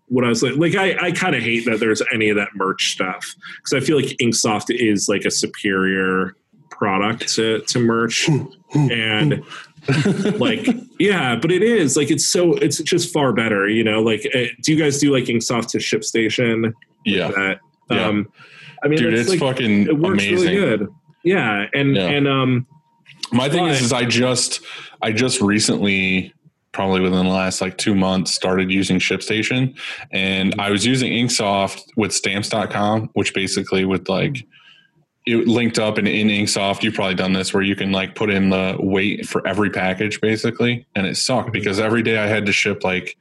what 0.09 0.25
I 0.25 0.29
was 0.29 0.43
like. 0.43 0.55
Like 0.55 0.75
I, 0.75 1.07
I 1.07 1.11
kind 1.11 1.35
of 1.35 1.41
hate 1.41 1.65
that 1.65 1.79
there's 1.79 2.01
any 2.13 2.29
of 2.29 2.35
that 2.35 2.49
merch 2.55 2.91
stuff 2.91 3.25
because 3.57 3.81
I 3.81 3.85
feel 3.85 3.95
like 3.95 4.15
Inksoft 4.21 4.65
is 4.75 5.07
like 5.07 5.25
a 5.25 5.31
superior 5.31 6.35
product 6.69 7.27
to 7.35 7.61
to 7.61 7.79
merch, 7.79 8.29
and 8.73 9.43
like 10.39 10.67
yeah, 10.99 11.35
but 11.35 11.51
it 11.51 11.61
is 11.63 11.95
like 11.97 12.11
it's 12.11 12.25
so 12.25 12.53
it's 12.53 12.77
just 12.79 13.13
far 13.13 13.33
better. 13.33 13.67
You 13.67 13.83
know, 13.83 14.01
like 14.01 14.21
uh, 14.33 14.45
do 14.61 14.73
you 14.73 14.77
guys 14.81 14.99
do 14.99 15.11
like 15.13 15.25
Inksoft 15.25 15.69
to 15.69 15.77
ShipStation? 15.77 16.73
Yeah, 17.05 17.29
That 17.29 17.59
Yeah. 17.89 18.05
um, 18.07 18.31
I 18.83 18.87
mean, 18.87 18.99
dude, 18.99 19.13
it's, 19.13 19.21
it's 19.31 19.41
like, 19.41 19.55
fucking 19.55 19.83
it 19.87 19.97
works 19.97 20.23
amazing. 20.23 20.35
really 20.35 20.55
good. 20.55 20.87
Yeah, 21.23 21.65
and 21.73 21.95
Yeah. 21.95 22.07
and 22.07 22.27
um, 22.27 22.67
My 23.31 23.49
thing 23.49 23.65
is, 23.67 23.81
is 23.81 23.91
I 23.93 24.05
just, 24.05 24.61
I 25.01 25.11
just 25.11 25.41
recently, 25.41 26.33
probably 26.79 27.01
within 27.01 27.25
the 27.25 27.33
last 27.33 27.59
like 27.59 27.77
two 27.77 27.93
months, 27.93 28.33
started 28.33 28.71
using 28.71 28.99
ShipStation, 28.99 29.77
and 30.13 30.51
mm-hmm. 30.51 30.61
I 30.61 30.69
was 30.69 30.85
using 30.85 31.11
Inksoft 31.11 31.81
with 31.97 32.13
Stamps.com, 32.13 33.09
which 33.15 33.33
basically 33.33 33.83
would 33.83 34.07
like. 34.07 34.31
Mm-hmm. 34.31 34.49
It 35.25 35.47
linked 35.49 35.77
up 35.77 35.97
and 35.97 36.07
in 36.07 36.29
Inksoft, 36.29 36.81
you've 36.81 36.93
probably 36.93 37.15
done 37.15 37.33
this 37.33 37.53
where 37.53 37.61
you 37.61 37.75
can 37.75 37.91
like 37.91 38.15
put 38.15 38.29
in 38.29 38.49
the 38.49 38.77
weight 38.79 39.27
for 39.27 39.45
every 39.45 39.69
package 39.69 40.21
basically. 40.21 40.87
And 40.95 41.05
it 41.05 41.17
sucked 41.17 41.47
mm-hmm. 41.47 41.51
because 41.51 41.79
every 41.79 42.01
day 42.01 42.17
I 42.17 42.27
had 42.27 42.45
to 42.45 42.53
ship 42.53 42.85
like 42.85 43.17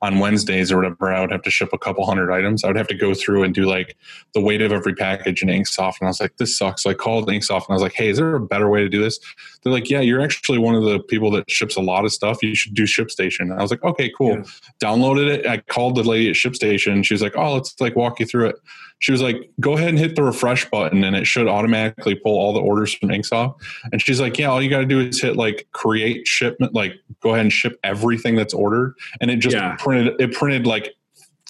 on 0.00 0.18
Wednesdays 0.18 0.72
or 0.72 0.76
whatever, 0.76 1.12
I 1.12 1.20
would 1.20 1.30
have 1.30 1.42
to 1.42 1.50
ship 1.50 1.68
a 1.72 1.78
couple 1.78 2.06
hundred 2.06 2.32
items. 2.32 2.64
I 2.64 2.68
would 2.68 2.76
have 2.76 2.88
to 2.88 2.94
go 2.94 3.14
through 3.14 3.42
and 3.42 3.54
do 3.54 3.66
like 3.66 3.96
the 4.32 4.40
weight 4.40 4.62
of 4.62 4.72
every 4.72 4.94
package 4.94 5.42
in 5.42 5.48
Inksoft. 5.48 6.00
And 6.00 6.06
I 6.06 6.10
was 6.10 6.20
like, 6.20 6.36
this 6.38 6.56
sucks. 6.56 6.84
So 6.84 6.90
I 6.90 6.94
called 6.94 7.28
Inksoft 7.28 7.66
and 7.66 7.70
I 7.70 7.72
was 7.74 7.82
like, 7.82 7.94
hey, 7.94 8.08
is 8.08 8.16
there 8.16 8.34
a 8.34 8.40
better 8.40 8.68
way 8.68 8.80
to 8.80 8.88
do 8.88 9.02
this? 9.02 9.20
They're 9.62 9.72
like, 9.72 9.90
yeah, 9.90 10.00
you're 10.00 10.20
actually 10.20 10.58
one 10.58 10.74
of 10.74 10.84
the 10.84 11.00
people 11.00 11.30
that 11.32 11.50
ships 11.50 11.76
a 11.76 11.80
lot 11.80 12.04
of 12.04 12.12
stuff. 12.12 12.42
You 12.42 12.54
should 12.54 12.74
do 12.74 12.84
ShipStation. 12.84 13.56
I 13.56 13.60
was 13.60 13.70
like, 13.70 13.82
okay, 13.82 14.10
cool. 14.16 14.36
Yeah. 14.36 14.42
Downloaded 14.80 15.28
it. 15.28 15.46
I 15.46 15.58
called 15.58 15.96
the 15.96 16.02
lady 16.04 16.28
at 16.28 16.36
ShipStation. 16.36 17.04
She 17.04 17.14
was 17.14 17.22
like, 17.22 17.36
oh, 17.36 17.54
let's 17.54 17.78
like 17.80 17.96
walk 17.96 18.20
you 18.20 18.26
through 18.26 18.46
it. 18.48 18.56
She 19.00 19.12
was 19.12 19.22
like, 19.22 19.48
go 19.60 19.76
ahead 19.76 19.90
and 19.90 19.98
hit 19.98 20.16
the 20.16 20.22
refresh 20.24 20.68
button 20.70 21.04
and 21.04 21.14
it 21.14 21.24
should 21.24 21.46
automatically 21.46 22.16
pull 22.16 22.36
all 22.36 22.52
the 22.52 22.60
orders 22.60 22.92
from 22.92 23.10
Inksoft. 23.10 23.54
And 23.92 24.02
she's 24.02 24.20
like, 24.20 24.38
yeah, 24.38 24.46
all 24.48 24.60
you 24.60 24.68
got 24.70 24.78
to 24.80 24.86
do 24.86 25.00
is 25.00 25.20
hit 25.22 25.36
like 25.36 25.68
create 25.72 26.26
shipment, 26.26 26.74
like 26.74 26.94
go 27.20 27.30
ahead 27.30 27.42
and 27.42 27.52
ship 27.52 27.78
everything 27.84 28.34
that's 28.34 28.54
ordered. 28.54 28.94
And 29.20 29.30
it 29.30 29.36
just 29.36 29.54
Yeah. 29.54 29.76
printed, 29.78 30.20
it 30.20 30.32
printed 30.32 30.66
like 30.66 30.94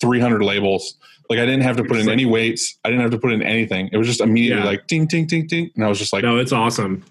300 0.01 0.43
labels. 0.43 0.97
Like 1.31 1.39
I 1.39 1.47
didn't 1.47 1.63
have 1.63 1.77
to 1.79 1.85
put 1.85 1.97
in 1.99 2.09
any 2.09 2.25
weights. 2.27 2.79
I 2.85 2.89
didn't 2.91 3.03
have 3.03 3.11
to 3.13 3.19
put 3.19 3.33
in 3.33 3.43
anything. 3.43 3.89
It 3.93 3.97
was 3.99 4.07
just 4.07 4.21
immediately 4.21 4.63
Yeah. 4.63 4.69
like 4.69 4.87
ding, 4.87 5.07
ding, 5.07 5.27
ding, 5.27 5.47
ding. 5.47 5.71
And 5.75 5.85
I 5.85 5.89
was 5.89 5.99
just 5.99 6.13
like, 6.13 6.25
no, 6.25 6.37
it's 6.39 6.53
awesome. 6.53 7.03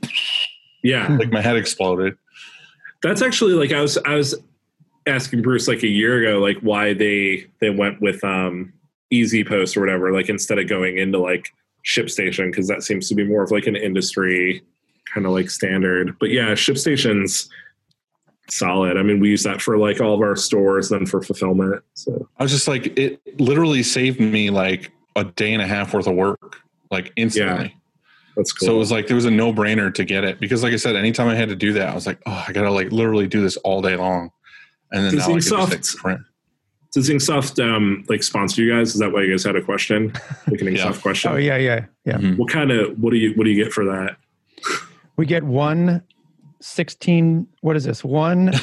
Yeah. 0.87 1.07
like 1.19 1.31
my 1.31 1.41
head 1.41 1.57
exploded. 1.57 2.17
That's 3.03 3.21
actually 3.21 3.53
like 3.53 3.71
I 3.71 3.81
was 3.81 3.97
I 3.97 4.15
was 4.15 4.35
asking 5.05 5.41
Bruce 5.41 5.67
like 5.67 5.83
a 5.83 5.87
year 5.87 6.23
ago 6.23 6.39
like 6.39 6.57
why 6.59 6.93
they 6.93 7.47
they 7.59 7.69
went 7.69 8.01
with 8.01 8.23
um 8.23 8.73
Easy 9.11 9.43
Post 9.43 9.77
or 9.77 9.81
whatever 9.81 10.11
like 10.11 10.29
instead 10.29 10.57
of 10.59 10.67
going 10.67 10.97
into 10.97 11.19
like 11.19 11.53
ShipStation 11.85 12.51
because 12.51 12.67
that 12.67 12.83
seems 12.83 13.07
to 13.09 13.15
be 13.15 13.23
more 13.23 13.43
of 13.43 13.51
like 13.51 13.67
an 13.67 13.75
industry 13.75 14.63
kind 15.13 15.25
of 15.25 15.33
like 15.33 15.49
standard. 15.49 16.17
But 16.19 16.31
yeah, 16.31 16.51
ShipStation's 16.51 17.49
solid. 18.49 18.97
I 18.97 19.03
mean, 19.03 19.19
we 19.19 19.29
use 19.29 19.43
that 19.43 19.61
for 19.61 19.77
like 19.77 20.01
all 20.01 20.13
of 20.13 20.21
our 20.21 20.35
stores, 20.35 20.89
then 20.89 21.05
for 21.05 21.21
fulfillment. 21.21 21.83
So 21.93 22.27
I 22.37 22.43
was 22.43 22.51
just 22.51 22.67
like, 22.67 22.97
it 22.97 23.21
literally 23.39 23.83
saved 23.83 24.19
me 24.19 24.49
like 24.49 24.91
a 25.15 25.25
day 25.25 25.53
and 25.53 25.61
a 25.61 25.67
half 25.67 25.93
worth 25.93 26.07
of 26.07 26.15
work, 26.15 26.61
like 26.91 27.11
instantly. 27.15 27.75
That's 28.37 28.53
cool. 28.53 28.67
So 28.67 28.75
it 28.75 28.77
was 28.77 28.91
like 28.91 29.07
there 29.07 29.15
was 29.15 29.25
a 29.25 29.31
no 29.31 29.51
brainer 29.51 29.93
to 29.93 30.05
get 30.05 30.23
it 30.23 30.39
because, 30.39 30.63
like 30.63 30.71
I 30.71 30.77
said, 30.77 30.95
anytime 30.95 31.27
I 31.27 31.35
had 31.35 31.49
to 31.49 31.55
do 31.55 31.73
that, 31.73 31.89
I 31.89 31.93
was 31.95 32.07
like, 32.07 32.19
oh, 32.25 32.45
I 32.47 32.53
gotta 32.53 32.71
like 32.71 32.91
literally 32.93 33.27
do 33.27 33.41
this 33.41 33.57
all 33.57 33.81
day 33.81 33.95
long. 33.97 34.29
And 34.91 35.03
then 35.03 35.13
Does 35.13 35.19
now 35.19 35.25
I 35.25 35.27
can 35.33 35.39
just 35.41 35.51
like, 35.51 35.69
Inksoft- 35.81 35.97
print. 35.97 36.21
Does 36.93 37.09
Inksoft 37.09 37.61
um 37.61 38.05
like 38.07 38.23
sponsor 38.23 38.61
you 38.63 38.71
guys? 38.73 38.93
Is 38.93 38.99
that 39.01 39.11
why 39.11 39.23
you 39.23 39.31
guys 39.31 39.43
had 39.43 39.57
a 39.57 39.61
question? 39.61 40.13
Like 40.49 40.61
an 40.61 40.67
Inksoft 40.67 40.75
Yeah. 40.95 41.01
question. 41.01 41.31
Oh 41.33 41.35
yeah, 41.35 41.57
yeah, 41.57 41.85
yeah. 42.05 42.17
Mhm. 42.17 42.37
What 42.37 42.49
kind 42.49 42.71
of 42.71 42.97
what 42.97 43.11
do 43.11 43.17
you 43.17 43.33
what 43.33 43.43
do 43.43 43.49
you 43.49 43.61
get 43.61 43.73
for 43.73 43.83
that? 43.85 44.15
We 45.17 45.25
get 45.25 45.43
one 45.43 46.01
16 46.61 47.47
what 47.61 47.75
is 47.75 47.83
this? 47.83 48.03
One 48.03 48.49
uh 48.49 48.51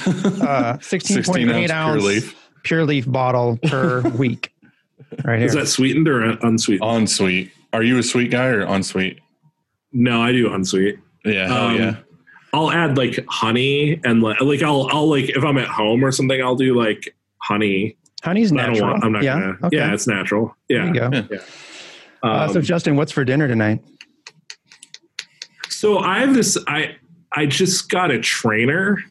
16.8 0.81 1.51
ounce 1.51 1.71
ounce 1.71 2.03
pure 2.03 2.13
leaf. 2.13 2.51
pure 2.63 2.85
leaf 2.85 3.05
bottle 3.11 3.59
per 3.63 4.01
week. 4.11 4.51
Right 5.25 5.39
here. 5.39 5.47
Is 5.47 5.55
that 5.55 5.69
sweetened 5.69 6.09
or 6.09 6.23
unsweetened? 6.43 6.89
Unsweet. 6.91 7.51
Are 7.73 7.83
you 7.85 7.99
a 7.99 8.03
sweet 8.03 8.31
guy 8.33 8.47
or 8.47 8.63
unsweet? 8.63 9.21
No, 9.95 10.21
I 10.21 10.33
do 10.33 10.53
unsweet. 10.53 10.99
Yeah, 11.25 11.45
Um, 11.55 11.77
yeah. 11.77 11.97
I'll 12.53 12.71
add 12.71 12.97
like 12.99 13.25
honey 13.29 14.01
and 14.05 14.23
like, 14.23 14.41
like 14.41 14.63
I'll 14.63 14.89
I'll 14.93 15.09
like 15.09 15.31
if 15.31 15.43
I'm 15.43 15.57
at 15.57 15.67
home 15.69 16.05
or 16.05 16.13
something, 16.13 16.41
I'll 16.43 16.55
do 16.57 16.75
like 16.75 17.15
honey. 17.39 17.97
Honey's 18.23 18.53
But 18.53 18.61
I 18.61 18.63
don't 18.67 18.73
natural. 18.75 18.91
want. 18.91 19.05
I'm 19.05 19.13
not 19.13 19.23
yeah. 19.23 19.41
gonna. 19.41 19.57
Okay. 19.65 19.77
Yeah, 19.79 19.93
it's 19.95 20.07
natural. 20.07 20.57
Yeah. 20.69 20.93
There 20.93 21.15
you 21.15 21.23
go. 21.23 21.39
Uh, 22.23 22.49
so 22.49 22.59
Um, 22.59 22.65
Justin, 22.65 22.97
what's 22.97 23.13
for 23.13 23.25
dinner 23.25 23.49
tonight? 23.49 23.83
So 25.69 25.99
I 25.99 26.19
have 26.21 26.35
this. 26.35 26.57
I 26.67 26.97
I 27.33 27.47
just 27.47 27.89
got 27.89 28.11
a 28.11 28.19
trainer, 28.21 29.03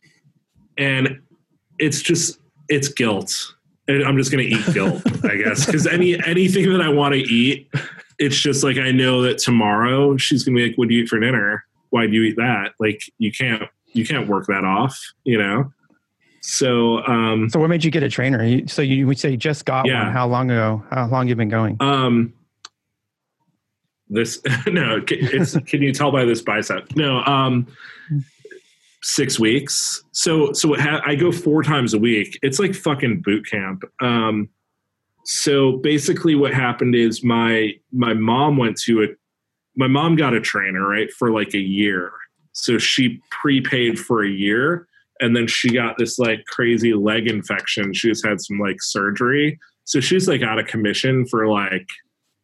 and 0.78 1.20
it's 1.80 2.02
just 2.02 2.40
it's 2.70 2.88
guilt. 2.88 3.54
And 3.88 4.04
I'm 4.04 4.18
just 4.18 4.32
gonna 4.32 4.44
eat 4.44 4.66
guilt, 4.74 5.02
I 5.26 5.36
guess, 5.36 5.66
because 5.66 5.86
any 5.86 6.14
anything 6.26 6.72
that 6.72 6.82
I 6.82 6.88
want 6.90 7.14
to 7.14 7.20
eat, 7.20 7.68
it's 8.24 8.40
just 8.40 8.64
like 8.64 8.78
I 8.78 8.92
know 8.92 9.22
that 9.24 9.38
tomorrow 9.38 10.18
she's 10.18 10.44
gonna 10.44 10.56
be 10.58 10.68
like, 10.68 10.78
"What 10.78 10.88
do 10.90 10.96
you 10.96 11.04
eat 11.04 11.10
for 11.10 11.20
dinner? 11.20 11.64
Why 11.90 12.08
do 12.08 12.14
you 12.14 12.24
eat 12.24 12.36
that?" 12.38 12.74
Like 12.80 13.02
you 13.18 13.32
can't 13.32 13.64
you 13.94 14.06
can't 14.06 14.28
work 14.28 14.48
that 14.48 14.64
off, 14.64 15.00
you 15.24 15.38
know. 15.38 15.72
So 16.42 17.04
um, 17.06 17.50
So 17.50 17.60
what 17.60 17.70
made 17.70 17.84
you 17.84 17.92
get 17.92 18.04
a 18.04 18.10
trainer? 18.10 18.68
So 18.68 18.82
you 18.82 19.08
would 19.08 19.18
say 19.20 19.32
you 19.32 19.38
just 19.38 19.66
got 19.66 19.86
Yeah. 19.86 20.04
one. 20.06 20.12
How 20.14 20.28
long 20.28 20.52
ago? 20.52 20.84
How 20.90 21.08
long 21.08 21.28
you 21.28 21.36
been 21.36 21.48
going? 21.50 21.78
Um, 21.80 22.34
this 24.10 24.42
no, 24.68 25.02
it's 25.08 25.58
can 25.68 25.82
you 25.82 25.94
tell 25.94 26.12
by 26.12 26.26
this 26.26 26.42
bicep? 26.42 26.96
No, 26.96 27.20
um, 27.24 27.68
six 29.02 29.40
weeks. 29.40 30.04
So 30.12 30.52
so 30.54 30.70
what 30.70 30.80
ha- 30.80 31.02
I 31.06 31.16
go 31.16 31.32
four 31.32 31.64
times 31.64 31.94
a 31.94 32.00
week. 32.00 32.38
It's 32.42 32.60
like 32.60 32.74
fucking 32.76 33.22
boot 33.22 33.46
camp. 33.50 33.84
Um, 34.02 34.50
so 35.26 35.78
basically, 35.78 36.36
what 36.36 36.54
happened 36.54 36.96
is 36.96 37.24
my 37.24 37.74
my 37.92 38.14
mom 38.14 38.58
went 38.58 38.78
to 38.82 39.04
a 39.04 39.08
my 39.76 39.88
mom 39.88 40.16
got 40.16 40.34
a 40.34 40.42
trainer 40.42 40.88
right 40.88 41.12
for 41.12 41.32
like 41.32 41.54
a 41.54 41.60
year. 41.60 42.12
So 42.52 42.78
she 42.78 43.22
prepaid 43.32 43.98
for 43.98 44.24
a 44.24 44.30
year. 44.30 44.88
And 45.20 45.36
then 45.36 45.48
she 45.48 45.70
got 45.70 45.98
this 45.98 46.20
like 46.20 46.46
crazy 46.46 46.94
leg 46.94 47.28
infection. 47.28 47.94
She 47.94 48.10
just 48.10 48.26
had 48.26 48.42
some 48.42 48.60
like 48.60 48.82
surgery. 48.82 49.60
So 49.86 50.00
she's 50.00 50.28
like 50.28 50.42
out 50.42 50.60
of 50.60 50.68
commission 50.68 51.26
for 51.26 51.48
like 51.48 51.88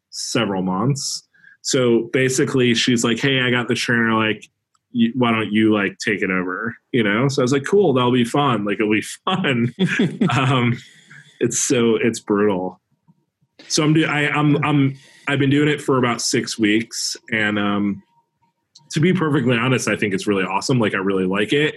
several 0.09 0.61
months. 0.61 1.27
So 1.61 2.09
basically, 2.13 2.73
she's 2.73 3.03
like, 3.03 3.19
"Hey, 3.19 3.41
I 3.41 3.51
got 3.51 3.67
the 3.67 3.75
trainer. 3.75 4.13
Like, 4.13 4.45
why 5.13 5.31
don't 5.31 5.51
you 5.51 5.73
like 5.73 5.97
take 6.03 6.21
it 6.21 6.31
over?" 6.31 6.75
You 6.91 7.03
know. 7.03 7.27
So 7.27 7.41
I 7.41 7.43
was 7.43 7.51
like, 7.51 7.65
"Cool, 7.65 7.93
that'll 7.93 8.11
be 8.11 8.23
fun. 8.23 8.63
Like, 8.63 8.79
it'll 8.79 8.91
be 8.91 9.01
fun." 9.01 9.73
um, 10.35 10.77
it's 11.39 11.59
so 11.59 11.95
it's 11.95 12.19
brutal. 12.19 12.79
So 13.67 13.83
I'm 13.83 13.93
doing. 13.93 14.09
I'm 14.09 14.63
I'm 14.63 14.95
I've 15.27 15.39
been 15.39 15.49
doing 15.49 15.67
it 15.69 15.81
for 15.81 15.97
about 15.97 16.21
six 16.21 16.57
weeks, 16.57 17.15
and 17.31 17.59
um, 17.59 18.01
to 18.91 18.99
be 18.99 19.13
perfectly 19.13 19.57
honest, 19.57 19.87
I 19.87 19.95
think 19.95 20.13
it's 20.13 20.25
really 20.27 20.43
awesome. 20.43 20.79
Like, 20.79 20.93
I 20.95 20.97
really 20.97 21.25
like 21.25 21.53
it. 21.53 21.75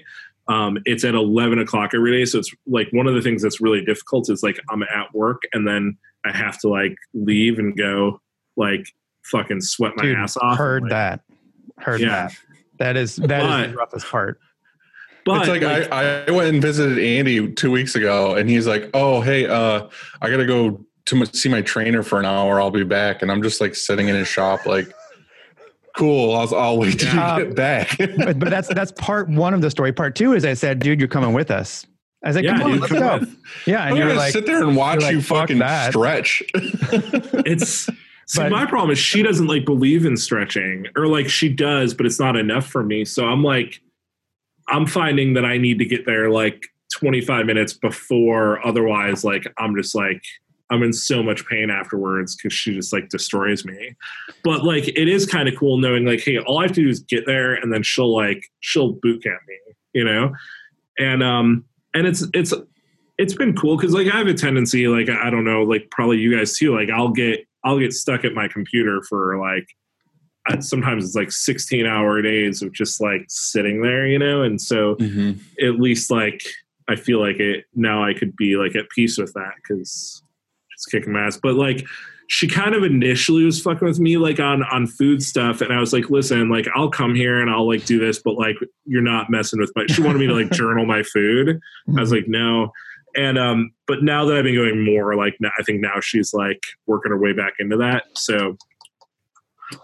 Um, 0.48 0.78
it's 0.86 1.04
at 1.04 1.14
11 1.14 1.58
o'clock 1.60 1.92
every 1.94 2.10
day. 2.10 2.24
So 2.24 2.38
it's 2.38 2.50
like 2.66 2.88
one 2.92 3.06
of 3.06 3.14
the 3.14 3.20
things 3.22 3.42
that's 3.42 3.60
really 3.60 3.84
difficult 3.84 4.28
is 4.30 4.42
like 4.42 4.58
I'm 4.70 4.82
at 4.82 5.14
work 5.14 5.42
and 5.52 5.68
then 5.68 5.96
I 6.24 6.32
have 6.36 6.58
to 6.60 6.68
like 6.68 6.96
leave 7.14 7.58
and 7.60 7.76
go 7.76 8.20
like 8.56 8.84
fucking 9.24 9.60
sweat 9.60 9.92
my 9.96 10.02
Dude, 10.02 10.16
ass 10.16 10.36
off. 10.38 10.58
heard 10.58 10.82
Like, 10.82 10.90
that. 10.90 11.20
Heard 11.78 12.00
Yeah. 12.00 12.08
that. 12.28 12.36
That 12.78 12.96
is 12.96 13.16
that 13.16 13.42
is 13.42 13.46
But- 13.48 13.70
the 13.70 13.76
roughest 13.76 14.06
part. 14.08 14.40
But 15.24 15.40
it's 15.40 15.48
like, 15.48 15.62
like, 15.62 15.92
I, 15.92 16.24
I 16.24 16.30
went 16.30 16.48
and 16.48 16.60
visited 16.60 16.98
Andy 16.98 17.52
two 17.52 17.70
weeks 17.70 17.94
ago, 17.94 18.34
and 18.34 18.48
he's 18.50 18.66
like, 18.66 18.90
"Oh, 18.94 19.20
hey, 19.20 19.46
uh, 19.46 19.88
I 20.20 20.30
got 20.30 20.38
to 20.38 20.46
go 20.46 20.84
to 21.06 21.14
my, 21.16 21.24
see 21.26 21.48
my 21.48 21.62
trainer 21.62 22.02
for 22.02 22.18
an 22.18 22.24
hour. 22.26 22.60
I'll 22.60 22.70
be 22.70 22.84
back." 22.84 23.22
And 23.22 23.30
I'm 23.30 23.42
just 23.42 23.60
like 23.60 23.74
sitting 23.74 24.08
in 24.08 24.16
his 24.16 24.26
shop, 24.28 24.66
like, 24.66 24.92
"Cool, 25.96 26.34
I'll, 26.34 26.54
I'll 26.54 26.78
wait 26.78 26.98
till 26.98 27.14
Yeah. 27.14 27.36
you 27.38 27.44
get 27.46 27.54
back." 27.56 27.96
but, 27.98 28.38
but 28.38 28.50
that's 28.50 28.68
that's 28.74 28.92
part 28.92 29.28
one 29.28 29.54
of 29.54 29.60
the 29.60 29.70
story. 29.70 29.92
Part 29.92 30.16
two 30.16 30.32
is 30.32 30.44
I 30.44 30.54
said, 30.54 30.78
dude, 30.80 30.98
you're 30.98 31.08
coming 31.08 31.32
with 31.32 31.50
us. 31.50 31.86
I 32.24 32.28
was 32.28 32.36
like, 32.36 32.44
yeah, 32.44 32.56
come 32.58 32.62
on, 32.62 32.70
dude, 32.72 32.80
let's 32.82 32.92
come 32.92 33.00
go. 33.02 33.08
on. 33.10 33.36
Yeah, 33.66 33.82
I'm 33.82 33.88
and 33.90 33.98
you're 33.98 34.14
like, 34.14 34.32
sit 34.32 34.46
there 34.46 34.62
and 34.62 34.76
watch 34.76 34.94
you're 34.94 35.02
like, 35.02 35.12
you 35.14 35.22
"Fuck 35.22 35.38
fucking 35.38 35.58
that." 35.58 35.90
stretch. 35.92 36.42
it's 36.54 37.86
see 37.86 37.92
But- 38.36 38.50
my 38.52 38.64
problem 38.66 38.90
is 38.90 38.98
she 38.98 39.22
doesn't 39.22 39.46
like 39.48 39.64
believe 39.64 40.06
in 40.06 40.16
stretching 40.16 40.86
or 40.96 41.06
like 41.08 41.28
she 41.28 41.48
does 41.48 41.92
but 41.94 42.06
it's 42.06 42.20
not 42.20 42.36
enough 42.36 42.64
for 42.66 42.84
me 42.84 43.04
so 43.04 43.26
i'm 43.26 43.42
like 43.42 43.80
i'm 44.68 44.86
finding 44.86 45.34
that 45.34 45.44
i 45.44 45.56
need 45.56 45.78
to 45.78 45.84
get 45.84 46.06
there 46.06 46.30
like 46.30 46.66
25 46.92 47.46
minutes 47.46 47.72
before 47.72 48.64
otherwise 48.66 49.24
like 49.24 49.46
i'm 49.58 49.74
just 49.74 49.94
like 49.94 50.22
i'm 50.70 50.82
in 50.82 50.92
so 50.92 51.22
much 51.22 51.46
pain 51.46 51.70
afterwards 51.70 52.36
because 52.36 52.52
she 52.52 52.74
just 52.74 52.92
like 52.92 53.08
destroys 53.08 53.64
me 53.64 53.94
but 54.44 54.64
like 54.64 54.88
it 54.88 55.08
is 55.08 55.26
kind 55.26 55.48
of 55.48 55.56
cool 55.56 55.78
knowing 55.78 56.04
like 56.04 56.20
hey 56.20 56.38
all 56.38 56.58
i 56.58 56.62
have 56.62 56.72
to 56.72 56.82
do 56.82 56.88
is 56.88 57.00
get 57.00 57.24
there 57.26 57.54
and 57.54 57.72
then 57.72 57.82
she'll 57.82 58.14
like 58.14 58.44
she'll 58.60 58.92
boot 58.92 59.22
camp 59.22 59.40
me 59.48 59.56
you 59.92 60.04
know 60.04 60.32
and 60.98 61.22
um 61.22 61.64
and 61.94 62.06
it's 62.06 62.24
it's 62.34 62.52
it's 63.18 63.34
been 63.34 63.54
cool 63.54 63.76
because 63.76 63.94
like 63.94 64.08
I 64.12 64.18
have 64.18 64.26
a 64.26 64.34
tendency, 64.34 64.88
like 64.88 65.08
I 65.08 65.30
don't 65.30 65.44
know, 65.44 65.62
like 65.62 65.90
probably 65.90 66.18
you 66.18 66.36
guys 66.36 66.56
too. 66.56 66.74
Like 66.74 66.90
I'll 66.90 67.10
get 67.10 67.46
I'll 67.64 67.78
get 67.78 67.92
stuck 67.92 68.24
at 68.24 68.32
my 68.32 68.48
computer 68.48 69.02
for 69.08 69.38
like 69.38 69.66
sometimes 70.60 71.04
it's 71.04 71.14
like 71.14 71.30
16 71.30 71.86
hour 71.86 72.20
days 72.22 72.62
of 72.62 72.72
just 72.72 73.00
like 73.00 73.24
sitting 73.28 73.82
there, 73.82 74.06
you 74.06 74.18
know. 74.18 74.42
And 74.42 74.60
so 74.60 74.96
Mhm. 74.96 75.38
at 75.62 75.80
least 75.80 76.10
like 76.10 76.42
I 76.88 76.96
feel 76.96 77.20
like 77.20 77.38
it 77.38 77.64
now 77.74 78.04
I 78.04 78.12
could 78.12 78.34
be 78.36 78.56
like 78.56 78.74
at 78.74 78.88
peace 78.90 79.16
with 79.18 79.32
that 79.34 79.52
because 79.56 80.22
it's 80.74 80.86
kicking 80.86 81.12
my 81.12 81.26
ass. 81.26 81.38
But 81.40 81.54
like 81.54 81.86
she 82.28 82.48
kind 82.48 82.74
of 82.74 82.82
initially 82.82 83.44
was 83.44 83.60
fucking 83.60 83.86
with 83.86 84.00
me 84.00 84.16
like 84.16 84.40
on 84.40 84.62
on 84.64 84.86
food 84.86 85.22
stuff 85.22 85.60
and 85.60 85.70
i 85.72 85.78
was 85.78 85.92
like 85.92 86.08
listen 86.08 86.48
like 86.48 86.66
i'll 86.74 86.88
come 86.88 87.14
here 87.14 87.40
and 87.42 87.50
i'll 87.50 87.66
like 87.68 87.84
do 87.84 87.98
this 87.98 88.22
but 88.22 88.36
like 88.38 88.56
you're 88.86 89.02
not 89.02 89.28
messing 89.28 89.58
with 89.60 89.70
my 89.76 89.84
she 89.88 90.00
wanted 90.00 90.18
me 90.18 90.26
to 90.26 90.32
like 90.32 90.50
journal 90.52 90.86
my 90.86 91.02
food 91.02 91.60
i 91.96 92.00
was 92.00 92.10
like 92.12 92.26
no 92.28 92.72
and 93.16 93.38
um 93.38 93.70
but 93.86 94.02
now 94.02 94.24
that 94.24 94.36
i've 94.36 94.44
been 94.44 94.54
going 94.54 94.82
more 94.82 95.14
like 95.14 95.34
now, 95.40 95.50
i 95.58 95.62
think 95.64 95.80
now 95.82 96.00
she's 96.00 96.32
like 96.32 96.62
working 96.86 97.10
her 97.10 97.18
way 97.18 97.32
back 97.34 97.54
into 97.58 97.76
that 97.76 98.04
so 98.14 98.56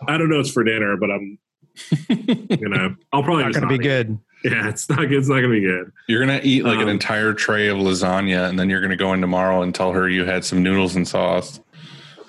i 0.09 0.17
don't 0.19 0.29
know 0.29 0.41
it's 0.41 0.51
for 0.51 0.65
dinner 0.65 0.97
but 0.97 1.11
i'm 1.11 1.39
you 2.09 2.69
know 2.69 2.95
i'll 3.13 3.23
probably 3.23 3.45
not 3.45 3.53
just 3.53 3.61
going 3.65 3.73
to 3.73 3.79
be 3.79 3.85
eat. 3.85 3.89
good. 3.89 4.19
yeah 4.45 4.69
it's 4.69 4.89
not 4.89 4.99
good 5.01 5.13
it's 5.13 5.29
not 5.29 5.37
gonna 5.37 5.49
be 5.49 5.61
good 5.61 5.91
You're 6.09 6.21
gonna 6.21 6.41
eat 6.43 6.65
like 6.65 6.77
an 6.77 6.83
Um, 6.85 6.89
entire 6.91 7.33
tray 7.35 7.69
of 7.69 7.79
lasagna, 7.79 8.49
and 8.49 8.59
then 8.59 8.69
you're 8.69 8.81
gonna 8.81 8.97
go 8.97 9.13
in 9.13 9.21
tomorrow 9.21 9.63
and 9.63 9.75
tell 9.75 9.93
her 9.93 10.09
you 10.09 10.25
had 10.25 10.45
some 10.45 10.63
noodles 10.63 10.97
and 10.97 11.07
sauce. 11.07 11.61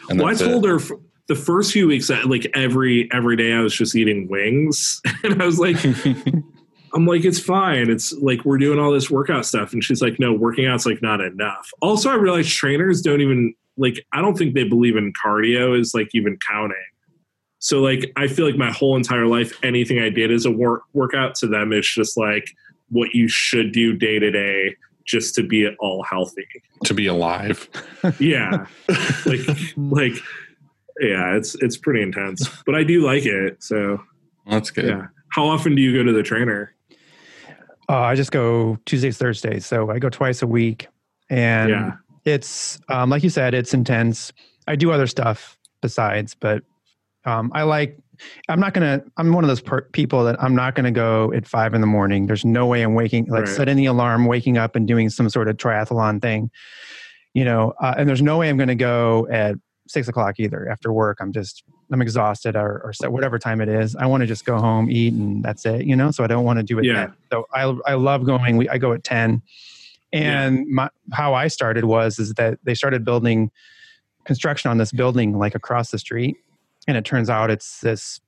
And 0.10 0.20
well 0.20 0.28
i 0.28 0.32
that's 0.34 0.44
told 0.44 0.66
it. 0.66 0.70
her 0.70 0.76
f- 0.80 0.92
the 1.28 1.36
first 1.36 1.72
few 1.72 1.88
weeks 1.88 2.08
that 2.08 2.26
like 2.26 2.48
every 2.56 3.08
every 3.12 3.36
day 3.36 3.54
i 3.54 3.60
was 3.62 3.74
just 3.76 3.96
eating 3.96 4.28
wings 4.28 5.02
and 5.24 5.42
i 5.42 5.46
was 5.46 5.60
like 5.60 5.78
I'm 6.92 7.06
like, 7.06 7.24
it's 7.24 7.40
fine. 7.40 7.92
It's 7.92 8.14
like 8.14 8.44
we're 8.46 8.58
doing 8.58 8.80
all 8.80 8.92
this 8.92 9.12
workout 9.12 9.46
stuff. 9.46 9.74
And 9.74 9.84
she's 9.84 10.02
like, 10.02 10.20
no, 10.20 10.34
working 10.34 10.66
out's 10.66 10.88
like 10.88 11.04
not 11.04 11.22
enough. 11.22 11.70
Also, 11.84 12.10
I 12.10 12.16
realized 12.16 12.50
trainers 12.50 13.04
don't 13.04 13.22
even 13.22 13.54
like, 13.78 14.04
I 14.12 14.22
don't 14.22 14.36
think 14.36 14.56
they 14.56 14.64
believe 14.64 14.96
in 14.96 15.14
cardio 15.14 15.80
is 15.80 15.94
like 15.94 16.10
even 16.16 16.40
counting. 16.50 16.76
So 17.60 17.82
like 17.82 18.12
I 18.16 18.28
feel 18.28 18.46
like 18.46 18.56
my 18.58 18.72
whole 18.72 18.96
entire 18.96 19.26
life, 19.28 19.58
anything 19.64 20.00
I 20.00 20.10
did 20.10 20.32
is 20.32 20.46
a 20.46 20.52
work 20.52 20.84
workout 20.94 21.36
to 21.36 21.48
them 21.48 21.72
It's 21.74 21.94
just 21.94 22.18
like 22.18 22.50
what 22.90 23.14
you 23.14 23.28
should 23.28 23.72
do 23.72 23.96
day 23.96 24.18
to 24.20 24.32
day 24.32 24.76
just 25.06 25.36
to 25.36 25.44
be 25.44 25.68
all 25.80 26.04
healthy. 26.04 26.46
to 26.86 26.94
be 26.94 27.08
alive. 27.08 27.70
Yeah. 28.20 28.66
like 29.26 29.42
like 29.78 30.14
yeah, 31.02 31.36
it's 31.36 31.56
it's 31.56 31.78
pretty 31.78 32.02
intense. 32.02 32.48
But 32.66 32.76
I 32.76 32.84
do 32.84 33.06
like 33.06 33.26
it. 33.26 33.62
So 33.64 34.02
That's 34.50 34.72
good. 34.72 34.86
yeah. 34.86 35.08
How 35.32 35.46
often 35.46 35.76
do 35.76 35.82
you 35.82 35.94
go 35.96 36.04
to 36.04 36.12
the 36.14 36.24
trainer? 36.24 36.74
Uh, 37.90 38.00
I 38.02 38.16
just 38.16 38.32
go 38.32 38.78
Tuesdays, 38.86 39.18
Thursdays. 39.18 39.66
So 39.66 39.90
I 39.92 40.00
go 40.00 40.10
twice 40.10 40.42
a 40.42 40.48
week. 40.48 40.88
And 41.30 41.70
Yeah. 41.70 41.92
it's, 42.26 42.80
um, 42.90 43.10
like 43.10 43.24
you 43.24 43.30
said, 43.30 43.54
it's 43.54 43.74
intense. 43.74 44.32
I 44.68 44.76
do 44.76 44.92
other 44.92 45.08
stuff 45.08 45.58
besides, 45.82 46.36
but 46.36 46.64
um, 47.30 47.52
I 47.54 47.64
like, 47.64 47.98
I'm 48.50 48.60
not 48.60 48.74
going 48.74 49.00
to, 49.00 49.06
I'm 49.18 49.32
one 49.32 49.44
of 49.44 49.48
those 49.48 49.62
per- 49.62 49.84
people 49.94 50.24
that 50.26 50.42
I'm 50.44 50.56
not 50.56 50.76
going 50.76 50.84
to 50.86 50.92
go 50.92 51.32
at 51.34 51.48
five 51.48 51.74
in 51.74 51.82
the 51.82 51.88
morning. 51.88 52.26
There's 52.28 52.44
no 52.44 52.66
way 52.66 52.82
I'm 52.82 52.94
waking, 52.94 53.26
like 53.28 53.46
Right. 53.46 53.56
setting 53.56 53.78
the 53.78 53.86
alarm, 53.86 54.26
waking 54.26 54.58
up 54.58 54.76
and 54.76 54.88
doing 54.88 55.10
some 55.10 55.30
sort 55.30 55.48
of 55.48 55.58
triathlon 55.58 56.22
thing, 56.22 56.50
you 57.34 57.46
know, 57.46 57.74
uh, 57.82 57.94
and 57.98 58.10
there's 58.10 58.22
no 58.22 58.38
way 58.40 58.50
I'm 58.50 58.58
going 58.58 58.68
to 58.70 58.76
go 58.76 59.28
at 59.32 59.56
six 59.88 60.08
o'clock 60.08 60.40
either 60.40 60.68
after 60.70 60.92
work. 60.92 61.18
I'm 61.22 61.32
just, 61.32 61.64
I'm 61.92 62.02
exhausted 62.02 62.56
or, 62.56 62.82
or 62.84 62.94
so 62.94 63.10
whatever 63.10 63.40
time 63.40 63.62
it 63.62 63.70
is. 63.70 63.96
I 63.96 64.06
want 64.06 64.22
to 64.22 64.28
just 64.28 64.46
go 64.46 64.58
home, 64.60 64.92
eat, 64.92 65.14
and 65.14 65.44
that's 65.44 65.66
it, 65.66 65.86
you 65.86 65.96
know. 65.96 66.12
So 66.12 66.24
I 66.24 66.28
don't 66.28 66.44
want 66.44 66.58
to 66.60 66.64
do 66.64 66.78
it. 66.78 66.86
Yeah. 66.86 66.94
then. 67.08 67.14
So 67.32 67.48
I 67.54 67.64
I 67.88 67.94
love 67.96 68.26
going. 68.26 68.58
We 68.58 68.70
I 68.70 68.78
go 68.78 68.94
at 68.94 69.04
ten, 69.04 69.42
and 70.14 70.68
my 70.68 70.90
how 71.14 71.34
I 71.34 71.48
started 71.48 71.86
was 71.86 72.20
is 72.20 72.34
that 72.36 72.60
they 72.64 72.76
started 72.76 73.04
building 73.04 73.50
construction 74.26 74.70
on 74.70 74.78
this 74.78 74.92
building 74.92 75.40
like 75.40 75.56
across 75.56 75.90
the 75.90 75.98
street, 75.98 76.38
and 76.90 76.98
it 76.98 77.06
turns 77.06 77.30
out 77.30 77.52
it's 77.52 77.80
this 77.82 78.20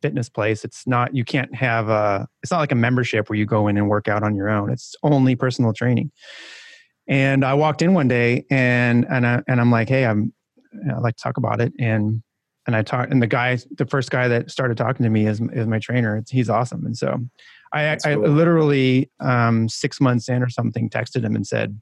fitness 0.00 0.28
place. 0.28 0.64
It's 0.64 0.86
not 0.86 1.14
you 1.14 1.24
can't 1.24 1.54
have 1.54 1.88
a. 1.88 2.26
It's 2.42 2.50
not 2.50 2.58
like 2.58 2.72
a 2.72 2.76
membership 2.76 3.28
where 3.28 3.38
you 3.38 3.44
go 3.44 3.68
in 3.68 3.76
and 3.76 3.88
work 3.88 4.08
out 4.08 4.22
on 4.22 4.34
your 4.34 4.48
own. 4.48 4.70
It's 4.70 4.96
only 5.02 5.36
personal 5.36 5.72
training. 5.74 6.10
And 7.06 7.44
I 7.44 7.54
walked 7.54 7.82
in 7.82 7.92
one 7.92 8.08
day 8.08 8.46
and 8.50 9.06
and 9.10 9.26
I, 9.26 9.42
and 9.46 9.60
I'm 9.60 9.70
like, 9.70 9.88
hey, 9.88 10.06
I'm 10.06 10.32
I'd 10.90 11.02
like 11.02 11.16
to 11.16 11.22
talk 11.22 11.36
about 11.36 11.60
it 11.60 11.72
and 11.78 12.22
and 12.66 12.74
I 12.74 12.82
talked 12.82 13.12
and 13.12 13.22
the 13.22 13.26
guy 13.26 13.58
the 13.76 13.86
first 13.86 14.10
guy 14.10 14.26
that 14.28 14.50
started 14.50 14.78
talking 14.78 15.04
to 15.04 15.10
me 15.10 15.26
is 15.26 15.40
is 15.52 15.66
my 15.66 15.78
trainer. 15.78 16.16
It's, 16.16 16.30
he's 16.30 16.48
awesome 16.48 16.86
and 16.86 16.96
so 16.96 17.20
I 17.72 17.82
That's 17.82 18.06
I 18.06 18.14
literally 18.14 19.10
um, 19.20 19.68
six 19.68 20.00
months 20.00 20.30
in 20.30 20.42
or 20.42 20.48
something 20.48 20.88
texted 20.88 21.22
him 21.22 21.36
and 21.36 21.46
said, 21.46 21.78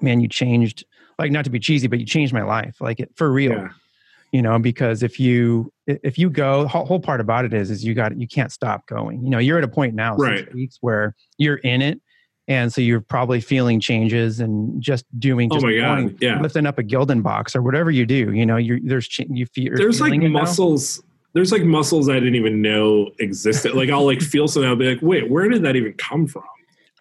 "Man, 0.00 0.20
you 0.20 0.28
changed 0.28 0.84
like 1.20 1.30
not 1.30 1.44
to 1.44 1.50
be 1.50 1.60
cheesy, 1.60 1.86
but 1.86 2.00
you 2.00 2.06
changed 2.06 2.32
my 2.32 2.42
life 2.42 2.80
like 2.80 2.98
it, 2.98 3.10
for 3.14 3.30
real." 3.30 3.52
Yeah. 3.52 3.68
You 4.32 4.42
know, 4.42 4.58
because 4.58 5.02
if 5.02 5.18
you 5.20 5.72
if 5.86 6.18
you 6.18 6.28
go, 6.28 6.62
the 6.62 6.68
whole, 6.68 7.00
part 7.00 7.20
about 7.20 7.44
it 7.44 7.54
is 7.54 7.70
is 7.70 7.84
you 7.84 7.94
got 7.94 8.18
you 8.18 8.26
can't 8.26 8.50
stop 8.52 8.86
going. 8.86 9.22
You 9.22 9.30
know, 9.30 9.38
you're 9.38 9.58
at 9.58 9.64
a 9.64 9.68
point 9.68 9.94
now, 9.94 10.16
Right. 10.16 10.52
weeks 10.52 10.78
where 10.80 11.14
you're 11.38 11.56
in 11.58 11.80
it, 11.80 12.00
and 12.48 12.72
so 12.72 12.80
you're 12.80 13.00
probably 13.00 13.40
feeling 13.40 13.78
changes 13.80 14.40
and 14.40 14.82
just 14.82 15.04
doing. 15.18 15.48
Oh 15.52 15.56
Just 15.56 15.64
my 15.66 15.76
God, 15.78 15.96
going, 15.96 16.18
yeah. 16.20 16.40
lifting 16.40 16.66
up 16.66 16.78
a 16.78 16.82
Gildan 16.82 17.22
box 17.22 17.54
or 17.56 17.62
whatever 17.62 17.90
you 17.90 18.04
do. 18.04 18.32
You 18.32 18.44
know, 18.46 18.56
you're 18.56 18.80
there's 18.82 19.06
ch- 19.08 19.26
you 19.30 19.46
feel 19.46 19.72
there's 19.76 20.00
like 20.00 20.12
it 20.12 20.18
now. 20.18 20.28
muscles 20.28 21.02
there's 21.32 21.52
like 21.52 21.62
muscles 21.64 22.08
I 22.08 22.14
didn't 22.14 22.34
even 22.36 22.60
know 22.62 23.10
existed. 23.18 23.74
Like 23.74 23.90
I'll 23.90 24.06
like 24.06 24.20
feel 24.22 24.48
something, 24.48 24.68
I'll 24.68 24.74
be 24.76 24.88
like, 24.88 25.02
wait, 25.02 25.30
where 25.30 25.48
did 25.48 25.62
that 25.64 25.76
even 25.76 25.92
come 25.94 26.26
from? 26.26 26.42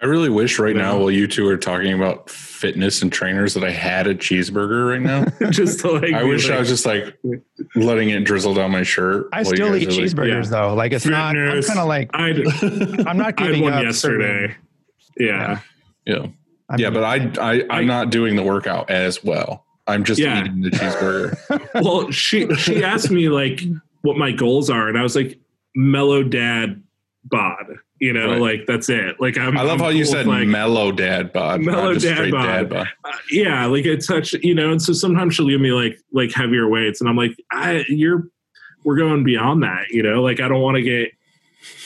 I 0.06 0.08
really 0.08 0.30
wish 0.30 0.60
right 0.60 0.76
now, 0.76 1.00
while 1.00 1.10
you 1.10 1.26
two 1.26 1.48
are 1.48 1.58
talking 1.58 1.92
about 1.92 2.30
fitness 2.30 3.02
and 3.02 3.12
trainers, 3.12 3.56
that 3.56 3.64
I 3.64 3.72
had 3.72 4.06
a 4.06 4.14
cheeseburger 4.14 4.92
right 4.92 5.02
now. 5.02 5.26
just 5.50 5.80
to 5.80 5.94
like 5.94 6.14
I 6.14 6.22
be 6.22 6.30
wish 6.30 6.48
I 6.48 6.60
was 6.60 6.68
just 6.68 6.86
like 6.86 7.18
letting 7.76 8.12
it 8.12 8.24
drizzle 8.24 8.54
down 8.54 8.70
my 8.70 8.84
shirt. 8.84 9.28
I 9.34 9.42
still 9.42 9.76
eat 9.76 9.88
are, 9.88 9.92
like- 9.92 9.98
cheeseburgers 9.98 10.44
yeah. 10.44 10.50
though. 10.50 10.76
Like 10.76 10.92
it's 10.92 11.08
not. 11.08 11.36
I'm 11.36 11.60
kind 11.64 11.80
of 11.80 11.88
like 11.88 12.12
I 12.14 12.28
I'm 13.10 13.18
not 13.18 13.36
giving 13.36 13.54
I 13.54 13.56
had 13.56 13.62
one 13.64 13.74
up 13.74 13.84
yesterday. 13.84 14.48
certain- 14.50 14.56
Yeah. 15.18 15.60
Yeah, 16.06 16.28
I 16.70 16.76
yeah, 16.78 16.92
but 16.92 17.04
I, 17.04 17.16
I, 17.42 17.54
I'm 17.64 17.72
I- 17.72 17.84
not 17.84 18.12
doing 18.12 18.36
the 18.36 18.44
workout 18.44 18.92
as 18.92 19.24
well. 19.24 19.66
I'm 19.88 20.04
just 20.04 20.20
Yeah. 20.22 20.40
eating 20.42 20.62
the 20.62 20.70
cheeseburger. 20.70 21.84
well, 21.84 22.12
she 22.12 22.54
she 22.58 22.84
asked 22.84 23.10
me 23.10 23.30
like 23.30 23.62
what 24.04 24.18
my 24.18 24.32
goals 24.32 24.70
are, 24.70 24.88
and 24.88 25.00
I 25.00 25.02
was 25.02 25.16
like, 25.16 25.40
mellow 25.76 26.22
dad 26.22 26.84
bod. 27.24 27.80
You 28.00 28.12
know, 28.12 28.32
Right. 28.32 28.42
like 28.42 28.66
that's 28.68 28.90
it. 28.90 29.16
Like 29.22 29.38
I'm. 29.38 29.58
I 29.58 29.62
love 29.62 29.80
I'm 29.80 29.86
how 29.86 29.90
you 29.90 30.04
said 30.04 30.28
like, 30.28 30.48
mellow 30.48 30.92
dad 30.92 31.32
bod, 31.32 31.62
Mellow 31.62 31.94
dad 31.96 32.30
bod. 32.30 32.44
dad 32.46 32.70
bod. 32.70 32.88
uh, 33.06 33.12
yeah, 33.32 33.66
like 33.68 33.86
I 33.88 33.96
touch, 33.96 34.34
you 34.34 34.54
know, 34.54 34.72
and 34.72 34.82
so 34.82 34.92
sometimes 34.92 35.36
she'll 35.36 35.48
give 35.48 35.62
me 35.62 35.72
like 35.72 35.98
like 36.12 36.34
heavier 36.34 36.68
weights, 36.68 37.00
and 37.00 37.10
I'm 37.10 37.16
like, 37.16 37.32
I 37.52 37.86
you're 37.88 38.28
we're 38.84 38.98
going 38.98 39.24
beyond 39.24 39.64
that, 39.64 39.90
you 39.92 40.04
know. 40.04 40.22
Like 40.22 40.40
I 40.42 40.48
don't 40.50 40.62
want 40.62 40.76
to 40.76 40.82
get. 40.82 41.12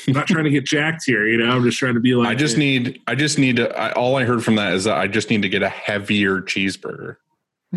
I'm 0.08 0.14
not 0.14 0.28
trying 0.28 0.46
to 0.46 0.50
get 0.50 0.66
jacked 0.66 1.04
here, 1.06 1.28
you 1.28 1.38
know. 1.38 1.52
I'm 1.52 1.64
just 1.64 1.78
trying 1.78 1.94
to 1.94 2.00
be 2.00 2.16
like. 2.16 2.28
I 2.28 2.34
just 2.36 2.58
need, 2.58 3.00
I 3.08 3.14
just 3.16 3.38
need 3.38 3.58
to. 3.58 3.70
I, 3.78 3.92
all 3.94 4.16
I 4.18 4.24
heard 4.26 4.44
from 4.44 4.56
that 4.56 4.74
is 4.74 4.86
that 4.86 4.98
I 4.98 5.08
just 5.08 5.30
need 5.30 5.44
to 5.44 5.50
get 5.50 5.62
a 5.62 5.70
heavier 5.70 6.42
cheeseburger. 6.42 7.18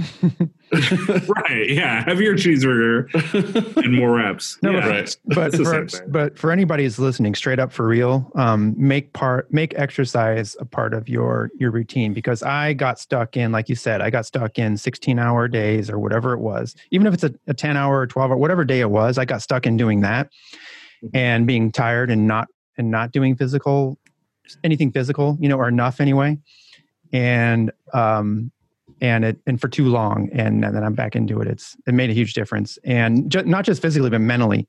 right, 0.73 1.69
yeah, 1.69 2.03
heavier 2.05 2.35
cheeseburger 2.35 3.13
and 3.85 3.95
more 3.95 4.13
reps. 4.17 4.59
No, 4.63 4.71
yeah. 4.73 4.81
but- 4.81 4.93
Right. 4.93 5.17
but 5.53 5.55
for, 5.57 6.07
but 6.09 6.39
for 6.39 6.51
anybody 6.51 6.85
who's 6.85 6.99
listening, 6.99 7.35
straight 7.35 7.59
up 7.59 7.73
for 7.73 7.87
real, 7.87 8.31
um, 8.35 8.75
make 8.77 9.13
part 9.13 9.53
make 9.53 9.75
exercise 9.75 10.57
a 10.61 10.65
part 10.65 10.95
of 10.95 11.09
your 11.09 11.51
your 11.59 11.71
routine 11.71 12.13
because 12.15 12.43
I 12.43 12.73
got 12.73 12.99
stuck 12.99 13.37
in, 13.37 13.53
like 13.53 13.69
you 13.69 13.75
said, 13.75 14.01
I 14.01 14.11
got 14.11 14.27
stuck 14.27 14.59
in 14.59 14.77
16 14.77 15.19
hour 15.19 15.49
days 15.49 15.91
or 15.91 15.99
whatever 15.99 16.33
it 16.33 16.41
was. 16.41 16.75
Even 16.91 17.07
if 17.07 17.15
it's 17.15 17.25
a, 17.25 17.35
a 17.47 17.55
10 17.55 17.77
hour 17.77 18.01
or 18.01 18.07
12 18.07 18.31
hour, 18.31 18.37
whatever 18.37 18.65
day 18.65 18.81
it 18.81 18.91
was, 18.91 19.19
I 19.19 19.25
got 19.25 19.43
stuck 19.43 19.67
in 19.67 19.77
doing 19.77 20.01
that 20.01 20.31
Mm-hmm. 21.05 21.17
and 21.17 21.47
being 21.49 21.73
tired 21.73 22.11
and 22.13 22.29
not 22.29 22.47
and 22.79 22.89
not 22.89 23.11
doing 23.11 23.35
physical 23.35 23.99
anything 24.63 24.93
physical, 24.93 25.37
you 25.41 25.49
know, 25.49 25.57
or 25.57 25.67
enough 25.67 26.01
anyway. 26.01 26.39
And 27.13 27.73
um 27.93 28.53
and 29.03 29.25
it 29.25 29.39
and 29.47 29.61
for 29.61 29.69
too 29.69 29.89
long 29.89 30.31
and, 30.33 30.63
then 30.63 30.83
I'm 30.83 30.95
back 30.95 31.15
into 31.17 31.41
it. 31.41 31.49
It's 31.49 31.77
it 31.87 31.93
made 31.93 32.09
a 32.09 32.15
huge 32.15 32.33
difference. 32.33 32.79
And 32.85 33.31
ju- 33.31 33.43
not 33.43 33.65
just 33.67 33.83
physically 33.83 34.09
but 34.09 34.21
mentally. 34.21 34.67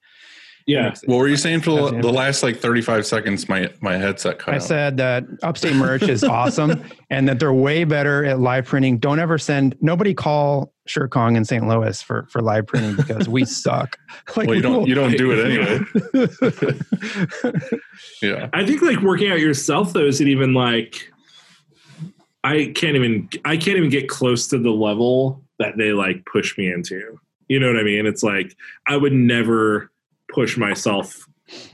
Yeah, 0.65 0.95
What 1.07 1.17
were 1.17 1.27
you 1.27 1.35
saying 1.35 1.59
for 1.59 1.91
the, 1.91 1.99
the 1.99 2.09
last 2.11 2.41
like 2.41 2.57
35 2.57 3.05
seconds? 3.05 3.49
My 3.49 3.69
my 3.81 3.97
headset 3.97 4.39
cut 4.39 4.53
I 4.53 4.57
out. 4.57 4.63
said 4.63 4.97
that 4.97 5.25
Upstate 5.43 5.75
Merch 5.75 6.03
is 6.03 6.23
awesome 6.23 6.81
and 7.09 7.27
that 7.27 7.37
they're 7.39 7.51
way 7.53 7.83
better 7.83 8.23
at 8.23 8.39
live 8.39 8.65
printing. 8.65 8.97
Don't 8.97 9.19
ever 9.19 9.37
send 9.37 9.75
nobody 9.81 10.13
call 10.13 10.73
Shirt 10.85 11.11
Kong 11.11 11.35
in 11.35 11.43
St. 11.43 11.67
Louis 11.67 12.01
for 12.01 12.27
for 12.29 12.41
live 12.41 12.65
printing 12.65 12.95
because 12.95 13.27
we 13.27 13.43
suck. 13.61 13.97
Like 14.37 14.47
well, 14.47 14.55
you 14.55 14.61
don't 14.61 14.87
you 14.87 14.95
don't 14.95 15.17
do 15.17 15.31
it 15.31 15.45
anyway. 15.45 16.79
Yeah. 18.21 18.49
I 18.53 18.65
think 18.65 18.81
like 18.81 19.01
working 19.01 19.29
out 19.31 19.39
yourself 19.39 19.93
though 19.93 20.05
is 20.05 20.21
it 20.21 20.27
even 20.29 20.53
like 20.53 21.11
I 22.43 22.71
can't 22.75 22.95
even 22.95 23.29
I 23.45 23.57
can't 23.57 23.77
even 23.77 23.89
get 23.89 24.09
close 24.09 24.47
to 24.47 24.57
the 24.57 24.71
level 24.71 25.41
that 25.59 25.77
they 25.77 25.93
like 25.93 26.25
push 26.25 26.57
me 26.57 26.71
into. 26.71 27.19
You 27.47 27.59
know 27.59 27.67
what 27.67 27.77
I 27.79 27.83
mean? 27.83 28.05
It's 28.05 28.23
like 28.23 28.55
I 28.87 28.97
would 28.97 29.13
never 29.13 29.91
push 30.29 30.57
myself. 30.57 31.25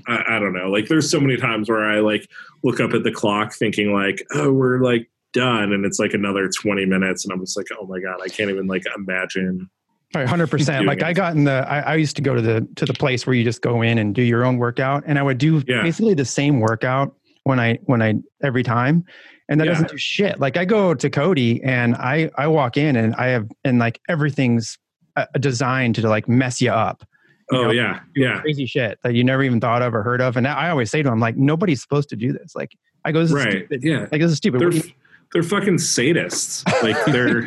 I, 0.07 0.35
I 0.35 0.39
don't 0.39 0.53
know. 0.53 0.69
Like 0.69 0.87
there's 0.87 1.09
so 1.09 1.19
many 1.19 1.37
times 1.37 1.69
where 1.69 1.85
I 1.89 1.99
like 2.01 2.29
look 2.63 2.79
up 2.79 2.93
at 2.93 3.03
the 3.03 3.11
clock 3.11 3.53
thinking 3.53 3.93
like, 3.93 4.25
oh, 4.33 4.51
we're 4.51 4.79
like 4.79 5.09
done, 5.33 5.71
and 5.73 5.85
it's 5.85 5.99
like 5.99 6.13
another 6.13 6.49
20 6.49 6.85
minutes, 6.85 7.23
and 7.23 7.31
I'm 7.31 7.39
just 7.39 7.55
like, 7.55 7.67
oh 7.79 7.85
my 7.85 7.99
god, 7.99 8.19
I 8.23 8.27
can't 8.27 8.49
even 8.49 8.67
like 8.67 8.83
imagine. 8.95 9.69
hundred 10.15 10.47
percent. 10.47 10.85
Like 10.87 11.03
I 11.03 11.13
got 11.13 11.35
in 11.35 11.43
the, 11.45 11.65
I, 11.69 11.79
I 11.79 11.95
used 11.95 12.15
to 12.17 12.21
go 12.21 12.35
to 12.35 12.41
the 12.41 12.67
to 12.75 12.85
the 12.85 12.93
place 12.93 13.25
where 13.25 13.35
you 13.35 13.43
just 13.43 13.61
go 13.61 13.81
in 13.81 13.97
and 13.99 14.13
do 14.13 14.23
your 14.23 14.43
own 14.45 14.57
workout, 14.57 15.03
and 15.05 15.17
I 15.17 15.23
would 15.23 15.37
do 15.37 15.63
Yeah. 15.67 15.81
basically 15.83 16.13
the 16.15 16.25
same 16.25 16.59
workout 16.59 17.15
when 17.43 17.59
I 17.59 17.79
when 17.85 18.01
I 18.01 18.15
every 18.43 18.63
time, 18.63 19.05
and 19.49 19.59
that 19.59 19.65
Yeah. 19.65 19.73
doesn't 19.73 19.89
do 19.89 19.97
shit. 19.97 20.39
Like 20.39 20.55
I 20.55 20.63
go 20.63 20.93
to 20.93 21.09
Cody 21.09 21.61
and 21.63 21.95
I 21.95 22.29
I 22.37 22.47
walk 22.47 22.77
in 22.77 22.95
and 22.95 23.13
I 23.15 23.27
have 23.27 23.49
and 23.65 23.79
like 23.79 23.99
everything's 24.07 24.77
uh, 25.17 25.25
designed 25.39 25.95
to 25.95 26.07
like 26.07 26.29
mess 26.29 26.61
you 26.61 26.71
up. 26.71 27.03
You 27.51 27.57
Oh 27.57 27.63
know, 27.63 27.71
yeah, 27.71 27.99
yeah, 28.15 28.39
crazy 28.41 28.65
shit 28.67 28.99
that 29.03 29.15
you 29.15 29.23
never 29.23 29.41
even 29.43 29.59
thought 29.59 29.81
of 29.81 29.93
or 29.95 30.03
heard 30.03 30.21
of. 30.21 30.37
And 30.37 30.47
I 30.47 30.69
always 30.69 30.91
say 30.91 31.01
to 31.01 31.11
him, 31.11 31.19
like, 31.19 31.35
nobody's 31.35 31.81
supposed 31.81 32.07
to 32.09 32.15
do 32.15 32.31
this. 32.31 32.53
Like, 32.55 32.77
I 33.05 33.11
go, 33.11 33.21
this 33.21 33.29
is 33.31 33.35
right, 33.35 33.51
stupid. 33.51 33.81
yeah. 33.83 34.01
Like, 34.11 34.21
this 34.21 34.29
is 34.31 34.37
stupid. 34.37 34.61
they're 34.61 34.67
What 34.69 34.85
you- 34.85 34.91
they're 35.33 35.41
fucking 35.43 35.75
sadists. 35.77 36.63
Like 36.83 37.03
they're 37.11 37.41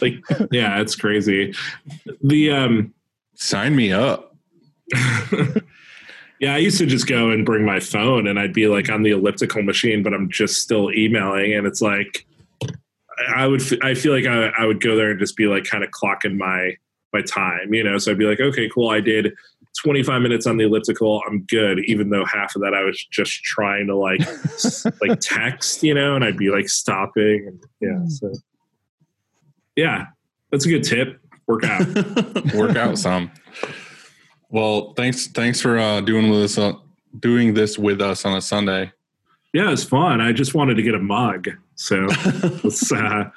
like 0.00 0.48
yeah, 0.52 0.80
it's 0.80 0.96
crazy. 0.96 1.54
The 2.22 2.50
um 2.50 2.94
Sign 3.34 3.74
me 3.76 3.92
up. 3.92 4.36
yeah, 6.42 6.54
I 6.54 6.58
used 6.58 6.78
to 6.78 6.86
just 6.86 7.06
go 7.06 7.30
and 7.30 7.46
bring 7.46 7.64
my 7.64 7.78
phone 7.78 8.26
and 8.26 8.36
I'd 8.36 8.52
be 8.52 8.66
like 8.66 8.90
on 8.90 9.04
the 9.04 9.12
elliptical 9.12 9.62
machine, 9.62 10.02
but 10.02 10.12
I'm 10.12 10.28
just 10.28 10.60
still 10.60 10.90
emailing 10.90 11.54
and 11.54 11.68
it's 11.68 11.80
like 11.80 12.26
I 13.32 13.46
would 13.46 13.62
f- 13.62 13.78
I 13.80 13.94
feel 13.94 14.12
like 14.12 14.26
I, 14.26 14.48
I 14.58 14.66
would 14.66 14.80
go 14.80 14.96
there 14.96 15.12
and 15.12 15.20
just 15.20 15.36
be 15.36 15.46
like 15.46 15.62
kind 15.62 15.84
of 15.84 15.90
clocking 15.90 16.36
my 16.36 16.76
my 17.12 17.22
time, 17.22 17.72
you 17.72 17.84
know. 17.84 17.96
So 17.96 18.10
I'd 18.10 18.18
be 18.18 18.24
like, 18.24 18.40
okay, 18.40 18.68
cool, 18.74 18.90
I 18.90 18.98
did 18.98 19.32
25 19.84 20.20
minutes 20.20 20.48
on 20.48 20.56
the 20.56 20.64
elliptical, 20.64 21.22
I'm 21.28 21.42
good. 21.44 21.78
Even 21.84 22.10
though 22.10 22.24
half 22.24 22.56
of 22.56 22.62
that 22.62 22.74
I 22.74 22.82
was 22.82 23.00
just 23.12 23.44
trying 23.44 23.86
to 23.86 23.94
like 23.94 24.20
like 25.00 25.20
text, 25.20 25.84
you 25.84 25.94
know, 25.94 26.16
and 26.16 26.24
I'd 26.24 26.36
be 26.36 26.50
like 26.50 26.68
stopping. 26.68 27.46
And, 27.46 27.64
yeah. 27.80 27.98
Hmm. 27.98 28.08
So 28.08 28.32
yeah, 29.76 30.06
that's 30.50 30.66
a 30.66 30.68
good 30.68 30.82
tip. 30.82 31.20
Work 31.46 31.62
out. 31.62 31.86
Work 32.54 32.76
out 32.76 32.98
some. 32.98 33.30
Well, 34.52 34.92
thanks 34.94 35.26
thanks 35.28 35.60
for 35.60 35.78
uh, 35.78 36.00
doing 36.02 36.30
with 36.30 36.42
us 36.44 36.58
uh, 36.58 36.74
doing 37.18 37.54
this 37.54 37.78
with 37.78 38.00
us 38.00 38.24
on 38.24 38.36
a 38.36 38.40
Sunday. 38.40 38.92
yeah, 39.52 39.72
it's 39.72 39.82
fun. 39.84 40.20
I 40.20 40.32
just 40.32 40.54
wanted 40.54 40.74
to 40.76 40.82
get 40.82 40.94
a 40.94 40.98
mug. 41.00 41.48
So 41.74 41.96
let's 42.62 42.92
uh 42.92 43.30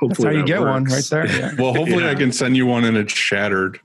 hopefully 0.00 0.08
That's 0.08 0.24
how 0.24 0.30
you 0.30 0.38
that 0.40 0.46
get 0.46 0.60
one 0.60 0.84
right 0.84 1.04
there. 1.10 1.26
Yeah. 1.26 1.52
Well, 1.58 1.72
hopefully 1.74 2.04
Yeah. 2.04 2.10
I 2.10 2.14
can 2.16 2.32
send 2.32 2.56
you 2.56 2.66
one 2.66 2.84
and 2.84 2.96
it's 2.96 3.12
shattered. 3.12 3.80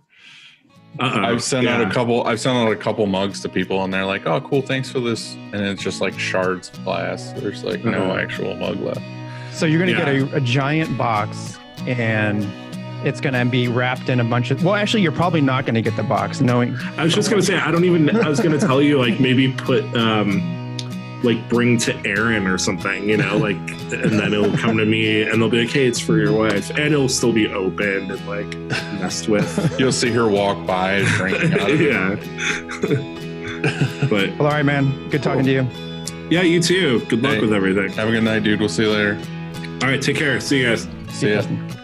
Uh-oh. 1.00 1.22
I've 1.22 1.42
sent 1.44 1.68
out 1.70 1.80
a 1.80 1.90
couple. 1.90 2.24
I've 2.26 2.40
sent 2.42 2.58
out 2.58 2.70
a 2.70 2.76
couple 2.76 3.06
mugs 3.06 3.40
to 3.44 3.50
people, 3.50 3.82
and 3.86 3.94
they're 3.94 4.04
like, 4.06 4.26
"Oh, 4.28 4.42
cool, 4.42 4.62
thanks 4.62 4.92
for 4.92 5.00
this." 5.00 5.36
And 5.54 5.62
it's 5.62 5.82
just 5.82 6.02
like 6.02 6.20
shards 6.20 6.68
of 6.70 6.84
glass. 6.84 7.32
There's 7.32 7.64
like 7.64 7.86
no 7.86 8.04
Uh-huh. 8.12 8.20
actual 8.20 8.56
mug 8.58 8.78
left. 8.82 9.00
So 9.54 9.66
you're 9.66 9.80
going 9.80 9.96
to 9.96 9.98
Yeah. 9.98 10.20
get 10.20 10.34
a, 10.34 10.36
a 10.38 10.42
giant 10.42 10.98
box 10.98 11.58
and 11.88 12.44
it's 13.04 13.20
going 13.22 13.34
to 13.34 13.46
be 13.46 13.68
wrapped 13.68 14.10
in 14.10 14.20
a 14.20 14.24
bunch 14.24 14.52
of. 14.52 14.64
Well, 14.64 14.76
actually, 14.76 15.02
you're 15.04 15.12
probably 15.12 15.42
not 15.42 15.66
going 15.66 15.76
to 15.76 15.82
get 15.82 15.96
the 15.96 16.04
box, 16.04 16.42
knowing. 16.42 16.76
I 16.98 17.04
was 17.04 17.14
just 17.14 17.30
gonna 17.30 17.42
say 17.42 17.58
I 17.58 17.72
don't 17.72 17.86
even. 17.86 18.10
I 18.16 18.28
was 18.30 18.40
gonna 18.40 18.60
tell 18.60 18.82
you 18.82 18.98
like 19.00 19.20
maybe 19.20 19.52
put 19.54 19.84
um 19.96 20.78
like 21.24 21.48
bring 21.50 21.78
to 21.78 21.96
Aaron 22.06 22.48
or 22.48 22.58
something, 22.58 23.08
you 23.08 23.18
know, 23.18 23.38
like 23.38 23.56
and 23.56 24.20
then 24.20 24.34
it'll 24.34 24.56
come 24.58 24.78
to 24.78 24.86
me 24.86 25.22
and 25.22 25.40
they'll 25.42 25.50
be 25.50 25.64
like, 25.66 25.70
hey, 25.74 25.86
it's 25.88 26.00
for 26.00 26.18
your 26.18 26.34
wife, 26.34 26.70
and 26.72 26.80
it'll 26.94 27.10
still 27.10 27.32
be 27.34 27.48
opened 27.48 28.12
and 28.12 28.28
like 28.28 28.56
messed 29.00 29.28
with. 29.30 29.80
You'll 29.80 29.92
see 29.92 30.10
her 30.12 30.28
walk 30.28 30.66
by 30.66 31.04
drinking 31.18 31.54
out 31.60 31.70
of 31.70 31.82
it. 31.82 31.92
yeah. 31.92 32.16
but 34.10 34.30
Well, 34.38 34.48
all 34.48 34.54
right, 34.54 34.66
man. 34.66 35.10
Good 35.10 35.22
talking 35.22 35.44
to 35.46 35.52
you. 35.52 35.68
yeah, 36.32 36.42
you 36.42 36.60
too. 36.62 37.02
Good 37.06 37.22
luck 37.22 37.36
Hey. 37.36 37.42
with 37.42 37.54
everything. 37.54 37.92
Have 37.94 38.08
a 38.08 38.12
good 38.12 38.24
night, 38.24 38.44
dude. 38.44 38.60
We'll 38.60 38.70
see 38.70 38.84
you 38.84 38.92
later. 38.92 39.20
All 39.84 39.90
right, 39.90 40.02
take 40.02 40.18
care. 40.18 40.40
See 40.40 40.62
you 40.62 40.70
guys. 40.70 40.88
See 41.10 41.30
ya. 41.30 41.36
Justin. 41.42 41.81